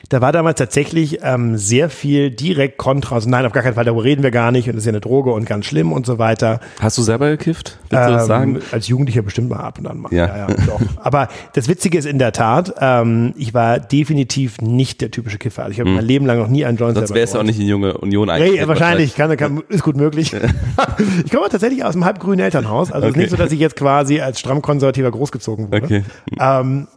da 0.09 0.21
war 0.21 0.31
damals 0.31 0.57
tatsächlich 0.59 1.19
ähm, 1.23 1.57
sehr 1.57 1.89
viel 1.89 2.31
direkt 2.31 2.77
kontra. 2.77 3.15
Also 3.15 3.29
nein, 3.29 3.45
auf 3.45 3.51
gar 3.53 3.63
keinen 3.63 3.73
Fall, 3.75 3.85
darüber 3.85 4.03
reden 4.03 4.23
wir 4.23 4.31
gar 4.31 4.51
nicht 4.51 4.67
und 4.67 4.75
das 4.75 4.81
ist 4.83 4.85
ja 4.85 4.91
eine 4.91 5.01
Droge 5.01 5.31
und 5.31 5.45
ganz 5.45 5.65
schlimm 5.65 5.91
und 5.91 6.05
so 6.05 6.17
weiter. 6.19 6.59
Hast 6.79 6.97
du 6.97 7.01
selber 7.01 7.29
gekifft? 7.29 7.77
Willst 7.89 8.07
du 8.07 8.11
das 8.13 8.23
Ähm, 8.23 8.27
sagen? 8.27 8.59
Als 8.71 8.87
Jugendlicher 8.87 9.21
bestimmt 9.21 9.49
mal 9.49 9.59
ab 9.59 9.79
und 9.79 9.87
an 9.87 9.97
mal. 9.99 10.13
Ja. 10.13 10.47
doch. 10.67 10.79
Aber 11.03 11.27
das 11.53 11.67
Witzige 11.67 11.97
ist 11.97 12.05
in 12.05 12.19
der 12.19 12.31
Tat, 12.31 12.73
ähm, 12.79 13.33
ich 13.37 13.53
war 13.53 13.79
definitiv 13.79 14.61
nicht 14.61 15.01
der 15.01 15.11
typische 15.11 15.37
Kiffer. 15.37 15.63
Also 15.63 15.73
ich 15.73 15.79
habe 15.79 15.89
mein 15.89 16.05
Leben 16.05 16.25
lang 16.25 16.37
noch 16.39 16.47
nie 16.47 16.65
einen 16.65 16.77
Joint 16.77 16.95
Hm. 16.97 17.05
Sonst 17.07 17.15
wärst 17.15 17.33
du 17.33 17.39
auch 17.39 17.43
nicht 17.43 17.59
in 17.59 17.67
junge 17.67 17.97
Union 17.97 18.27
Nee, 18.27 18.33
eingetreten. 18.33 18.67
wahrscheinlich, 18.67 19.15
kann, 19.15 19.35
kann, 19.37 19.63
ist 19.69 19.83
gut 19.83 19.95
möglich. 19.97 20.33
ich 21.25 21.31
komme 21.31 21.47
tatsächlich 21.49 21.83
aus 21.83 21.95
einem 21.95 22.05
halbgrünen 22.05 22.39
Elternhaus. 22.39 22.91
Also 22.91 23.07
es 23.07 23.11
ist 23.11 23.15
Okay. 23.15 23.19
nicht 23.21 23.29
so, 23.31 23.37
dass 23.37 23.51
ich 23.51 23.59
jetzt 23.59 23.75
quasi 23.75 24.19
als 24.21 24.39
stramm 24.39 24.61
konservativer 24.61 25.11
großgezogen 25.11 25.71
wurde. 25.71 25.83
Okay. 25.83 26.03
Ähm, 26.39 26.87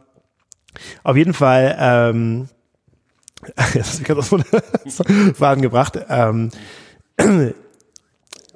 auf 1.04 1.16
jeden 1.16 1.32
Fall, 1.34 1.76
ähm, 1.80 2.48
das 3.56 3.94
ist 3.94 4.04
ganz 4.04 4.32
aus 4.32 4.44
Faden 5.34 5.62
gebracht, 5.62 5.98
ähm, 6.08 6.50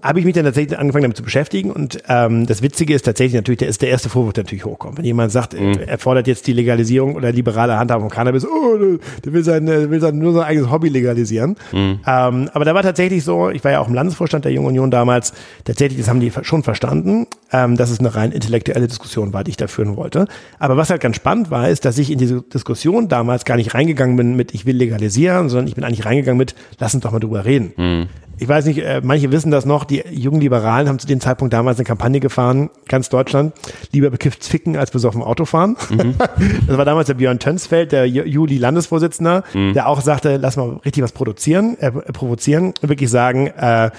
habe 0.03 0.18
ich 0.18 0.24
mich 0.24 0.34
dann 0.34 0.44
tatsächlich 0.44 0.78
angefangen 0.78 1.03
damit 1.05 1.16
zu 1.16 1.22
beschäftigen 1.22 1.70
und 1.70 2.03
ähm, 2.09 2.46
das 2.46 2.61
Witzige 2.62 2.92
ist 2.94 3.03
tatsächlich 3.05 3.34
natürlich, 3.34 3.59
der 3.59 3.68
ist 3.68 3.82
der 3.82 3.88
erste 3.90 4.09
Vorwurf, 4.09 4.32
der 4.32 4.44
natürlich 4.44 4.64
hochkommt. 4.64 4.98
Wenn 4.98 5.05
jemand 5.05 5.30
sagt, 5.32 5.53
Mhm. 5.59 5.78
er 5.86 5.98
fordert 5.98 6.26
jetzt 6.26 6.46
die 6.46 6.53
Legalisierung 6.53 7.14
oder 7.14 7.30
liberale 7.32 7.78
Handhabung 7.78 8.09
von 8.09 8.14
Cannabis, 8.16 8.44
oh, 8.46 8.76
der- 9.24 9.32
will 9.32 9.44
sein, 9.44 9.66
der 9.66 9.90
will 9.90 10.00
sein 10.00 10.18
nur 10.18 10.32
sein 10.32 10.42
eigenes 10.44 10.70
Hobby 10.70 10.88
legalisieren. 10.88 11.57
Mhm. 11.72 12.00
Ähm, 12.07 12.50
aber 12.53 12.64
da 12.64 12.74
war 12.74 12.82
tatsächlich 12.82 13.22
so, 13.24 13.50
ich 13.50 13.62
war 13.64 13.70
ja 13.72 13.80
auch 13.80 13.88
im 13.88 13.94
Landesvorstand 13.94 14.44
der 14.44 14.53
Jungen 14.53 14.68
Union 14.68 14.90
damals, 14.90 15.32
tatsächlich, 15.64 15.98
das 16.00 16.09
haben 16.09 16.20
die 16.20 16.32
schon 16.42 16.62
verstanden, 16.62 17.26
ähm, 17.53 17.76
dass 17.76 17.90
es 17.90 18.00
eine 18.00 18.14
rein 18.14 18.32
intellektuelle 18.32 18.88
Diskussion 18.88 19.32
war, 19.32 19.44
die 19.44 19.50
ich 19.50 19.57
da 19.57 19.66
führen 19.68 19.96
wollte. 19.96 20.26
Aber 20.59 20.76
was 20.76 20.90
halt 20.90 21.00
ganz 21.00 21.16
spannend 21.16 21.50
war, 21.50 21.68
ist, 21.68 21.84
dass 21.84 21.98
ich 21.98 22.11
in 22.11 22.18
diese 22.18 22.42
Diskussion 22.42 23.09
damals 23.09 23.44
gar 23.44 23.57
nicht 23.57 23.74
reingegangen 23.74 24.16
bin 24.16 24.34
mit, 24.36 24.53
ich 24.55 24.66
will 24.66 24.76
legalisieren, 24.76 25.48
sondern 25.48 25.68
ich 25.68 25.74
bin 25.74 25.84
eigentlich 25.84 26.05
reingegangen 26.05 26.38
mit, 26.38 26.55
lass 26.78 26.94
uns 26.94 27.03
doch 27.05 27.12
mal 27.12 27.20
drüber 27.20 27.44
reden. 27.44 28.09
Ich 28.39 28.49
weiß 28.49 28.64
nicht, 28.66 28.78
äh, 28.78 29.01
manche 29.05 29.30
wissen 29.30 29.51
das 29.53 29.66
noch, 29.66 29.85
die 29.85 30.03
jungen 30.11 30.41
Liberalen 30.41 30.89
haben 30.89 30.99
zu 30.99 31.07
dem 31.07 31.20
Zeitpunkt 31.20 31.53
damals 31.55 31.78
eine 31.78 31.85
Kampagne 31.85 32.18
gefahren, 32.18 32.70
ganz 32.89 33.09
Deutschland, 33.09 33.53
lieber 33.93 34.11
bekifft 34.11 34.45
ficken 34.45 34.76
als 34.76 34.91
besoffen 34.91 35.22
Auto 35.22 35.45
fahren. 35.45 35.76
Das 36.66 36.76
war 36.76 36.85
damals 36.85 37.07
der 37.07 37.14
Björn 37.14 37.39
Tönsfeld, 37.39 37.93
der 37.93 38.07
Ju- 38.07 38.24
Juli-Landesvorsitzender, 38.24 39.45
der 39.74 39.87
auch 39.89 40.01
sagte, 40.01 40.37
lass 40.39 40.57
mal 40.57 40.80
richtig 40.85 41.03
was 41.05 41.12
produzieren, 41.12 41.76
äh, 41.78 41.91
provozieren 41.91 42.72
und 42.83 42.89
wirklich 42.89 43.11
sagen, 43.11 43.47
äh, 43.49 43.91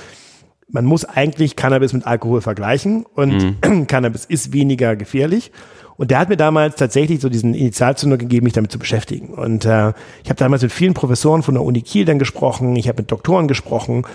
man 0.69 0.85
muss 0.85 1.05
eigentlich 1.05 1.55
Cannabis 1.55 1.93
mit 1.93 2.05
Alkohol 2.07 2.41
vergleichen 2.41 3.05
und 3.13 3.55
Cannabis 3.87 4.25
ist 4.25 4.51
weniger 4.53 4.95
gefährlich. 4.95 5.51
Und 5.95 6.11
der 6.11 6.19
hat 6.19 6.29
mir 6.29 6.37
damals 6.37 6.75
tatsächlich 6.75 7.21
so 7.21 7.29
diesen 7.29 7.53
Initialzünder 7.53 8.17
gegeben, 8.17 8.45
mich 8.45 8.53
damit 8.53 8.71
zu 8.71 8.79
beschäftigen. 8.79 9.33
Und 9.33 9.65
äh, 9.65 9.93
ich 10.23 10.29
habe 10.29 10.35
damals 10.37 10.63
mit 10.63 10.71
vielen 10.71 10.93
Professoren 10.93 11.43
von 11.43 11.53
der 11.53 11.63
Uni 11.63 11.81
Kiel 11.81 12.05
dann 12.05 12.19
gesprochen, 12.19 12.75
ich 12.75 12.87
habe 12.87 13.01
mit 13.01 13.11
Doktoren 13.11 13.47
gesprochen. 13.47 14.05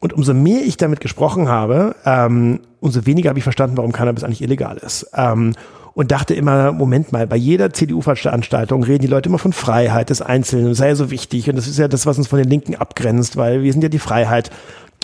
Und 0.00 0.12
umso 0.14 0.34
mehr 0.34 0.62
ich 0.64 0.76
damit 0.76 1.00
gesprochen 1.00 1.48
habe, 1.48 1.94
ähm, 2.04 2.60
umso 2.80 3.06
weniger 3.06 3.28
habe 3.28 3.38
ich 3.38 3.44
verstanden, 3.44 3.76
warum 3.76 3.92
Cannabis 3.92 4.24
eigentlich 4.24 4.42
illegal 4.42 4.78
ist. 4.78 5.10
Ähm, 5.14 5.54
und 5.92 6.12
dachte 6.12 6.34
immer, 6.34 6.72
Moment 6.72 7.12
mal, 7.12 7.26
bei 7.26 7.36
jeder 7.36 7.72
CDU-Veranstaltung 7.72 8.82
reden 8.84 9.02
die 9.02 9.08
Leute 9.08 9.28
immer 9.28 9.38
von 9.38 9.52
Freiheit 9.52 10.10
des 10.10 10.22
Einzelnen. 10.22 10.68
Das 10.68 10.78
sei 10.78 10.88
ja 10.88 10.94
so 10.94 11.10
wichtig. 11.10 11.48
Und 11.48 11.56
das 11.56 11.66
ist 11.66 11.78
ja 11.78 11.88
das, 11.88 12.06
was 12.06 12.16
uns 12.16 12.28
von 12.28 12.38
den 12.38 12.48
Linken 12.48 12.74
abgrenzt, 12.74 13.36
weil 13.36 13.62
wir 13.62 13.72
sind 13.72 13.82
ja 13.82 13.88
die 13.88 13.98
Freiheit. 13.98 14.50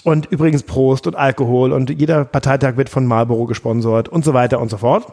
Und 0.05 0.27
übrigens 0.27 0.62
Prost 0.62 1.07
und 1.07 1.16
Alkohol 1.16 1.72
und 1.72 1.91
jeder 1.91 2.24
Parteitag 2.24 2.77
wird 2.77 2.89
von 2.89 3.07
Marlboro 3.07 3.47
gesponsert 3.47 4.09
und 4.09 4.24
so 4.24 4.33
weiter 4.35 4.61
und 4.61 4.70
so 4.70 4.79
fort. 4.79 5.12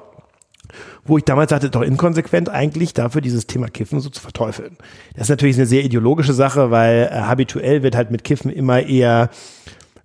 Wo 1.06 1.18
ich 1.18 1.24
damals 1.24 1.50
sagte, 1.50 1.70
doch 1.70 1.82
inkonsequent 1.82 2.50
eigentlich 2.50 2.94
dafür 2.94 3.22
dieses 3.22 3.48
Thema 3.48 3.68
Kiffen 3.68 4.00
so 4.00 4.10
zu 4.10 4.22
verteufeln. 4.22 4.78
Das 5.16 5.24
ist 5.24 5.30
natürlich 5.30 5.58
eine 5.58 5.66
sehr 5.66 5.84
ideologische 5.84 6.34
Sache, 6.34 6.72
weil 6.72 7.10
äh, 7.12 7.16
habituell 7.16 7.84
wird 7.84 7.96
halt 7.96 8.12
mit 8.12 8.24
Kiffen 8.24 8.52
immer 8.52 8.82
eher 8.82 9.30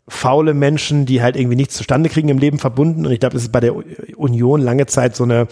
faule 0.09 0.55
Menschen, 0.55 1.07
die 1.07 1.23
halt 1.23 1.37
irgendwie 1.37 1.57
nichts 1.57 1.75
zustande 1.75 2.09
kriegen 2.09 2.29
im 2.29 2.39
Leben 2.39 2.59
verbunden. 2.59 3.07
Und 3.07 3.13
ich 3.13 3.21
glaube, 3.21 3.35
das 3.35 3.43
ist 3.43 3.53
bei 3.53 3.61
der 3.61 3.75
Union 4.17 4.61
lange 4.61 4.87
Zeit 4.87 5.15
so 5.15 5.25
eine, 5.25 5.47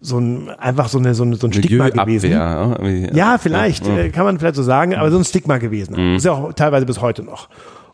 so 0.00 0.18
ein, 0.18 0.48
einfach 0.50 0.88
so 0.88 0.98
eine, 0.98 1.14
so, 1.14 1.22
eine, 1.22 1.36
so 1.36 1.46
ein 1.46 1.52
Stigma 1.52 1.88
gewesen. 1.90 2.30
Irgendwie. 2.78 3.16
Ja, 3.16 3.38
vielleicht, 3.38 3.86
äh, 3.86 4.08
kann 4.10 4.24
man 4.24 4.38
vielleicht 4.38 4.56
so 4.56 4.62
sagen, 4.62 4.94
aber 4.94 5.10
so 5.10 5.18
ein 5.18 5.24
Stigma 5.24 5.58
gewesen. 5.58 5.94
Ist 6.16 6.24
ja 6.24 6.32
auch 6.32 6.52
teilweise 6.54 6.86
bis 6.86 7.00
heute 7.00 7.22
noch. 7.22 7.48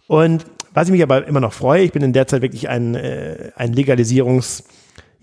Und 0.06 0.46
was 0.72 0.86
ich 0.86 0.92
mich 0.92 1.02
aber 1.02 1.26
immer 1.26 1.40
noch 1.40 1.52
freue, 1.52 1.82
ich 1.82 1.92
bin 1.92 2.02
in 2.02 2.12
der 2.12 2.26
Zeit 2.28 2.42
wirklich 2.42 2.68
ein, 2.68 2.94
äh, 2.94 3.50
ein 3.56 3.72
Legalisierungs, 3.72 4.64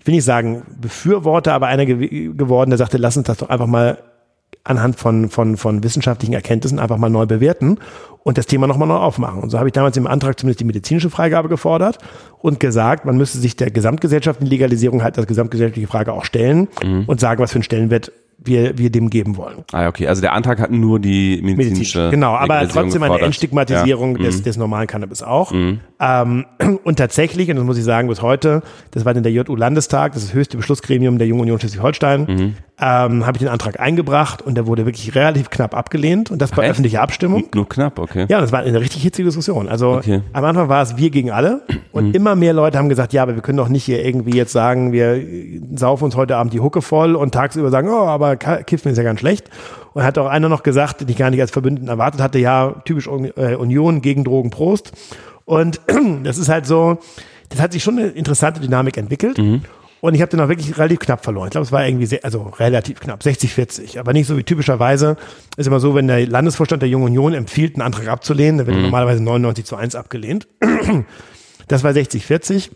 ich 0.06 0.08
will 0.08 0.14
nicht 0.14 0.24
sagen 0.24 0.62
Befürworter, 0.80 1.52
aber 1.52 1.66
einer 1.66 1.84
gew 1.84 2.32
geworden, 2.32 2.70
der 2.70 2.78
sagte, 2.78 2.96
lass 2.96 3.16
uns 3.16 3.26
das 3.26 3.38
doch 3.38 3.48
einfach 3.48 3.66
mal 3.66 3.98
anhand 4.62 4.94
von, 4.94 5.28
von, 5.28 5.56
von 5.56 5.82
wissenschaftlichen 5.82 6.32
Erkenntnissen 6.32 6.78
einfach 6.78 6.96
mal 6.96 7.08
neu 7.08 7.26
bewerten 7.26 7.78
und 8.22 8.38
das 8.38 8.46
Thema 8.46 8.68
nochmal 8.68 8.86
neu 8.86 8.98
aufmachen. 8.98 9.42
Und 9.42 9.50
so 9.50 9.58
habe 9.58 9.68
ich 9.68 9.72
damals 9.72 9.96
im 9.96 10.06
Antrag 10.06 10.38
zumindest 10.38 10.60
die 10.60 10.64
medizinische 10.64 11.10
Freigabe 11.10 11.48
gefordert 11.48 11.98
und 12.38 12.60
gesagt, 12.60 13.04
man 13.04 13.16
müsste 13.16 13.38
sich 13.38 13.56
der 13.56 13.72
gesamtgesellschaftlichen 13.72 14.48
Legalisierung 14.48 15.02
halt 15.02 15.18
als 15.18 15.26
gesamtgesellschaftliche 15.26 15.88
Frage 15.88 16.12
auch 16.12 16.24
stellen 16.24 16.68
und 17.08 17.18
sagen, 17.18 17.42
was 17.42 17.50
für 17.50 17.56
einen 17.56 17.64
Stellenwert 17.64 18.12
wir, 18.38 18.78
wir 18.78 18.90
dem 18.90 19.10
geben 19.10 19.36
wollen. 19.36 19.64
Ah, 19.72 19.88
okay. 19.88 20.06
Also 20.06 20.20
der 20.20 20.32
Antrag 20.32 20.60
hat 20.60 20.70
nur 20.70 21.00
die 21.00 21.40
medizinische. 21.42 21.98
Medizinisch. 21.98 22.10
Genau, 22.10 22.34
aber 22.34 22.68
trotzdem 22.68 23.02
eine. 23.02 23.18
Entstigmatisierung 23.20 24.16
Ja. 24.18 24.24
des, 24.24 24.42
des 24.42 24.56
normalen 24.56 24.86
Cannabis 24.86 25.22
auch. 25.22 25.52
Ähm, 25.98 26.44
und 26.84 26.96
tatsächlich, 26.98 27.48
und 27.50 27.56
das 27.56 27.64
muss 27.64 27.78
ich 27.78 27.84
sagen, 27.84 28.08
bis 28.08 28.22
heute, 28.22 28.62
das 28.92 29.04
war 29.04 29.14
dann 29.14 29.22
der 29.22 29.32
JU-Landestag, 29.32 30.12
das 30.12 30.22
ist 30.22 30.28
das 30.30 30.34
höchste 30.34 30.56
Beschlussgremium 30.58 31.18
der 31.18 31.26
Jungen 31.26 31.42
Union 31.42 31.58
Schleswig-Holstein, 31.58 32.54
ähm, 32.78 33.24
habe 33.26 33.32
ich 33.32 33.38
den 33.38 33.48
Antrag 33.48 33.80
eingebracht 33.80 34.42
und 34.42 34.54
der 34.54 34.66
wurde 34.66 34.84
wirklich 34.84 35.14
relativ 35.14 35.48
knapp 35.48 35.74
abgelehnt 35.74 36.30
und 36.30 36.42
das 36.42 36.50
bei 36.50 36.62
echt? 36.62 36.72
öffentlicher 36.72 37.00
Abstimmung. 37.00 37.44
Nur 37.54 37.66
knapp, 37.68 37.98
okay. 37.98 38.26
Ja, 38.28 38.40
das 38.40 38.52
war 38.52 38.60
eine 38.60 38.78
richtig 38.80 39.02
hitzige 39.02 39.26
Diskussion. 39.28 39.66
Also 39.68 39.92
Okay. 39.96 40.20
am 40.34 40.44
Anfang 40.44 40.68
war 40.68 40.82
es 40.82 40.98
wir 40.98 41.08
gegen 41.10 41.30
alle 41.30 41.62
und 41.92 42.14
immer 42.14 42.36
mehr 42.36 42.52
Leute 42.52 42.76
haben 42.78 42.90
gesagt, 42.90 43.14
ja, 43.14 43.22
aber 43.22 43.34
wir 43.34 43.40
können 43.42 43.56
doch 43.56 43.68
nicht 43.68 43.84
hier 43.84 44.04
irgendwie 44.04 44.36
jetzt 44.36 44.52
sagen, 44.52 44.92
wir 44.92 45.20
saufen 45.74 46.04
uns 46.04 46.16
heute 46.16 46.36
Abend 46.36 46.52
die 46.52 46.60
Hucke 46.60 46.82
voll 46.82 47.14
und 47.16 47.32
tagsüber 47.32 47.70
sagen, 47.70 47.88
oh, 47.88 48.04
aber 48.06 48.25
Ka- 48.34 48.64
Kiffen 48.64 48.90
ist 48.90 48.98
ja 48.98 49.04
ganz 49.04 49.20
schlecht. 49.20 49.48
Und 49.94 50.02
hat 50.02 50.18
auch 50.18 50.26
einer 50.26 50.48
noch 50.48 50.62
gesagt, 50.64 51.00
den 51.02 51.08
ich 51.08 51.16
gar 51.16 51.30
nicht 51.30 51.40
als 51.40 51.50
Verbündeten 51.52 51.88
erwartet 51.88 52.20
hatte, 52.20 52.38
ja, 52.38 52.74
typisch 52.84 53.06
äh, 53.06 53.54
Union 53.54 54.02
gegen 54.02 54.24
Drogen 54.24 54.50
Prost. 54.50 54.92
Und 55.44 55.80
das 56.24 56.38
ist 56.38 56.48
halt 56.48 56.66
so, 56.66 56.98
das 57.50 57.60
hat 57.60 57.72
sich 57.72 57.82
schon 57.82 57.98
eine 57.98 58.08
interessante 58.08 58.60
Dynamik 58.60 58.96
entwickelt. 58.96 59.38
Und 60.02 60.14
ich 60.14 60.20
habe 60.20 60.30
den 60.30 60.40
auch 60.40 60.48
wirklich 60.48 60.76
relativ 60.76 60.98
knapp 61.00 61.24
verloren. 61.24 61.46
Ich 61.46 61.52
glaube, 61.52 61.64
es 61.64 61.72
war 61.72 61.86
irgendwie 61.86 62.04
sehr, 62.06 62.22
also 62.24 62.42
relativ 62.58 63.00
knapp, 63.00 63.22
60, 63.22 63.52
40. 63.54 63.98
Aber 63.98 64.12
nicht 64.12 64.26
so 64.26 64.36
wie 64.36 64.42
typischerweise. 64.44 65.16
Ist 65.56 65.66
immer 65.66 65.80
so, 65.80 65.94
wenn 65.94 66.06
der 66.06 66.26
Landesvorstand 66.26 66.82
der 66.82 66.88
Jungen 66.90 67.06
Union 67.06 67.32
empfiehlt, 67.32 67.74
einen 67.76 67.82
Antrag 67.82 68.08
abzulehnen, 68.08 68.58
dann 68.58 68.66
wird 68.66 68.76
er 68.76 68.82
normalerweise 68.82 69.22
99 69.22 69.64
zu 69.64 69.76
1 69.76 69.94
abgelehnt. 69.94 70.46
Das 71.68 71.82
war 71.82 71.92
60, 71.92 72.24
40. 72.24 72.70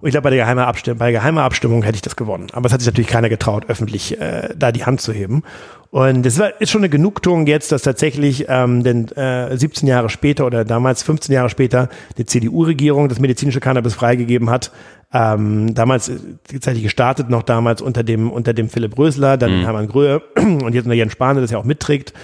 Und 0.00 0.08
ich 0.08 0.12
glaube, 0.12 0.24
bei 0.24 0.30
der 0.30 0.38
geheimen 0.44 0.64
Abstimmung, 0.64 0.98
bei 0.98 1.12
der 1.12 1.20
geheimen 1.20 1.38
Abstimmung 1.38 1.82
hätte 1.82 1.96
ich 1.96 2.02
das 2.02 2.16
gewonnen. 2.16 2.46
Aber 2.52 2.66
es 2.66 2.72
hat 2.72 2.80
sich 2.80 2.86
natürlich 2.86 3.10
keiner 3.10 3.28
getraut, 3.28 3.66
öffentlich 3.68 4.18
äh, 4.18 4.48
da 4.56 4.72
die 4.72 4.84
Hand 4.84 5.00
zu 5.00 5.12
heben. 5.12 5.42
Und 5.90 6.24
es 6.24 6.40
ist 6.60 6.70
schon 6.70 6.80
eine 6.80 6.88
Genugtuung 6.88 7.46
jetzt, 7.46 7.72
dass 7.72 7.82
tatsächlich 7.82 8.46
ähm, 8.48 8.82
denn, 8.82 9.08
äh, 9.08 9.56
17 9.56 9.88
Jahre 9.88 10.08
später 10.08 10.46
oder 10.46 10.64
damals 10.64 11.02
15 11.02 11.34
Jahre 11.34 11.50
später 11.50 11.88
die 12.16 12.24
CDU-Regierung 12.24 13.08
das 13.08 13.20
medizinische 13.20 13.60
Cannabis 13.60 13.94
freigegeben 13.94 14.48
hat. 14.48 14.70
Ähm, 15.12 15.74
damals 15.74 16.08
äh, 16.08 16.18
tatsächlich 16.50 16.84
gestartet, 16.84 17.28
noch 17.28 17.42
damals 17.42 17.82
unter 17.82 18.04
dem 18.04 18.30
unter 18.30 18.54
dem 18.54 18.68
Philipp 18.68 18.96
Rösler, 18.96 19.36
dann 19.36 19.62
Hermann 19.62 19.88
Gröhe 19.88 20.22
und 20.36 20.72
jetzt 20.74 20.84
unter 20.84 20.94
Jens 20.94 21.12
Spahn, 21.12 21.34
der 21.34 21.42
das 21.42 21.50
ja 21.50 21.58
auch 21.58 21.64
mitträgt. 21.64 22.14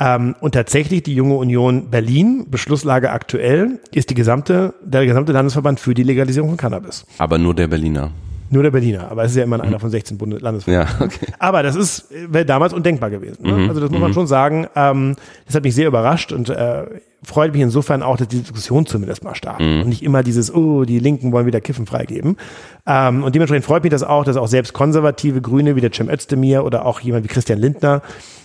Ähm, 0.00 0.34
und 0.40 0.52
tatsächlich 0.52 1.02
die 1.02 1.14
junge 1.14 1.34
Union 1.34 1.90
Berlin, 1.90 2.46
Beschlusslage 2.50 3.10
aktuell, 3.10 3.80
ist 3.92 4.08
die 4.10 4.14
gesamte, 4.14 4.74
der 4.82 5.04
gesamte 5.04 5.32
Landesverband 5.32 5.78
für 5.78 5.92
die 5.92 6.02
Legalisierung 6.02 6.50
von 6.50 6.56
Cannabis. 6.58 7.04
Aber 7.18 7.36
nur 7.36 7.54
der 7.54 7.68
Berliner. 7.68 8.10
Nur 8.52 8.64
der 8.64 8.72
Berliner, 8.72 9.10
aber 9.10 9.22
es 9.24 9.30
ist 9.30 9.36
ja 9.36 9.44
immer 9.44 9.60
einer 9.60 9.78
von 9.78 9.90
16 9.90 10.18
Bundeslandesverbänden. 10.18 10.96
Ja, 10.98 11.04
okay. 11.04 11.26
Aber 11.38 11.62
das 11.62 11.76
ist 11.76 12.06
wäre 12.10 12.44
damals 12.44 12.72
undenkbar 12.72 13.08
gewesen. 13.08 13.46
Ne? 13.46 13.68
Also 13.68 13.80
das 13.80 13.90
muss 13.90 14.00
man 14.00 14.12
schon 14.12 14.26
sagen. 14.26 14.66
Ähm, 14.74 15.14
das 15.46 15.54
hat 15.54 15.62
mich 15.62 15.74
sehr 15.74 15.86
überrascht 15.86 16.32
und 16.32 16.48
äh, 16.48 16.84
freut 17.22 17.52
mich 17.52 17.62
insofern 17.62 18.02
auch, 18.02 18.16
dass 18.16 18.28
die 18.28 18.40
Diskussion 18.40 18.86
zumindest 18.86 19.22
mal 19.22 19.34
startet 19.34 19.82
und 19.82 19.88
nicht 19.88 20.02
immer 20.02 20.22
dieses, 20.22 20.52
oh, 20.52 20.84
die 20.84 20.98
Linken 20.98 21.32
wollen 21.32 21.46
wieder 21.46 21.60
Kiffen 21.60 21.86
freigeben. 21.86 22.36
Ähm, 22.86 23.22
und 23.22 23.34
dementsprechend 23.34 23.66
freut 23.66 23.84
mich 23.84 23.92
das 23.92 24.02
auch, 24.02 24.24
dass 24.24 24.36
auch 24.36 24.48
selbst 24.48 24.72
konservative 24.72 25.40
Grüne 25.40 25.76
wie 25.76 25.80
der 25.80 25.92
Cem 25.92 26.08
Özdemir 26.08 26.64
oder 26.64 26.86
auch 26.86 27.00
jemand 27.00 27.24
wie 27.24 27.28
Christian 27.28 27.58
Lindner 27.58 28.02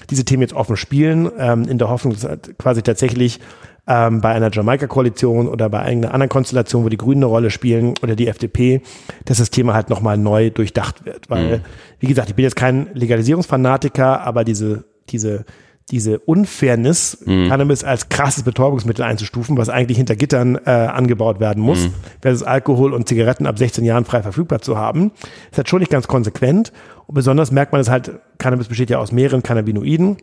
diese 0.09 0.23
Themen 0.23 0.41
jetzt 0.41 0.53
offen 0.53 0.77
spielen, 0.77 1.31
ähm, 1.39 1.63
in 1.63 1.77
der 1.77 1.89
Hoffnung, 1.89 2.13
dass 2.13 2.25
halt 2.25 2.55
quasi 2.59 2.83
tatsächlich 2.83 3.39
ähm, 3.87 4.21
bei 4.21 4.33
einer 4.33 4.51
Jamaika-Koalition 4.51 5.47
oder 5.47 5.69
bei 5.69 5.79
einer 5.79 6.13
anderen 6.13 6.29
Konstellation, 6.29 6.83
wo 6.83 6.89
die 6.89 6.97
Grünen 6.97 7.23
eine 7.23 7.27
Rolle 7.27 7.51
spielen 7.51 7.93
oder 8.01 8.15
die 8.15 8.27
FDP, 8.27 8.81
dass 9.25 9.37
das 9.37 9.49
Thema 9.49 9.73
halt 9.73 9.89
nochmal 9.89 10.17
neu 10.17 10.49
durchdacht 10.49 11.05
wird. 11.05 11.29
Weil, 11.29 11.57
mhm. 11.57 11.61
wie 11.99 12.07
gesagt, 12.07 12.29
ich 12.29 12.35
bin 12.35 12.43
jetzt 12.43 12.55
kein 12.55 12.87
Legalisierungsfanatiker, 12.93 14.21
aber 14.21 14.43
diese, 14.43 14.85
diese 15.09 15.45
diese 15.91 16.17
Unfairness, 16.19 17.19
mhm. 17.25 17.47
Cannabis 17.47 17.83
als 17.83 18.09
krasses 18.09 18.43
Betäubungsmittel 18.43 19.05
einzustufen, 19.05 19.55
was 19.57 19.69
eigentlich 19.69 19.97
hinter 19.97 20.15
Gittern 20.15 20.55
äh, 20.65 20.69
angebaut 20.71 21.39
werden 21.39 21.61
muss, 21.61 21.85
mhm. 21.85 21.93
versus 22.21 22.43
Alkohol 22.43 22.93
und 22.93 23.07
Zigaretten 23.07 23.45
ab 23.45 23.59
16 23.59 23.85
Jahren 23.85 24.05
frei 24.05 24.23
verfügbar 24.23 24.61
zu 24.61 24.77
haben, 24.77 25.11
ist 25.51 25.57
halt 25.57 25.69
schon 25.69 25.79
nicht 25.79 25.91
ganz 25.91 26.07
konsequent. 26.07 26.71
Und 27.05 27.13
besonders 27.13 27.51
merkt 27.51 27.71
man 27.71 27.81
es 27.81 27.89
halt, 27.89 28.19
Cannabis 28.39 28.67
besteht 28.67 28.89
ja 28.89 28.97
aus 28.97 29.11
mehreren 29.11 29.43
Cannabinoiden. 29.43 30.17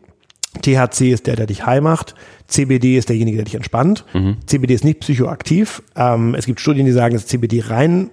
THC 0.61 1.11
ist 1.11 1.27
der, 1.27 1.35
der 1.35 1.47
dich 1.47 1.65
high 1.65 1.81
macht. 1.81 2.15
CBD 2.47 2.97
ist 2.97 3.09
derjenige, 3.09 3.37
der 3.37 3.45
dich 3.45 3.55
entspannt. 3.55 4.05
Mhm. 4.13 4.37
CBD 4.45 4.73
ist 4.73 4.83
nicht 4.83 4.99
psychoaktiv. 4.99 5.81
Ähm, 5.95 6.35
es 6.35 6.45
gibt 6.45 6.59
Studien, 6.59 6.85
die 6.85 6.91
sagen, 6.91 7.13
dass 7.15 7.27
CBD 7.27 7.63
rein 7.67 8.11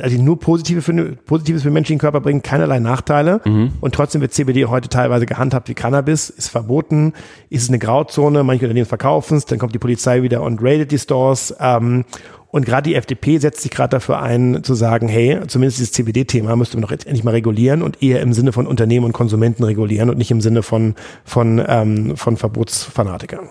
also 0.00 0.20
nur 0.20 0.38
Positive 0.38 0.82
für, 0.82 0.92
Positives 0.92 1.62
für 1.62 1.70
den 1.70 1.74
menschlichen 1.74 1.98
Körper 1.98 2.20
bringen, 2.20 2.42
keinerlei 2.42 2.78
Nachteile. 2.78 3.40
Mhm. 3.44 3.72
Und 3.80 3.94
trotzdem 3.94 4.20
wird 4.20 4.34
CBD 4.34 4.66
heute 4.66 4.88
teilweise 4.88 5.24
gehandhabt 5.24 5.68
wie 5.68 5.74
Cannabis, 5.74 6.28
ist 6.28 6.48
verboten, 6.48 7.14
ist 7.48 7.62
es 7.62 7.68
eine 7.68 7.78
Grauzone, 7.78 8.44
manche 8.44 8.66
Unternehmen 8.66 8.86
verkaufen 8.86 9.38
es, 9.38 9.46
dann 9.46 9.58
kommt 9.58 9.74
die 9.74 9.78
Polizei 9.78 10.22
wieder 10.22 10.42
und 10.42 10.62
raidet 10.62 10.92
die 10.92 10.98
Stores. 10.98 11.54
Ähm, 11.58 12.04
und 12.50 12.64
gerade 12.64 12.88
die 12.88 12.94
FDP 12.94 13.38
setzt 13.38 13.60
sich 13.60 13.70
gerade 13.70 13.90
dafür 13.90 14.22
ein, 14.22 14.64
zu 14.64 14.74
sagen, 14.74 15.08
hey, 15.08 15.40
zumindest 15.46 15.78
dieses 15.78 15.92
CBD-Thema 15.92 16.56
müsste 16.56 16.76
man 16.76 16.82
doch 16.82 16.90
jetzt 16.90 17.06
endlich 17.06 17.22
mal 17.22 17.32
regulieren 17.32 17.82
und 17.82 18.02
eher 18.02 18.22
im 18.22 18.32
Sinne 18.32 18.52
von 18.52 18.66
Unternehmen 18.66 19.04
und 19.04 19.12
Konsumenten 19.12 19.64
regulieren 19.64 20.08
und 20.08 20.16
nicht 20.16 20.30
im 20.30 20.40
Sinne 20.40 20.62
von, 20.62 20.94
von, 21.24 21.62
ähm, 21.66 22.16
von 22.16 22.38
Verbotsfanatikern. 22.38 23.48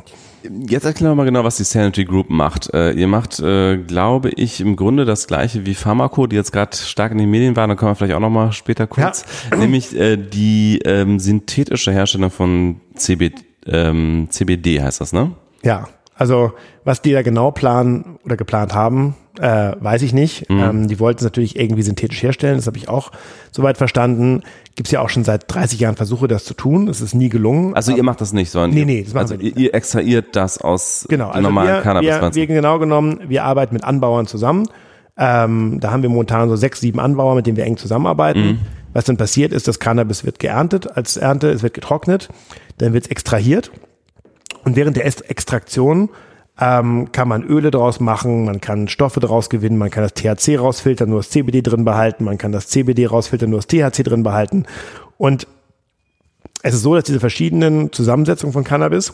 Jetzt 0.68 0.86
erklären 0.86 1.12
wir 1.12 1.16
mal 1.16 1.26
genau, 1.26 1.44
was 1.44 1.58
die 1.58 1.64
Sanity 1.64 2.06
Group 2.06 2.30
macht. 2.30 2.74
Äh, 2.74 2.92
ihr 2.92 3.08
macht, 3.08 3.40
äh, 3.40 3.78
glaube 3.78 4.30
ich, 4.30 4.62
im 4.62 4.76
Grunde 4.76 5.06
das 5.06 5.28
gleiche 5.28 5.66
wie 5.66 5.76
Pharmaco, 5.76 6.26
die 6.26 6.36
jetzt 6.36 6.52
gerade 6.52 6.76
stark 6.76 7.12
in 7.12 7.20
den 7.20 7.30
Medien 7.30 7.56
waren. 7.56 7.70
Da 7.70 7.76
kommen 7.76 7.92
wir 7.92 7.96
vielleicht 7.96 8.16
auch 8.16 8.20
noch 8.20 8.30
mal 8.30 8.52
später 8.52 8.88
kurz. 8.88 9.26
Ja. 9.52 9.58
Nämlich 9.60 9.96
äh, 9.96 10.18
die 10.18 10.80
ähm, 10.86 11.20
synthetische 11.20 11.92
Herstellung 11.92 12.32
von 12.32 12.82
CB, 12.96 13.32
ähm, 13.68 14.28
CBD 14.30 14.82
heißt 14.82 15.02
das, 15.02 15.14
ne? 15.14 15.32
Ja, 15.64 15.88
also 16.18 16.52
was 16.84 17.02
die 17.02 17.12
da 17.12 17.22
genau 17.22 17.52
planen 17.52 18.18
oder 18.26 18.38
geplant 18.38 18.74
haben, 18.74 19.16
äh, 19.40 19.74
weiß 19.80 20.02
ich 20.02 20.14
nicht. 20.14 20.50
Mhm. 20.50 20.60
Ähm, 20.60 20.88
die 20.88 21.00
wollten 21.00 21.20
es 21.20 21.24
natürlich 21.24 21.60
irgendwie 21.60 21.84
synthetisch 21.84 22.22
herstellen, 22.24 22.56
das 22.56 22.68
habe 22.68 22.78
ich 22.78 22.90
auch 22.90 23.12
soweit 23.52 23.78
verstanden. 23.78 24.42
Gibt 24.76 24.88
es 24.88 24.92
ja 24.92 25.02
auch 25.02 25.10
schon 25.10 25.24
seit 25.24 25.44
30 25.48 25.80
Jahren 25.80 25.96
Versuche, 25.96 26.28
das 26.28 26.46
zu 26.46 26.54
tun. 26.54 26.88
Es 26.88 27.02
ist 27.02 27.14
nie 27.14 27.30
gelungen. 27.30 27.76
Also 27.76 27.96
ihr 27.96 28.04
macht 28.04 28.22
das 28.22 28.34
nicht, 28.34 28.50
sondern 28.50 28.72
nee, 28.72 28.86
nee, 28.86 29.04
das 29.04 29.16
also 29.16 29.36
ihr, 29.36 29.56
ihr 29.58 29.74
extrahiert 29.74 30.36
das 30.36 30.60
aus 30.60 31.06
genau, 31.10 31.30
also 31.30 31.42
normalen 31.42 31.76
wir, 31.76 31.82
Cannabis. 31.82 32.10
Wir, 32.10 32.36
wir 32.36 32.48
genau 32.48 32.80
genommen, 32.80 33.22
wir 33.28 33.44
arbeiten 33.44 33.74
mit 33.74 33.84
Anbauern 33.84 34.28
zusammen. 34.28 34.68
Ähm, 35.18 35.80
da 35.80 35.92
haben 35.92 36.04
wir 36.04 36.10
momentan 36.10 36.48
so 36.48 36.56
sechs, 36.56 36.80
sieben 36.80 37.00
Anbauer, 37.00 37.36
mit 37.36 37.48
denen 37.48 37.58
wir 37.58 37.66
eng 37.66 37.78
zusammenarbeiten. 37.78 38.46
Mhm. 38.46 38.60
Was 38.94 39.06
dann 39.06 39.18
passiert 39.18 39.52
ist, 39.52 39.68
das 39.68 39.80
Cannabis 39.80 40.26
wird 40.26 40.40
geerntet 40.40 40.96
als 40.96 41.18
Ernte, 41.18 41.50
es 41.52 41.64
wird 41.64 41.74
getrocknet, 41.74 42.30
dann 42.78 42.94
wird 42.94 43.06
es 43.06 43.12
extrahiert 43.12 43.72
und 44.64 44.76
während 44.76 44.98
der 44.98 45.06
Extraktion 45.06 46.10
ähm, 46.60 47.12
kann 47.12 47.28
man 47.28 47.44
Öle 47.44 47.72
draus 47.72 48.00
machen, 48.00 48.46
man 48.46 48.62
kann 48.62 48.88
Stoffe 48.88 49.20
draus 49.20 49.50
gewinnen, 49.50 49.78
man 49.78 49.92
kann 49.92 50.04
das 50.04 50.14
THC 50.14 50.58
rausfiltern, 50.58 51.10
nur 51.10 51.20
das 51.20 51.30
CBD 51.30 51.62
drin 51.62 51.86
behalten, 51.86 52.24
man 52.24 52.38
kann 52.38 52.52
das 52.52 52.68
CBD 52.68 53.06
rausfiltern, 53.06 53.50
nur 53.50 53.60
das 53.60 53.68
THC 53.68 54.04
drin 54.04 54.24
behalten. 54.24 54.66
Und 55.18 55.48
es 56.64 56.74
ist 56.74 56.82
so, 56.82 56.96
dass 56.96 57.04
diese 57.04 57.20
verschiedenen 57.20 57.92
Zusammensetzungen 57.92 58.54
von 58.54 58.64
Cannabis 58.64 59.14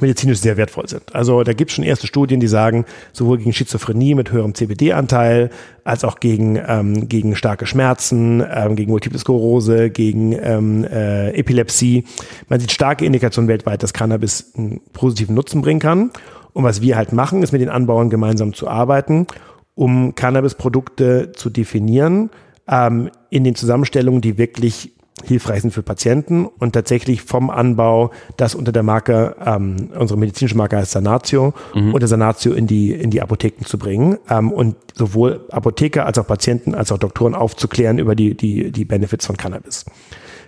medizinisch 0.00 0.40
sehr 0.40 0.56
wertvoll 0.56 0.88
sind. 0.88 1.14
Also 1.14 1.42
da 1.42 1.52
gibt 1.52 1.70
es 1.70 1.76
schon 1.76 1.84
erste 1.84 2.06
Studien, 2.06 2.40
die 2.40 2.46
sagen, 2.46 2.84
sowohl 3.12 3.38
gegen 3.38 3.52
Schizophrenie 3.52 4.14
mit 4.14 4.32
höherem 4.32 4.54
CBD-Anteil, 4.54 5.50
als 5.84 6.04
auch 6.04 6.18
gegen, 6.20 6.60
ähm, 6.66 7.08
gegen 7.08 7.36
starke 7.36 7.66
Schmerzen, 7.66 8.44
ähm, 8.52 8.76
gegen 8.76 8.90
Multiple 8.90 9.18
Sklerose, 9.18 9.90
gegen 9.90 10.32
ähm, 10.32 10.84
äh, 10.84 11.30
Epilepsie. 11.30 12.04
Man 12.48 12.60
sieht 12.60 12.72
starke 12.72 13.04
Indikationen 13.04 13.48
weltweit, 13.48 13.82
dass 13.82 13.92
Cannabis 13.92 14.52
einen 14.56 14.80
positiven 14.92 15.34
Nutzen 15.34 15.62
bringen 15.62 15.80
kann. 15.80 16.10
Und 16.52 16.64
was 16.64 16.80
wir 16.80 16.96
halt 16.96 17.12
machen, 17.12 17.42
ist 17.42 17.52
mit 17.52 17.60
den 17.60 17.68
Anbauern 17.68 18.10
gemeinsam 18.10 18.54
zu 18.54 18.68
arbeiten, 18.68 19.26
um 19.74 20.14
Cannabis-Produkte 20.14 21.32
zu 21.32 21.50
definieren, 21.50 22.30
ähm, 22.68 23.10
in 23.30 23.44
den 23.44 23.54
Zusammenstellungen, 23.54 24.20
die 24.20 24.38
wirklich 24.38 24.92
hilfreich 25.22 25.62
sind 25.62 25.70
für 25.70 25.82
Patienten 25.82 26.46
und 26.46 26.72
tatsächlich 26.72 27.22
vom 27.22 27.48
Anbau 27.48 28.10
das 28.36 28.54
unter 28.54 28.72
der 28.72 28.82
Marke, 28.82 29.36
ähm, 29.44 29.90
unsere 29.96 30.18
medizinische 30.18 30.56
Marke 30.56 30.76
heißt 30.76 30.90
Sanatio, 30.90 31.54
mhm. 31.74 31.94
unter 31.94 32.08
Sanatio 32.08 32.52
in 32.52 32.66
die, 32.66 32.92
in 32.92 33.10
die 33.10 33.22
Apotheken 33.22 33.64
zu 33.64 33.78
bringen 33.78 34.18
ähm, 34.28 34.50
und 34.50 34.76
sowohl 34.94 35.44
Apotheker 35.50 36.06
als 36.06 36.18
auch 36.18 36.26
Patienten 36.26 36.74
als 36.74 36.90
auch 36.90 36.98
Doktoren 36.98 37.34
aufzuklären 37.34 37.98
über 37.98 38.14
die, 38.16 38.36
die, 38.36 38.72
die 38.72 38.84
Benefits 38.84 39.26
von 39.26 39.36
Cannabis. 39.36 39.84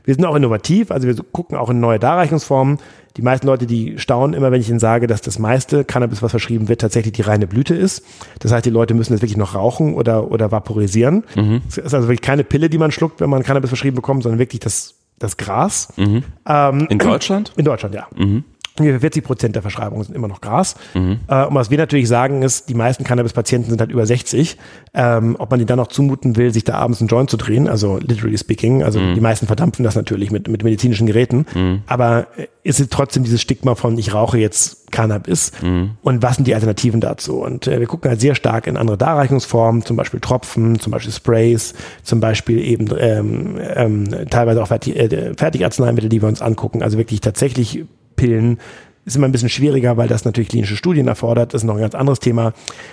Wir 0.07 0.15
sind 0.15 0.25
auch 0.25 0.37
innovativ, 0.37 0.91
also 0.91 1.07
wir 1.07 1.17
gucken 1.33 1.59
auch 1.59 1.69
in 1.69 1.81
neue 1.81 1.99
Darreichungsformen. 1.99 2.79
Die 3.17 3.23
meisten 3.23 3.47
Leute, 3.47 3.67
die 3.67 3.99
staunen 3.99 4.35
immer, 4.35 4.53
wenn 4.53 4.61
ich 4.61 4.69
ihnen 4.69 4.79
sage, 4.79 5.07
dass 5.07 5.21
das 5.21 5.39
meiste 5.39 5.85
Cannabis, 5.85 6.23
was 6.23 6.31
verschrieben 6.31 6.69
wird, 6.69 6.81
tatsächlich 6.81 7.13
die 7.13 7.23
reine 7.23 7.47
Blüte 7.47 7.75
ist. 7.75 8.05
Das 8.39 8.53
heißt, 8.53 8.65
die 8.65 8.71
Leute 8.71 8.95
müssen 8.95 9.15
es 9.15 9.21
wirklich 9.21 9.37
noch 9.37 9.55
rauchen 9.55 9.95
oder, 9.95 10.31
oder 10.31 10.53
vaporisieren. 10.53 11.25
Mhm. 11.35 11.63
Es 11.69 11.79
ist 11.79 11.95
also 11.95 12.09
wirklich 12.09 12.23
keine 12.23 12.45
Pille, 12.45 12.71
die 12.71 12.79
man 12.79 12.93
schluckt, 12.93 13.21
wenn 13.21 13.31
man 13.31 13.43
Cannabis 13.43 13.71
verschrieben 13.71 13.97
bekommt, 13.97 14.23
sondern 14.23 14.39
wirklich 14.39 14.61
das, 14.61 14.95
das 15.19 15.37
Gras. 15.37 15.89
Mhm. 15.97 16.23
Ähm, 16.47 16.87
in 16.89 16.99
Deutschland? 16.99 17.53
In 17.57 17.65
Deutschland, 17.65 17.95
ja. 17.95 18.07
Mhm. 18.15 18.45
40 18.77 19.25
Prozent 19.25 19.55
der 19.55 19.63
Verschreibungen 19.63 20.05
sind 20.05 20.15
immer 20.15 20.29
noch 20.29 20.41
Gras. 20.41 20.75
Mhm. 20.95 21.21
Äh, 21.29 21.47
und 21.47 21.55
was 21.55 21.71
wir 21.71 21.79
natürlich 21.79 22.09
sagen 22.09 22.43
ist, 22.43 22.69
die 22.69 22.75
meisten 22.75 23.05
Cannabis-Patienten 23.05 23.71
sind 23.71 23.81
halt 23.81 23.91
über 23.91 24.07
60. 24.07 24.57
Ähm, 24.95 25.37
ob 25.39 25.51
man 25.51 25.61
die 25.61 25.67
dann 25.67 25.79
noch 25.79 25.89
zumuten 25.89 26.37
will, 26.37 26.53
sich 26.53 26.65
da 26.65 26.75
abends 26.75 27.01
einen 27.01 27.09
Joint 27.09 27.31
zu 27.31 27.37
drehen, 27.37 27.69
also 27.69 27.99
literally 27.99 28.39
speaking, 28.39 28.83
also 28.83 28.99
mhm. 28.99 29.15
die 29.15 29.21
meisten 29.21 29.47
verdampfen 29.47 29.85
das 29.85 29.95
natürlich 29.95 30.31
mit, 30.31 30.49
mit 30.49 30.65
medizinischen 30.65 31.07
Geräten. 31.07 31.47
Mhm. 31.55 31.83
Aber 31.87 32.29
ist 32.63 32.81
es 32.81 32.89
trotzdem 32.89 33.23
dieses 33.23 33.41
Stigma 33.41 33.75
von, 33.75 33.97
ich 33.99 34.13
rauche 34.13 34.39
jetzt 34.39 34.91
Cannabis 34.91 35.53
mhm. 35.63 35.93
und 36.03 36.23
was 36.23 36.37
sind 36.37 36.47
die 36.47 36.55
Alternativen 36.55 37.01
dazu? 37.01 37.41
Und 37.41 37.67
äh, 37.67 37.79
wir 37.79 37.87
gucken 37.87 38.11
halt 38.11 38.21
sehr 38.21 38.35
stark 38.35 38.67
in 38.67 38.77
andere 38.77 38.99
Darreichungsformen, 38.99 39.83
zum 39.83 39.97
Beispiel 39.97 40.21
Tropfen, 40.21 40.79
zum 40.79 40.91
Beispiel 40.91 41.13
Sprays, 41.13 41.75
zum 42.03 42.21
Beispiel 42.21 42.59
eben 42.59 42.89
ähm, 42.99 43.59
ähm, 43.61 44.09
teilweise 44.31 44.63
auch 44.63 44.69
Fertig, 44.69 44.97
äh, 44.97 45.35
Fertigarzneimittel, 45.37 46.09
die 46.09 46.23
wir 46.23 46.29
uns 46.29 46.43
angucken. 46.43 46.83
Also 46.83 46.99
wirklich 46.99 47.21
tatsächlich 47.21 47.85
Pillen 48.17 48.59
ist 49.07 49.15
immer 49.15 49.29
ein 49.29 49.33
bisschen 49.33 49.49
schwieriger, 49.49 49.97
weil 49.97 50.09
das 50.09 50.25
natürlich 50.25 50.49
klinische 50.49 50.77
Studien 50.77 51.07
erfordert. 51.07 51.55
Das 51.55 51.63
ist 51.63 51.67
noch 51.67 51.77
ein 51.77 51.81
ganz 51.81 51.95
anderes 51.95 52.19
Thema. 52.19 52.53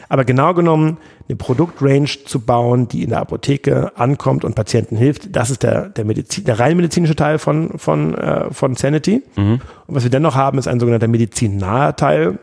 Aber 0.09 0.25
genau 0.25 0.53
genommen, 0.53 0.97
eine 1.27 1.35
Produktrange 1.35 2.05
zu 2.25 2.39
bauen, 2.39 2.87
die 2.87 3.01
in 3.01 3.09
der 3.09 3.19
Apotheke 3.19 3.97
ankommt 3.97 4.45
und 4.45 4.53
Patienten 4.53 4.95
hilft, 4.95 5.35
das 5.35 5.49
ist 5.49 5.63
der, 5.63 5.89
der, 5.89 6.05
Medizin, 6.05 6.45
der 6.45 6.59
rein 6.59 6.77
medizinische 6.77 7.15
Teil 7.15 7.39
von, 7.39 7.79
von, 7.79 8.13
äh, 8.13 8.53
von 8.53 8.75
Sanity. 8.75 9.23
Mhm. 9.35 9.59
Und 9.87 9.95
was 9.95 10.03
wir 10.03 10.11
dann 10.11 10.21
noch 10.21 10.35
haben, 10.35 10.59
ist 10.59 10.67
ein 10.67 10.79
sogenannter 10.79 11.07
medizinnaher 11.07 11.95
Teil. 11.95 12.37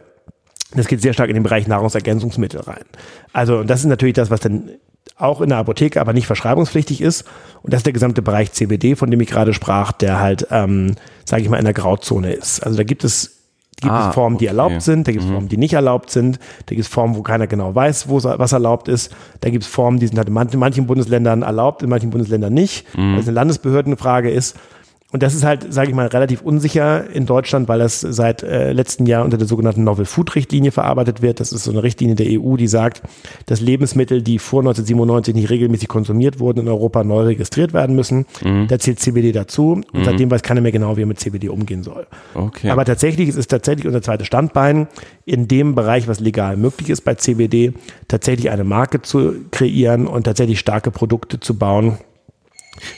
Das 0.75 0.89
geht 0.89 1.01
sehr 1.01 1.13
stark 1.13 1.29
in 1.29 1.35
den 1.35 1.45
Bereich 1.45 1.69
Nahrungsergänzungsmittel 1.69 2.61
rein. 2.63 2.85
Also, 3.33 3.63
das 3.63 3.81
ist 3.81 3.87
natürlich 3.87 4.15
das, 4.15 4.31
was 4.31 4.41
dann 4.41 4.71
auch 5.21 5.41
in 5.41 5.51
der 5.51 5.59
Apotheke, 5.59 6.01
aber 6.01 6.13
nicht 6.13 6.27
verschreibungspflichtig 6.27 7.01
ist. 7.01 7.25
Und 7.63 7.73
das 7.73 7.81
ist 7.81 7.87
der 7.87 7.93
gesamte 7.93 8.23
Bereich 8.23 8.53
CBD, 8.53 8.97
von 8.97 9.11
dem 9.11 9.21
ich 9.21 9.29
gerade 9.29 9.55
sprach, 9.55 9.93
der 9.93 10.21
halt, 10.21 10.47
ähm, 10.51 10.97
sage 11.25 11.43
ich 11.43 11.49
mal, 11.49 11.59
in 11.59 11.65
der 11.65 11.75
Grauzone 11.75 12.33
ist. 12.33 12.61
Also 12.61 12.77
da 12.77 12.85
gibt 12.85 13.05
es 13.05 13.41
gibt 13.81 13.93
ah, 13.93 14.09
es 14.09 14.15
Formen, 14.15 14.39
die 14.39 14.47
erlaubt 14.47 14.83
sind, 14.83 15.09
da 15.09 15.13
gibt 15.13 15.25
es 15.25 15.29
mhm. 15.29 15.35
Formen, 15.35 15.49
die 15.49 15.57
nicht 15.57 15.73
erlaubt 15.73 16.11
sind, 16.11 16.39
da 16.67 16.75
gibt 16.75 16.83
es 16.83 16.89
Formen, 16.89 17.17
wo 17.17 17.23
keiner 17.23 17.47
genau 17.47 17.75
weiß, 17.75 18.09
wo 18.09 18.23
was 18.23 18.53
erlaubt 18.53 18.89
ist, 18.89 19.11
da 19.41 19.51
gibt 19.51 19.65
es 19.65 19.71
Formen, 19.71 19.99
die 19.99 20.07
sind 20.07 20.19
halt 20.19 20.29
in 20.29 20.61
manchen 20.61 20.87
Bundesländern 20.87 21.43
erlaubt, 21.43 21.83
in 21.83 21.89
manchen 21.89 22.11
Bundesländern 22.11 22.53
nicht, 22.53 22.87
mhm. 22.97 23.15
weil 23.15 23.21
es 23.21 23.27
eine 23.27 23.35
Landesbehördenfrage 23.35 24.31
ist. 24.31 24.57
Und 25.13 25.25
das 25.25 25.35
ist 25.35 25.45
halt, 25.45 25.73
sage 25.73 25.89
ich 25.89 25.95
mal, 25.95 26.07
relativ 26.07 26.41
unsicher 26.41 27.11
in 27.11 27.27
Deutschland, 27.27 27.69
weil 27.69 27.81
das 27.81 28.01
seit 28.01 28.45
äh, 28.45 28.73
letzten 28.73 29.07
Jahr 29.07 29.25
unter 29.25 29.39
der 29.39 29.49
sogenannten 29.49 29.83
Novel 29.83 30.05
Food 30.05 30.37
Richtlinie 30.37 30.71
verarbeitet 30.71 31.21
wird. 31.21 31.41
Das 31.41 31.53
ist 31.53 31.65
so 31.65 31.73
eine 31.73 31.83
Richtlinie 31.83 32.15
der 32.15 32.41
EU, 32.41 32.57
die 32.57 32.69
sagt, 32.69 33.03
dass 33.47 33.61
Lebensmittel, 33.61 34.23
die 34.23 34.39
vor 34.39 34.61
1997 34.61 35.35
nicht 35.35 35.51
regelmäßig 35.51 35.89
konsumiert 35.89 36.39
wurden, 36.39 36.61
in 36.61 36.69
Europa 36.69 37.03
neu 37.03 37.23
registriert 37.23 37.73
werden 37.73 37.97
müssen. 37.97 38.27
Mhm. 38.45 38.69
Da 38.69 38.79
zählt 38.79 39.01
CBD 39.01 39.33
dazu. 39.33 39.73
Und 39.73 39.95
mhm. 39.95 40.05
seitdem 40.05 40.31
weiß 40.31 40.43
keiner 40.43 40.61
mehr 40.61 40.73
genau, 40.73 40.97
wie 40.97 41.03
er 41.03 41.07
mit 41.07 41.19
CBD 41.19 41.49
umgehen 41.49 41.83
soll. 41.83 42.07
Okay. 42.35 42.71
Aber 42.71 42.85
tatsächlich 42.85 43.29
ist 43.29 43.37
es 43.37 43.49
tatsächlich 43.49 43.87
unser 43.87 44.03
zweites 44.03 44.29
Standbein, 44.29 44.87
in 45.25 45.49
dem 45.49 45.75
Bereich, 45.75 46.07
was 46.07 46.21
legal 46.21 46.57
möglich 46.57 46.89
ist 46.89 47.01
bei 47.01 47.17
CBD, 47.17 47.73
tatsächlich 48.07 48.51
eine 48.51 48.65
Marke 48.65 49.03
zu 49.03 49.35
kreieren 49.51 50.07
und 50.07 50.25
tatsächlich 50.25 50.61
starke 50.61 50.93
Produkte 50.93 51.41
zu 51.41 51.59
bauen, 51.59 51.99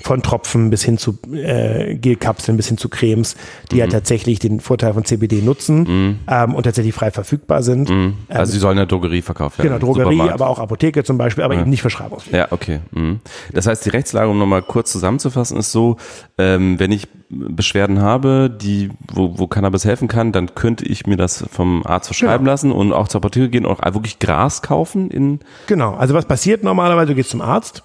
von 0.02 0.22
Tropfen 0.22 0.70
bis 0.70 0.82
hin 0.82 0.98
zu 0.98 1.18
äh, 1.32 1.94
Gelkapseln 1.94 2.56
bis 2.56 2.68
hin 2.68 2.78
zu 2.78 2.88
Cremes, 2.88 3.36
die 3.70 3.76
ja 3.76 3.86
tatsächlich 3.86 4.38
den 4.38 4.60
Vorteil 4.60 4.94
von 4.94 5.04
CBD 5.04 5.42
nutzen 5.42 6.18
ähm, 6.28 6.54
und 6.54 6.62
tatsächlich 6.64 6.94
frei 6.94 7.10
verfügbar 7.10 7.62
sind. 7.62 7.90
Also 8.28 8.52
sie 8.52 8.58
sollen 8.58 8.72
in 8.72 8.78
der 8.78 8.86
Drogerie 8.86 9.22
verkauft 9.22 9.58
werden. 9.58 9.68
Genau, 9.68 9.78
Drogerie, 9.78 10.12
Supermarkt. 10.14 10.32
aber 10.34 10.48
auch 10.48 10.58
Apotheke 10.58 11.04
zum 11.04 11.18
Beispiel, 11.18 11.44
aber 11.44 11.54
eben 11.54 11.70
nicht 11.70 11.82
verschreibungspflichtig. 11.82 12.38
Ja, 12.38 12.48
okay. 12.50 12.80
Mhm. 12.92 13.20
Das 13.52 13.66
heißt, 13.66 13.84
die 13.84 13.90
Rechtslage, 13.90 14.28
um 14.30 14.38
nochmal 14.38 14.62
kurz 14.62 14.92
zusammenzufassen, 14.92 15.56
ist 15.58 15.72
so, 15.72 15.96
ähm, 16.38 16.78
wenn 16.78 16.92
ich 16.92 17.08
Beschwerden 17.28 18.00
habe, 18.02 18.50
die, 18.50 18.90
wo, 19.12 19.38
wo 19.38 19.46
Cannabis 19.46 19.84
helfen 19.86 20.06
kann, 20.06 20.32
dann 20.32 20.54
könnte 20.54 20.84
ich 20.84 21.06
mir 21.06 21.16
das 21.16 21.44
vom 21.50 21.84
Arzt 21.86 22.08
verschreiben 22.08 22.44
Genau. 22.44 22.50
lassen 22.52 22.72
und 22.72 22.92
auch 22.92 23.08
zur 23.08 23.20
Apotheke 23.20 23.48
gehen 23.48 23.64
und 23.64 23.72
auch 23.82 23.94
wirklich 23.94 24.18
Gras 24.18 24.60
kaufen 24.60 25.10
in 25.10 25.40
Genau, 25.66 25.94
also 25.94 26.12
was 26.14 26.26
passiert 26.26 26.62
normalerweise, 26.62 27.08
du 27.08 27.14
gehst 27.14 27.30
zum 27.30 27.40
Arzt 27.40 27.82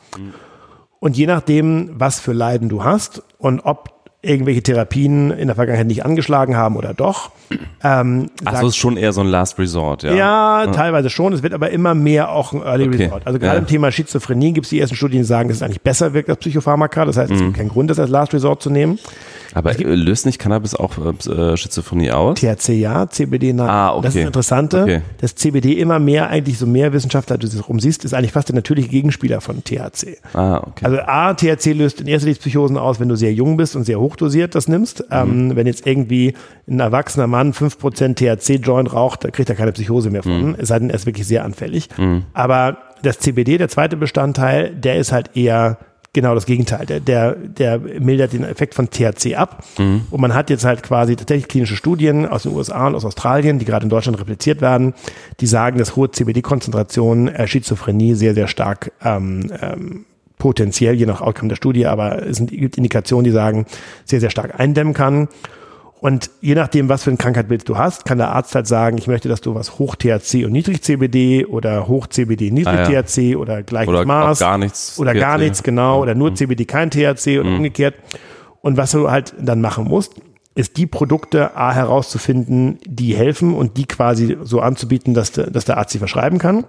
und 0.99 1.17
je 1.17 1.27
nachdem, 1.27 1.91
was 1.93 2.19
für 2.19 2.33
Leiden 2.33 2.69
du 2.69 2.83
hast 2.83 3.21
und 3.37 3.61
ob 3.61 3.91
irgendwelche 4.23 4.63
Therapien 4.63 5.31
in 5.31 5.47
der 5.47 5.55
Vergangenheit 5.55 5.87
nicht 5.87 6.03
angeschlagen 6.03 6.57
haben 6.57 6.75
oder 6.75 6.93
doch, 6.93 7.29
ähm, 7.83 8.29
Also 8.43 8.67
ist 8.67 8.75
schon 8.75 8.97
eher 8.97 9.13
so 9.13 9.21
ein 9.21 9.27
Last 9.27 9.57
Resort, 9.59 10.03
ja. 10.03 10.11
Ja, 10.13 10.67
teilweise 10.73 11.09
schon. 11.09 11.31
Es 11.33 11.43
wird 11.43 11.53
aber 11.53 11.69
immer 11.69 11.93
mehr 11.93 12.31
auch 12.31 12.51
ein 12.51 12.61
Early 12.63 12.87
Okay. 12.87 13.03
Resort. 13.05 13.27
Also 13.27 13.37
gerade 13.39 13.53
Ja. 13.55 13.59
im 13.61 13.67
Thema 13.67 13.91
Schizophrenie 13.91 14.53
gibt 14.53 14.65
es 14.65 14.71
die 14.71 14.79
ersten 14.81 14.95
Studien, 14.95 15.21
die 15.21 15.25
sagen, 15.27 15.47
dass 15.49 15.57
es 15.57 15.63
eigentlich 15.63 15.81
besser 15.81 16.13
wirkt 16.13 16.29
als 16.29 16.39
Psychopharmaka. 16.39 17.05
Das 17.05 17.15
heißt, 17.15 17.31
es 17.31 17.39
Mhm. 17.39 17.45
gibt 17.45 17.57
keinen 17.57 17.69
Grund, 17.69 17.89
das 17.91 17.99
als 17.99 18.09
Last 18.09 18.33
Resort 18.33 18.61
zu 18.63 18.69
nehmen. 18.71 18.99
Aber 19.53 19.71
äh, 19.79 19.83
löst 19.83 20.25
nicht 20.25 20.39
Cannabis 20.39 20.75
auch 20.75 20.93
äh, 21.27 21.57
Schizophrenie 21.57 22.11
aus? 22.11 22.39
THC 22.39 22.69
ja, 22.69 23.09
CBD 23.09 23.53
nein. 23.53 23.69
Ah, 23.69 23.93
okay. 23.93 24.01
Das 24.03 24.15
ist 24.15 24.21
das 24.21 24.27
Interessante, 24.27 24.81
Okay. 24.83 25.01
dass 25.21 25.35
CBD 25.35 25.73
immer 25.73 25.99
mehr, 25.99 26.29
eigentlich 26.29 26.57
so 26.57 26.65
mehr 26.65 26.93
Wissenschaftler, 26.93 27.37
du 27.37 27.47
das 27.47 27.67
rumsiehst, 27.67 28.05
ist 28.05 28.13
eigentlich 28.13 28.31
fast 28.31 28.49
der 28.49 28.55
natürliche 28.55 28.89
Gegenspieler 28.89 29.41
von 29.41 29.63
THC. 29.63 30.17
Ah, 30.33 30.57
okay. 30.65 30.85
Also 30.85 30.99
A, 30.99 31.33
THC 31.33 31.73
löst 31.73 32.01
in 32.01 32.07
erster 32.07 32.27
Linie 32.27 32.39
Psychosen 32.39 32.77
aus, 32.77 32.99
wenn 32.99 33.09
du 33.09 33.15
sehr 33.15 33.33
jung 33.33 33.57
bist 33.57 33.75
und 33.75 33.83
sehr 33.83 33.99
hochdosiert 33.99 34.55
das 34.55 34.67
nimmst. 34.67 35.05
Ähm, 35.11 35.55
wenn 35.55 35.67
jetzt 35.67 35.85
irgendwie 35.87 36.33
ein 36.69 36.79
erwachsener 36.79 37.27
Mann 37.27 37.53
5% 37.53 38.15
THC-Joint 38.15 38.91
raucht, 38.93 39.23
dann 39.23 39.31
kriegt 39.31 39.49
er 39.49 39.55
keine 39.55 39.71
Psychose 39.71 40.09
mehr 40.09 40.23
von. 40.23 40.55
Es 40.57 40.67
sei 40.69 40.79
denn, 40.79 40.89
er 40.89 40.95
ist 40.95 41.05
wirklich 41.05 41.27
sehr 41.27 41.43
anfällig. 41.45 41.89
Aber 42.33 42.77
das 43.03 43.19
CBD, 43.19 43.57
der 43.57 43.69
zweite 43.69 43.95
Bestandteil, 43.97 44.71
der 44.75 44.97
ist 44.97 45.11
halt 45.11 45.35
eher 45.35 45.77
genau 46.13 46.33
das 46.33 46.45
Gegenteil. 46.45 46.85
Der, 46.85 46.99
der, 46.99 47.33
der 47.33 47.79
mildert 47.79 48.33
den 48.33 48.43
Effekt 48.43 48.73
von 48.73 48.89
THC 48.89 49.35
ab. 49.35 49.63
Und 50.09 50.21
man 50.21 50.33
hat 50.33 50.49
jetzt 50.49 50.65
halt 50.65 50.83
quasi 50.83 51.15
tatsächlich 51.15 51.47
klinische 51.47 51.75
Studien 51.75 52.25
aus 52.25 52.43
den 52.43 52.53
USA 52.53 52.87
und 52.87 52.95
aus 52.95 53.05
Australien, 53.05 53.59
die 53.59 53.65
gerade 53.65 53.83
in 53.83 53.89
Deutschland 53.89 54.19
repliziert 54.19 54.61
werden, 54.61 54.93
die 55.39 55.47
sagen, 55.47 55.77
dass 55.77 55.95
hohe 55.95 56.11
CBD-Konzentrationen 56.11 57.27
äh, 57.27 57.47
Schizophrenie 57.47 58.15
sehr, 58.15 58.33
sehr 58.33 58.47
stark 58.47 58.91
ähm, 59.03 59.51
ähm, 59.61 60.05
potenziell, 60.37 60.93
je 60.95 61.05
nach 61.05 61.21
Outcome 61.21 61.49
der 61.49 61.55
Studie, 61.55 61.85
aber 61.85 62.25
es 62.25 62.37
sind, 62.37 62.51
gibt 62.51 62.77
Indikationen, 62.77 63.23
die 63.23 63.31
sagen, 63.31 63.65
sehr, 64.05 64.19
sehr 64.19 64.29
stark 64.29 64.59
eindämmen 64.59 64.93
kann. 64.93 65.27
Und 65.99 66.29
je 66.41 66.53
nachdem, 66.53 66.89
was 66.89 67.03
für 67.03 67.09
ein 67.09 67.17
Krankheitsbild 67.17 67.67
du 67.67 67.77
hast, 67.77 68.05
kann 68.05 68.19
der 68.19 68.29
Arzt 68.31 68.53
halt 68.53 68.67
sagen, 68.67 68.97
ich 68.99 69.07
möchte, 69.07 69.29
dass 69.29 69.41
du 69.41 69.55
was 69.55 69.79
hoch 69.79 69.95
THC 69.95 70.45
und 70.45 70.51
niedrig 70.51 70.83
CBD 70.83 71.45
oder 71.45 71.87
hoch 71.87 72.05
CBD, 72.07 72.51
niedrig 72.51 72.77
Ah, 72.79 72.89
ja. 72.91 73.01
THC 73.03 73.35
oder 73.35 73.63
gleiches 73.63 73.89
Oder 73.89 74.05
Maß. 74.05 74.39
gar 74.39 74.57
nichts 74.59 74.99
Oder 74.99 75.15
gar 75.15 75.37
THC. 75.37 75.43
nichts, 75.43 75.63
genau. 75.63 76.01
Oder 76.01 76.13
Mhm. 76.13 76.19
nur 76.19 76.35
CBD, 76.35 76.65
kein 76.65 76.91
THC 76.91 77.39
oder 77.39 77.49
umgekehrt. 77.49 77.95
Und 78.61 78.77
was 78.77 78.91
du 78.91 79.09
halt 79.09 79.33
dann 79.39 79.59
machen 79.59 79.85
musst, 79.85 80.13
ist 80.53 80.77
die 80.77 80.85
Produkte 80.87 81.55
A 81.57 81.71
herauszufinden, 81.73 82.77
die 82.85 83.15
helfen 83.15 83.55
und 83.55 83.77
die 83.77 83.85
quasi 83.85 84.37
so 84.43 84.59
anzubieten, 84.59 85.13
dass, 85.13 85.31
der- 85.31 85.49
dass 85.49 85.65
der 85.65 85.77
Arzt 85.77 85.91
sie 85.93 85.99
verschreiben 85.99 86.37
kann 86.39 86.65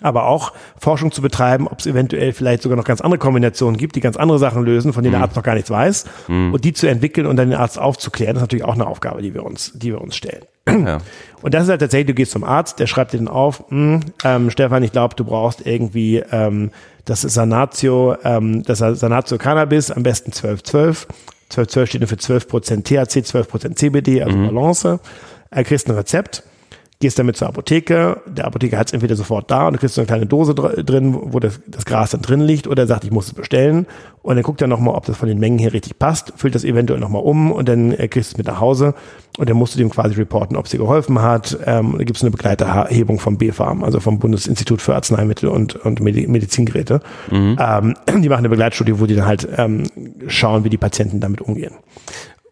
aber 0.00 0.26
auch 0.26 0.52
Forschung 0.78 1.12
zu 1.12 1.22
betreiben, 1.22 1.68
ob 1.68 1.80
es 1.80 1.86
eventuell 1.86 2.32
vielleicht 2.32 2.62
sogar 2.62 2.76
noch 2.76 2.84
ganz 2.84 3.00
andere 3.00 3.18
Kombinationen 3.18 3.76
gibt, 3.76 3.96
die 3.96 4.00
ganz 4.00 4.16
andere 4.16 4.38
Sachen 4.38 4.64
lösen, 4.64 4.92
von 4.92 5.02
denen 5.02 5.12
der 5.12 5.22
Arzt 5.22 5.36
noch 5.36 5.42
gar 5.42 5.54
nichts 5.54 5.70
weiß, 5.70 6.04
und 6.52 6.64
die 6.64 6.72
zu 6.72 6.86
entwickeln 6.86 7.26
und 7.26 7.36
dann 7.36 7.50
den 7.50 7.58
Arzt 7.58 7.78
aufzuklären, 7.78 8.34
das 8.34 8.42
ist 8.42 8.44
natürlich 8.44 8.64
auch 8.64 8.74
eine 8.74 8.86
Aufgabe, 8.86 9.22
die 9.22 9.34
wir 9.34 9.44
uns, 9.44 9.72
die 9.74 9.92
wir 9.92 10.00
uns 10.00 10.16
stellen. 10.16 10.44
ja. 10.68 10.98
Und 11.42 11.52
das 11.54 11.64
ist 11.64 11.68
halt 11.68 11.80
tatsächlich, 11.80 12.06
du 12.06 12.14
gehst 12.14 12.32
zum 12.32 12.44
Arzt, 12.44 12.78
der 12.78 12.86
schreibt 12.86 13.12
dir 13.12 13.18
dann 13.18 13.28
auf, 13.28 13.64
hm, 13.68 14.00
ähm, 14.24 14.50
Stefan, 14.50 14.82
ich 14.82 14.92
glaube, 14.92 15.14
du 15.14 15.24
brauchst 15.24 15.66
irgendwie 15.66 16.22
ähm, 16.30 16.70
das 17.04 17.22
Sanatio, 17.22 18.16
ähm, 18.24 18.62
das 18.62 18.78
Sanatio 18.78 19.38
Cannabis, 19.38 19.90
am 19.90 20.02
besten 20.02 20.30
1212. 20.30 21.06
1212 21.50 21.88
steht 21.88 22.00
nur 22.00 22.08
für 22.08 22.16
12% 22.16 22.84
THC, 22.84 23.18
12% 23.20 23.76
CBD, 23.76 24.22
also 24.22 24.36
Balance. 24.36 25.00
Äh, 25.50 25.64
kriegst 25.64 25.88
ein 25.88 25.94
Rezept, 25.94 26.42
gehst 27.04 27.18
damit 27.18 27.36
zur 27.36 27.48
Apotheke, 27.48 28.22
der 28.26 28.46
Apotheker 28.46 28.78
hat 28.78 28.86
es 28.86 28.94
entweder 28.94 29.14
sofort 29.14 29.50
da 29.50 29.66
und 29.66 29.74
du 29.74 29.78
kriegst 29.78 29.94
so 29.94 30.00
eine 30.00 30.06
kleine 30.06 30.24
Dose 30.24 30.54
dr 30.54 30.82
drin, 30.82 31.14
wo 31.20 31.38
das, 31.38 31.60
das 31.66 31.84
Gras 31.84 32.12
dann 32.12 32.22
drin 32.22 32.40
liegt 32.40 32.66
oder 32.66 32.84
er 32.84 32.86
sagt, 32.86 33.04
ich 33.04 33.10
muss 33.10 33.26
es 33.26 33.34
bestellen 33.34 33.86
und 34.22 34.36
dann 34.36 34.42
guckt 34.42 34.62
er 34.62 34.68
nochmal, 34.68 34.94
ob 34.94 35.04
das 35.04 35.18
von 35.18 35.28
den 35.28 35.38
Mengen 35.38 35.58
her 35.58 35.74
richtig 35.74 35.98
passt, 35.98 36.32
füllt 36.36 36.54
das 36.54 36.64
eventuell 36.64 36.98
nochmal 36.98 37.22
um 37.22 37.52
und 37.52 37.68
dann 37.68 37.92
äh, 37.92 38.08
kriegst 38.08 38.32
du 38.32 38.34
es 38.34 38.38
mit 38.38 38.46
nach 38.46 38.58
Hause 38.58 38.94
und 39.36 39.50
dann 39.50 39.56
musst 39.58 39.74
du 39.74 39.78
dem 39.78 39.90
quasi 39.90 40.14
reporten, 40.14 40.56
ob 40.56 40.64
es 40.64 40.70
dir 40.70 40.78
geholfen 40.78 41.20
hat. 41.20 41.58
Ähm, 41.66 41.92
und 41.92 41.98
da 41.98 42.04
gibt 42.04 42.16
es 42.16 42.22
eine 42.22 42.30
Begleiterhebung 42.30 43.18
vom 43.18 43.36
BfArM, 43.36 43.84
also 43.84 44.00
vom 44.00 44.18
Bundesinstitut 44.18 44.80
für 44.80 44.94
Arzneimittel 44.94 45.48
und, 45.48 45.76
und 45.76 46.00
Medi 46.00 46.26
Medizingeräte. 46.26 47.00
Ähm, 47.58 47.94
die 48.22 48.28
machen 48.28 48.38
eine 48.38 48.48
Begleitstudie, 48.48 48.98
wo 48.98 49.06
die 49.06 49.16
dann 49.16 49.26
halt 49.26 49.46
ähm, 49.56 49.90
schauen, 50.28 50.64
wie 50.64 50.70
die 50.70 50.78
Patienten 50.78 51.20
damit 51.20 51.42
umgehen. 51.42 51.74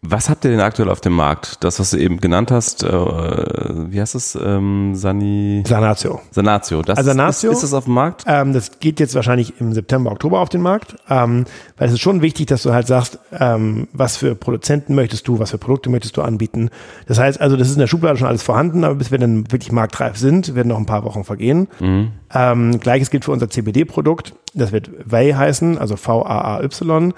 Was 0.05 0.29
habt 0.29 0.43
ihr 0.43 0.51
denn 0.51 0.59
aktuell 0.59 0.89
auf 0.89 0.99
dem 0.99 1.13
Markt? 1.13 1.63
Das, 1.63 1.79
was 1.79 1.91
du 1.91 1.97
eben 1.97 2.19
genannt 2.19 2.51
hast, 2.51 2.83
äh, 2.83 2.89
wie 2.91 4.01
heißt 4.01 4.15
es? 4.15 4.35
Ähm, 4.35 4.95
Sani 4.95 5.63
Sanatio. 5.65 6.19
Sanatio. 6.29 6.81
Das 6.81 6.97
Also 6.97 7.11
Sanatio? 7.11 7.51
Ist, 7.51 7.57
ist 7.57 7.63
das 7.63 7.73
auf 7.73 7.85
dem 7.85 7.93
Markt? 7.93 8.25
Ähm, 8.27 8.51
das 8.51 8.79
geht 8.81 8.99
jetzt 8.99 9.15
wahrscheinlich 9.15 9.61
im 9.61 9.71
September, 9.71 10.11
Oktober 10.11 10.41
auf 10.41 10.49
den 10.49 10.59
Markt, 10.59 10.97
ähm, 11.09 11.45
weil 11.77 11.87
es 11.87 11.93
ist 11.93 12.01
schon 12.01 12.21
wichtig, 12.21 12.47
dass 12.47 12.63
du 12.63 12.73
halt 12.73 12.85
sagst, 12.85 13.17
ähm, 13.39 13.87
was 13.93 14.17
für 14.17 14.35
Produzenten 14.35 14.93
möchtest 14.93 15.25
du, 15.29 15.39
was 15.39 15.51
für 15.51 15.57
Produkte 15.57 15.89
möchtest 15.89 16.17
du 16.17 16.21
anbieten. 16.21 16.69
Das 17.07 17.17
heißt 17.17 17.39
also, 17.39 17.55
das 17.55 17.69
ist 17.69 17.75
in 17.75 17.79
der 17.79 17.87
Schublade 17.87 18.17
schon 18.17 18.27
alles 18.27 18.43
vorhanden, 18.43 18.83
aber 18.83 18.95
bis 18.95 19.09
wir 19.09 19.19
dann 19.19 19.49
wirklich 19.53 19.71
marktreif 19.71 20.17
sind, 20.17 20.53
werden 20.53 20.67
noch 20.67 20.77
ein 20.77 20.85
paar 20.85 21.05
Wochen 21.05 21.23
vergehen. 21.23 21.69
Ähm, 22.33 22.79
Gleiches 22.81 23.09
gilt 23.09 23.23
für 23.23 23.31
unser 23.31 23.49
CBD-Produkt. 23.49 24.33
Das 24.53 24.73
wird 24.73 24.89
Vay 25.05 25.31
heißen, 25.31 25.77
also 25.77 25.95
V-A-A-Y. 25.95 27.13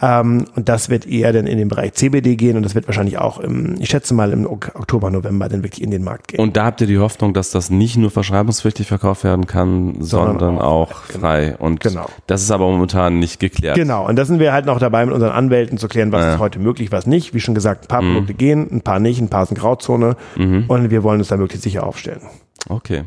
Ähm, 0.00 0.44
und 0.54 0.68
das 0.68 0.90
wird 0.90 1.06
eher 1.06 1.32
dann 1.32 1.48
in 1.48 1.58
den 1.58 1.66
Bereich 1.68 1.94
CBD 1.94 2.36
gehen 2.36 2.56
und 2.56 2.62
das 2.62 2.76
wird 2.76 2.86
wahrscheinlich 2.86 3.18
auch 3.18 3.40
im, 3.40 3.74
ich 3.80 3.88
schätze 3.88 4.14
mal 4.14 4.32
im 4.32 4.46
Ok- 4.46 4.70
Oktober, 4.76 5.10
November 5.10 5.48
dann 5.48 5.64
wirklich 5.64 5.82
in 5.82 5.90
den 5.90 6.04
Markt 6.04 6.28
gehen. 6.28 6.40
Und 6.40 6.56
da 6.56 6.66
habt 6.66 6.80
ihr 6.80 6.86
die 6.86 6.98
Hoffnung, 6.98 7.34
dass 7.34 7.50
das 7.50 7.68
nicht 7.68 7.96
nur 7.96 8.10
verschreibungspflichtig 8.12 8.86
verkauft 8.86 9.24
werden 9.24 9.46
kann, 9.46 9.96
sondern, 10.00 10.38
Sondern 10.38 10.58
auch, 10.58 10.92
frei. 11.02 11.56
Und 11.58 11.80
Genau. 11.80 12.06
das 12.28 12.42
ist 12.42 12.52
aber 12.52 12.70
momentan 12.70 13.18
nicht 13.18 13.40
geklärt. 13.40 13.74
Genau, 13.76 14.06
und 14.06 14.14
da 14.16 14.24
sind 14.24 14.38
wir 14.38 14.52
halt 14.52 14.66
noch 14.66 14.78
dabei, 14.78 15.04
mit 15.04 15.14
unseren 15.14 15.32
Anwälten 15.32 15.78
zu 15.78 15.88
klären, 15.88 16.12
was 16.12 16.22
Ja. 16.24 16.34
ist 16.34 16.38
heute 16.38 16.60
möglich, 16.60 16.92
was 16.92 17.06
nicht. 17.06 17.34
Wie 17.34 17.40
schon 17.40 17.56
gesagt, 17.56 17.84
ein 17.86 17.88
paar 17.88 18.02
Mhm. 18.02 18.12
Produkte 18.12 18.34
gehen, 18.34 18.68
ein 18.70 18.82
paar 18.82 19.00
nicht, 19.00 19.20
ein 19.20 19.28
paar 19.28 19.46
sind 19.46 19.58
Grauzone 19.58 20.14
und 20.36 20.90
wir 20.90 21.02
wollen 21.02 21.18
uns 21.18 21.28
da 21.28 21.36
möglichst 21.36 21.64
sicher 21.64 21.84
aufstellen. 21.84 22.20
Okay. 22.68 23.02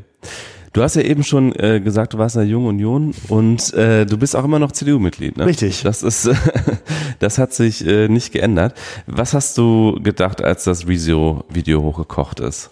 Du 0.73 0.81
hast 0.81 0.95
ja 0.95 1.01
eben 1.01 1.23
schon 1.23 1.53
äh, 1.55 1.81
gesagt, 1.81 2.13
du 2.13 2.17
warst 2.17 2.35
in 2.35 2.41
der 2.41 2.49
Jungen 2.49 2.67
Union 2.67 3.13
und 3.27 3.73
äh, 3.73 4.05
du 4.05 4.17
bist 4.17 4.37
auch 4.37 4.45
immer 4.45 4.57
noch 4.57 4.71
CDU-Mitglied. 4.71 5.35
Ne? 5.35 5.45
Richtig. 5.45 5.83
Das 5.83 6.01
ist, 6.01 6.29
das 7.19 7.37
hat 7.37 7.53
sich 7.53 7.85
äh, 7.85 8.07
nicht 8.07 8.31
geändert. 8.31 8.73
Was 9.05 9.33
hast 9.33 9.57
du 9.57 9.99
gedacht, 10.01 10.41
als 10.41 10.63
das 10.63 10.87
Rezo-Video 10.87 11.81
hochgekocht 11.81 12.39
ist? 12.39 12.69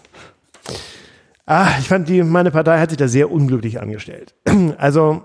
Ah, 1.44 1.68
ich 1.78 1.88
fand, 1.88 2.08
die, 2.08 2.22
meine 2.22 2.50
Partei 2.50 2.78
hat 2.78 2.88
sich 2.90 2.96
da 2.96 3.06
sehr 3.06 3.30
unglücklich 3.30 3.80
angestellt. 3.80 4.34
Also, 4.78 5.22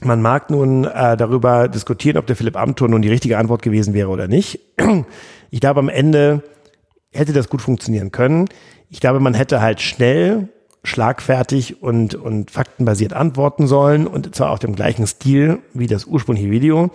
man 0.00 0.22
mag 0.22 0.50
nun 0.50 0.84
äh, 0.84 1.16
darüber 1.16 1.66
diskutieren, 1.66 2.16
ob 2.16 2.26
der 2.26 2.36
Philipp 2.36 2.56
Amthor 2.56 2.88
nun 2.88 3.02
die 3.02 3.08
richtige 3.08 3.38
Antwort 3.38 3.62
gewesen 3.62 3.92
wäre 3.94 4.08
oder 4.08 4.28
nicht. 4.28 4.60
Ich 5.50 5.60
glaube, 5.60 5.80
am 5.80 5.88
Ende 5.88 6.44
hätte 7.10 7.32
das 7.32 7.48
gut 7.48 7.62
funktionieren 7.62 8.12
können. 8.12 8.44
Ich 8.90 9.00
glaube, 9.00 9.18
man 9.18 9.34
hätte 9.34 9.60
halt 9.60 9.80
schnell, 9.80 10.48
schlagfertig 10.88 11.82
und, 11.82 12.14
und 12.14 12.50
faktenbasiert 12.50 13.12
antworten 13.12 13.66
sollen 13.66 14.06
und 14.06 14.34
zwar 14.34 14.50
auf 14.50 14.58
dem 14.58 14.74
gleichen 14.74 15.06
Stil 15.06 15.58
wie 15.74 15.86
das 15.86 16.04
ursprüngliche 16.06 16.50
Video. 16.50 16.90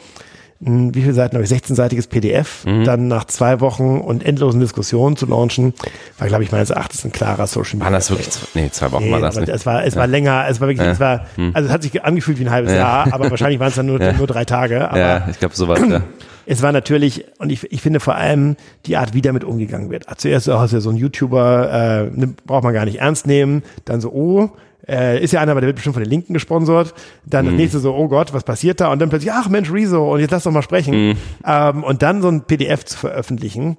Wie 0.65 1.01
viele 1.01 1.13
Seiten 1.13 1.35
habe 1.35 1.43
ich? 1.43 1.51
16-seitiges 1.51 2.07
PDF, 2.07 2.63
dann 2.85 3.09
nach 3.09 3.25
zwei 3.25 3.59
Wochen 3.59 3.99
und 3.99 4.25
endlosen 4.25 4.61
Diskussionen 4.61 5.17
zu 5.17 5.25
launchen, 5.25 5.73
war, 6.17 6.29
glaube 6.29 6.43
ich, 6.45 6.53
meines 6.53 6.69
Erachtens 6.69 7.03
ein 7.03 7.11
klarer 7.11 7.47
Social 7.47 7.73
Media. 7.73 7.85
War 7.85 7.91
das 7.91 8.09
wirklich, 8.09 8.29
zwei, 8.29 8.47
nee, 8.61 8.69
zwei 8.71 8.91
Wochen 8.93 9.03
Nee, 9.03 9.11
war 9.11 9.19
das 9.19 9.35
nicht. 9.35 9.49
es 9.49 9.65
war, 9.65 9.83
es 9.83 9.97
war 9.97 10.07
länger, 10.07 10.45
es 10.47 10.61
war 10.61 10.69
wirklich, 10.69 10.87
es 10.87 11.01
war, 11.01 11.25
also 11.53 11.67
es 11.67 11.73
hat 11.73 11.83
sich 11.83 12.01
angefühlt 12.05 12.39
wie 12.39 12.45
ein 12.45 12.51
halbes 12.51 12.71
Jahr, 12.71 13.13
aber 13.13 13.29
wahrscheinlich 13.29 13.59
waren 13.59 13.69
es 13.69 13.75
dann 13.75 13.87
nur, 13.87 13.99
nur 14.17 14.25
drei 14.27 14.45
Tage. 14.45 14.89
Aber 14.89 14.99
ja, 14.99 15.27
ich 15.29 15.37
glaube 15.37 15.53
sowas, 15.53 15.81
ja. 15.89 16.01
Es 16.45 16.61
war 16.61 16.71
natürlich, 16.71 17.25
und 17.39 17.51
ich, 17.51 17.71
ich 17.71 17.81
finde 17.81 17.99
vor 17.99 18.15
allem 18.15 18.55
die 18.85 18.97
Art, 18.97 19.13
wie 19.13 19.21
damit 19.21 19.43
umgegangen 19.43 19.89
wird. 19.89 20.05
Zuerst 20.17 20.49
oh, 20.49 20.63
ist 20.63 20.73
ja 20.73 20.79
so 20.79 20.89
ein 20.89 20.95
YouTuber, 20.95 22.11
äh, 22.11 22.27
braucht 22.45 22.63
man 22.63 22.73
gar 22.73 22.85
nicht 22.85 22.99
ernst 22.99 23.27
nehmen, 23.27 23.63
dann 23.85 24.01
so, 24.01 24.11
oh, 24.11 24.49
äh, 24.87 25.23
ist 25.23 25.31
ja 25.31 25.41
einer, 25.41 25.51
aber 25.51 25.61
der 25.61 25.67
wird 25.67 25.77
bestimmt 25.77 25.95
von 25.95 26.03
den 26.03 26.09
Linken 26.09 26.33
gesponsert. 26.33 26.93
Dann 27.25 27.45
das 27.45 27.55
nächste 27.55 27.79
so, 27.79 27.95
oh 27.95 28.07
Gott, 28.07 28.33
was 28.33 28.43
passiert 28.43 28.81
da? 28.81 28.91
Und 28.91 28.99
dann 28.99 29.09
plötzlich, 29.09 29.31
ach 29.31 29.47
Mensch, 29.47 29.71
Rezo, 29.71 30.13
und 30.13 30.19
jetzt 30.19 30.31
lass 30.31 30.43
doch 30.43 30.51
mal 30.51 30.61
sprechen. 30.61 31.17
Ähm, 31.45 31.83
und 31.83 32.01
dann 32.01 32.21
so 32.21 32.27
ein 32.27 32.41
PDF 32.41 32.83
zu 32.85 32.97
veröffentlichen. 32.97 33.77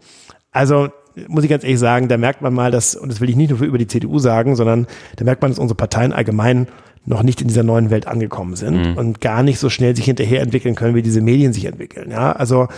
Also, 0.50 0.88
muss 1.28 1.44
ich 1.44 1.50
ganz 1.50 1.62
ehrlich 1.62 1.78
sagen, 1.78 2.08
da 2.08 2.16
merkt 2.16 2.42
man 2.42 2.54
mal, 2.54 2.70
dass, 2.70 2.96
und 2.96 3.10
das 3.10 3.20
will 3.20 3.28
ich 3.28 3.36
nicht 3.36 3.50
nur 3.50 3.58
für 3.58 3.66
über 3.66 3.78
die 3.78 3.86
CDU 3.86 4.18
sagen, 4.18 4.56
sondern 4.56 4.86
da 5.16 5.24
merkt 5.24 5.42
man, 5.42 5.50
dass 5.50 5.58
unsere 5.58 5.76
Parteien 5.76 6.12
allgemein 6.12 6.68
noch 7.07 7.22
nicht 7.22 7.40
in 7.40 7.48
dieser 7.48 7.62
neuen 7.62 7.90
Welt 7.90 8.07
angekommen 8.07 8.57
sind 8.57 8.92
mhm. 8.92 8.96
und 8.96 9.20
gar 9.20 9.42
nicht 9.42 9.59
so 9.59 9.68
schnell 9.68 9.94
sich 9.94 10.07
hinterher 10.07 10.40
entwickeln 10.40 10.74
können, 10.74 10.94
wie 10.94 11.02
diese 11.02 11.20
Medien 11.20 11.52
sich 11.52 11.66
entwickeln. 11.66 12.11
Ja, 12.11 12.32
also 12.32 12.68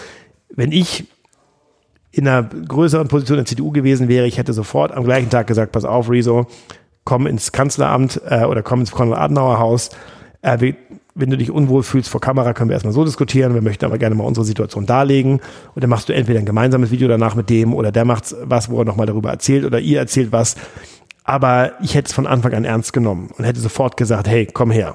wenn 0.54 0.72
ich 0.72 1.04
in 2.10 2.26
einer 2.26 2.42
größeren 2.42 3.08
Position 3.08 3.38
in 3.38 3.44
der 3.44 3.48
CDU 3.48 3.70
gewesen 3.70 4.08
wäre, 4.08 4.26
ich 4.26 4.38
hätte 4.38 4.52
sofort 4.52 4.92
am 4.92 5.04
gleichen 5.04 5.30
Tag 5.30 5.46
gesagt, 5.46 5.72
pass 5.72 5.84
auf, 5.84 6.10
Rezo, 6.10 6.46
komm 7.04 7.26
ins 7.26 7.52
Kanzleramt 7.52 8.20
äh, 8.28 8.44
oder 8.44 8.62
komm 8.62 8.80
ins 8.80 8.90
Konrad-Adenauer-Haus. 8.90 9.90
Äh, 10.42 10.74
wenn 11.14 11.30
du 11.30 11.36
dich 11.38 11.50
unwohl 11.50 11.82
fühlst 11.82 12.10
vor 12.10 12.20
Kamera, 12.20 12.52
können 12.52 12.68
wir 12.68 12.74
erstmal 12.74 12.92
so 12.92 13.04
diskutieren. 13.04 13.54
Wir 13.54 13.62
möchten 13.62 13.84
aber 13.86 13.96
gerne 13.96 14.14
mal 14.14 14.24
unsere 14.24 14.44
Situation 14.44 14.84
darlegen. 14.84 15.40
Und 15.74 15.82
dann 15.82 15.88
machst 15.88 16.08
du 16.08 16.14
entweder 16.14 16.38
ein 16.38 16.46
gemeinsames 16.46 16.90
Video 16.90 17.08
danach 17.08 17.34
mit 17.34 17.48
dem 17.48 17.72
oder 17.72 17.90
der 17.90 18.04
macht 18.04 18.34
was, 18.42 18.70
wo 18.70 18.78
er 18.78 18.84
nochmal 18.84 19.06
darüber 19.06 19.30
erzählt 19.30 19.64
oder 19.64 19.80
ihr 19.80 19.98
erzählt 19.98 20.30
was. 20.32 20.56
Aber 21.26 21.72
ich 21.82 21.94
hätte 21.94 22.06
es 22.06 22.12
von 22.12 22.26
Anfang 22.26 22.54
an 22.54 22.64
ernst 22.64 22.92
genommen 22.92 23.30
und 23.36 23.44
hätte 23.44 23.60
sofort 23.60 23.96
gesagt, 23.96 24.28
hey, 24.28 24.46
komm 24.46 24.70
her. 24.70 24.94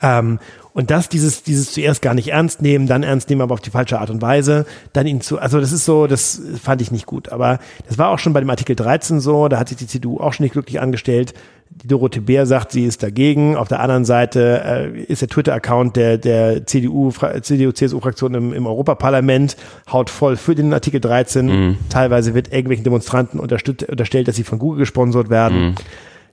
Ähm, 0.00 0.38
und 0.74 0.92
das, 0.92 1.08
dieses, 1.08 1.42
dieses 1.42 1.72
zuerst 1.72 2.02
gar 2.02 2.14
nicht 2.14 2.28
ernst 2.28 2.62
nehmen, 2.62 2.86
dann 2.86 3.02
ernst 3.02 3.30
nehmen, 3.30 3.40
aber 3.40 3.54
auf 3.54 3.60
die 3.60 3.70
falsche 3.70 3.98
Art 3.98 4.10
und 4.10 4.22
Weise, 4.22 4.64
dann 4.92 5.06
ihn 5.06 5.20
zu, 5.20 5.38
also 5.40 5.58
das 5.58 5.72
ist 5.72 5.84
so, 5.84 6.06
das 6.06 6.40
fand 6.62 6.82
ich 6.82 6.92
nicht 6.92 7.06
gut. 7.06 7.30
Aber 7.30 7.58
das 7.88 7.98
war 7.98 8.10
auch 8.10 8.18
schon 8.18 8.32
bei 8.32 8.40
dem 8.40 8.50
Artikel 8.50 8.76
13 8.76 9.18
so, 9.18 9.48
da 9.48 9.58
hat 9.58 9.70
sich 9.70 9.78
die 9.78 9.88
CDU 9.88 10.20
auch 10.20 10.34
schon 10.34 10.44
nicht 10.44 10.52
glücklich 10.52 10.80
angestellt. 10.80 11.34
Die 11.70 11.88
Dorothee 11.88 12.20
Bär 12.20 12.46
sagt, 12.46 12.72
sie 12.72 12.84
ist 12.84 13.02
dagegen. 13.02 13.56
Auf 13.56 13.68
der 13.68 13.80
anderen 13.80 14.04
Seite 14.04 14.62
äh, 14.64 15.02
ist 15.02 15.22
der 15.22 15.28
Twitter-Account 15.28 15.96
der, 15.96 16.18
der 16.18 16.66
CDU, 16.66 17.10
CDU-CSU-Fraktion 17.10 18.34
im, 18.34 18.52
im 18.52 18.66
Europaparlament 18.66 19.56
haut 19.92 20.10
voll 20.10 20.36
für 20.36 20.54
den 20.54 20.72
Artikel 20.72 21.00
13. 21.00 21.46
Mhm. 21.46 21.76
Teilweise 21.88 22.34
wird 22.34 22.52
irgendwelchen 22.52 22.84
Demonstranten 22.84 23.38
unterstellt, 23.38 24.28
dass 24.28 24.36
sie 24.36 24.44
von 24.44 24.58
Google 24.58 24.80
gesponsert 24.80 25.30
werden. 25.30 25.70
Mhm 25.70 25.74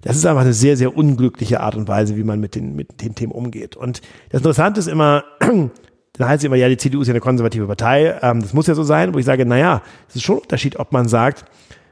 das 0.06 0.18
ist 0.18 0.26
einfach 0.28 0.44
eine 0.44 0.54
sehr, 0.54 0.78
sehr 0.78 0.96
unglückliche 0.96 1.62
Art 1.62 1.76
und 1.76 1.88
Weise, 1.88 2.16
wie 2.16 2.24
man 2.24 2.40
mit 2.40 2.54
den, 2.54 2.76
mit 2.76 3.02
den 3.02 3.16
Themen 3.16 3.32
umgeht. 3.32 3.76
Und 3.76 4.02
das 4.30 4.40
Interessante 4.40 4.80
ist 4.80 4.88
immer, 4.88 5.24
dann 5.40 5.72
heißt 6.20 6.44
es 6.44 6.46
immer, 6.46 6.56
ja, 6.56 6.70
die 6.70 6.78
CDU 6.78 7.02
ist 7.02 7.08
ja 7.08 7.14
eine 7.14 7.22
konservative 7.22 7.66
Partei, 7.66 8.16
ähm, 8.22 8.40
das 8.40 8.54
muss 8.54 8.68
ja 8.68 8.76
so 8.76 8.84
sein, 8.84 9.16
wo 9.16 9.18
ich 9.18 9.26
sage, 9.26 9.48
naja, 9.48 9.82
es 10.08 10.18
ist 10.18 10.22
schon 10.22 10.36
ein 10.36 10.42
Unterschied, 10.42 10.78
ob 10.78 10.92
man 10.92 11.08
sagt, 11.08 11.46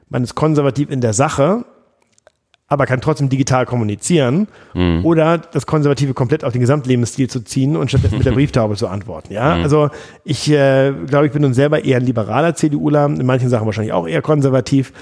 man 0.09 0.23
ist 0.23 0.35
konservativ 0.35 0.91
in 0.91 1.01
der 1.01 1.13
Sache, 1.13 1.65
aber 2.68 2.86
kann 2.86 3.01
trotzdem 3.01 3.30
digital 3.30 3.66
kommunizieren 3.66 4.47
mhm. 4.74 5.05
oder 5.05 5.38
das 5.38 5.66
Konservative 5.66 6.14
komplett 6.14 6.43
auf 6.43 6.53
den 6.53 6.61
Gesamtlebensstil 6.61 7.30
zu 7.30 7.41
ziehen 7.41 7.76
und 7.76 7.89
stattdessen 7.89 8.18
mit 8.18 8.26
der 8.26 8.32
Brieftaube 8.34 8.76
zu 8.76 8.88
antworten. 8.88 9.34
Ja, 9.34 9.55
mhm. 9.55 9.64
also 9.64 9.89
ich 10.24 10.49
äh, 10.49 10.93
glaube, 11.07 11.28
ich 11.28 11.32
bin 11.32 11.41
nun 11.41 11.53
selber 11.53 11.84
eher 11.84 11.97
ein 11.97 12.05
liberaler 12.05 12.55
CDUler, 12.55 13.05
in 13.05 13.26
manchen 13.26 13.49
Sachen 13.49 13.66
wahrscheinlich 13.66 13.93
auch 13.93 14.07
eher 14.07 14.22
konservativ, 14.22 14.93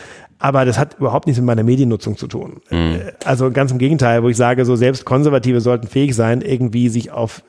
aber 0.42 0.66
das 0.66 0.80
hat 0.80 0.98
überhaupt 0.98 1.28
nichts 1.28 1.40
mit 1.40 1.46
meiner 1.46 1.64
Mediennutzung 1.64 2.18
zu 2.18 2.28
tun. 2.28 2.62
Mhm. 2.72 3.00
Also 3.26 3.52
ganz 3.52 3.72
im 3.72 3.78
Gegenteil, 3.78 4.24
wo 4.24 4.30
ich 4.30 4.38
sage, 4.38 4.66
so 4.66 4.76
selbst 4.76 5.06
Konservative 5.06 5.62
sollten 5.62 5.88
fähig 5.88 6.16
sein, 6.16 6.42
irgendwie 6.42 6.90
sich 6.90 7.12
auf, 7.12 7.44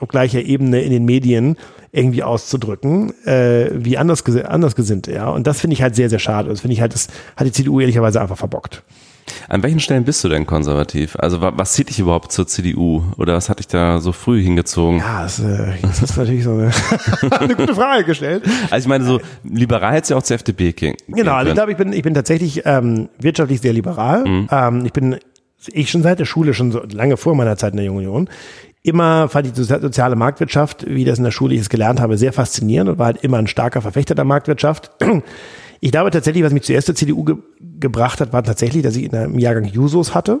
auf 0.00 0.08
gleicher 0.08 0.40
Ebene 0.40 0.80
in 0.80 0.90
den 0.90 1.04
Medien 1.04 1.56
irgendwie 1.92 2.22
auszudrücken, 2.22 3.12
äh, 3.26 3.70
wie 3.74 3.98
anders, 3.98 4.24
andersgesinnte, 4.24 5.12
ja. 5.12 5.28
Und 5.28 5.46
das 5.46 5.60
finde 5.60 5.74
ich 5.74 5.82
halt 5.82 5.94
sehr, 5.94 6.08
sehr 6.08 6.18
schade. 6.18 6.48
Das 6.48 6.60
finde 6.60 6.72
ich 6.72 6.80
halt, 6.80 6.94
das 6.94 7.08
hat 7.36 7.46
die 7.46 7.52
CDU 7.52 7.80
ehrlicherweise 7.80 8.20
einfach 8.20 8.38
verbockt. 8.38 8.82
An 9.48 9.62
welchen 9.62 9.80
Stellen 9.80 10.04
bist 10.04 10.22
du 10.24 10.28
denn 10.28 10.46
konservativ? 10.46 11.16
Also 11.16 11.40
was 11.40 11.72
zieht 11.72 11.90
dich 11.90 11.98
überhaupt 11.98 12.32
zur 12.32 12.46
CDU? 12.46 13.04
Oder 13.16 13.34
was 13.34 13.48
hat 13.48 13.58
dich 13.58 13.68
da 13.68 14.00
so 14.00 14.12
früh 14.12 14.42
hingezogen? 14.42 14.98
Ja, 14.98 15.22
das, 15.22 15.40
äh, 15.40 15.74
das 15.82 16.02
ist 16.02 16.16
natürlich 16.16 16.44
so 16.44 16.52
eine, 16.52 16.70
eine, 17.38 17.54
gute 17.54 17.74
Frage 17.74 18.04
gestellt. 18.04 18.44
Also 18.70 18.84
ich 18.84 18.88
meine, 18.88 19.04
so 19.04 19.20
liberal 19.44 19.92
hätte 19.92 20.10
ja 20.10 20.16
auch 20.16 20.22
zur 20.22 20.36
FDP 20.36 20.72
gehen. 20.72 20.96
Genau, 21.08 21.34
also 21.34 21.48
ich 21.48 21.54
glaube, 21.54 21.72
ich 21.72 21.76
bin, 21.76 21.92
ich 21.92 22.02
bin 22.02 22.14
tatsächlich 22.14 22.62
ähm, 22.64 23.08
wirtschaftlich 23.18 23.60
sehr 23.60 23.72
liberal. 23.72 24.24
Mhm. 24.24 24.48
Ähm, 24.50 24.86
ich 24.86 24.92
bin 24.92 25.16
ich 25.72 25.90
schon 25.90 26.02
seit 26.02 26.18
der 26.18 26.24
Schule, 26.24 26.54
schon 26.54 26.70
so 26.70 26.82
lange 26.92 27.16
vor 27.16 27.34
meiner 27.34 27.56
Zeit 27.56 27.72
in 27.72 27.78
der 27.78 27.86
Jungen 27.86 28.06
Union, 28.06 28.28
immer 28.82 29.28
fand 29.28 29.46
ich 29.46 29.52
die 29.52 29.62
soziale 29.62 30.16
Marktwirtschaft, 30.16 30.86
wie 30.88 31.04
das 31.04 31.18
in 31.18 31.24
der 31.24 31.30
Schule 31.30 31.54
ich 31.54 31.60
es 31.60 31.68
gelernt 31.68 32.00
habe, 32.00 32.16
sehr 32.16 32.32
faszinierend 32.32 32.90
und 32.90 32.98
war 32.98 33.06
halt 33.06 33.24
immer 33.24 33.38
ein 33.38 33.46
starker 33.46 33.82
Verfechter 33.82 34.14
der 34.14 34.24
Marktwirtschaft. 34.24 34.90
Ich 35.80 35.92
glaube 35.92 36.10
tatsächlich, 36.10 36.42
was 36.42 36.52
mich 36.52 36.64
zuerst 36.64 36.86
zur 36.86 36.96
CDU 36.96 37.22
ge 37.22 37.36
gebracht 37.80 38.20
hat, 38.20 38.32
war 38.32 38.42
tatsächlich, 38.42 38.82
dass 38.82 38.96
ich 38.96 39.04
in 39.04 39.14
einem 39.14 39.38
Jahrgang 39.38 39.64
Jusos 39.64 40.14
hatte, 40.14 40.40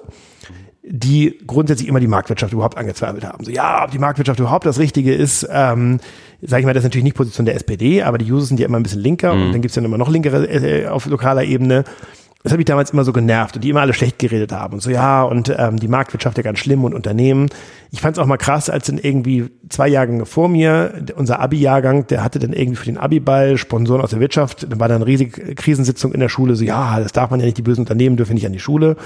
die 0.82 1.38
grundsätzlich 1.46 1.88
immer 1.88 2.00
die 2.00 2.06
Marktwirtschaft 2.06 2.52
überhaupt 2.52 2.78
angezweifelt 2.78 3.24
haben. 3.24 3.44
So, 3.44 3.50
ja, 3.50 3.84
ob 3.84 3.90
die 3.90 3.98
Marktwirtschaft 3.98 4.40
überhaupt 4.40 4.64
das 4.64 4.78
Richtige 4.78 5.14
ist, 5.14 5.46
ähm, 5.50 6.00
sage 6.40 6.60
ich 6.60 6.66
mal, 6.66 6.72
das 6.72 6.82
ist 6.82 6.88
natürlich 6.88 7.04
nicht 7.04 7.16
Position 7.16 7.44
der 7.44 7.56
SPD, 7.56 8.02
aber 8.02 8.18
die 8.18 8.24
Jusos 8.24 8.48
sind 8.48 8.60
ja 8.60 8.66
immer 8.66 8.78
ein 8.78 8.82
bisschen 8.82 9.00
linker 9.00 9.34
mhm. 9.34 9.42
und 9.42 9.52
dann 9.52 9.62
gibt's 9.62 9.76
ja 9.76 9.82
immer 9.82 9.98
noch 9.98 10.08
linkere 10.08 10.46
äh, 10.46 10.86
auf 10.86 11.06
lokaler 11.06 11.44
Ebene. 11.44 11.84
Das 12.44 12.52
hat 12.52 12.58
mich 12.58 12.66
damals 12.66 12.90
immer 12.90 13.02
so 13.02 13.12
genervt 13.12 13.56
und 13.56 13.64
die 13.64 13.70
immer 13.70 13.80
alle 13.80 13.92
schlecht 13.92 14.20
geredet 14.20 14.52
haben 14.52 14.74
und 14.74 14.80
so, 14.80 14.90
ja, 14.90 15.24
und 15.24 15.52
ähm, 15.58 15.80
die 15.80 15.88
Marktwirtschaft 15.88 16.36
ja 16.36 16.44
ganz 16.44 16.60
schlimm 16.60 16.84
und 16.84 16.94
Unternehmen. 16.94 17.48
Ich 17.90 18.00
fand 18.00 18.16
es 18.16 18.22
auch 18.22 18.26
mal 18.26 18.36
krass, 18.36 18.70
als 18.70 18.86
dann 18.86 18.98
irgendwie 18.98 19.50
zwei 19.68 19.88
Jahrgänge 19.88 20.24
vor 20.24 20.48
mir, 20.48 21.04
unser 21.16 21.40
Abi-Jahrgang, 21.40 22.06
der 22.06 22.22
hatte 22.22 22.38
dann 22.38 22.52
irgendwie 22.52 22.76
für 22.76 22.86
den 22.86 22.96
Abi-Ball 22.96 23.58
Sponsoren 23.58 24.00
aus 24.00 24.10
der 24.10 24.20
Wirtschaft, 24.20 24.70
dann 24.70 24.78
war 24.78 24.86
dann 24.86 24.98
eine 24.98 25.06
riesige 25.06 25.56
Krisensitzung 25.56 26.12
in 26.12 26.20
der 26.20 26.28
Schule, 26.28 26.54
so, 26.54 26.64
ja, 26.64 27.00
das 27.00 27.10
darf 27.10 27.30
man 27.30 27.40
ja 27.40 27.46
nicht, 27.46 27.58
die 27.58 27.62
bösen 27.62 27.80
Unternehmen 27.80 28.16
dürfen 28.16 28.34
nicht 28.34 28.46
an 28.46 28.52
die 28.52 28.60
Schule. 28.60 28.96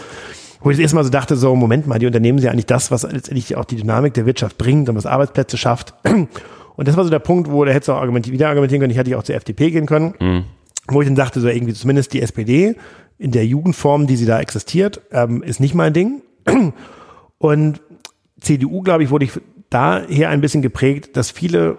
Wo 0.61 0.71
ich 0.71 0.77
das 0.77 0.83
erste 0.83 0.97
Mal 0.97 1.05
so 1.05 1.11
dachte, 1.11 1.35
so, 1.35 1.57
Moment 1.57 1.87
mal, 1.87 1.99
die 1.99 2.07
Unternehmen 2.07 2.39
sind 2.39 2.47
ja 2.47 2.53
eigentlich 2.53 2.67
das, 2.67 2.91
was 2.91 3.03
letztendlich 3.03 3.57
auch 3.57 3.65
die 3.65 3.77
Dynamik 3.77 4.15
der 4.15 4.27
Wirtschaft 4.27 4.59
bringt 4.59 4.89
und 4.89 4.95
was 4.95 5.07
Arbeitsplätze 5.07 5.57
schafft. 5.57 5.95
Und 6.75 6.89
das 6.89 6.97
war 6.97 7.05
so 7.05 7.11
der 7.11 7.19
Punkt, 7.19 7.51
wo 7.51 7.65
der 7.65 7.75
hätte 7.75 7.95
auch 7.95 8.01
argumentieren, 8.01 8.35
wieder 8.35 8.49
argumentieren 8.49 8.81
können, 8.81 8.93
ich 8.93 8.97
hätte 8.97 9.19
auch 9.19 9.23
zur 9.23 9.35
FDP 9.35 9.71
gehen 9.71 9.87
können. 9.87 10.15
Mhm. 10.21 10.45
Wo 10.89 11.01
ich 11.01 11.07
dann 11.07 11.15
dachte, 11.15 11.41
so 11.41 11.49
irgendwie 11.49 11.75
zumindest 11.75 12.13
die 12.13 12.23
SPD 12.23 12.77
in 13.19 13.31
der 13.31 13.47
Jugendform, 13.47 14.07
die 14.07 14.17
sie 14.17 14.27
da 14.27 14.41
existiert, 14.41 15.01
ähm, 15.13 15.43
ist 15.43 15.61
nicht 15.61 15.75
mein 15.75 15.93
Ding. 15.93 16.23
Und 17.39 17.81
CDU, 18.41 18.83
glaube 18.83 19.05
ich, 19.05 19.11
wurde 19.11 19.25
ich 19.25 19.33
daher 19.71 20.31
ein 20.31 20.41
bisschen 20.41 20.63
geprägt, 20.63 21.17
dass 21.17 21.31
viele 21.31 21.79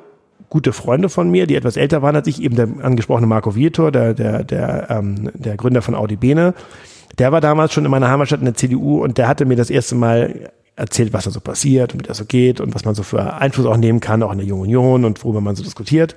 gute 0.49 0.71
Freunde 0.71 1.09
von 1.09 1.29
mir, 1.29 1.47
die 1.47 1.55
etwas 1.55 1.77
älter 1.77 2.01
waren 2.01 2.15
als 2.15 2.27
ich, 2.27 2.41
eben 2.41 2.55
der 2.55 2.67
angesprochene 2.81 3.27
Marco 3.27 3.55
Vietor, 3.55 3.91
der, 3.91 4.13
der, 4.13 4.43
der, 4.43 4.87
ähm, 4.89 5.31
der 5.33 5.57
Gründer 5.57 5.81
von 5.81 5.95
Audi 5.95 6.15
Bene, 6.15 6.53
der 7.17 7.31
war 7.31 7.41
damals 7.41 7.73
schon 7.73 7.85
in 7.85 7.91
meiner 7.91 8.09
Heimatstadt 8.09 8.39
in 8.39 8.45
der 8.45 8.55
CDU 8.55 9.03
und 9.03 9.17
der 9.17 9.27
hatte 9.27 9.45
mir 9.45 9.55
das 9.55 9.69
erste 9.69 9.95
Mal 9.95 10.51
erzählt, 10.75 11.13
was 11.13 11.25
da 11.25 11.31
so 11.31 11.39
passiert 11.39 11.93
und 11.93 12.01
wie 12.01 12.07
das 12.07 12.17
so 12.17 12.25
geht 12.25 12.59
und 12.59 12.73
was 12.73 12.85
man 12.85 12.95
so 12.95 13.03
für 13.03 13.33
Einfluss 13.35 13.65
auch 13.65 13.77
nehmen 13.77 13.99
kann, 13.99 14.23
auch 14.23 14.31
in 14.31 14.39
der 14.39 14.47
Jungen 14.47 14.63
Union 14.63 15.05
und 15.05 15.23
worüber 15.23 15.41
man 15.41 15.55
so 15.55 15.63
diskutiert. 15.63 16.15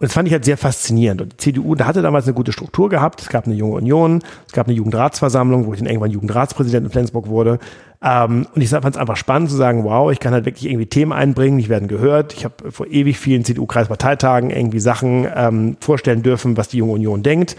Und 0.00 0.06
das 0.06 0.14
fand 0.14 0.26
ich 0.26 0.32
halt 0.32 0.46
sehr 0.46 0.56
faszinierend. 0.56 1.20
Und 1.20 1.32
die 1.34 1.36
CDU, 1.36 1.74
da 1.74 1.86
hatte 1.86 2.00
damals 2.00 2.24
eine 2.24 2.32
gute 2.32 2.52
Struktur 2.52 2.88
gehabt. 2.88 3.20
Es 3.20 3.28
gab 3.28 3.44
eine 3.44 3.54
junge 3.54 3.74
Union, 3.74 4.22
es 4.46 4.54
gab 4.54 4.66
eine 4.66 4.74
Jugendratsversammlung, 4.74 5.66
wo 5.66 5.74
ich 5.74 5.80
dann 5.80 5.88
irgendwann 5.88 6.10
Jugendratspräsident 6.10 6.86
in 6.86 6.90
Flensburg 6.90 7.28
wurde. 7.28 7.58
Ähm, 8.02 8.46
und 8.54 8.62
ich 8.62 8.70
fand 8.70 8.86
es 8.86 8.96
einfach 8.96 9.18
spannend 9.18 9.50
zu 9.50 9.56
sagen, 9.56 9.84
wow, 9.84 10.10
ich 10.10 10.18
kann 10.18 10.32
halt 10.32 10.46
wirklich 10.46 10.64
irgendwie 10.64 10.86
Themen 10.86 11.12
einbringen, 11.12 11.58
die 11.58 11.68
werden 11.68 11.86
gehört. 11.86 12.32
Ich 12.32 12.46
habe 12.46 12.72
vor 12.72 12.86
ewig 12.86 13.18
vielen 13.18 13.44
CDU-Kreisparteitagen 13.44 14.48
irgendwie 14.48 14.80
Sachen 14.80 15.28
ähm, 15.34 15.76
vorstellen 15.80 16.22
dürfen, 16.22 16.56
was 16.56 16.68
die 16.68 16.78
junge 16.78 16.92
Union 16.92 17.22
denkt. 17.22 17.56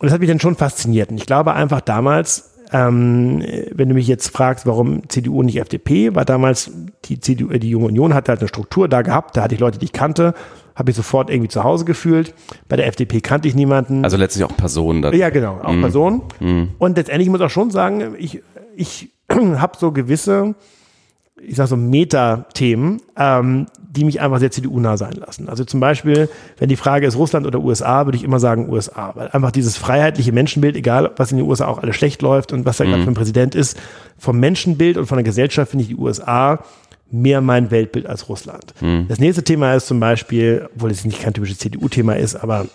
Und 0.00 0.06
das 0.06 0.12
hat 0.12 0.20
mich 0.20 0.28
dann 0.28 0.40
schon 0.40 0.56
fasziniert. 0.56 1.12
Und 1.12 1.18
ich 1.18 1.26
glaube 1.26 1.54
einfach 1.54 1.82
damals, 1.82 2.50
ähm, 2.72 3.44
wenn 3.72 3.88
du 3.88 3.94
mich 3.94 4.08
jetzt 4.08 4.28
fragst, 4.30 4.66
warum 4.66 5.08
CDU 5.08 5.38
und 5.38 5.46
nicht 5.46 5.60
FDP, 5.60 6.16
war 6.16 6.24
damals 6.24 6.72
die 7.04 7.20
CDU, 7.20 7.50
äh, 7.50 7.60
die 7.60 7.70
Junge 7.70 7.86
Union 7.86 8.12
hatte 8.12 8.32
halt 8.32 8.40
eine 8.40 8.48
Struktur 8.48 8.88
da 8.88 9.02
gehabt, 9.02 9.36
da 9.36 9.42
hatte 9.42 9.54
ich 9.54 9.60
Leute, 9.60 9.78
die 9.78 9.84
ich 9.84 9.92
kannte 9.92 10.34
habe 10.80 10.90
ich 10.90 10.96
sofort 10.96 11.28
irgendwie 11.28 11.50
zu 11.50 11.62
Hause 11.62 11.84
gefühlt. 11.84 12.34
Bei 12.68 12.76
der 12.76 12.86
FDP 12.86 13.20
kannte 13.20 13.46
ich 13.46 13.54
niemanden. 13.54 14.02
Also 14.02 14.16
letztlich 14.16 14.44
auch 14.44 14.56
Personen. 14.56 15.02
Dann. 15.02 15.14
Ja, 15.14 15.28
genau, 15.28 15.60
auch 15.62 15.72
mm. 15.74 15.80
Personen. 15.82 16.22
Mm. 16.40 16.62
Und 16.78 16.96
letztendlich 16.96 17.28
muss 17.28 17.40
ich 17.40 17.46
auch 17.46 17.50
schon 17.50 17.70
sagen, 17.70 18.14
ich, 18.18 18.42
ich 18.74 19.10
habe 19.30 19.76
so 19.78 19.92
gewisse, 19.92 20.54
ich 21.38 21.56
sag 21.56 21.68
so 21.68 21.76
Meta-Themen, 21.76 23.02
ähm, 23.18 23.66
die 23.90 24.04
mich 24.04 24.22
einfach 24.22 24.38
sehr 24.38 24.50
CDU-nah 24.50 24.96
sein 24.96 25.12
lassen. 25.12 25.50
Also 25.50 25.64
zum 25.64 25.80
Beispiel, 25.80 26.30
wenn 26.56 26.70
die 26.70 26.76
Frage 26.76 27.06
ist 27.06 27.16
Russland 27.16 27.46
oder 27.46 27.60
USA, 27.60 28.06
würde 28.06 28.16
ich 28.16 28.24
immer 28.24 28.40
sagen 28.40 28.70
USA, 28.70 29.12
weil 29.14 29.28
einfach 29.28 29.50
dieses 29.50 29.76
freiheitliche 29.76 30.32
Menschenbild, 30.32 30.76
egal 30.76 31.10
was 31.16 31.30
in 31.30 31.36
den 31.36 31.46
USA 31.46 31.66
auch 31.66 31.78
alles 31.78 31.94
schlecht 31.94 32.22
läuft 32.22 32.54
und 32.54 32.64
was 32.64 32.78
da 32.78 32.84
mm. 32.84 32.86
gerade 32.86 33.02
für 33.02 33.10
ein 33.10 33.14
Präsident 33.14 33.54
ist, 33.54 33.78
vom 34.16 34.40
Menschenbild 34.40 34.96
und 34.96 35.04
von 35.04 35.18
der 35.18 35.24
Gesellschaft 35.24 35.72
finde 35.72 35.82
ich 35.82 35.88
die 35.88 35.96
USA 35.96 36.60
mehr 37.10 37.40
mein 37.40 37.70
Weltbild 37.70 38.06
als 38.06 38.28
Russland. 38.28 38.74
Mhm. 38.80 39.06
Das 39.08 39.18
nächste 39.18 39.42
Thema 39.42 39.74
ist 39.74 39.86
zum 39.86 40.00
Beispiel, 40.00 40.68
obwohl 40.74 40.90
es 40.90 41.04
nicht 41.04 41.22
kein 41.22 41.34
typisches 41.34 41.58
CDU-Thema 41.58 42.16
ist, 42.16 42.36
aber 42.36 42.66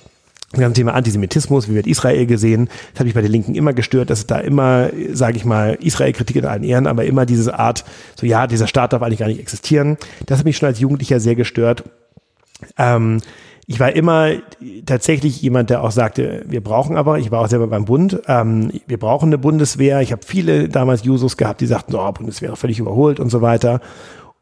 das 0.52 0.62
ganze 0.62 0.80
Thema 0.80 0.94
Antisemitismus, 0.94 1.70
wie 1.70 1.76
wird 1.76 1.88
Israel 1.88 2.26
gesehen? 2.26 2.70
Das 2.94 3.00
hat 3.00 3.06
mich 3.06 3.14
bei 3.14 3.22
den 3.22 3.32
Linken 3.32 3.56
immer 3.56 3.74
gestört, 3.74 4.10
dass 4.10 4.20
es 4.20 4.28
da 4.28 4.40
immer, 4.40 4.90
sage 5.12 5.38
ich 5.38 5.44
mal, 5.46 5.78
Israel-Kritik 5.82 6.38
in 6.38 6.46
allen 6.46 6.64
Ehren, 6.64 6.88
aber 6.88 7.06
immer 7.06 7.26
diese 7.26 7.60
Art, 7.60 7.84
so 8.16 8.26
ja, 8.26 8.48
dieser 8.48 8.68
Staat 8.68 8.94
darf 8.94 9.02
eigentlich 9.02 9.20
gar 9.20 9.28
nicht 9.28 9.40
existieren. 9.40 9.98
Das 10.26 10.40
hat 10.40 10.46
mich 10.46 10.58
schon 10.58 10.68
als 10.68 10.80
Jugendlicher 10.80 11.20
sehr 11.20 11.36
gestört. 11.36 11.84
Ähm, 12.78 13.22
ich 13.68 13.80
war 13.80 13.94
immer 13.94 14.34
tatsächlich 14.86 15.42
jemand, 15.42 15.72
der 15.72 15.84
auch 15.84 15.92
sagte, 15.92 16.46
wir 16.48 16.64
brauchen 16.64 16.98
aber, 16.98 17.18
ich 17.18 17.32
war 17.32 17.42
auch 17.42 17.48
selber 17.48 17.68
beim 17.68 17.86
Bund, 17.86 18.22
ähm, 18.28 18.72
wir 18.86 19.00
brauchen 19.00 19.30
eine 19.30 19.40
Bundeswehr. 19.40 20.02
Ich 20.02 20.12
habe 20.12 20.22
viele 20.24 20.70
damals 20.70 21.04
Jusos 21.04 21.36
gehabt, 21.36 21.62
die 21.62 21.66
sagten, 21.66 21.96
oh, 21.96 22.12
Bundeswehr 22.12 22.56
völlig 22.56 22.80
überholt 22.80 23.20
und 23.20 23.30
so 23.30 23.42
weiter. 23.42 23.82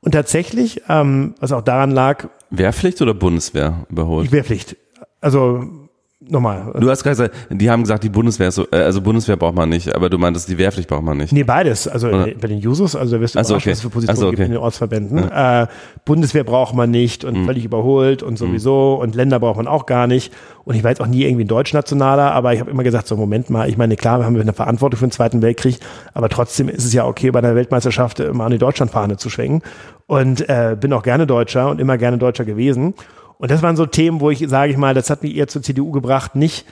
Und 0.03 0.11
tatsächlich, 0.11 0.81
ähm, 0.89 1.33
was 1.39 1.51
auch 1.53 1.61
daran 1.61 1.91
lag. 1.91 2.27
Wehrpflicht 2.49 3.01
oder 3.01 3.13
Bundeswehr 3.13 3.85
überholt? 3.89 4.31
Wehrpflicht. 4.31 4.75
Also 5.21 5.82
Nochmal. 6.29 6.73
Du 6.79 6.89
hast 6.89 7.03
gerade 7.03 7.15
gesagt, 7.15 7.35
die 7.49 7.69
haben 7.69 7.83
gesagt, 7.83 8.03
die 8.03 8.09
Bundeswehr 8.09 8.47
ist 8.47 8.55
so, 8.55 8.65
äh, 8.71 8.77
also 8.77 9.01
Bundeswehr 9.01 9.35
braucht 9.35 9.55
man 9.55 9.69
nicht, 9.69 9.93
aber 9.93 10.09
du 10.09 10.17
meintest, 10.17 10.47
die 10.47 10.57
Wehrpflicht 10.57 10.87
braucht 10.87 11.03
man 11.03 11.17
nicht. 11.17 11.33
Nee, 11.33 11.43
beides. 11.43 11.87
Also 11.87 12.07
Oder? 12.07 12.27
bei 12.39 12.47
den 12.47 12.59
Jusos, 12.59 12.95
also 12.95 13.15
da 13.15 13.21
wirst 13.21 13.35
du 13.35 13.39
Ach 13.39 13.43
so, 13.43 13.53
überrascht, 13.53 13.67
okay. 13.67 13.71
was 13.71 13.81
für 13.81 13.89
Positionen 13.89 14.17
Ach 14.17 14.21
so, 14.21 14.29
gibt 14.29 14.39
okay. 14.39 14.45
in 14.45 14.51
den 14.51 14.61
Ortsverbänden. 14.61 15.31
Äh, 15.31 15.67
Bundeswehr 16.05 16.43
braucht 16.43 16.75
man 16.75 16.91
nicht 16.91 17.25
und 17.25 17.45
völlig 17.45 17.65
überholt 17.65 18.23
und 18.23 18.37
sowieso 18.37 18.95
und 18.95 19.15
Länder 19.15 19.39
braucht 19.39 19.57
man 19.57 19.67
auch 19.67 19.85
gar 19.85 20.07
nicht. 20.07 20.33
Und 20.63 20.75
ich 20.75 20.83
war 20.83 20.91
jetzt 20.91 21.01
auch 21.01 21.07
nie 21.07 21.23
irgendwie 21.23 21.43
ein 21.43 21.47
Deutschnationaler, 21.47 22.31
aber 22.31 22.53
ich 22.53 22.59
habe 22.61 22.71
immer 22.71 22.83
gesagt, 22.83 23.07
so 23.07 23.17
Moment 23.17 23.49
mal, 23.49 23.67
ich 23.67 23.77
meine, 23.77 23.97
klar, 23.97 24.19
wir 24.19 24.25
haben 24.25 24.39
eine 24.39 24.53
Verantwortung 24.53 24.99
für 24.99 25.07
den 25.07 25.11
Zweiten 25.11 25.41
Weltkrieg, 25.41 25.79
aber 26.13 26.29
trotzdem 26.29 26.69
ist 26.69 26.85
es 26.85 26.93
ja 26.93 27.05
okay, 27.05 27.31
bei 27.31 27.41
der 27.41 27.55
Weltmeisterschaft 27.55 28.19
äh, 28.21 28.31
mal 28.31 28.45
an 28.45 28.51
die 28.51 28.59
Deutschlandfahne 28.59 29.17
zu 29.17 29.29
schwenken. 29.29 29.61
Und 30.05 30.47
äh, 30.49 30.77
bin 30.79 30.93
auch 30.93 31.03
gerne 31.03 31.25
Deutscher 31.25 31.69
und 31.69 31.79
immer 31.79 31.97
gerne 31.97 32.17
Deutscher 32.17 32.45
gewesen. 32.45 32.93
Und 33.37 33.51
das 33.51 33.61
waren 33.61 33.75
so 33.75 33.85
Themen, 33.85 34.21
wo 34.21 34.29
ich, 34.29 34.45
sage 34.47 34.71
ich 34.71 34.77
mal, 34.77 34.93
das 34.93 35.09
hat 35.09 35.23
mich 35.23 35.35
eher 35.35 35.47
zur 35.47 35.61
CDU 35.61 35.91
gebracht, 35.91 36.35
nicht 36.35 36.65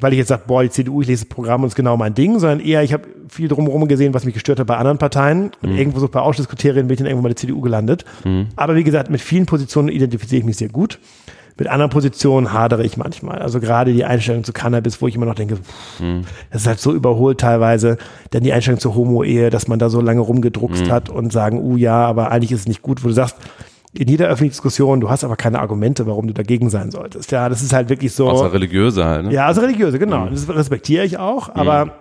weil 0.00 0.12
ich 0.12 0.18
jetzt 0.18 0.28
sage, 0.28 0.42
boah, 0.46 0.62
die 0.62 0.70
CDU, 0.70 1.02
ich 1.02 1.08
lese 1.08 1.24
das 1.24 1.28
Programm 1.28 1.62
und 1.62 1.68
ist 1.68 1.74
genau 1.74 1.96
mein 1.96 2.14
Ding, 2.14 2.38
sondern 2.38 2.60
eher, 2.60 2.82
ich 2.82 2.92
habe 2.92 3.02
viel 3.28 3.48
drumherum 3.48 3.88
gesehen, 3.88 4.14
was 4.14 4.24
mich 4.24 4.34
gestört 4.34 4.60
hat 4.60 4.66
bei 4.66 4.76
anderen 4.76 4.98
Parteien. 4.98 5.50
Und 5.60 5.70
irgendwo 5.76 5.98
so 5.98 6.08
bei 6.08 6.20
Ausschlusskriterien 6.20 6.86
bin 6.86 6.94
ich 6.94 6.98
dann 6.98 7.06
irgendwann 7.06 7.24
bei 7.24 7.28
der 7.30 7.36
CDU 7.36 7.60
gelandet. 7.60 8.04
Aber 8.56 8.76
wie 8.76 8.84
gesagt, 8.84 9.10
mit 9.10 9.20
vielen 9.20 9.46
Positionen 9.46 9.88
identifiziere 9.88 10.38
ich 10.38 10.46
mich 10.46 10.56
sehr 10.56 10.68
gut. 10.68 11.00
Mit 11.58 11.66
anderen 11.66 11.90
Positionen 11.90 12.52
hadere 12.52 12.84
ich 12.84 12.96
manchmal. 12.96 13.40
Also 13.40 13.58
gerade 13.58 13.92
die 13.92 14.04
Einstellung 14.04 14.44
zu 14.44 14.52
Cannabis, 14.52 15.02
wo 15.02 15.08
ich 15.08 15.16
immer 15.16 15.26
noch 15.26 15.34
denke, 15.34 15.56
pff, 15.56 16.00
das 16.52 16.60
ist 16.62 16.66
halt 16.68 16.78
so 16.78 16.92
überholt 16.94 17.40
teilweise. 17.40 17.98
Denn 18.32 18.44
die 18.44 18.52
Einstellung 18.52 18.78
zur 18.78 18.94
Homo-Ehe, 18.94 19.50
dass 19.50 19.66
man 19.66 19.80
da 19.80 19.90
so 19.90 20.00
lange 20.00 20.20
rumgedruckst 20.20 20.84
hat 20.92 21.08
und 21.08 21.32
sagen, 21.32 21.60
uh 21.60 21.76
ja, 21.76 22.06
aber 22.06 22.30
eigentlich 22.30 22.52
ist 22.52 22.60
es 22.60 22.68
nicht 22.68 22.82
gut, 22.82 23.02
wo 23.02 23.08
du 23.08 23.14
sagst, 23.14 23.36
in 23.94 24.08
jeder 24.08 24.26
öffentlichen 24.26 24.52
Diskussion, 24.52 25.00
du 25.00 25.08
hast 25.10 25.24
aber 25.24 25.36
keine 25.36 25.60
Argumente, 25.60 26.06
warum 26.06 26.26
du 26.26 26.34
dagegen 26.34 26.70
sein 26.70 26.90
solltest. 26.90 27.32
Ja, 27.32 27.48
das 27.48 27.62
ist 27.62 27.72
halt 27.72 27.88
wirklich 27.88 28.12
so. 28.12 28.28
Außer 28.28 28.52
religiöse 28.52 29.04
halt, 29.04 29.26
ne? 29.26 29.32
Ja, 29.32 29.46
also 29.46 29.60
religiöse, 29.60 29.98
genau. 29.98 30.26
Das 30.26 30.48
respektiere 30.48 31.04
ich 31.04 31.18
auch, 31.18 31.54
aber 31.54 31.92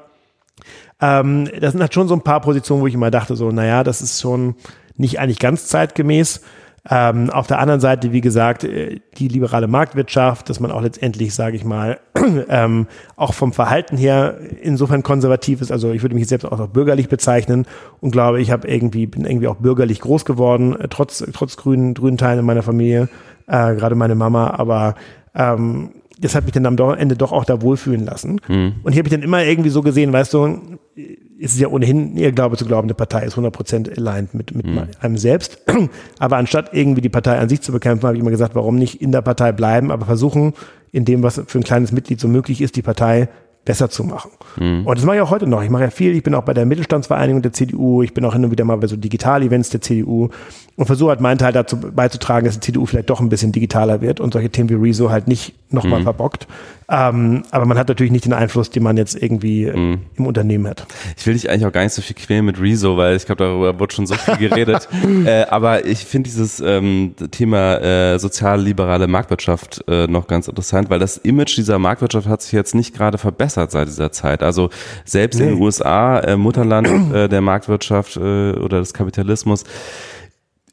ähm, 1.00 1.50
das 1.60 1.72
sind 1.74 1.82
halt 1.82 1.94
schon 1.94 2.08
so 2.08 2.16
ein 2.16 2.22
paar 2.22 2.42
Positionen, 2.42 2.82
wo 2.82 2.88
ich 2.88 2.94
immer 2.94 3.12
dachte, 3.12 3.36
so, 3.36 3.52
naja, 3.52 3.84
das 3.84 4.02
ist 4.02 4.22
schon 4.22 4.56
nicht 4.96 5.20
eigentlich 5.20 5.40
ganz 5.40 5.68
zeitgemäß. 5.68 6.42
Ähm, 6.90 7.30
auf 7.30 7.48
der 7.48 7.60
anderen 7.60 7.82
Seite, 7.82 8.14
wie 8.14 8.22
gesagt, 8.22 8.64
äh, 8.64 9.00
die 9.18 9.28
liberale 9.28 9.68
Marktwirtschaft, 9.68 10.50
dass 10.50 10.60
man 10.60 10.72
auch 10.72 10.82
letztendlich, 10.82 11.34
sage 11.36 11.58
ich 11.58 11.66
mal, 11.66 12.00
ähm, 12.50 12.88
auch 13.18 13.34
vom 13.34 13.52
Verhalten 13.52 13.98
her 13.98 14.38
insofern 14.62 15.04
konservativ 15.04 15.62
ist. 15.62 15.72
Also 15.72 15.92
ich 15.92 16.02
würde 16.02 16.16
mich 16.16 16.28
selbst 16.28 16.46
auch 16.46 16.58
noch 16.58 16.70
bürgerlich 16.70 17.10
bezeichnen 17.10 17.66
und 18.00 18.12
glaube, 18.12 18.40
ich 18.40 18.52
habe 18.52 18.68
irgendwie 18.68 19.06
bin 19.06 19.26
irgendwie 19.26 19.48
auch 19.48 19.56
bürgerlich 19.56 20.00
groß 20.00 20.24
geworden, 20.24 20.80
äh, 20.80 20.88
trotz 20.88 21.26
trotz 21.34 21.58
grünen 21.58 21.94
grünen 21.94 22.18
Teilen 22.18 22.40
in 22.40 22.46
meiner 22.46 22.64
Familie, 22.64 23.10
äh, 23.48 23.76
gerade 23.76 23.96
meine 23.96 24.16
Mama. 24.16 24.52
Aber 24.52 24.96
ähm, 25.36 25.90
das 26.20 26.36
hat 26.36 26.46
mich 26.46 26.54
dann 26.54 26.66
am 26.66 26.78
Ende 26.98 27.16
doch 27.16 27.32
auch 27.32 27.46
da 27.46 27.62
wohlfühlen 27.62 28.06
lassen. 28.06 28.42
Und 28.84 28.92
hier 28.92 29.00
habe 29.00 29.08
ich 29.08 29.14
dann 29.14 29.22
immer 29.22 29.44
irgendwie 29.44 29.70
so 29.70 29.82
gesehen, 29.82 30.14
weißt 30.14 30.34
du, 30.34 30.60
ist 31.38 31.54
es 31.54 31.60
ja 31.60 31.68
ohnehin 31.68 32.14
ein 32.14 32.18
Irrglaube 32.18 32.58
zu 32.58 32.66
glauben, 32.66 32.88
eine 32.88 32.96
Partei 32.96 33.26
ist 33.26 33.38
100% 33.38 33.98
aligned 33.98 34.34
mit, 34.34 34.56
mit 34.56 34.66
einem 35.00 35.18
selbst. 35.18 35.60
Aber 36.20 36.38
anstatt 36.38 36.74
irgendwie 36.74 37.02
die 37.02 37.10
Partei 37.10 37.38
an 37.38 37.50
sich 37.50 37.62
zu 37.62 37.72
bekämpfen, 37.72 38.08
habe 38.08 38.16
ich 38.18 38.22
immer 38.22 38.32
gesagt, 38.32 38.56
warum 38.56 38.78
nicht 38.78 39.02
in 39.02 39.12
der 39.12 39.22
Partei 39.22 39.52
bleiben, 39.52 39.92
aber 39.92 40.06
versuchen, 40.06 40.54
in 40.92 41.06
dem, 41.06 41.22
was 41.24 41.42
für 41.46 41.60
ein 41.60 41.64
kleines 41.64 41.92
Mitglied 41.92 42.20
so 42.20 42.28
möglich 42.28 42.62
ist, 42.62 42.76
die 42.76 42.82
Partei 42.82 43.30
besser 43.68 43.90
zu 43.90 44.06
machen. 44.06 44.32
Und 44.86 44.98
das 44.98 45.06
mache 45.06 45.18
ich 45.18 45.22
auch 45.22 45.30
heute 45.30 45.46
noch. 45.46 45.62
Ich 45.62 45.70
mache 45.70 45.84
ja 45.84 45.90
viel. 45.90 46.16
Ich 46.16 46.24
bin 46.24 46.34
auch 46.34 46.44
bei 46.44 46.54
der 46.54 46.66
Mittelstandsvereinigung 46.66 47.42
der 47.42 47.52
CDU. 47.52 48.02
Ich 48.02 48.14
bin 48.14 48.24
auch 48.24 48.34
hin 48.34 48.46
und 48.46 48.52
wieder 48.52 48.64
mal 48.64 48.78
bei 48.78 48.88
so 48.88 48.96
Digital-Events 48.96 49.70
der 49.72 49.82
CDU 49.82 50.30
und 50.78 50.86
versuche 50.86 51.10
halt 51.10 51.20
meinen 51.20 51.38
Teil 51.38 51.52
dazu 51.52 51.78
beizutragen, 51.78 52.46
dass 52.46 52.56
die 52.56 52.62
CDU 52.62 52.86
vielleicht 52.86 53.10
doch 53.10 53.20
ein 53.20 53.28
bisschen 53.28 53.52
digitaler 53.52 54.00
wird 54.00 54.22
und 54.22 54.32
solche 54.32 54.50
Themen 54.50 54.70
wie 54.70 54.76
Rezo 54.76 55.12
halt 55.12 55.28
nicht 55.28 55.54
nochmal 55.70 56.02
verbockt. 56.02 56.48
Ähm, 56.90 57.44
aber 57.52 57.66
man 57.66 57.78
hat 57.78 57.90
natürlich 57.90 58.14
nicht 58.14 58.24
den 58.24 58.32
Einfluss, 58.34 58.70
den 58.70 58.82
man 58.82 58.96
jetzt 58.96 59.22
irgendwie 59.22 59.66
äh, 59.66 59.98
im 60.16 60.26
Unternehmen 60.26 60.68
hat. 60.68 60.86
Ich 61.18 61.26
will 61.28 61.34
dich 61.34 61.50
eigentlich 61.50 61.66
auch 61.66 61.74
gar 61.74 61.84
nicht 61.84 61.94
so 61.94 62.02
viel 62.02 62.16
quälen 62.16 62.46
mit 62.46 62.62
Rezo, 62.62 62.96
weil 62.96 63.18
ich 63.18 63.26
glaube, 63.26 63.44
darüber 63.44 63.78
wurde 63.78 63.94
schon 63.94 64.08
so 64.08 64.16
viel 64.16 64.38
geredet. 64.38 64.88
äh, 65.26 65.44
aber 65.50 65.86
ich 65.86 66.06
finde 66.06 66.30
dieses 66.30 66.62
ähm, 66.62 67.14
Thema 67.32 67.82
äh, 67.82 68.20
sozial-liberale 68.20 69.08
Marktwirtschaft 69.08 69.84
äh, 69.90 70.08
noch 70.08 70.28
ganz 70.28 70.48
interessant, 70.48 70.90
weil 70.90 71.00
das 71.00 71.18
Image 71.18 71.58
dieser 71.58 71.78
Marktwirtschaft 71.78 72.28
hat 72.28 72.42
sich 72.42 72.54
jetzt 72.54 72.74
nicht 72.74 72.96
gerade 72.96 73.18
verbessert 73.18 73.70
seit 73.72 73.90
dieser 73.90 74.14
Zeit. 74.14 74.42
Also 74.42 74.70
selbst 75.04 75.40
in 75.42 75.48
den 75.48 75.56
Nee. 75.56 75.64
USA, 75.66 76.20
äh, 76.20 76.38
Mutterland 76.38 77.14
äh, 77.14 77.28
der 77.28 77.42
Marktwirtschaft 77.42 78.16
äh, 78.16 78.20
oder 78.54 78.80
des 78.80 78.94
Kapitalismus, 78.94 79.66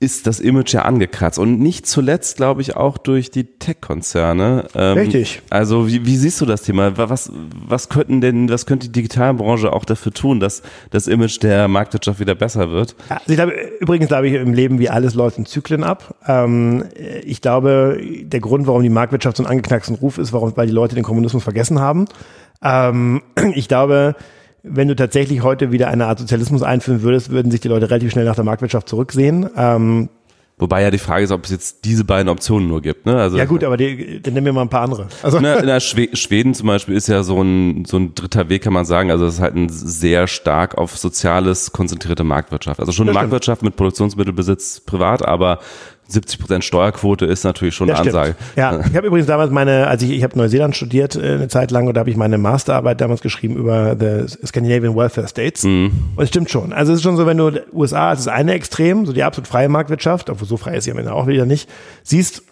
ist 0.01 0.27
das 0.27 0.41
Image 0.41 0.75
ja 0.75 0.83
angekratzt 0.83 1.39
und 1.39 1.61
nicht 1.61 1.87
zuletzt, 1.87 2.37
glaube 2.37 2.61
ich, 2.61 2.77
auch 2.77 2.99
durch 2.99 3.31
die 3.31 3.45
Tech-Konzerne. 3.45 4.67
Ähm, 4.75 4.99
Richtig. 4.99 5.43
Also 5.51 5.87
wie, 5.87 6.05
wie 6.05 6.17
siehst 6.17 6.41
du 6.41 6.47
das 6.47 6.63
Thema? 6.63 6.99
Was, 6.99 7.31
was 7.33 7.89
könnten 7.89 8.21
denn, 8.21 8.49
was 8.51 8.67
könnte 8.67 8.89
die 8.89 8.93
Digitalbranche 8.93 9.73
auch 9.73 9.85
dafür 9.85 10.13
tun, 10.13 10.41
dass 10.41 10.63
das 10.91 11.07
Image 11.07 11.41
der 11.43 11.69
Marktwirtschaft 11.69 12.19
wieder 12.19 12.35
besser 12.35 12.71
wird? 12.71 12.97
Also 13.09 13.23
ich 13.29 13.37
glaube, 13.37 13.53
übrigens 13.81 14.09
glaube 14.09 14.29
ich, 14.29 14.35
im 14.35 14.53
Leben 14.53 14.81
wie 14.81 14.91
alles 14.91 15.15
läuft 15.15 15.39
in 15.39 15.47
Zyklen 15.47 15.85
ab. 15.85 16.17
Ähm, 16.27 16.85
ich 17.25 17.41
glaube, 17.41 17.99
der 18.25 18.41
Grund, 18.41 18.67
warum 18.67 18.83
die 18.83 18.91
Marktwirtschaft 18.91 19.37
so 19.37 19.45
einen 19.45 19.51
angeknacksten 19.51 19.97
Ruf 19.97 20.19
ist, 20.19 20.33
warum, 20.33 20.57
weil 20.57 20.67
die 20.67 20.73
Leute 20.73 20.97
den 20.97 21.05
Kommunismus 21.05 21.45
vergessen 21.45 21.81
haben. 21.81 22.07
Ähm, 22.63 23.23
ich 23.55 23.69
glaube, 23.69 24.17
wenn 24.65 24.89
du 24.89 24.97
tatsächlich 24.97 25.43
heute 25.43 25.71
wieder 25.73 25.89
eine 25.89 26.07
Art 26.07 26.19
Sozialismus 26.19 26.63
einführen 26.63 27.03
würdest, 27.03 27.31
würden 27.31 27.53
sich 27.53 27.61
die 27.61 27.69
Leute 27.69 27.91
relativ 27.91 28.11
schnell 28.11 28.25
nach 28.25 28.35
der 28.35 28.45
Marktwirtschaft 28.45 28.89
zurücksehen. 28.89 29.49
Ähm, 29.57 30.09
Wobei 30.57 30.83
ja 30.83 30.93
die 30.93 30.99
Frage 30.99 31.25
ist, 31.25 31.33
ob 31.33 31.45
es 31.45 31.51
jetzt 31.51 31.85
diese 31.85 32.05
beiden 32.05 32.29
Optionen 32.29 32.69
nur 32.69 32.81
gibt. 32.81 33.07
Ne? 33.07 33.17
Also 33.17 33.37
ja 33.37 33.45
gut, 33.45 33.65
aber 33.65 33.77
die, 33.77 34.23
dann 34.23 34.35
nehmen 34.35 34.47
wir 34.47 34.53
mal 34.53 34.63
ein 34.63 34.69
paar 34.69 34.83
andere. 34.83 35.09
Also 35.23 35.41
Na, 35.41 35.55
in 35.61 35.67
der 35.67 35.81
Schwe 35.81 36.09
Schweden 36.13 36.55
zum 36.55 36.69
Beispiel 36.69 36.95
ist 36.95 37.09
ja 37.09 37.25
so 37.25 37.43
ein, 37.43 37.85
so 37.85 37.97
ein 37.97 38.15
dritter 38.15 38.49
Weg, 38.49 38.63
kann 38.63 38.73
man 38.73 38.85
sagen. 38.85 39.11
Also 39.11 39.27
es 39.27 39.35
ist 39.35 39.41
halt 39.41 39.57
ein 39.57 39.69
sehr 39.69 40.29
stark 40.29 40.79
auf 40.79 40.97
Soziales 40.97 41.73
konzentrierte 41.73 42.23
Marktwirtschaft. 42.23 42.79
Also 42.79 42.93
schon 42.93 43.09
eine. 43.09 43.15
Marktwirtschaft 43.15 43.63
mit 43.63 43.75
Produktionsmittelbesitz 43.75 44.81
privat, 44.81 45.27
aber 45.27 45.59
70 46.07 46.39
Prozent 46.39 46.65
Steuerquote 46.65 47.25
ist 47.27 47.45
natürlich 47.45 47.75
schon 47.75 47.89
Ja, 47.89 47.95
eine 47.95 48.05
stimmt. 48.05 48.17
Ansage. 48.17 48.37
Ja, 48.57 48.81
ich 48.87 48.95
habe 48.97 49.07
übrigens 49.07 49.27
damals 49.27 49.51
meine, 49.51 49.87
als 49.87 50.03
ich, 50.03 50.11
ich 50.11 50.23
habe 50.23 50.37
Neuseeland 50.39 50.77
studiert 50.77 51.17
äh, 51.17 51.35
eine 51.35 51.49
Zeit 51.49 51.71
lang 51.71 51.87
und 51.87 51.95
da 51.95 52.01
habe 52.01 52.11
ich 52.11 52.17
meine 52.17 52.37
Masterarbeit 52.39 53.01
damals 53.01 53.21
geschrieben 53.23 53.57
über 53.57 53.97
the 53.99 54.27
Scandinavian 54.47 54.95
Welfare 54.97 55.27
States. 55.29 55.65
Und 55.65 55.93
es 56.19 56.29
stimmt 56.29 56.51
schon. 56.51 56.73
Also 56.73 56.93
es 56.93 56.99
ist 56.99 57.03
schon 57.05 57.17
so, 57.17 57.27
wenn 57.27 57.39
du 57.39 57.51
USA, 57.73 58.11
das 58.11 58.21
ist 58.21 58.29
eine 58.29 58.53
Extrem, 58.53 59.07
so 59.07 59.13
die 59.13 59.23
absolut 59.23 59.49
freie 59.49 59.69
Marktwirtschaft, 59.69 60.29
obwohl 60.31 60.47
so 60.47 60.57
frei 60.57 60.77
ist 60.77 60.85
sie 60.85 60.93
am 60.93 60.99
Ende 60.99 61.13
auch 61.13 61.27
wieder 61.27 61.47
nicht, 61.47 61.69
siehst, 62.03 62.43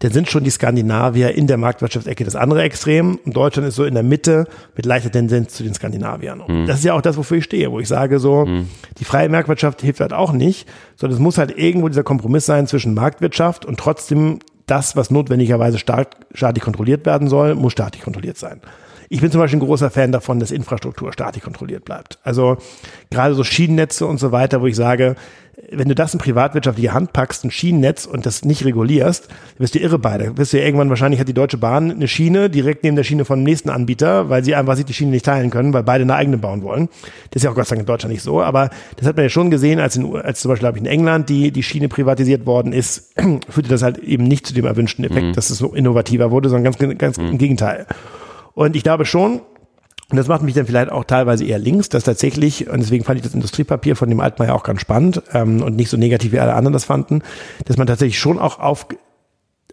dann 0.00 0.12
sind 0.12 0.30
schon 0.30 0.44
die 0.44 0.50
Skandinavier 0.50 1.34
in 1.34 1.46
der 1.46 1.56
Marktwirtschaftsecke 1.58 2.24
das 2.24 2.36
andere 2.36 2.62
Extrem 2.62 3.18
und 3.24 3.36
Deutschland 3.36 3.68
ist 3.68 3.74
so 3.76 3.84
in 3.84 3.94
der 3.94 4.02
Mitte 4.02 4.46
mit 4.76 4.86
leichter 4.86 5.10
Tendenz 5.10 5.54
zu 5.54 5.62
den 5.62 5.74
Skandinaviern. 5.74 6.40
Und 6.40 6.66
Das 6.66 6.78
ist 6.78 6.84
ja 6.84 6.94
auch 6.94 7.02
das, 7.02 7.16
wofür 7.16 7.38
ich 7.38 7.44
stehe, 7.44 7.70
wo 7.70 7.78
ich 7.80 7.88
sage 7.88 8.18
so, 8.18 8.46
die 8.98 9.04
freie 9.04 9.28
Marktwirtschaft 9.28 9.82
hilft 9.82 10.00
halt 10.00 10.12
auch 10.12 10.32
nicht, 10.32 10.66
sondern 10.96 11.16
es 11.16 11.20
muss 11.22 11.38
halt 11.38 11.56
irgendwo 11.58 11.88
dieser 11.88 12.02
Kompromiss 12.04 12.46
sein 12.46 12.66
zwischen 12.66 12.94
Marktwirtschaft 13.02 13.64
und 13.64 13.80
trotzdem 13.80 14.38
das, 14.66 14.94
was 14.94 15.10
notwendigerweise 15.10 15.78
staat, 15.78 16.16
staatlich 16.34 16.62
kontrolliert 16.62 17.04
werden 17.04 17.26
soll, 17.28 17.56
muss 17.56 17.72
staatlich 17.72 18.04
kontrolliert 18.04 18.38
sein. 18.38 18.60
Ich 19.12 19.20
bin 19.20 19.30
zum 19.30 19.42
Beispiel 19.42 19.58
ein 19.58 19.66
großer 19.66 19.90
Fan 19.90 20.10
davon, 20.10 20.40
dass 20.40 20.50
Infrastruktur 20.50 21.12
staatlich 21.12 21.44
kontrolliert 21.44 21.84
bleibt. 21.84 22.18
Also 22.24 22.56
gerade 23.10 23.34
so 23.34 23.44
Schienennetze 23.44 24.06
und 24.06 24.18
so 24.18 24.32
weiter, 24.32 24.62
wo 24.62 24.66
ich 24.66 24.74
sage, 24.74 25.16
wenn 25.70 25.86
du 25.86 25.94
das 25.94 26.14
in 26.14 26.18
privatwirtschaftliche 26.18 26.94
Hand 26.94 27.12
packst, 27.12 27.44
ein 27.44 27.50
Schienennetz 27.50 28.06
und 28.06 28.24
das 28.24 28.42
nicht 28.42 28.64
regulierst, 28.64 29.28
wirst 29.58 29.74
du 29.74 29.80
irre 29.80 29.98
bei. 29.98 30.16
Da 30.16 30.38
wirst 30.38 30.54
du 30.54 30.58
ja 30.58 30.64
irgendwann 30.64 30.88
wahrscheinlich 30.88 31.20
hat 31.20 31.28
die 31.28 31.34
Deutsche 31.34 31.58
Bahn 31.58 31.90
eine 31.90 32.08
Schiene 32.08 32.48
direkt 32.48 32.84
neben 32.84 32.96
der 32.96 33.04
Schiene 33.04 33.26
vom 33.26 33.42
nächsten 33.42 33.68
Anbieter, 33.68 34.30
weil 34.30 34.44
sie 34.44 34.54
einfach 34.54 34.76
sich 34.76 34.86
die 34.86 34.94
Schiene 34.94 35.10
nicht 35.10 35.26
teilen 35.26 35.50
können, 35.50 35.74
weil 35.74 35.82
beide 35.82 36.04
eine 36.04 36.14
eigene 36.14 36.38
bauen 36.38 36.62
wollen. 36.62 36.88
Das 37.32 37.42
ist 37.42 37.44
ja 37.44 37.50
auch 37.50 37.54
Gott 37.54 37.66
sei 37.66 37.76
Dank 37.76 37.82
in 37.82 37.92
Deutschland 37.92 38.14
nicht 38.14 38.22
so, 38.22 38.40
aber 38.40 38.70
das 38.96 39.06
hat 39.06 39.16
man 39.16 39.26
ja 39.26 39.28
schon 39.28 39.50
gesehen, 39.50 39.78
als, 39.78 39.94
in, 39.94 40.16
als 40.16 40.40
zum 40.40 40.48
Beispiel, 40.48 40.62
glaube 40.62 40.78
ich, 40.78 40.84
in 40.84 40.90
England 40.90 41.28
die, 41.28 41.50
die 41.52 41.62
Schiene 41.62 41.88
privatisiert 41.90 42.46
worden 42.46 42.72
ist, 42.72 43.12
führte 43.50 43.68
das 43.68 43.82
halt 43.82 43.98
eben 43.98 44.24
nicht 44.24 44.46
zu 44.46 44.54
dem 44.54 44.64
erwünschten 44.64 45.04
Effekt, 45.04 45.36
dass 45.36 45.50
es 45.50 45.58
so 45.58 45.74
innovativer 45.74 46.30
wurde, 46.30 46.48
sondern 46.48 46.72
ganz, 46.72 46.98
ganz 46.98 47.18
im 47.18 47.36
Gegenteil. 47.36 47.86
Und 48.54 48.76
ich 48.76 48.82
glaube 48.82 49.04
schon, 49.04 49.40
und 50.12 50.18
das 50.18 50.28
macht 50.28 50.42
mich 50.42 50.54
dann 50.54 50.66
vielleicht 50.66 50.92
auch 50.92 51.04
teilweise 51.04 51.44
eher 51.44 51.58
links, 51.58 51.88
dass 51.88 52.04
tatsächlich, 52.04 52.68
und 52.68 52.80
deswegen 52.80 53.02
fand 53.02 53.18
ich 53.18 53.24
das 53.24 53.32
Industriepapier 53.34 53.96
von 53.96 54.10
dem 54.10 54.20
Altmaier 54.20 54.54
auch 54.54 54.62
ganz 54.62 54.82
spannend 54.82 55.22
ähm, 55.32 55.62
und 55.62 55.74
nicht 55.74 55.88
so 55.88 55.96
negativ 55.96 56.32
wie 56.32 56.38
alle 56.38 56.52
anderen 56.52 56.74
das 56.74 56.84
fanden, 56.84 57.22
dass 57.64 57.78
man 57.78 57.86
tatsächlich 57.86 58.18
schon 58.18 58.38
auch 58.38 58.58
auf, 58.58 58.86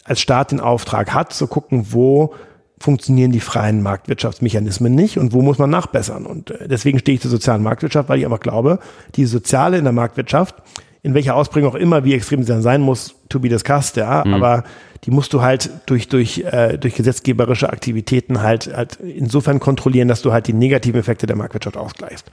als 0.05 0.21
Staat 0.21 0.51
den 0.51 0.61
Auftrag 0.61 1.13
hat, 1.13 1.33
zu 1.33 1.47
gucken, 1.47 1.87
wo 1.89 2.33
funktionieren 2.79 3.33
die 3.33 3.41
freien 3.41 3.83
Marktwirtschaftsmechanismen 3.83 4.95
nicht 4.95 5.17
und 5.17 5.33
wo 5.33 5.41
muss 5.41 5.57
man 5.57 5.69
nachbessern. 5.69 6.25
Und 6.25 6.51
äh, 6.51 6.69
deswegen 6.69 6.99
stehe 6.99 7.15
ich 7.15 7.21
zur 7.21 7.31
sozialen 7.31 7.61
Marktwirtschaft, 7.61 8.07
weil 8.07 8.19
ich 8.19 8.25
einfach 8.25 8.39
glaube, 8.39 8.79
die 9.15 9.25
Soziale 9.25 9.77
in 9.77 9.83
der 9.83 9.91
Marktwirtschaft, 9.91 10.55
in 11.01 11.15
welcher 11.15 11.35
Ausprägung 11.35 11.71
auch 11.71 11.75
immer, 11.75 12.05
wie 12.05 12.13
extrem 12.13 12.43
sie 12.43 12.53
dann 12.53 12.61
sein 12.61 12.79
muss, 12.79 13.15
to 13.27 13.41
be 13.41 13.49
discussed, 13.49 13.97
ja, 13.97 14.25
aber 14.25 14.63
die 15.05 15.11
musst 15.11 15.33
du 15.33 15.41
halt 15.41 15.69
durch, 15.85 16.09
durch, 16.09 16.39
äh, 16.39 16.77
durch 16.77 16.95
gesetzgeberische 16.95 17.69
Aktivitäten 17.69 18.41
halt, 18.41 18.75
halt 18.75 18.97
insofern 18.97 19.59
kontrollieren, 19.59 20.07
dass 20.07 20.21
du 20.21 20.33
halt 20.33 20.47
die 20.47 20.53
negativen 20.53 20.99
Effekte 20.99 21.25
der 21.25 21.35
Marktwirtschaft 21.35 21.77
ausgleichst. 21.77 22.29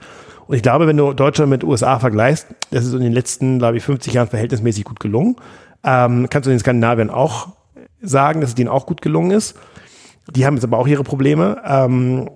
Und 0.47 0.55
ich 0.55 0.61
glaube, 0.61 0.87
wenn 0.87 0.97
du 0.97 1.13
Deutschland 1.13 1.49
mit 1.49 1.63
USA 1.63 1.99
vergleichst, 1.99 2.47
das 2.71 2.85
ist 2.85 2.93
in 2.93 3.01
den 3.01 3.13
letzten, 3.13 3.59
glaube 3.59 3.77
ich, 3.77 3.83
50 3.83 4.13
Jahren 4.13 4.27
verhältnismäßig 4.27 4.85
gut 4.85 4.99
gelungen. 4.99 5.35
Ähm, 5.83 6.27
kannst 6.29 6.47
du 6.47 6.49
den 6.49 6.59
Skandinaviern 6.59 7.09
auch 7.09 7.49
sagen, 8.01 8.41
dass 8.41 8.51
es 8.51 8.55
denen 8.55 8.69
auch 8.69 8.85
gut 8.85 9.01
gelungen 9.01 9.31
ist. 9.31 9.57
Die 10.29 10.45
haben 10.45 10.55
jetzt 10.55 10.63
aber 10.63 10.77
auch 10.77 10.87
ihre 10.87 11.03
Probleme. 11.03 11.61
Ähm, 11.65 12.29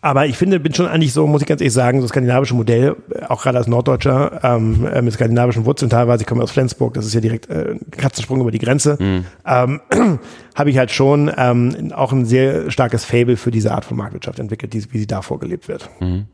aber 0.00 0.26
ich 0.26 0.36
finde, 0.36 0.60
bin 0.60 0.74
schon 0.74 0.86
eigentlich 0.86 1.12
so, 1.12 1.26
muss 1.26 1.42
ich 1.42 1.46
ganz 1.46 1.60
ehrlich 1.60 1.72
sagen, 1.72 1.98
so 1.98 2.04
das 2.04 2.10
skandinavische 2.10 2.54
Modell, 2.54 2.96
auch 3.28 3.42
gerade 3.42 3.58
als 3.58 3.66
Norddeutscher, 3.66 4.40
ähm, 4.42 4.86
äh, 4.86 5.02
mit 5.02 5.12
skandinavischen 5.12 5.64
Wurzeln 5.64 5.90
teilweise, 5.90 6.22
ich 6.22 6.26
komme 6.26 6.42
aus 6.42 6.50
Flensburg, 6.50 6.94
das 6.94 7.06
ist 7.06 7.14
ja 7.14 7.20
direkt 7.20 7.50
äh, 7.50 7.72
ein 7.72 7.90
Katzensprung 7.90 8.40
über 8.40 8.50
die 8.50 8.58
Grenze, 8.58 8.96
mhm. 8.98 9.24
ähm, 9.46 9.80
habe 10.54 10.70
ich 10.70 10.78
halt 10.78 10.90
schon 10.90 11.30
ähm, 11.36 11.92
auch 11.94 12.12
ein 12.12 12.24
sehr 12.24 12.70
starkes 12.70 13.04
Fable 13.04 13.36
für 13.36 13.50
diese 13.50 13.72
Art 13.72 13.84
von 13.84 13.96
Marktwirtschaft 13.96 14.38
entwickelt, 14.38 14.72
die, 14.72 14.92
wie 14.92 14.98
sie 14.98 15.06
da 15.06 15.22
vorgelebt 15.22 15.68
wird. 15.68 15.90
Mhm. 16.00 16.26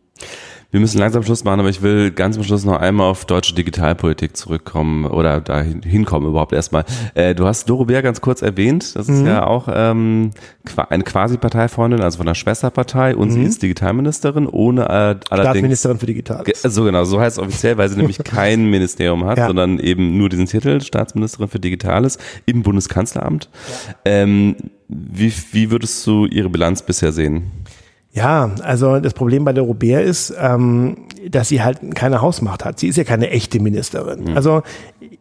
Wir 0.70 0.81
müssen 0.81 0.99
langsam 0.99 1.23
Schluss 1.23 1.45
machen, 1.45 1.61
aber 1.61 1.70
ich 1.70 1.81
will 1.81 2.11
ganz 2.11 2.36
am 2.36 2.45
Schluss 2.45 2.66
noch 2.66 2.78
einmal 2.78 3.09
auf 3.09 3.24
deutsche 3.24 3.55
Digitalpolitik 3.55 4.36
zurückkommen 4.36 5.07
oder 5.07 5.40
da 5.40 5.62
hinkommen 5.62 6.28
überhaupt 6.28 6.53
erstmal. 6.53 6.85
Äh, 7.15 7.35
du 7.35 7.47
hast 7.47 7.70
Doro 7.70 7.86
Bär 7.86 8.03
ganz 8.03 8.20
kurz 8.20 8.43
erwähnt. 8.43 8.95
Das 8.95 9.09
ist 9.09 9.20
mhm. 9.20 9.27
ja 9.27 9.47
auch 9.47 9.69
ähm, 9.73 10.32
eine 10.90 11.05
Quasi-Parteifreundin, 11.05 12.03
also 12.03 12.19
von 12.19 12.27
der 12.27 12.35
Schwesterpartei 12.35 13.16
und 13.16 13.28
mhm. 13.28 13.32
sie 13.32 13.43
ist 13.45 13.62
Digitalministerin, 13.62 14.47
ohne 14.47 14.82
äh, 14.82 14.86
allerdings... 14.90 15.24
Staatsministerin 15.31 15.99
für 16.01 16.07
Digital. 16.07 16.45
So 16.62 16.85
genau, 16.85 17.05
so 17.05 17.19
heißt 17.19 17.39
es 17.39 17.43
offiziell, 17.43 17.78
weil 17.78 17.89
sie 17.89 17.97
nämlich 17.99 18.19
kein 18.19 18.69
Ministerium 18.69 19.24
hat, 19.24 19.39
ja. 19.39 19.47
sondern 19.47 19.78
eben 19.78 20.19
nur 20.19 20.28
diesen 20.28 20.45
Titel, 20.45 20.82
Staatsministerin 20.82 21.49
für 21.49 21.61
Digitales 21.61 22.19
im 22.45 22.62
Bundeskanzleramt. 22.62 23.49
Ja. 24.05 24.12
Ähm, 24.12 24.57
wie, 24.89 25.32
wie 25.53 25.70
würdest 25.70 26.07
du 26.07 26.27
ihre 26.27 26.51
Bilanz 26.51 26.82
bisher 26.82 27.12
sehen? 27.12 27.51
Ja, 28.13 28.51
also 28.63 28.99
das 29.01 29.15
Problem 29.15 29.45
bei 29.45 29.53
der 29.53 29.65
Robert 29.65 30.05
ist, 30.05 30.35
ähm, 30.41 30.97
dass 31.29 31.49
sie 31.49 31.63
halt 31.63 31.95
keine 31.95 32.23
Hausmacht 32.23 32.65
hat. 32.65 32.79
Sie 32.79 32.89
ist 32.89 32.97
ja 32.97 33.05
keine 33.05 33.31
echte 33.31 33.61
Ministerin. 33.61 34.31
Mhm. 34.31 34.37
Also 34.37 34.63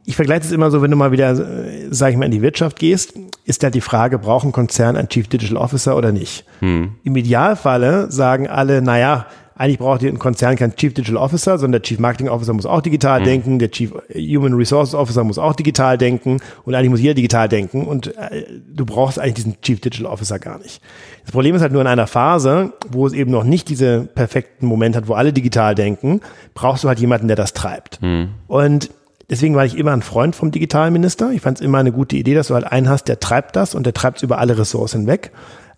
ich 0.05 0.15
vergleiche 0.15 0.45
es 0.45 0.51
immer 0.51 0.71
so, 0.71 0.81
wenn 0.81 0.89
du 0.89 0.97
mal 0.97 1.11
wieder, 1.11 1.31
äh, 1.31 1.87
sage 1.91 2.13
ich 2.13 2.17
mal, 2.17 2.25
in 2.25 2.31
die 2.31 2.41
Wirtschaft 2.41 2.79
gehst, 2.79 3.13
ist 3.43 3.61
da 3.61 3.69
die 3.69 3.81
Frage, 3.81 4.17
braucht 4.17 4.45
ein 4.45 4.51
Konzern 4.51 4.95
einen 4.95 5.09
Chief 5.09 5.27
Digital 5.27 5.57
Officer 5.57 5.97
oder 5.97 6.11
nicht? 6.11 6.45
Mhm. 6.61 6.93
Im 7.03 7.15
Idealfalle 7.15 8.09
sagen 8.11 8.47
alle, 8.47 8.81
naja, 8.81 9.25
eigentlich 9.57 9.79
braucht 9.79 10.03
ein 10.03 10.19
Konzern 10.19 10.55
keinen 10.55 10.75
Chief 10.75 10.93
Digital 10.93 11.17
Officer, 11.17 11.57
sondern 11.57 11.81
der 11.81 11.81
Chief 11.81 11.99
Marketing 11.99 12.29
Officer 12.29 12.53
muss 12.53 12.65
auch 12.65 12.81
digital 12.81 13.21
mhm. 13.21 13.25
denken, 13.25 13.59
der 13.59 13.71
Chief 13.71 13.91
Human 14.13 14.53
Resources 14.53 14.93
Officer 14.93 15.23
muss 15.23 15.39
auch 15.39 15.55
digital 15.55 15.97
denken 15.97 16.39
und 16.63 16.75
eigentlich 16.75 16.91
muss 16.91 17.01
jeder 17.01 17.15
digital 17.15 17.49
denken 17.49 17.85
und 17.85 18.15
äh, 18.17 18.45
du 18.71 18.85
brauchst 18.85 19.19
eigentlich 19.19 19.33
diesen 19.33 19.61
Chief 19.61 19.79
Digital 19.79 20.05
Officer 20.05 20.37
gar 20.37 20.59
nicht. 20.59 20.81
Das 21.23 21.31
Problem 21.31 21.55
ist 21.55 21.61
halt 21.61 21.71
nur 21.71 21.81
in 21.81 21.87
einer 21.87 22.07
Phase, 22.07 22.73
wo 22.89 23.07
es 23.07 23.13
eben 23.13 23.31
noch 23.31 23.43
nicht 23.43 23.67
diese 23.69 24.01
perfekten 24.01 24.67
Momente 24.67 24.99
hat, 24.99 25.07
wo 25.07 25.13
alle 25.13 25.33
digital 25.33 25.73
denken, 25.73 26.21
brauchst 26.53 26.83
du 26.83 26.87
halt 26.87 26.99
jemanden, 26.99 27.27
der 27.27 27.35
das 27.35 27.53
treibt. 27.53 28.01
Mhm. 28.01 28.29
Und 28.47 28.89
Deswegen 29.29 29.55
war 29.55 29.65
ich 29.65 29.77
immer 29.77 29.91
ein 29.91 30.03
Freund 30.03 30.37
vom 30.37 30.51
Digitalminister. 30.51 31.31
Ich 31.31 31.41
fand 31.41 31.57
es 31.57 31.65
immer 31.65 31.79
eine 31.79 31.91
gute 31.91 32.15
Idee, 32.15 32.33
dass 32.33 32.47
du 32.47 32.53
halt 32.53 32.65
einen 32.65 32.87
hast, 32.87 33.09
der 33.09 33.19
treibt 33.19 33.57
das 33.57 33.75
und 33.75 33.85
der 33.85 33.93
treibt 33.93 34.17
es 34.17 34.23
über 34.23 34.37
alle 34.37 34.57
Ressourcen 34.57 35.05
weg. 35.05 35.31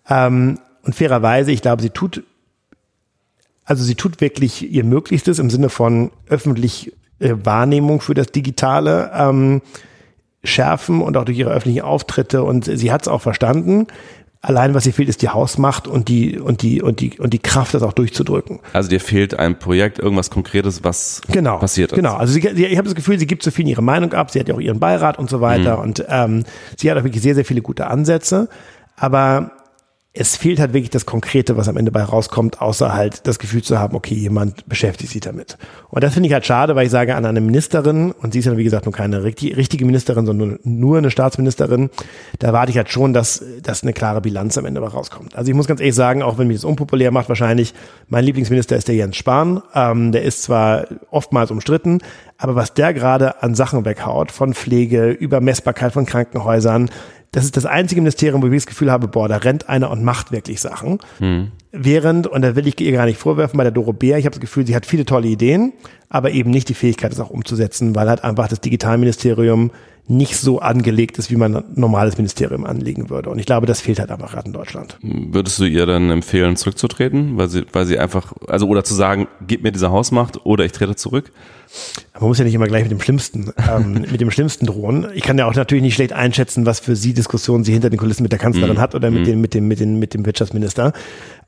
Ähm, 0.08 0.60
und 0.84 0.94
fairerweise, 0.94 1.50
ich 1.50 1.60
glaube, 1.60 1.82
sie 1.82 1.90
tut 1.90 2.22
also 3.70 3.84
sie 3.84 3.94
tut 3.94 4.20
wirklich 4.20 4.68
ihr 4.68 4.82
Möglichstes 4.82 5.38
im 5.38 5.48
Sinne 5.48 5.68
von 5.68 6.10
öffentlich 6.28 6.92
äh, 7.20 7.34
Wahrnehmung 7.44 8.00
für 8.00 8.14
das 8.14 8.32
Digitale 8.32 9.12
ähm, 9.14 9.62
schärfen 10.42 11.00
und 11.00 11.16
auch 11.16 11.24
durch 11.24 11.38
ihre 11.38 11.50
öffentlichen 11.50 11.82
Auftritte. 11.82 12.42
Und 12.42 12.64
sie 12.64 12.90
hat 12.90 13.02
es 13.02 13.08
auch 13.08 13.20
verstanden. 13.20 13.86
Allein 14.40 14.74
was 14.74 14.86
ihr 14.86 14.92
fehlt, 14.92 15.08
ist 15.08 15.22
die 15.22 15.28
Hausmacht 15.28 15.86
und 15.86 16.08
die 16.08 16.36
und 16.36 16.62
die 16.62 16.82
und 16.82 16.98
die 16.98 17.20
und 17.20 17.32
die 17.32 17.38
Kraft, 17.38 17.74
das 17.74 17.84
auch 17.84 17.92
durchzudrücken. 17.92 18.58
Also 18.72 18.88
dir 18.88 18.98
fehlt 18.98 19.38
ein 19.38 19.56
Projekt, 19.60 20.00
irgendwas 20.00 20.30
Konkretes, 20.30 20.82
was 20.82 21.20
genau, 21.30 21.58
passiert 21.58 21.92
ist. 21.92 21.96
Genau. 21.96 22.14
Also 22.14 22.32
sie, 22.32 22.40
ich 22.40 22.76
habe 22.76 22.88
das 22.88 22.96
Gefühl, 22.96 23.20
sie 23.20 23.26
gibt 23.28 23.44
so 23.44 23.52
viel 23.52 23.68
ihre 23.68 23.82
Meinung 23.82 24.14
ab. 24.14 24.32
Sie 24.32 24.40
hat 24.40 24.48
ja 24.48 24.54
auch 24.56 24.60
ihren 24.60 24.80
Beirat 24.80 25.16
und 25.16 25.30
so 25.30 25.40
weiter 25.40 25.76
mhm. 25.76 25.82
und 25.82 26.04
ähm, 26.08 26.44
sie 26.76 26.90
hat 26.90 26.98
auch 26.98 27.04
wirklich 27.04 27.22
sehr 27.22 27.36
sehr 27.36 27.44
viele 27.44 27.62
gute 27.62 27.86
Ansätze. 27.86 28.48
Aber 28.96 29.52
es 30.12 30.36
fehlt 30.36 30.58
halt 30.58 30.72
wirklich 30.72 30.90
das 30.90 31.06
Konkrete, 31.06 31.56
was 31.56 31.68
am 31.68 31.76
Ende 31.76 31.92
bei 31.92 32.02
rauskommt, 32.02 32.60
außer 32.60 32.92
halt 32.94 33.28
das 33.28 33.38
Gefühl 33.38 33.62
zu 33.62 33.78
haben, 33.78 33.94
okay, 33.94 34.16
jemand 34.16 34.68
beschäftigt 34.68 35.12
sich 35.12 35.20
damit. 35.20 35.56
Und 35.88 36.02
das 36.02 36.14
finde 36.14 36.26
ich 36.26 36.32
halt 36.32 36.44
schade, 36.44 36.74
weil 36.74 36.86
ich 36.86 36.90
sage 36.90 37.14
an 37.14 37.24
eine 37.24 37.40
Ministerin, 37.40 38.10
und 38.10 38.32
sie 38.32 38.40
ist 38.40 38.46
ja 38.46 38.56
wie 38.56 38.64
gesagt 38.64 38.86
nur 38.86 38.92
keine 38.92 39.22
richtige 39.22 39.84
Ministerin, 39.84 40.26
sondern 40.26 40.58
nur 40.64 40.98
eine 40.98 41.12
Staatsministerin, 41.12 41.90
da 42.40 42.52
warte 42.52 42.72
ich 42.72 42.76
halt 42.76 42.90
schon, 42.90 43.12
dass, 43.12 43.44
dass 43.62 43.84
eine 43.84 43.92
klare 43.92 44.20
Bilanz 44.20 44.58
am 44.58 44.64
Ende 44.64 44.80
bei 44.80 44.88
rauskommt. 44.88 45.36
Also 45.36 45.48
ich 45.48 45.54
muss 45.54 45.68
ganz 45.68 45.80
ehrlich 45.80 45.94
sagen, 45.94 46.24
auch 46.24 46.38
wenn 46.38 46.48
mich 46.48 46.56
das 46.56 46.64
unpopulär 46.64 47.12
macht, 47.12 47.28
wahrscheinlich, 47.28 47.72
mein 48.08 48.24
Lieblingsminister 48.24 48.76
ist 48.76 48.88
der 48.88 48.96
Jens 48.96 49.16
Spahn. 49.16 49.62
Ähm, 49.76 50.10
der 50.10 50.22
ist 50.22 50.42
zwar 50.42 50.86
oftmals 51.12 51.52
umstritten, 51.52 51.98
aber 52.36 52.56
was 52.56 52.74
der 52.74 52.94
gerade 52.94 53.44
an 53.44 53.54
Sachen 53.54 53.84
weghaut, 53.84 54.32
von 54.32 54.54
Pflege 54.54 55.10
über 55.10 55.40
Messbarkeit 55.40 55.92
von 55.92 56.04
Krankenhäusern, 56.04 56.90
das 57.32 57.44
ist 57.44 57.56
das 57.56 57.64
einzige 57.64 58.00
Ministerium, 58.00 58.42
wo 58.42 58.46
ich 58.46 58.54
das 58.54 58.66
Gefühl 58.66 58.90
habe, 58.90 59.06
boah, 59.06 59.28
da 59.28 59.36
rennt 59.36 59.68
einer 59.68 59.90
und 59.90 60.02
macht 60.02 60.32
wirklich 60.32 60.60
Sachen. 60.60 60.98
Hm. 61.18 61.52
Während, 61.70 62.26
und 62.26 62.42
da 62.42 62.56
will 62.56 62.66
ich 62.66 62.80
ihr 62.80 62.92
gar 62.92 63.06
nicht 63.06 63.18
vorwerfen, 63.18 63.56
bei 63.56 63.62
der 63.62 63.72
Doro 63.72 63.92
Bär, 63.92 64.18
ich 64.18 64.24
habe 64.24 64.34
das 64.34 64.40
Gefühl, 64.40 64.66
sie 64.66 64.74
hat 64.74 64.84
viele 64.84 65.04
tolle 65.04 65.28
Ideen, 65.28 65.72
aber 66.08 66.32
eben 66.32 66.50
nicht 66.50 66.68
die 66.68 66.74
Fähigkeit, 66.74 67.12
das 67.12 67.20
auch 67.20 67.30
umzusetzen, 67.30 67.94
weil 67.94 68.08
halt 68.08 68.24
einfach 68.24 68.48
das 68.48 68.60
Digitalministerium 68.60 69.70
nicht 70.10 70.36
so 70.36 70.58
angelegt 70.58 71.18
ist, 71.18 71.30
wie 71.30 71.36
man 71.36 71.56
ein 71.56 71.64
normales 71.76 72.16
Ministerium 72.16 72.66
anlegen 72.66 73.10
würde. 73.10 73.30
Und 73.30 73.38
ich 73.38 73.46
glaube, 73.46 73.66
das 73.66 73.80
fehlt 73.80 74.00
halt 74.00 74.10
einfach 74.10 74.32
gerade 74.32 74.46
in 74.46 74.52
Deutschland. 74.52 74.98
Würdest 75.02 75.58
du 75.60 75.64
ihr 75.64 75.86
dann 75.86 76.10
empfehlen, 76.10 76.56
zurückzutreten, 76.56 77.38
weil 77.38 77.48
sie, 77.48 77.64
weil 77.72 77.86
sie 77.86 77.98
einfach, 77.98 78.32
also 78.48 78.66
oder 78.66 78.82
zu 78.82 78.94
sagen, 78.94 79.28
gib 79.46 79.62
mir 79.62 79.70
diese 79.70 79.90
Hausmacht 79.90 80.44
oder 80.44 80.64
ich 80.64 80.72
trete 80.72 80.96
zurück? 80.96 81.32
man 82.18 82.28
muss 82.28 82.38
ja 82.38 82.44
nicht 82.44 82.54
immer 82.54 82.66
gleich 82.66 82.82
mit 82.82 82.92
dem 82.92 83.00
Schlimmsten, 83.00 83.52
ähm, 83.68 83.92
mit 84.10 84.20
dem 84.20 84.30
Schlimmsten 84.30 84.66
drohen. 84.66 85.06
Ich 85.14 85.22
kann 85.22 85.38
ja 85.38 85.46
auch 85.46 85.54
natürlich 85.54 85.82
nicht 85.82 85.94
schlecht 85.94 86.12
einschätzen, 86.12 86.66
was 86.66 86.80
für 86.80 86.96
sie 86.96 87.14
Diskussionen 87.14 87.64
sie 87.64 87.72
hinter 87.72 87.90
den 87.90 87.98
Kulissen 87.98 88.22
mit 88.22 88.32
der 88.32 88.38
Kanzlerin 88.38 88.76
mm. 88.76 88.80
hat 88.80 88.94
oder 88.94 89.10
mit 89.10 89.22
mm. 89.22 89.24
dem, 89.24 89.40
mit 89.40 89.54
dem, 89.54 89.68
mit 89.68 89.80
dem, 89.80 89.98
mit 89.98 90.14
dem 90.14 90.26
Wirtschaftsminister. 90.26 90.92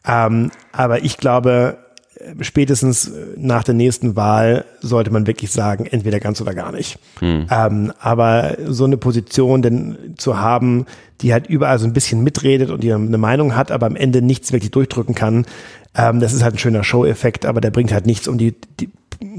Ähm, 0.06 0.50
aber 0.72 1.04
ich 1.04 1.16
glaube, 1.16 1.78
spätestens 2.40 3.10
nach 3.36 3.64
der 3.64 3.74
nächsten 3.74 4.16
Wahl 4.16 4.64
sollte 4.80 5.10
man 5.10 5.26
wirklich 5.26 5.50
sagen, 5.50 5.86
entweder 5.86 6.20
ganz 6.20 6.40
oder 6.40 6.54
gar 6.54 6.72
nicht. 6.72 6.98
Hm. 7.20 7.46
Ähm, 7.50 7.92
aber 8.00 8.56
so 8.66 8.84
eine 8.84 8.96
Position 8.96 9.62
denn 9.62 10.14
zu 10.16 10.38
haben, 10.38 10.86
die 11.20 11.32
halt 11.32 11.46
überall 11.46 11.78
so 11.78 11.86
ein 11.86 11.92
bisschen 11.92 12.22
mitredet 12.22 12.70
und 12.70 12.82
die 12.82 12.92
eine 12.92 13.18
Meinung 13.18 13.54
hat, 13.54 13.70
aber 13.70 13.86
am 13.86 13.96
Ende 13.96 14.22
nichts 14.22 14.52
wirklich 14.52 14.70
durchdrücken 14.70 15.14
kann, 15.14 15.46
ähm, 15.94 16.20
das 16.20 16.32
ist 16.32 16.42
halt 16.42 16.54
ein 16.54 16.58
schöner 16.58 16.84
Show-Effekt, 16.84 17.46
aber 17.46 17.60
der 17.60 17.70
bringt 17.70 17.92
halt 17.92 18.06
nichts, 18.06 18.28
um 18.28 18.38
die, 18.38 18.54
die 18.80 18.90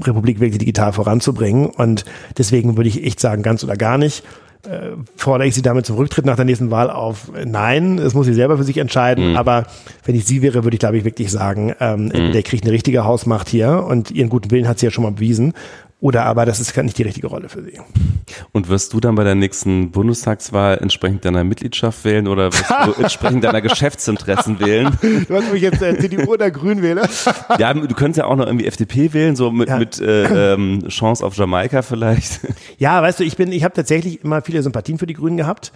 Republik 0.02 0.40
wirklich 0.40 0.58
digital 0.58 0.92
voranzubringen. 0.92 1.66
Und 1.66 2.04
deswegen 2.38 2.76
würde 2.76 2.88
ich 2.88 3.04
echt 3.04 3.20
sagen, 3.20 3.42
ganz 3.42 3.64
oder 3.64 3.76
gar 3.76 3.98
nicht 3.98 4.22
äh, 4.66 4.96
fordere 5.16 5.46
ich 5.46 5.54
sie 5.54 5.62
damit 5.62 5.86
zum 5.86 5.96
Rücktritt 5.96 6.24
nach 6.24 6.36
der 6.36 6.44
nächsten 6.44 6.70
Wahl 6.70 6.90
auf? 6.90 7.30
Nein, 7.44 7.96
das 7.96 8.14
muss 8.14 8.26
sie 8.26 8.34
selber 8.34 8.56
für 8.56 8.64
sich 8.64 8.78
entscheiden. 8.78 9.30
Mhm. 9.30 9.36
Aber 9.36 9.66
wenn 10.04 10.14
ich 10.14 10.24
sie 10.24 10.42
wäre, 10.42 10.64
würde 10.64 10.74
ich, 10.74 10.80
glaube 10.80 10.98
ich, 10.98 11.04
wirklich 11.04 11.30
sagen, 11.30 11.74
ähm, 11.80 12.06
mhm. 12.06 12.32
der 12.32 12.42
kriegt 12.42 12.64
eine 12.64 12.72
richtige 12.72 13.04
Hausmacht 13.04 13.48
hier 13.48 13.84
und 13.84 14.10
ihren 14.10 14.28
guten 14.28 14.50
Willen 14.50 14.68
hat 14.68 14.78
sie 14.78 14.86
ja 14.86 14.90
schon 14.90 15.04
mal 15.04 15.12
bewiesen. 15.12 15.54
Oder 16.04 16.26
aber 16.26 16.44
das 16.44 16.60
ist 16.60 16.76
nicht 16.76 16.98
die 16.98 17.02
richtige 17.02 17.28
Rolle 17.28 17.48
für 17.48 17.62
sie. 17.62 17.80
Und 18.52 18.68
wirst 18.68 18.92
du 18.92 19.00
dann 19.00 19.14
bei 19.14 19.24
der 19.24 19.34
nächsten 19.34 19.90
Bundestagswahl 19.90 20.76
entsprechend 20.76 21.24
deiner 21.24 21.44
Mitgliedschaft 21.44 22.04
wählen 22.04 22.28
oder 22.28 22.52
wirst 22.52 22.70
du 22.84 22.92
entsprechend 23.02 23.42
deiner 23.42 23.62
Geschäftsinteressen 23.62 24.60
wählen? 24.60 24.98
Du 25.00 25.34
hast 25.34 25.50
mich 25.50 25.62
jetzt 25.62 25.80
äh, 25.80 25.98
CDU 25.98 26.30
oder 26.30 26.50
Grün 26.50 26.82
wählen? 26.82 27.08
ja, 27.58 27.72
du 27.72 27.94
könntest 27.94 28.18
ja 28.18 28.26
auch 28.26 28.36
noch 28.36 28.44
irgendwie 28.44 28.66
FDP 28.66 29.14
wählen, 29.14 29.34
so 29.34 29.50
mit, 29.50 29.70
ja. 29.70 29.78
mit 29.78 29.98
äh, 29.98 30.52
ähm, 30.52 30.86
Chance 30.88 31.24
auf 31.24 31.36
Jamaika 31.36 31.80
vielleicht. 31.80 32.40
Ja, 32.76 33.00
weißt 33.00 33.20
du, 33.20 33.24
ich 33.24 33.38
bin, 33.38 33.50
ich 33.50 33.64
habe 33.64 33.72
tatsächlich 33.72 34.22
immer 34.22 34.42
viele 34.42 34.62
Sympathien 34.62 34.98
für 34.98 35.06
die 35.06 35.14
Grünen 35.14 35.38
gehabt. 35.38 35.72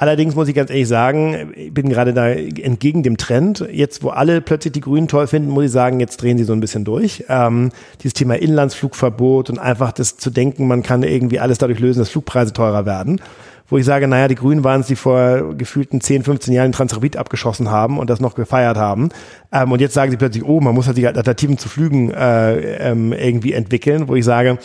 Allerdings 0.00 0.34
muss 0.34 0.48
ich 0.48 0.54
ganz 0.54 0.70
ehrlich 0.70 0.88
sagen, 0.88 1.52
ich 1.54 1.74
bin 1.74 1.90
gerade 1.90 2.14
da 2.14 2.30
entgegen 2.30 3.02
dem 3.02 3.18
Trend. 3.18 3.66
Jetzt, 3.70 4.02
wo 4.02 4.08
alle 4.08 4.40
plötzlich 4.40 4.72
die 4.72 4.80
Grünen 4.80 5.08
toll 5.08 5.26
finden, 5.26 5.50
muss 5.50 5.66
ich 5.66 5.70
sagen, 5.72 6.00
jetzt 6.00 6.22
drehen 6.22 6.38
sie 6.38 6.44
so 6.44 6.54
ein 6.54 6.60
bisschen 6.60 6.86
durch. 6.86 7.26
Ähm, 7.28 7.70
dieses 8.00 8.14
Thema 8.14 8.38
Inlandsflugverbot 8.38 9.50
und 9.50 9.58
einfach 9.58 9.92
das 9.92 10.16
zu 10.16 10.30
denken, 10.30 10.66
man 10.66 10.82
kann 10.82 11.02
irgendwie 11.02 11.38
alles 11.38 11.58
dadurch 11.58 11.80
lösen, 11.80 11.98
dass 11.98 12.08
Flugpreise 12.08 12.54
teurer 12.54 12.86
werden 12.86 13.20
wo 13.70 13.78
ich 13.78 13.84
sage, 13.84 14.08
naja, 14.08 14.28
die 14.28 14.34
Grünen 14.34 14.64
waren 14.64 14.82
es, 14.82 14.88
die 14.88 14.96
vor 14.96 15.54
gefühlten 15.54 16.00
10, 16.00 16.24
15 16.24 16.52
Jahren 16.52 16.68
den 16.68 16.72
Transrapid 16.72 17.16
abgeschossen 17.16 17.70
haben 17.70 17.98
und 17.98 18.10
das 18.10 18.20
noch 18.20 18.34
gefeiert 18.34 18.76
haben. 18.76 19.10
Ähm, 19.52 19.72
und 19.72 19.80
jetzt 19.80 19.94
sagen 19.94 20.10
sie 20.10 20.16
plötzlich, 20.16 20.44
oh, 20.44 20.60
man 20.60 20.74
muss 20.74 20.86
halt 20.86 20.96
die 20.96 21.06
Alternativen 21.06 21.56
zu 21.56 21.68
Flügen 21.68 22.10
äh, 22.10 22.90
ähm, 22.90 23.12
irgendwie 23.12 23.52
entwickeln, 23.52 24.08
wo 24.08 24.16
ich 24.16 24.24
sage, 24.24 24.58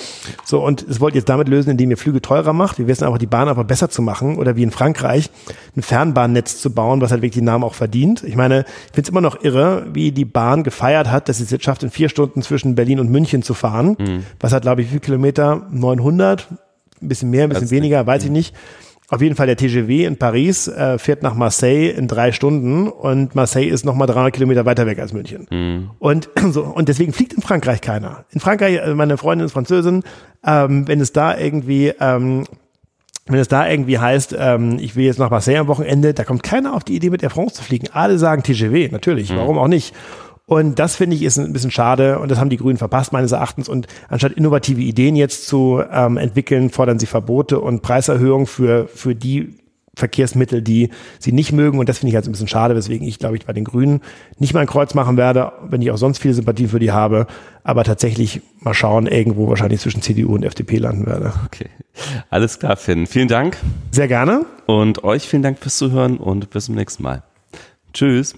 so, 0.44 0.64
und 0.64 0.86
es 0.88 1.00
wollt 1.00 1.14
ihr 1.14 1.20
jetzt 1.20 1.30
damit 1.30 1.48
lösen, 1.48 1.70
indem 1.70 1.92
ihr 1.92 1.98
Flüge 1.98 2.22
teurer 2.22 2.54
macht. 2.54 2.80
Wir 2.80 2.88
wissen 2.88 3.06
einfach, 3.06 3.18
die 3.20 3.28
Bahn 3.28 3.48
aber 3.48 3.64
besser 3.64 3.90
zu 3.90 4.02
machen 4.02 4.38
oder 4.38 4.56
wie 4.56 4.64
in 4.64 4.72
Frankreich 4.72 5.30
ein 5.76 5.82
Fernbahnnetz 5.82 6.60
zu 6.60 6.74
bauen, 6.74 7.02
was 7.02 7.12
halt 7.12 7.22
wirklich 7.22 7.40
den 7.40 7.46
Namen 7.46 7.64
auch 7.64 7.76
verdient. 7.76 8.24
Ich 8.24 8.36
meine, 8.36 8.62
ich 8.62 8.94
finde 8.94 9.02
es 9.02 9.10
immer 9.10 9.22
noch 9.22 9.44
irre, 9.44 9.86
wie 9.94 10.12
die 10.12 10.26
Bahn 10.26 10.64
gefeiert 10.64 11.12
hat, 11.12 11.30
dass 11.30 11.38
sie 11.38 11.44
es 11.44 11.52
jetzt 11.52 11.64
schafft, 11.64 11.84
in 11.84 11.92
vier 11.92 12.10
Stunden 12.10 12.42
zwischen 12.42 12.76
Berlin 12.76 13.00
und 13.00 13.10
München 13.10 13.44
zu 13.44 13.54
fahren. 13.54 13.96
Mhm. 14.00 14.24
Was 14.40 14.52
hat, 14.52 14.64
glaube 14.64 14.82
ich, 14.82 14.88
wie 14.88 14.92
viele 14.92 15.02
Kilometer? 15.02 15.68
900? 15.72 16.48
Ein 17.02 17.08
bisschen 17.08 17.30
mehr, 17.30 17.44
ein 17.44 17.50
bisschen 17.50 17.72
weniger, 17.72 18.06
weiß 18.08 18.24
ich 18.24 18.32
nicht. 18.32 18.56
Auf 19.10 19.22
jeden 19.22 19.36
Fall 19.36 19.46
der 19.46 19.56
TGV 19.56 20.08
in 20.08 20.18
Paris 20.18 20.68
äh, 20.68 20.98
fährt 20.98 21.22
nach 21.22 21.36
Marseille 21.36 21.92
in 21.92 22.08
drei 22.08 22.32
Stunden 22.32 22.88
und 22.88 23.36
Marseille 23.36 23.68
ist 23.68 23.86
nochmal 23.86 24.08
300 24.08 24.34
Kilometer 24.34 24.66
weiter 24.66 24.88
weg 24.88 25.00
als 25.00 25.14
München. 25.14 25.48
Mhm. 25.52 25.92
Und, 26.00 26.30
so, 26.52 26.64
und 26.64 26.90
deswegen 26.90 27.14
fliegt 27.14 27.34
in 27.34 27.42
Frankreich 27.42 27.82
keiner. 27.82 28.26
In 28.32 28.40
Frankreich, 28.40 28.82
also 28.82 28.96
meine 28.96 29.18
Freundin 29.18 29.46
ist 29.46 29.54
Französin, 29.54 30.04
ähm, 30.46 30.88
wenn 30.88 31.00
es 31.02 31.14
da 31.14 31.38
irgendwie 31.38 31.94
ähm, 32.00 32.46
wenn 33.28 33.40
es 33.40 33.48
da 33.48 33.68
irgendwie 33.68 33.98
heißt, 33.98 34.36
ähm, 34.38 34.78
ich 34.80 34.96
will 34.96 35.06
jetzt 35.06 35.18
nach 35.18 35.32
Marseille 35.32 35.58
am 35.58 35.68
Wochenende, 35.68 36.14
da 36.14 36.24
kommt 36.24 36.44
keiner 36.44 36.76
auf 36.76 36.84
die 36.84 36.96
Idee, 36.96 37.10
mit 37.10 37.24
Air 37.24 37.32
France 37.32 37.56
zu 37.56 37.64
fliegen. 37.64 37.88
Alle 37.92 38.20
sagen 38.20 38.44
TGW, 38.44 38.90
natürlich, 38.92 39.32
mhm. 39.32 39.38
warum 39.38 39.58
auch 39.58 39.68
nicht. 39.68 39.96
Und 40.48 40.78
das 40.78 40.96
finde 40.96 41.16
ich 41.16 41.24
ist 41.24 41.40
ein 41.40 41.54
bisschen 41.54 41.72
schade 41.72 42.20
und 42.20 42.30
das 42.30 42.40
haben 42.40 42.52
die 42.52 42.58
Grünen 42.58 42.78
verpasst 42.78 43.12
meines 43.12 43.32
Erachtens. 43.32 43.68
Und 43.68 43.88
anstatt 44.10 44.34
innovative 44.34 44.82
Ideen 44.82 45.16
jetzt 45.16 45.48
zu 45.48 45.82
ähm, 45.92 46.18
entwickeln, 46.18 46.70
fordern 46.70 47.00
sie 47.00 47.08
Verbote 47.08 47.60
und 47.60 47.82
Preiserhöhungen 47.82 48.46
für, 48.46 48.88
für 48.88 49.16
die 49.16 49.56
Verkehrsmittel, 49.96 50.62
die 50.62 50.90
sie 51.20 51.32
nicht 51.32 51.52
mögen. 51.52 51.80
Und 51.80 51.90
das 51.90 52.00
finde 52.00 52.10
ich 52.10 52.16
halt 52.16 52.28
ein 52.28 52.32
bisschen 52.32 52.48
schade, 52.48 52.76
weswegen 52.76 53.08
ich, 53.08 53.18
glaube 53.18 53.38
ich, 53.38 53.46
bei 53.46 53.54
den 53.54 53.64
Grünen 53.64 54.02
nicht 54.38 54.54
mal 54.54 54.60
ein 54.60 54.68
Kreuz 54.68 54.94
machen 54.94 55.18
werde, 55.18 55.54
wenn 55.68 55.82
ich 55.82 55.90
auch 55.92 55.98
sonst 55.98 56.20
viele 56.20 56.34
Sympathie 56.34 56.68
für 56.68 56.80
die 56.80 56.92
habe. 56.92 57.28
Aber 57.64 57.84
tatsächlich 57.84 58.42
mal 58.60 58.74
schauen, 58.74 59.08
irgendwo 59.08 59.48
wahrscheinlich 59.48 59.82
zwischen 59.82 60.02
CDU 60.02 60.36
und 60.36 60.44
FDP 60.44 60.78
landen 60.78 61.06
werde. 61.06 61.34
Okay. 61.46 61.70
Alles 62.30 62.60
klar, 62.60 62.76
Finn. 62.76 63.08
Vielen 63.08 63.30
Dank. 63.30 63.58
Sehr 63.92 64.08
gerne. 64.08 64.46
Und 64.66 65.04
euch 65.04 65.28
vielen 65.28 65.44
Dank 65.44 65.60
fürs 65.60 65.78
Zuhören 65.78 66.18
und 66.18 66.50
bis 66.50 66.66
zum 66.66 66.76
nächsten 66.76 67.02
Mal. 67.02 67.24
Tschüss. 67.94 68.36